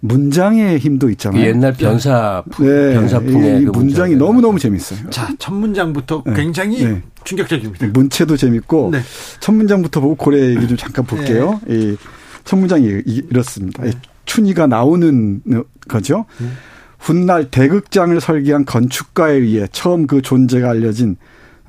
문장의 0.00 0.78
힘도 0.78 1.10
있잖아요. 1.10 1.46
옛날 1.46 1.74
변사 1.74 2.42
네. 2.58 2.94
변사풍의 2.94 3.64
그 3.66 3.70
문장이 3.70 4.16
너무 4.16 4.40
너무 4.40 4.58
재밌어요. 4.58 5.10
자, 5.10 5.28
첫 5.38 5.52
문장부터 5.52 6.22
네. 6.26 6.34
굉장히 6.34 6.84
네. 6.84 7.02
충격적입니다. 7.24 7.88
문체도 7.88 8.36
재밌고 8.36 8.90
네. 8.92 9.00
첫 9.40 9.52
문장부터 9.52 10.00
보고 10.00 10.14
고래 10.14 10.50
얘기 10.50 10.66
좀 10.66 10.76
잠깐 10.76 11.04
볼게요. 11.04 11.60
네. 11.66 11.96
이첫 12.44 12.58
문장이 12.58 13.02
이렇습니다. 13.06 13.84
네. 13.84 13.90
춘희가 14.24 14.66
나오는 14.66 15.42
거죠. 15.88 16.24
훗날 16.98 17.50
대극장을 17.50 18.18
설계한 18.20 18.64
건축가에 18.64 19.34
의해 19.34 19.66
처음 19.72 20.06
그 20.06 20.22
존재가 20.22 20.70
알려진 20.70 21.16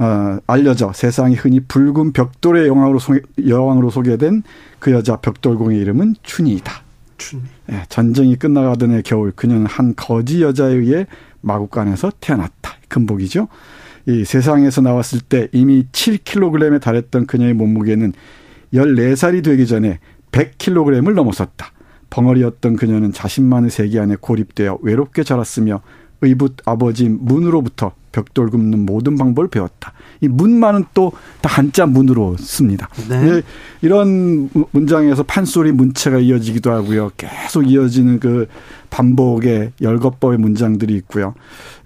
어, 0.02 0.40
알려져 0.48 0.92
세상이 0.94 1.36
흔히 1.36 1.60
붉은 1.60 2.12
벽돌의 2.14 2.68
여왕으로, 2.68 2.98
소, 2.98 3.20
여왕으로 3.48 3.92
소개된 3.92 4.42
그 4.80 4.92
여자 4.92 5.18
벽돌공의 5.18 5.78
이름은 5.78 6.16
춘희이다. 6.24 6.74
춘희. 7.20 7.44
예, 7.72 7.84
전쟁이 7.88 8.36
끝나가던 8.36 8.90
해 8.94 9.04
겨울 9.04 9.32
그녀는 9.32 9.68
한 9.68 9.94
거지 9.96 10.42
여자에 10.42 10.74
의해 10.74 11.06
마국간에서 11.42 12.12
태어났다. 12.20 12.78
금복이죠. 12.88 13.48
이 14.08 14.26
세상에서 14.26 14.82
나왔을 14.82 15.20
때 15.20 15.50
이미 15.52 15.86
7kg에 15.92 16.82
달했던 16.82 17.28
그녀의 17.28 17.54
몸무게는 17.54 18.14
14살이 18.74 19.44
되기 19.44 19.68
전에 19.68 20.00
100kg을 20.32 21.14
넘어섰다. 21.14 21.74
벙어리였던 22.10 22.76
그녀는 22.76 23.14
자신만의 23.14 23.70
세계 23.70 24.00
안에 24.00 24.16
고립되어 24.20 24.80
외롭게 24.82 25.22
자랐으며 25.22 25.82
의붓 26.22 26.56
아버지 26.66 27.08
문으로부터 27.08 27.94
벽돌 28.12 28.50
굽는 28.50 28.86
모든 28.86 29.18
방법을 29.18 29.50
배웠다. 29.50 29.94
이 30.22 30.28
문만은 30.28 30.86
또 30.94 31.12
다 31.42 31.50
한자 31.50 31.86
문으로 31.86 32.38
씁니다. 32.38 32.88
네. 33.10 33.42
이런 33.82 34.50
문장에서 34.72 35.24
판소리 35.24 35.72
문체가 35.72 36.20
이어지기도 36.20 36.72
하고요. 36.72 37.12
계속 37.18 37.70
이어지는 37.70 38.20
그 38.20 38.48
반복의 38.92 39.72
열거법의 39.82 40.38
문장들이 40.38 40.94
있고요. 40.96 41.34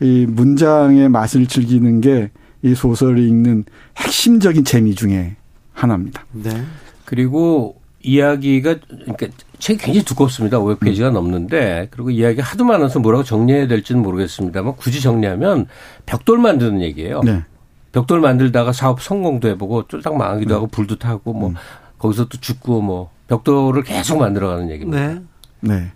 이 0.02 0.26
문장의 0.28 1.10
맛을 1.10 1.48
즐기는 1.48 2.02
게 2.02 2.32
이 2.66 2.74
소설을 2.74 3.20
읽는 3.20 3.66
핵심적인 3.98 4.64
재미 4.64 4.96
중에 4.96 5.36
하나입니다. 5.74 6.26
네. 6.32 6.64
그리고 7.06 7.80
이야기가 8.02 8.80
그러니까 8.88 9.28
책이 9.60 9.80
굉장히 9.80 10.06
두껍습니다. 10.06 10.60
500페이지가 10.60 11.10
음. 11.10 11.14
넘는데 11.14 11.88
그리고 11.92 12.10
이야기가 12.12 12.44
하도 12.44 12.66
많아서 12.66 13.00
뭐라고 13.00 13.24
정리해야 13.24 13.68
될지는 13.68 14.02
모르겠습니다만 14.02 14.76
굳이 14.76 15.02
정리하면 15.02 15.68
벽돌 16.06 16.40
만드는 16.40 16.82
얘기예요. 16.82 17.22
네. 17.24 17.44
벽돌 17.92 18.20
만들다가 18.20 18.74
사업 18.74 19.02
성공도 19.02 19.48
해보고 19.50 19.88
쫄딱 19.88 20.18
망하기도 20.18 20.54
음. 20.54 20.56
하고 20.56 20.68
불도 20.68 20.98
타고 20.98 21.34
뭐 21.34 21.50
음. 21.50 21.56
거기서 21.98 22.26
또 22.26 22.40
죽고 22.40 22.82
뭐 22.82 23.12
벽돌을 23.28 23.84
계속 23.84 24.20
만들어가는 24.20 24.70
얘기입니다. 24.72 25.08
네. 25.08 25.22
네. 25.62 25.92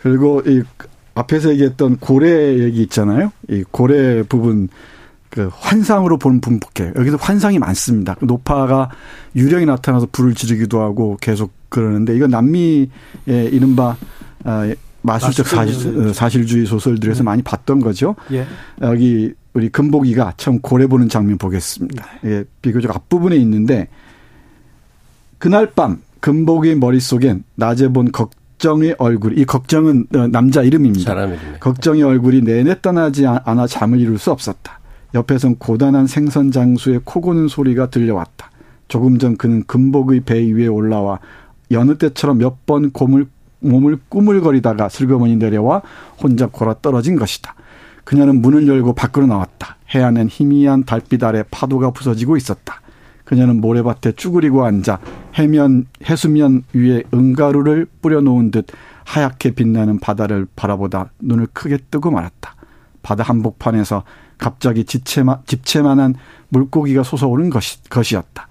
그리고 0.00 0.42
이 0.46 0.62
앞에서 1.14 1.50
얘기했던 1.50 1.98
고래 1.98 2.58
얘기 2.58 2.82
있잖아요. 2.82 3.32
이 3.48 3.64
고래 3.70 4.22
부분 4.22 4.68
그 5.30 5.50
환상으로 5.52 6.18
보는 6.18 6.40
분폭해. 6.40 6.92
여기서 6.96 7.18
환상이 7.18 7.58
많습니다. 7.58 8.14
그 8.14 8.24
노파가 8.24 8.90
유령이 9.34 9.66
나타나서 9.66 10.08
불을 10.12 10.34
지르기도 10.34 10.80
하고 10.80 11.18
계속 11.20 11.52
그러는데 11.80 12.16
이건 12.16 12.30
남미의 12.30 12.88
이른바 13.26 13.96
아, 14.44 14.72
마술적 15.02 15.46
사실, 15.46 16.14
사실주의 16.14 16.66
소설들에서 16.66 17.18
네. 17.18 17.24
많이 17.24 17.42
봤던 17.42 17.80
거죠. 17.80 18.16
예. 18.32 18.46
여기 18.82 19.32
우리 19.54 19.68
금복이가 19.68 20.34
처음 20.36 20.60
고래 20.60 20.86
보는 20.86 21.08
장면 21.08 21.38
보겠습니다. 21.38 22.06
예, 22.24 22.44
비교적 22.60 22.94
앞부분에 22.94 23.36
있는데 23.36 23.88
그날 25.38 25.70
밤 25.70 26.02
금복이 26.20 26.74
머릿속엔 26.74 27.44
낮에 27.54 27.88
본 27.88 28.10
걱정의 28.10 28.96
얼굴, 28.98 29.38
이 29.38 29.44
걱정은 29.44 30.06
어, 30.14 30.26
남자 30.26 30.62
이름입니다. 30.62 31.14
걱정의 31.60 32.02
얼굴이 32.02 32.42
내내 32.42 32.80
떠나지 32.82 33.26
않아 33.26 33.66
잠을 33.66 34.00
이룰 34.00 34.18
수 34.18 34.32
없었다. 34.32 34.80
옆에선 35.14 35.56
고단한 35.56 36.06
생선 36.06 36.50
장수의 36.50 37.00
코 37.04 37.20
고는 37.20 37.48
소리가 37.48 37.90
들려왔다. 37.90 38.50
조금 38.88 39.18
전 39.18 39.36
그는 39.36 39.64
금복의 39.66 40.20
배 40.20 40.40
위에 40.52 40.66
올라와 40.66 41.20
여느 41.70 41.98
때처럼 41.98 42.38
몇번 42.38 42.92
몸을, 42.98 43.26
몸을 43.60 43.98
꾸물거리다가 44.08 44.88
슬그머니 44.88 45.36
내려와 45.36 45.82
혼자 46.22 46.46
골아 46.46 46.76
떨어진 46.80 47.16
것이다. 47.16 47.54
그녀는 48.04 48.40
문을 48.40 48.68
열고 48.68 48.94
밖으로 48.94 49.26
나왔다. 49.26 49.76
해안엔 49.94 50.28
희미한 50.28 50.84
달빛 50.84 51.22
아래 51.24 51.42
파도가 51.50 51.90
부서지고 51.90 52.36
있었다. 52.36 52.80
그녀는 53.24 53.60
모래밭에 53.60 54.12
쭈그리고 54.12 54.64
앉아 54.64 55.00
해면 55.34 55.86
해수면 56.08 56.62
위에 56.72 57.02
은가루를 57.12 57.86
뿌려놓은 58.00 58.52
듯 58.52 58.66
하얗게 59.04 59.52
빛나는 59.52 59.98
바다를 59.98 60.46
바라보다 60.54 61.10
눈을 61.20 61.48
크게 61.52 61.78
뜨고 61.90 62.12
말았다. 62.12 62.54
바다 63.02 63.24
한복판에서 63.24 64.04
갑자기 64.38 64.84
집채만, 64.84 65.42
집채만한 65.46 66.14
물고기가 66.48 67.02
솟아오른 67.02 67.50
것이, 67.50 67.82
것이었다. 67.88 68.48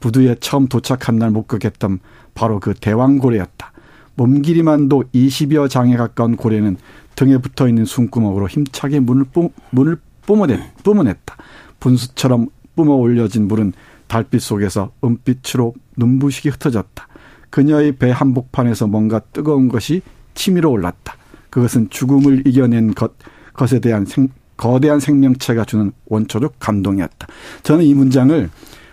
부두에 0.00 0.36
처음 0.40 0.68
도착한 0.68 1.16
날 1.16 1.30
목격했던 1.30 2.00
바로 2.38 2.60
그 2.60 2.72
대왕고래였다. 2.72 3.72
몸길이만도 4.14 5.04
20여 5.12 5.68
장에 5.68 5.96
가까운 5.96 6.36
고래는 6.36 6.76
등에 7.16 7.38
붙어 7.38 7.66
있는 7.66 7.84
숨구멍으로 7.84 8.46
힘차게 8.46 9.00
문을, 9.00 9.24
뿜, 9.24 9.50
문을 9.70 9.98
뿜어냈, 10.24 10.60
뿜어냈다. 10.84 11.36
분수처럼 11.80 12.46
뿜어 12.76 12.94
올려진 12.94 13.48
물은 13.48 13.72
달빛 14.06 14.40
속에서 14.40 14.92
은빛으로 15.02 15.74
눈부시게 15.96 16.50
흩어졌다. 16.50 17.08
그녀의 17.50 17.96
배 17.96 18.12
한복판에서 18.12 18.86
뭔가 18.86 19.18
뜨거운 19.18 19.68
것이 19.68 20.02
치밀어 20.34 20.70
올랐다. 20.70 21.16
그것은 21.50 21.90
죽음을 21.90 22.46
이겨낸 22.46 22.94
것, 22.94 23.14
것에 23.52 23.80
대한 23.80 24.06
생, 24.06 24.28
거대한 24.56 25.00
생명체가 25.00 25.64
주는 25.64 25.90
원초적 26.06 26.54
감동이었다. 26.60 27.26
저는 27.64 27.84
이 27.84 27.94
문장을 27.94 28.48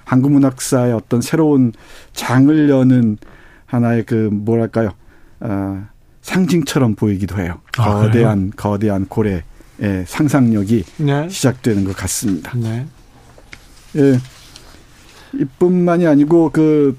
한국 0.05 0.31
문학사의 0.31 0.93
어떤 0.93 1.21
새로운 1.21 1.73
장을 2.13 2.69
여는 2.69 3.17
하나의 3.65 4.03
그 4.05 4.29
뭐랄까요 4.31 4.91
어, 5.39 5.85
상징처럼 6.21 6.95
보이기도 6.95 7.39
해요. 7.39 7.61
아, 7.77 8.01
거대한 8.01 8.51
그래요? 8.51 8.51
거대한 8.55 9.05
고래의 9.07 9.43
상상력이 10.07 10.83
네. 10.97 11.29
시작되는 11.29 11.83
것 11.85 11.95
같습니다. 11.95 12.51
네. 12.55 12.85
예. 13.97 14.19
이뿐만이 15.33 16.07
아니고 16.07 16.49
그그 16.51 16.97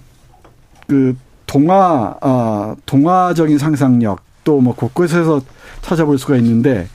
그 0.87 1.17
동화 1.47 2.17
아 2.21 2.77
동화적인 2.87 3.59
상상력 3.59 4.21
또 4.45 4.61
뭐 4.61 4.75
곳곳에서 4.75 5.41
찾아볼 5.83 6.19
수가 6.19 6.37
있는데 6.37 6.87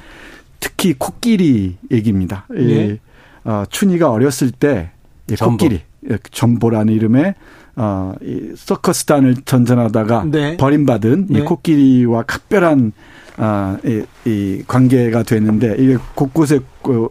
특히 0.59 0.93
코끼리 0.93 1.77
얘기입니다. 1.91 2.45
네. 2.49 2.61
이, 2.61 2.99
어, 3.43 3.63
춘희가 3.69 4.09
어렸을 4.09 4.51
때 4.51 4.91
코끼리 5.39 5.81
예, 6.09 6.17
전보라는 6.31 6.93
이름의 6.93 7.35
어, 7.75 8.13
이 8.21 8.53
서커스단을 8.55 9.35
전전하다가 9.45 10.25
네. 10.25 10.57
버림받은 10.57 11.27
네. 11.29 11.39
이 11.39 11.41
코끼리와 11.43 12.23
각별한 12.23 12.91
아, 13.37 13.77
이, 13.85 14.03
이 14.25 14.63
관계가 14.67 15.23
되는데 15.23 15.75
이게 15.79 15.97
곳곳에 16.15 16.59
그 16.83 17.09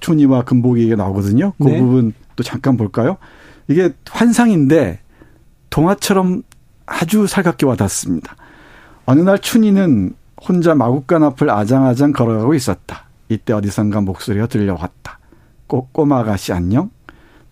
춘희와 0.00 0.44
금복이가 0.44 0.96
나오거든요. 0.96 1.52
그 1.58 1.64
네. 1.64 1.80
부분 1.80 2.12
또 2.36 2.42
잠깐 2.42 2.76
볼까요? 2.76 3.16
이게 3.66 3.90
환상인데 4.08 5.00
동화처럼 5.70 6.42
아주 6.86 7.26
살갑게 7.26 7.66
와닿습니다. 7.66 8.36
어느 9.04 9.20
날 9.20 9.38
춘희는 9.38 10.14
혼자 10.40 10.74
마국간 10.74 11.22
앞을 11.24 11.50
아장아장 11.50 12.12
걸어가고 12.12 12.54
있었다. 12.54 13.04
이때 13.28 13.52
어디선가 13.52 14.00
목소리가 14.00 14.46
들려왔다. 14.46 15.18
꼬, 15.66 15.88
꼬마 15.92 16.20
아가씨 16.20 16.52
안녕? 16.52 16.90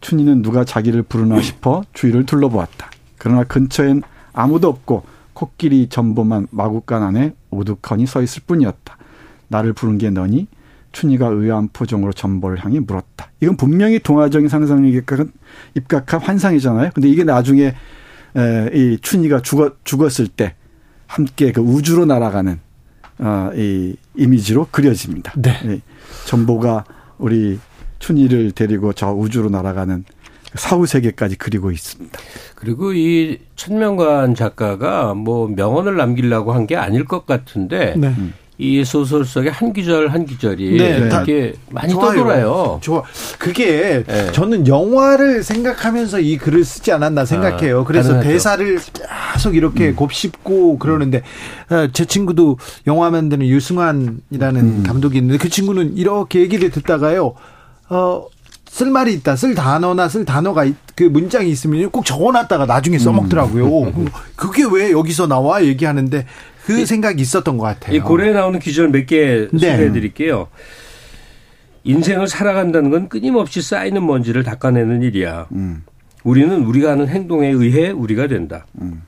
춘희는 0.01 0.43
누가 0.43 0.65
자기를 0.65 1.03
부르나 1.03 1.41
싶어 1.41 1.85
주위를 1.93 2.27
둘러보았다. 2.27 2.91
그러나 3.19 3.45
근처엔 3.45 4.03
아무도 4.33 4.69
없고 4.69 5.05
코끼리 5.33 5.89
전보만 5.89 6.47
마구간 6.51 7.03
안에 7.03 7.35
오두커니 7.51 8.07
서 8.07 8.23
있을 8.23 8.43
뿐이었다. 8.47 8.97
나를 9.49 9.73
부른 9.73 9.99
게 9.99 10.11
너니? 10.11 10.47
춘희가 10.93 11.27
의아한 11.27 11.69
표정으로 11.69 12.13
전보를 12.13 12.65
향해 12.65 12.81
물었다. 12.81 13.31
이건 13.41 13.57
분명히 13.57 13.99
동화적인 13.99 14.49
상상력에 14.49 15.03
입각한 15.75 16.21
환상이잖아요. 16.21 16.91
근데 16.95 17.09
이게 17.09 17.23
나중에 17.23 17.75
에, 18.37 18.71
이 18.73 18.99
춘희가 19.01 19.43
죽었, 19.43 19.85
죽었을 19.85 20.29
때 20.29 20.55
함께 21.07 21.53
그 21.53 21.61
우주로 21.61 22.07
날아가는 22.07 22.61
어, 23.19 23.51
이 23.55 23.97
이미지로 24.15 24.69
그려집니다. 24.71 25.33
네. 25.37 25.59
이 25.65 25.81
전보가 26.27 26.85
우리 27.19 27.59
춘희를 27.99 28.53
데리고 28.53 28.93
저 28.93 29.13
우주로 29.13 29.49
날아가는 29.51 30.05
사후 30.55 30.87
세계까지 30.87 31.37
그리고 31.37 31.71
있습니다. 31.71 32.19
그리고 32.55 32.93
이 32.95 33.39
천명관 33.57 34.35
작가가 34.35 35.13
뭐 35.15 35.49
명언을 35.49 35.97
남기려고 35.97 36.53
한 36.53 36.67
게 36.67 36.77
아닐 36.77 37.05
것 37.05 37.27
같은데 37.27 37.95
네. 37.97 38.15
이 38.59 38.83
소설 38.85 39.27
속의 39.27 39.51
한 39.53 39.75
구절 39.75 40.09
한 40.09 40.25
구절이 40.25 40.79
네, 40.79 40.97
이렇게 40.97 41.53
많이 41.71 41.93
좋아요. 41.93 42.09
떠돌아요. 42.17 42.79
좋아. 42.83 43.03
그게 43.39 44.03
네. 44.07 44.33
저는 44.33 44.67
영화를 44.67 45.43
생각하면서 45.43 46.21
이 46.21 46.39
글을 46.39 46.65
쓰지 46.65 46.91
않았나 46.91 47.27
생각해요. 47.27 47.81
아, 47.81 47.85
그래서 47.85 48.09
가능하죠. 48.15 48.31
대사를 48.31 48.79
계속 49.35 49.55
이렇게 49.57 49.89
음. 49.91 49.97
곱씹고 49.97 50.79
그러는데 50.79 51.19
어, 51.69 51.89
제 51.93 52.07
친구도 52.07 52.57
영화 52.87 53.11
만드는 53.11 53.47
유승환이라는 53.47 54.61
음. 54.61 54.83
감독이 54.87 55.19
있는데 55.19 55.37
그 55.37 55.51
친구는 55.51 55.99
이렇게 55.99 56.41
얘기를 56.41 56.71
듣다가요. 56.71 57.35
어, 57.89 58.27
쓸 58.69 58.91
말이 58.91 59.15
있다, 59.15 59.37
쓸 59.37 59.55
단어나 59.55 60.09
쓸 60.09 60.25
단어가 60.25 60.67
그 60.95 61.05
문장이 61.05 61.49
있으면 61.51 61.91
꼭 61.91 62.05
적어놨다가 62.05 62.67
나중에 62.67 62.99
써먹더라고요. 62.99 63.83
음. 63.85 64.09
그게 64.35 64.65
왜 64.71 64.91
여기서 64.91 65.27
나와 65.27 65.65
얘기하는데 65.65 66.27
그 66.65 66.85
생각이 66.85 67.23
있었던 67.23 67.59
것 67.59 67.65
같아요. 67.65 67.97
이 67.97 68.01
고래에 68.01 68.33
나오는 68.33 68.59
기절 68.59 68.89
몇개 68.89 69.49
네. 69.53 69.59
소개해드릴게요. 69.59 70.49
인생을 71.85 72.27
살아간다는 72.27 72.91
건 72.91 73.09
끊임없이 73.09 73.63
쌓이는 73.63 74.05
먼지를 74.05 74.43
닦아내는 74.43 75.03
일이야. 75.03 75.47
음. 75.53 75.85
우리는 76.25 76.65
우리가 76.65 76.91
하는 76.91 77.07
행동에 77.09 77.49
의해 77.49 77.91
우리가 77.91 78.27
된다. 78.27 78.67
음. 78.81 79.03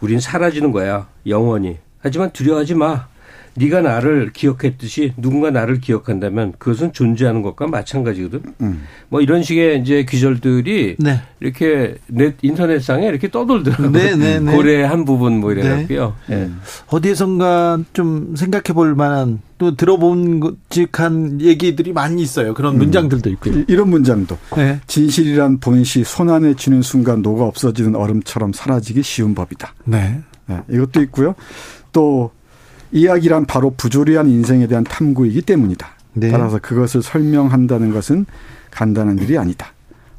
우린 0.00 0.18
사라지는 0.20 0.72
거야, 0.72 1.08
영원히. 1.26 1.76
하지만 2.00 2.30
두려워하지 2.30 2.74
마. 2.74 3.08
네가 3.56 3.80
나를 3.80 4.32
기억했듯이 4.32 5.12
누군가 5.16 5.50
나를 5.50 5.80
기억한다면 5.80 6.52
그것은 6.58 6.92
존재하는 6.92 7.42
것과 7.42 7.66
마찬가지거든. 7.66 8.42
음. 8.60 8.82
뭐 9.08 9.20
이런 9.20 9.42
식의 9.42 9.80
이제 9.80 10.04
귀절들이 10.08 10.96
네. 10.98 11.20
이렇게 11.40 11.96
넷 12.06 12.36
인터넷상에 12.42 13.06
이렇게 13.06 13.30
떠돌더라고요. 13.30 13.92
네, 13.92 14.16
네, 14.16 14.40
네. 14.40 14.52
고래의 14.52 14.86
한 14.86 15.04
부분 15.04 15.40
뭐 15.40 15.52
이래갖고요. 15.52 16.14
네. 16.28 16.36
네. 16.36 16.50
어디에선가 16.88 17.80
좀 17.92 18.34
생각해 18.36 18.74
볼 18.74 18.94
만한 18.94 19.40
또 19.58 19.74
들어본 19.74 20.56
직한 20.68 21.40
얘기들이 21.40 21.92
많이 21.92 22.22
있어요. 22.22 22.52
그런 22.52 22.74
음. 22.74 22.78
문장들도 22.78 23.30
있고요. 23.30 23.64
이런 23.68 23.88
문장도 23.88 24.36
네. 24.56 24.80
진실이란 24.86 25.60
본시 25.60 26.04
손안에 26.04 26.54
쥐는 26.54 26.82
순간 26.82 27.22
녹아 27.22 27.44
없어지는 27.44 27.96
얼음처럼 27.96 28.52
사라지기 28.52 29.02
쉬운 29.02 29.34
법이다. 29.34 29.74
네. 29.84 30.20
네. 30.46 30.60
이것도 30.70 31.02
있고요. 31.02 31.34
또 31.92 32.30
이야기란 33.00 33.44
바로 33.44 33.74
부조리한 33.76 34.26
인생에 34.28 34.66
대한 34.66 34.82
탐구이기 34.82 35.42
때문이다. 35.42 35.86
네. 36.14 36.30
따라서 36.30 36.58
그것을 36.58 37.02
설명한다는 37.02 37.92
것은 37.92 38.24
간단한 38.70 39.18
일이 39.18 39.36
아니다. 39.36 39.74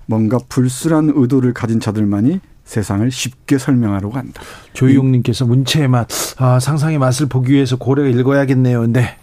뭔가 0.06 0.38
불순한 0.48 1.12
의도를 1.16 1.54
가진 1.54 1.80
자들만이 1.80 2.40
세상을 2.66 3.10
쉽게 3.10 3.58
설명하려고 3.58 4.16
한다. 4.16 4.42
조희용님께서 4.74 5.46
문체의 5.46 5.88
맛, 5.88 6.08
아, 6.38 6.60
상상의 6.60 7.00
맛을 7.00 7.26
보기 7.26 7.52
위해서 7.54 7.78
고려 7.78 8.06
읽어야겠네요. 8.08 8.86
네. 8.88 9.18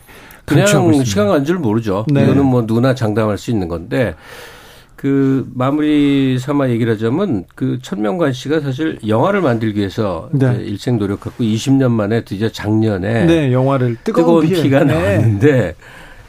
그냥 0.47 0.67
시간 1.05 1.29
간 1.29 1.45
줄 1.45 1.59
모르죠. 1.59 2.07
네. 2.13 2.25
이거는 2.25 2.45
뭐 2.45 2.63
누구나 2.63 2.95
장담할 2.95 3.39
수 3.39 3.53
있는 3.53 3.69
건데 3.69 4.15
그 5.05 5.47
마무리 5.53 6.39
삼아 6.39 6.71
얘기를 6.71 6.95
하자면 6.95 7.45
그 7.55 7.79
천명관 7.83 8.33
씨가 8.33 8.61
사실 8.61 8.99
영화를 9.07 9.43
만들기 9.43 9.79
위해서 9.81 10.31
네. 10.33 10.57
일생 10.65 10.97
노력했고 10.99 11.45
20년 11.45 11.91
만에 11.91 12.25
드디어 12.25 12.49
작년에 12.49 13.27
네, 13.27 13.53
영화를 13.53 13.99
뜨거운, 14.03 14.47
뜨거운 14.47 14.63
피가 14.63 14.85
네. 14.85 14.95
나왔는데 14.95 15.75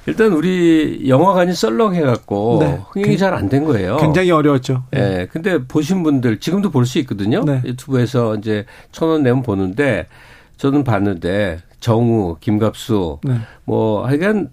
일단 0.08 0.34
우리 0.34 1.06
영화관이 1.08 1.54
썰렁해갖고 1.54 2.58
네. 2.60 2.80
흥행이 2.92 3.18
잘 3.18 3.34
안 3.34 3.48
된 3.48 3.64
거예요. 3.64 3.96
굉장히 3.96 4.32
어려웠죠. 4.32 4.84
예. 4.94 5.00
네. 5.00 5.28
근데 5.32 5.66
보신 5.66 6.04
분들 6.04 6.42
지금도 6.42 6.70
볼 6.70 6.86
수 6.86 7.00
있거든요. 7.00 7.46
네. 7.46 7.62
유튜브에서 7.64 8.36
이제 8.36 8.66
천 8.92 9.08
원 9.08 9.24
내면 9.24 9.42
보는데 9.42 10.08
저는 10.58 10.84
봤는데 10.84 11.60
정우, 11.80 12.36
김갑수, 12.42 13.20
네. 13.24 13.36
뭐 13.64 14.06
하여간 14.06 14.50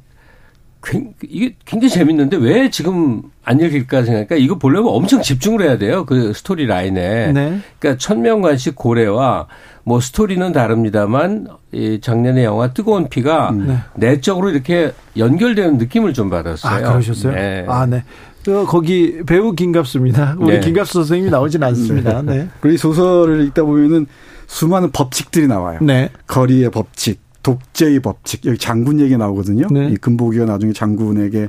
이게 1.23 1.55
굉장히 1.65 1.91
재밌는데 1.91 2.37
왜 2.39 2.71
지금 2.71 3.23
안 3.45 3.61
읽힐까 3.61 4.03
생각하니까 4.03 4.37
이거 4.37 4.59
보려면 4.59 4.93
엄청 4.93 5.23
집중을 5.23 5.63
해야 5.63 5.79
돼요. 5.79 6.05
그 6.05 6.33
스토리 6.35 6.67
라인에. 6.67 7.33
네. 7.33 7.61
그러니까 7.79 7.99
천명관식 7.99 8.75
고래와 8.75 9.47
뭐 9.85 10.01
스토리는 10.01 10.53
다릅니다만 10.53 11.49
이 11.73 12.01
작년에 12.01 12.45
영화 12.45 12.73
뜨거운 12.73 13.09
피가 13.09 13.51
음. 13.51 13.67
네. 13.69 13.79
내적으로 13.95 14.51
이렇게 14.51 14.93
연결되는 15.17 15.79
느낌을 15.79 16.15
좀 16.15 16.31
받았어요. 16.31 16.87
아, 16.87 16.91
그러셨어요? 16.91 17.35
네. 17.35 17.65
아, 17.69 17.87
네. 17.87 18.05
거기 18.45 19.23
배우 19.25 19.55
김갑수입니다. 19.55 20.37
우리 20.39 20.55
네. 20.55 20.61
김갑수 20.61 20.95
선생님이 20.95 21.31
나오진 21.31 21.63
않습니다. 21.63 22.23
네. 22.27 22.49
그리고 22.61 22.77
소설을 22.77 23.47
읽다 23.47 23.63
보면은 23.63 24.07
수많은 24.49 24.91
법칙들이 24.91 25.47
나와요. 25.47 25.79
네. 25.81 26.11
거리의 26.27 26.71
법칙, 26.71 27.21
독재의 27.43 28.01
법칙 28.01 28.47
여기 28.47 28.59
장군 28.59 29.01
얘기 29.01 29.17
나오거든요. 29.17 29.67
네. 29.71 29.89
이 29.89 29.97
금복이가 29.97 30.45
나중에 30.45 30.73
장군에게 30.73 31.49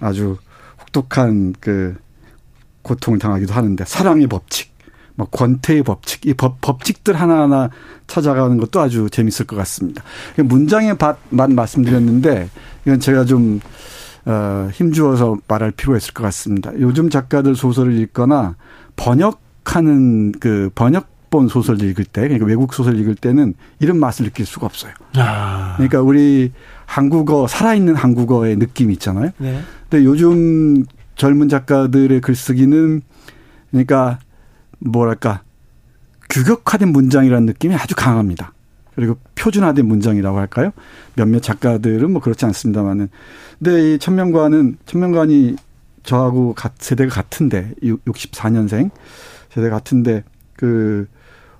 아주 0.00 0.36
혹독한 0.80 1.54
그 1.60 1.94
고통을 2.82 3.18
당하기도 3.18 3.52
하는데 3.52 3.84
사랑의 3.84 4.28
법칙, 4.28 4.70
뭐 5.16 5.26
권태의 5.28 5.82
법칙 5.82 6.26
이 6.26 6.34
법, 6.34 6.60
법칙들 6.60 7.14
하나하나 7.14 7.70
찾아가는 8.06 8.56
것도 8.58 8.80
아주 8.80 9.08
재밌을 9.10 9.46
것 9.46 9.56
같습니다. 9.56 10.02
문장의 10.36 10.96
맛만 11.30 11.54
말씀드렸는데 11.54 12.48
이건 12.84 13.00
제가 13.00 13.24
좀 13.24 13.60
어, 14.24 14.68
힘주어서 14.72 15.38
말할 15.46 15.70
필요가 15.70 15.98
있을 15.98 16.12
것 16.14 16.22
같습니다. 16.24 16.72
요즘 16.80 17.10
작가들 17.10 17.54
소설을 17.54 17.98
읽거나 18.00 18.56
번역하는 18.96 20.32
그 20.32 20.70
번역 20.74 21.15
일본 21.36 21.48
소설 21.48 21.82
읽을 21.82 22.06
때, 22.06 22.22
그러니까 22.22 22.46
외국 22.46 22.72
소설 22.72 22.98
읽을 22.98 23.14
때는 23.14 23.52
이런 23.78 24.00
맛을 24.00 24.24
느낄 24.24 24.46
수가 24.46 24.64
없어요. 24.64 24.92
아. 25.16 25.74
그러니까 25.76 26.00
우리 26.00 26.50
한국어, 26.86 27.46
살아있는 27.46 27.94
한국어의 27.94 28.56
느낌이 28.56 28.94
있잖아요. 28.94 29.30
네. 29.36 29.60
근데 29.90 30.04
요즘 30.04 30.84
젊은 31.16 31.50
작가들의 31.50 32.22
글쓰기는 32.22 33.02
그러니까 33.70 34.18
뭐랄까 34.78 35.42
규격화된 36.30 36.88
문장이라는 36.88 37.44
느낌이 37.44 37.74
아주 37.74 37.94
강합니다. 37.94 38.54
그리고 38.94 39.18
표준화된 39.34 39.86
문장이라고 39.86 40.38
할까요? 40.38 40.70
몇몇 41.16 41.42
작가들은 41.42 42.10
뭐 42.10 42.22
그렇지 42.22 42.46
않습니다만은. 42.46 43.10
근데 43.58 43.94
이 43.94 43.98
천명관은 43.98 44.78
천명관이 44.86 45.56
저하고 46.02 46.54
세대가 46.78 47.12
같은데 47.14 47.72
64년생 47.82 48.90
세대 49.50 49.68
같은데 49.68 50.24
그 50.54 51.06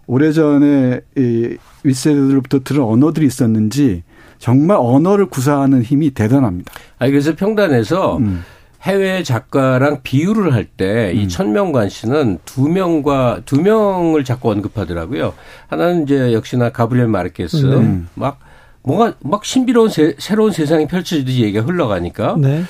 오래전에 0.07 1.01
이 1.16 1.57
윗세대들로부터 1.83 2.61
들은 2.61 2.83
언어들이 2.83 3.27
있었는지 3.27 4.03
정말 4.39 4.77
언어를 4.78 5.27
구사하는 5.27 5.83
힘이 5.83 6.11
대단합니다. 6.11 6.73
아 6.99 7.07
그래서 7.07 7.35
평단에서 7.35 8.19
음. 8.19 8.45
해외 8.83 9.23
작가랑 9.23 10.03
비유를 10.03 10.53
할 10.53 10.65
때이 10.65 11.24
음. 11.24 11.28
천명관 11.28 11.89
씨는 11.89 12.39
두 12.45 12.69
명과 12.69 13.43
두 13.45 13.61
명을 13.61 14.24
자꾸 14.24 14.51
언급하더라고요. 14.51 15.35
하나는 15.66 16.05
이제 16.05 16.33
역시나 16.33 16.70
가브리엘 16.70 17.09
마르케스 17.09 17.57
네. 17.66 18.03
막 18.15 18.39
뭔가 18.83 19.15
막 19.20 19.45
신비로운 19.45 19.89
세, 19.89 20.15
새로운 20.19 20.53
세상이 20.53 20.87
펼쳐지듯이 20.87 21.43
얘기가 21.43 21.65
흘러가니까 21.65 22.37
네. 22.39 22.62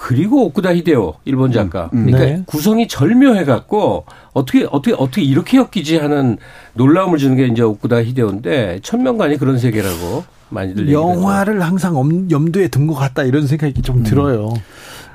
그리고 0.00 0.46
오쿠다 0.46 0.74
히데오 0.76 1.16
일본 1.26 1.52
작가. 1.52 1.90
음, 1.92 1.98
음. 1.98 2.06
그러니까 2.06 2.24
네. 2.24 2.42
구성이 2.46 2.88
절묘해 2.88 3.44
갖고 3.44 4.06
어떻게 4.32 4.64
어떻게 4.64 4.94
어떻게 4.94 5.22
이렇게 5.22 5.58
엮이지 5.58 5.98
하는 5.98 6.38
놀라움을 6.72 7.18
주는 7.18 7.36
게 7.36 7.46
이제 7.46 7.60
오쿠다 7.60 8.02
히데오인데 8.04 8.80
천명관이 8.82 9.36
그런 9.36 9.58
세계라고 9.58 10.24
많이들 10.48 10.90
영화를 10.90 11.60
항상 11.60 11.94
염두에 12.30 12.68
둔 12.68 12.86
것 12.86 12.94
같다 12.94 13.24
이런 13.24 13.46
생각이 13.46 13.82
좀 13.82 13.98
음. 13.98 14.02
들어요. 14.02 14.54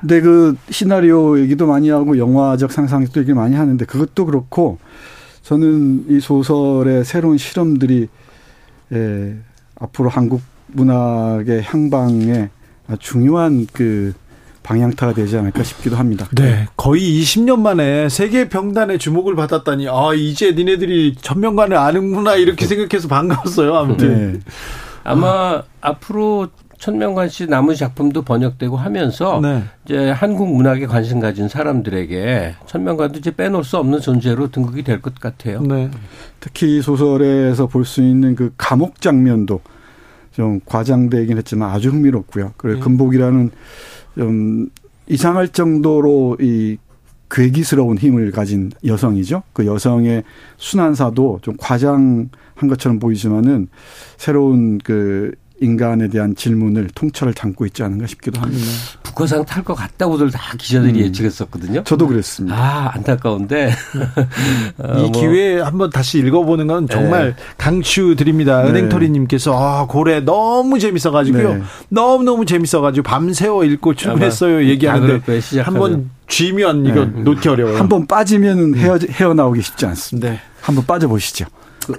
근데 0.01 0.21
그 0.21 0.55
시나리오 0.69 1.39
얘기도 1.39 1.65
많이 1.65 1.89
하고 1.89 2.19
영화적 2.19 2.71
상상도 2.71 3.21
얘기 3.21 3.33
많이 3.33 3.55
하는데 3.55 3.83
그것도 3.85 4.27
그렇고 4.27 4.77
저는 5.41 6.05
이 6.09 6.19
소설의 6.19 7.05
새로운 7.05 7.39
실험들이 7.39 8.07
예, 8.93 9.35
앞으로 9.79 10.09
한국 10.09 10.41
문학의 10.67 11.63
향방에 11.63 12.49
중요한 12.99 13.65
그 13.73 14.13
방향타가 14.65 15.13
되지 15.13 15.37
않을까 15.37 15.63
싶기도 15.63 15.95
합니다. 15.95 16.27
네. 16.31 16.67
거의 16.75 17.21
20년 17.21 17.59
만에 17.59 18.09
세계 18.09 18.49
병단의 18.49 18.97
주목을 18.97 19.35
받았다니, 19.35 19.87
아, 19.87 20.13
이제 20.15 20.53
니네들이 20.53 21.15
전면관을 21.21 21.77
아는구나, 21.77 22.35
이렇게 22.35 22.65
생각해서 22.65 23.07
반가웠어요, 23.07 23.75
아무튼. 23.75 24.33
네. 24.33 24.39
아마 25.03 25.27
아. 25.29 25.63
앞으로 25.81 26.47
천명관 26.79 27.29
씨 27.29 27.45
남은 27.45 27.75
작품도 27.75 28.23
번역되고 28.23 28.75
하면서 28.75 29.39
네. 29.41 29.63
이제 29.85 30.09
한국 30.09 30.53
문학에 30.53 30.87
관심 30.87 31.19
가진 31.19 31.47
사람들에게 31.47 32.55
천명관도 32.65 33.19
이제 33.19 33.31
빼놓을 33.31 33.63
수 33.63 33.77
없는 33.77 34.01
존재로 34.01 34.49
등극이 34.51 34.83
될 34.83 34.99
것 35.01 35.15
같아요. 35.19 35.61
네. 35.61 35.89
특히 36.39 36.81
소설에서 36.81 37.67
볼 37.67 37.85
수 37.85 38.01
있는 38.01 38.35
그 38.35 38.51
감옥 38.57 38.99
장면도 38.99 39.61
좀 40.33 40.59
과장되긴 40.65 41.37
했지만 41.37 41.69
아주 41.69 41.89
흥미롭고요. 41.91 42.53
그리고 42.57 42.79
네. 42.79 42.83
금복이라는 42.83 43.51
좀 44.15 44.69
이상할 45.07 45.49
정도로 45.49 46.37
이 46.39 46.77
괴기스러운 47.29 47.97
힘을 47.97 48.31
가진 48.31 48.71
여성이죠. 48.85 49.43
그 49.53 49.65
여성의 49.65 50.23
순환사도 50.57 51.39
좀 51.41 51.55
과장한 51.57 52.29
것처럼 52.69 52.99
보이지만은 52.99 53.67
새로운 54.17 54.77
그 54.77 55.33
인간에 55.61 56.09
대한 56.09 56.35
질문을 56.35 56.89
통찰을 56.93 57.33
담고 57.33 57.65
있지 57.67 57.83
않은가 57.83 58.07
싶기도 58.07 58.41
합니다. 58.41 58.65
북한상 59.03 59.45
탈것 59.45 59.77
같다고들 59.77 60.29
다 60.31 60.53
기자들이 60.57 60.99
음. 60.99 61.05
예측했었거든요. 61.05 61.83
저도 61.85 62.07
그랬습니다. 62.07 62.55
아 62.55 62.91
안타까운데 62.93 63.71
어, 64.77 64.97
이 64.97 65.01
뭐. 65.03 65.11
기회에 65.11 65.61
한번 65.61 65.89
다시 65.89 66.19
읽어보는 66.19 66.67
건 66.67 66.89
정말 66.89 67.35
네. 67.35 67.43
강추드립니다. 67.57 68.63
네. 68.63 68.69
은행토리님께서 68.69 69.57
아 69.57 69.85
고래 69.87 70.19
너무 70.19 70.77
재밌어가지고요. 70.79 71.55
네. 71.55 71.61
너무 71.89 72.23
너무 72.23 72.45
재밌어가지고 72.45 73.03
밤새워 73.03 73.63
읽고 73.63 73.95
출근했어요. 73.95 74.65
얘기하는데 74.65 75.21
한번 75.61 76.09
쥐면 76.27 76.85
이거 76.85 77.05
네. 77.05 77.21
놓기 77.21 77.47
어려워요. 77.47 77.77
한번 77.77 78.05
빠지면 78.07 78.75
헤어 78.75 78.97
헤어 78.97 79.33
나오기 79.33 79.61
쉽지 79.61 79.85
않습니다. 79.85 80.29
네. 80.31 80.39
한번 80.61 80.85
빠져보시죠. 80.85 81.45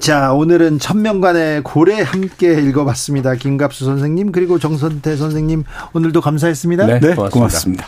자, 0.01 0.33
오늘은 0.33 0.79
천명관의 0.79 1.63
고래 1.63 2.01
함께 2.01 2.61
읽어봤습니다. 2.61 3.35
김갑수 3.35 3.85
선생님 3.85 4.33
그리고 4.33 4.59
정선태 4.59 5.17
선생님 5.17 5.65
오늘도 5.93 6.21
감사했습니다. 6.21 6.87
네, 6.87 7.01
네 7.01 7.15
고맙습니다. 7.15 7.31
고맙습니다. 7.31 7.87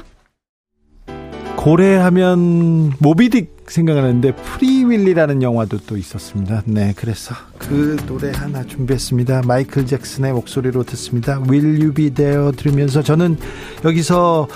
고래 1.56 1.96
하면 1.96 2.92
모비딕 2.98 3.48
생각하는데 3.66 4.32
프리윌리라는 4.32 5.42
영화도 5.42 5.78
또 5.86 5.96
있었습니다. 5.96 6.62
네, 6.66 6.94
그래서 6.96 7.34
그그 7.58 7.96
노래 8.06 8.30
하나 8.30 8.62
준비했습니다. 8.64 9.42
마이클 9.44 9.84
잭슨의 9.84 10.32
목소리로 10.32 10.84
듣습니다. 10.84 11.42
Will 11.48 11.80
You 11.80 11.92
Be 11.92 12.10
There 12.10 12.52
들으면서 12.52 13.02
저는 13.02 13.38
여기서 13.84 14.46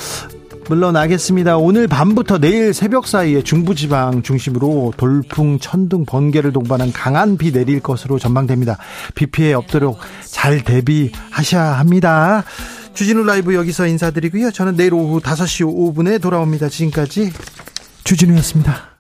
물러나겠습니다. 0.73 1.59
오늘 1.59 1.87
밤부터 1.87 2.39
내일 2.39 2.73
새벽 2.73 3.07
사이에 3.07 3.43
중부지방 3.43 4.23
중심으로 4.23 4.95
돌풍, 4.97 5.59
천둥, 5.59 6.07
번개를 6.07 6.53
동반한 6.53 6.93
강한 6.93 7.37
비 7.37 7.53
내릴 7.53 7.81
것으로 7.81 8.19
전망됩니다. 8.19 8.79
비 9.15 9.27
피해 9.27 9.53
없도록 9.53 9.99
잘 10.25 10.65
대비하셔야 10.65 11.79
합니다. 11.79 12.45
주진우 12.95 13.25
라이브 13.25 13.55
여기서 13.55 13.87
인사드리고요. 13.87 14.51
저는 14.51 14.77
내일 14.77 14.95
오후 14.95 15.21
5시 15.21 15.67
5분에 15.67 16.21
돌아옵니다. 16.23 16.71
지금까지 16.71 17.33
주진우였습니다. 18.05 18.92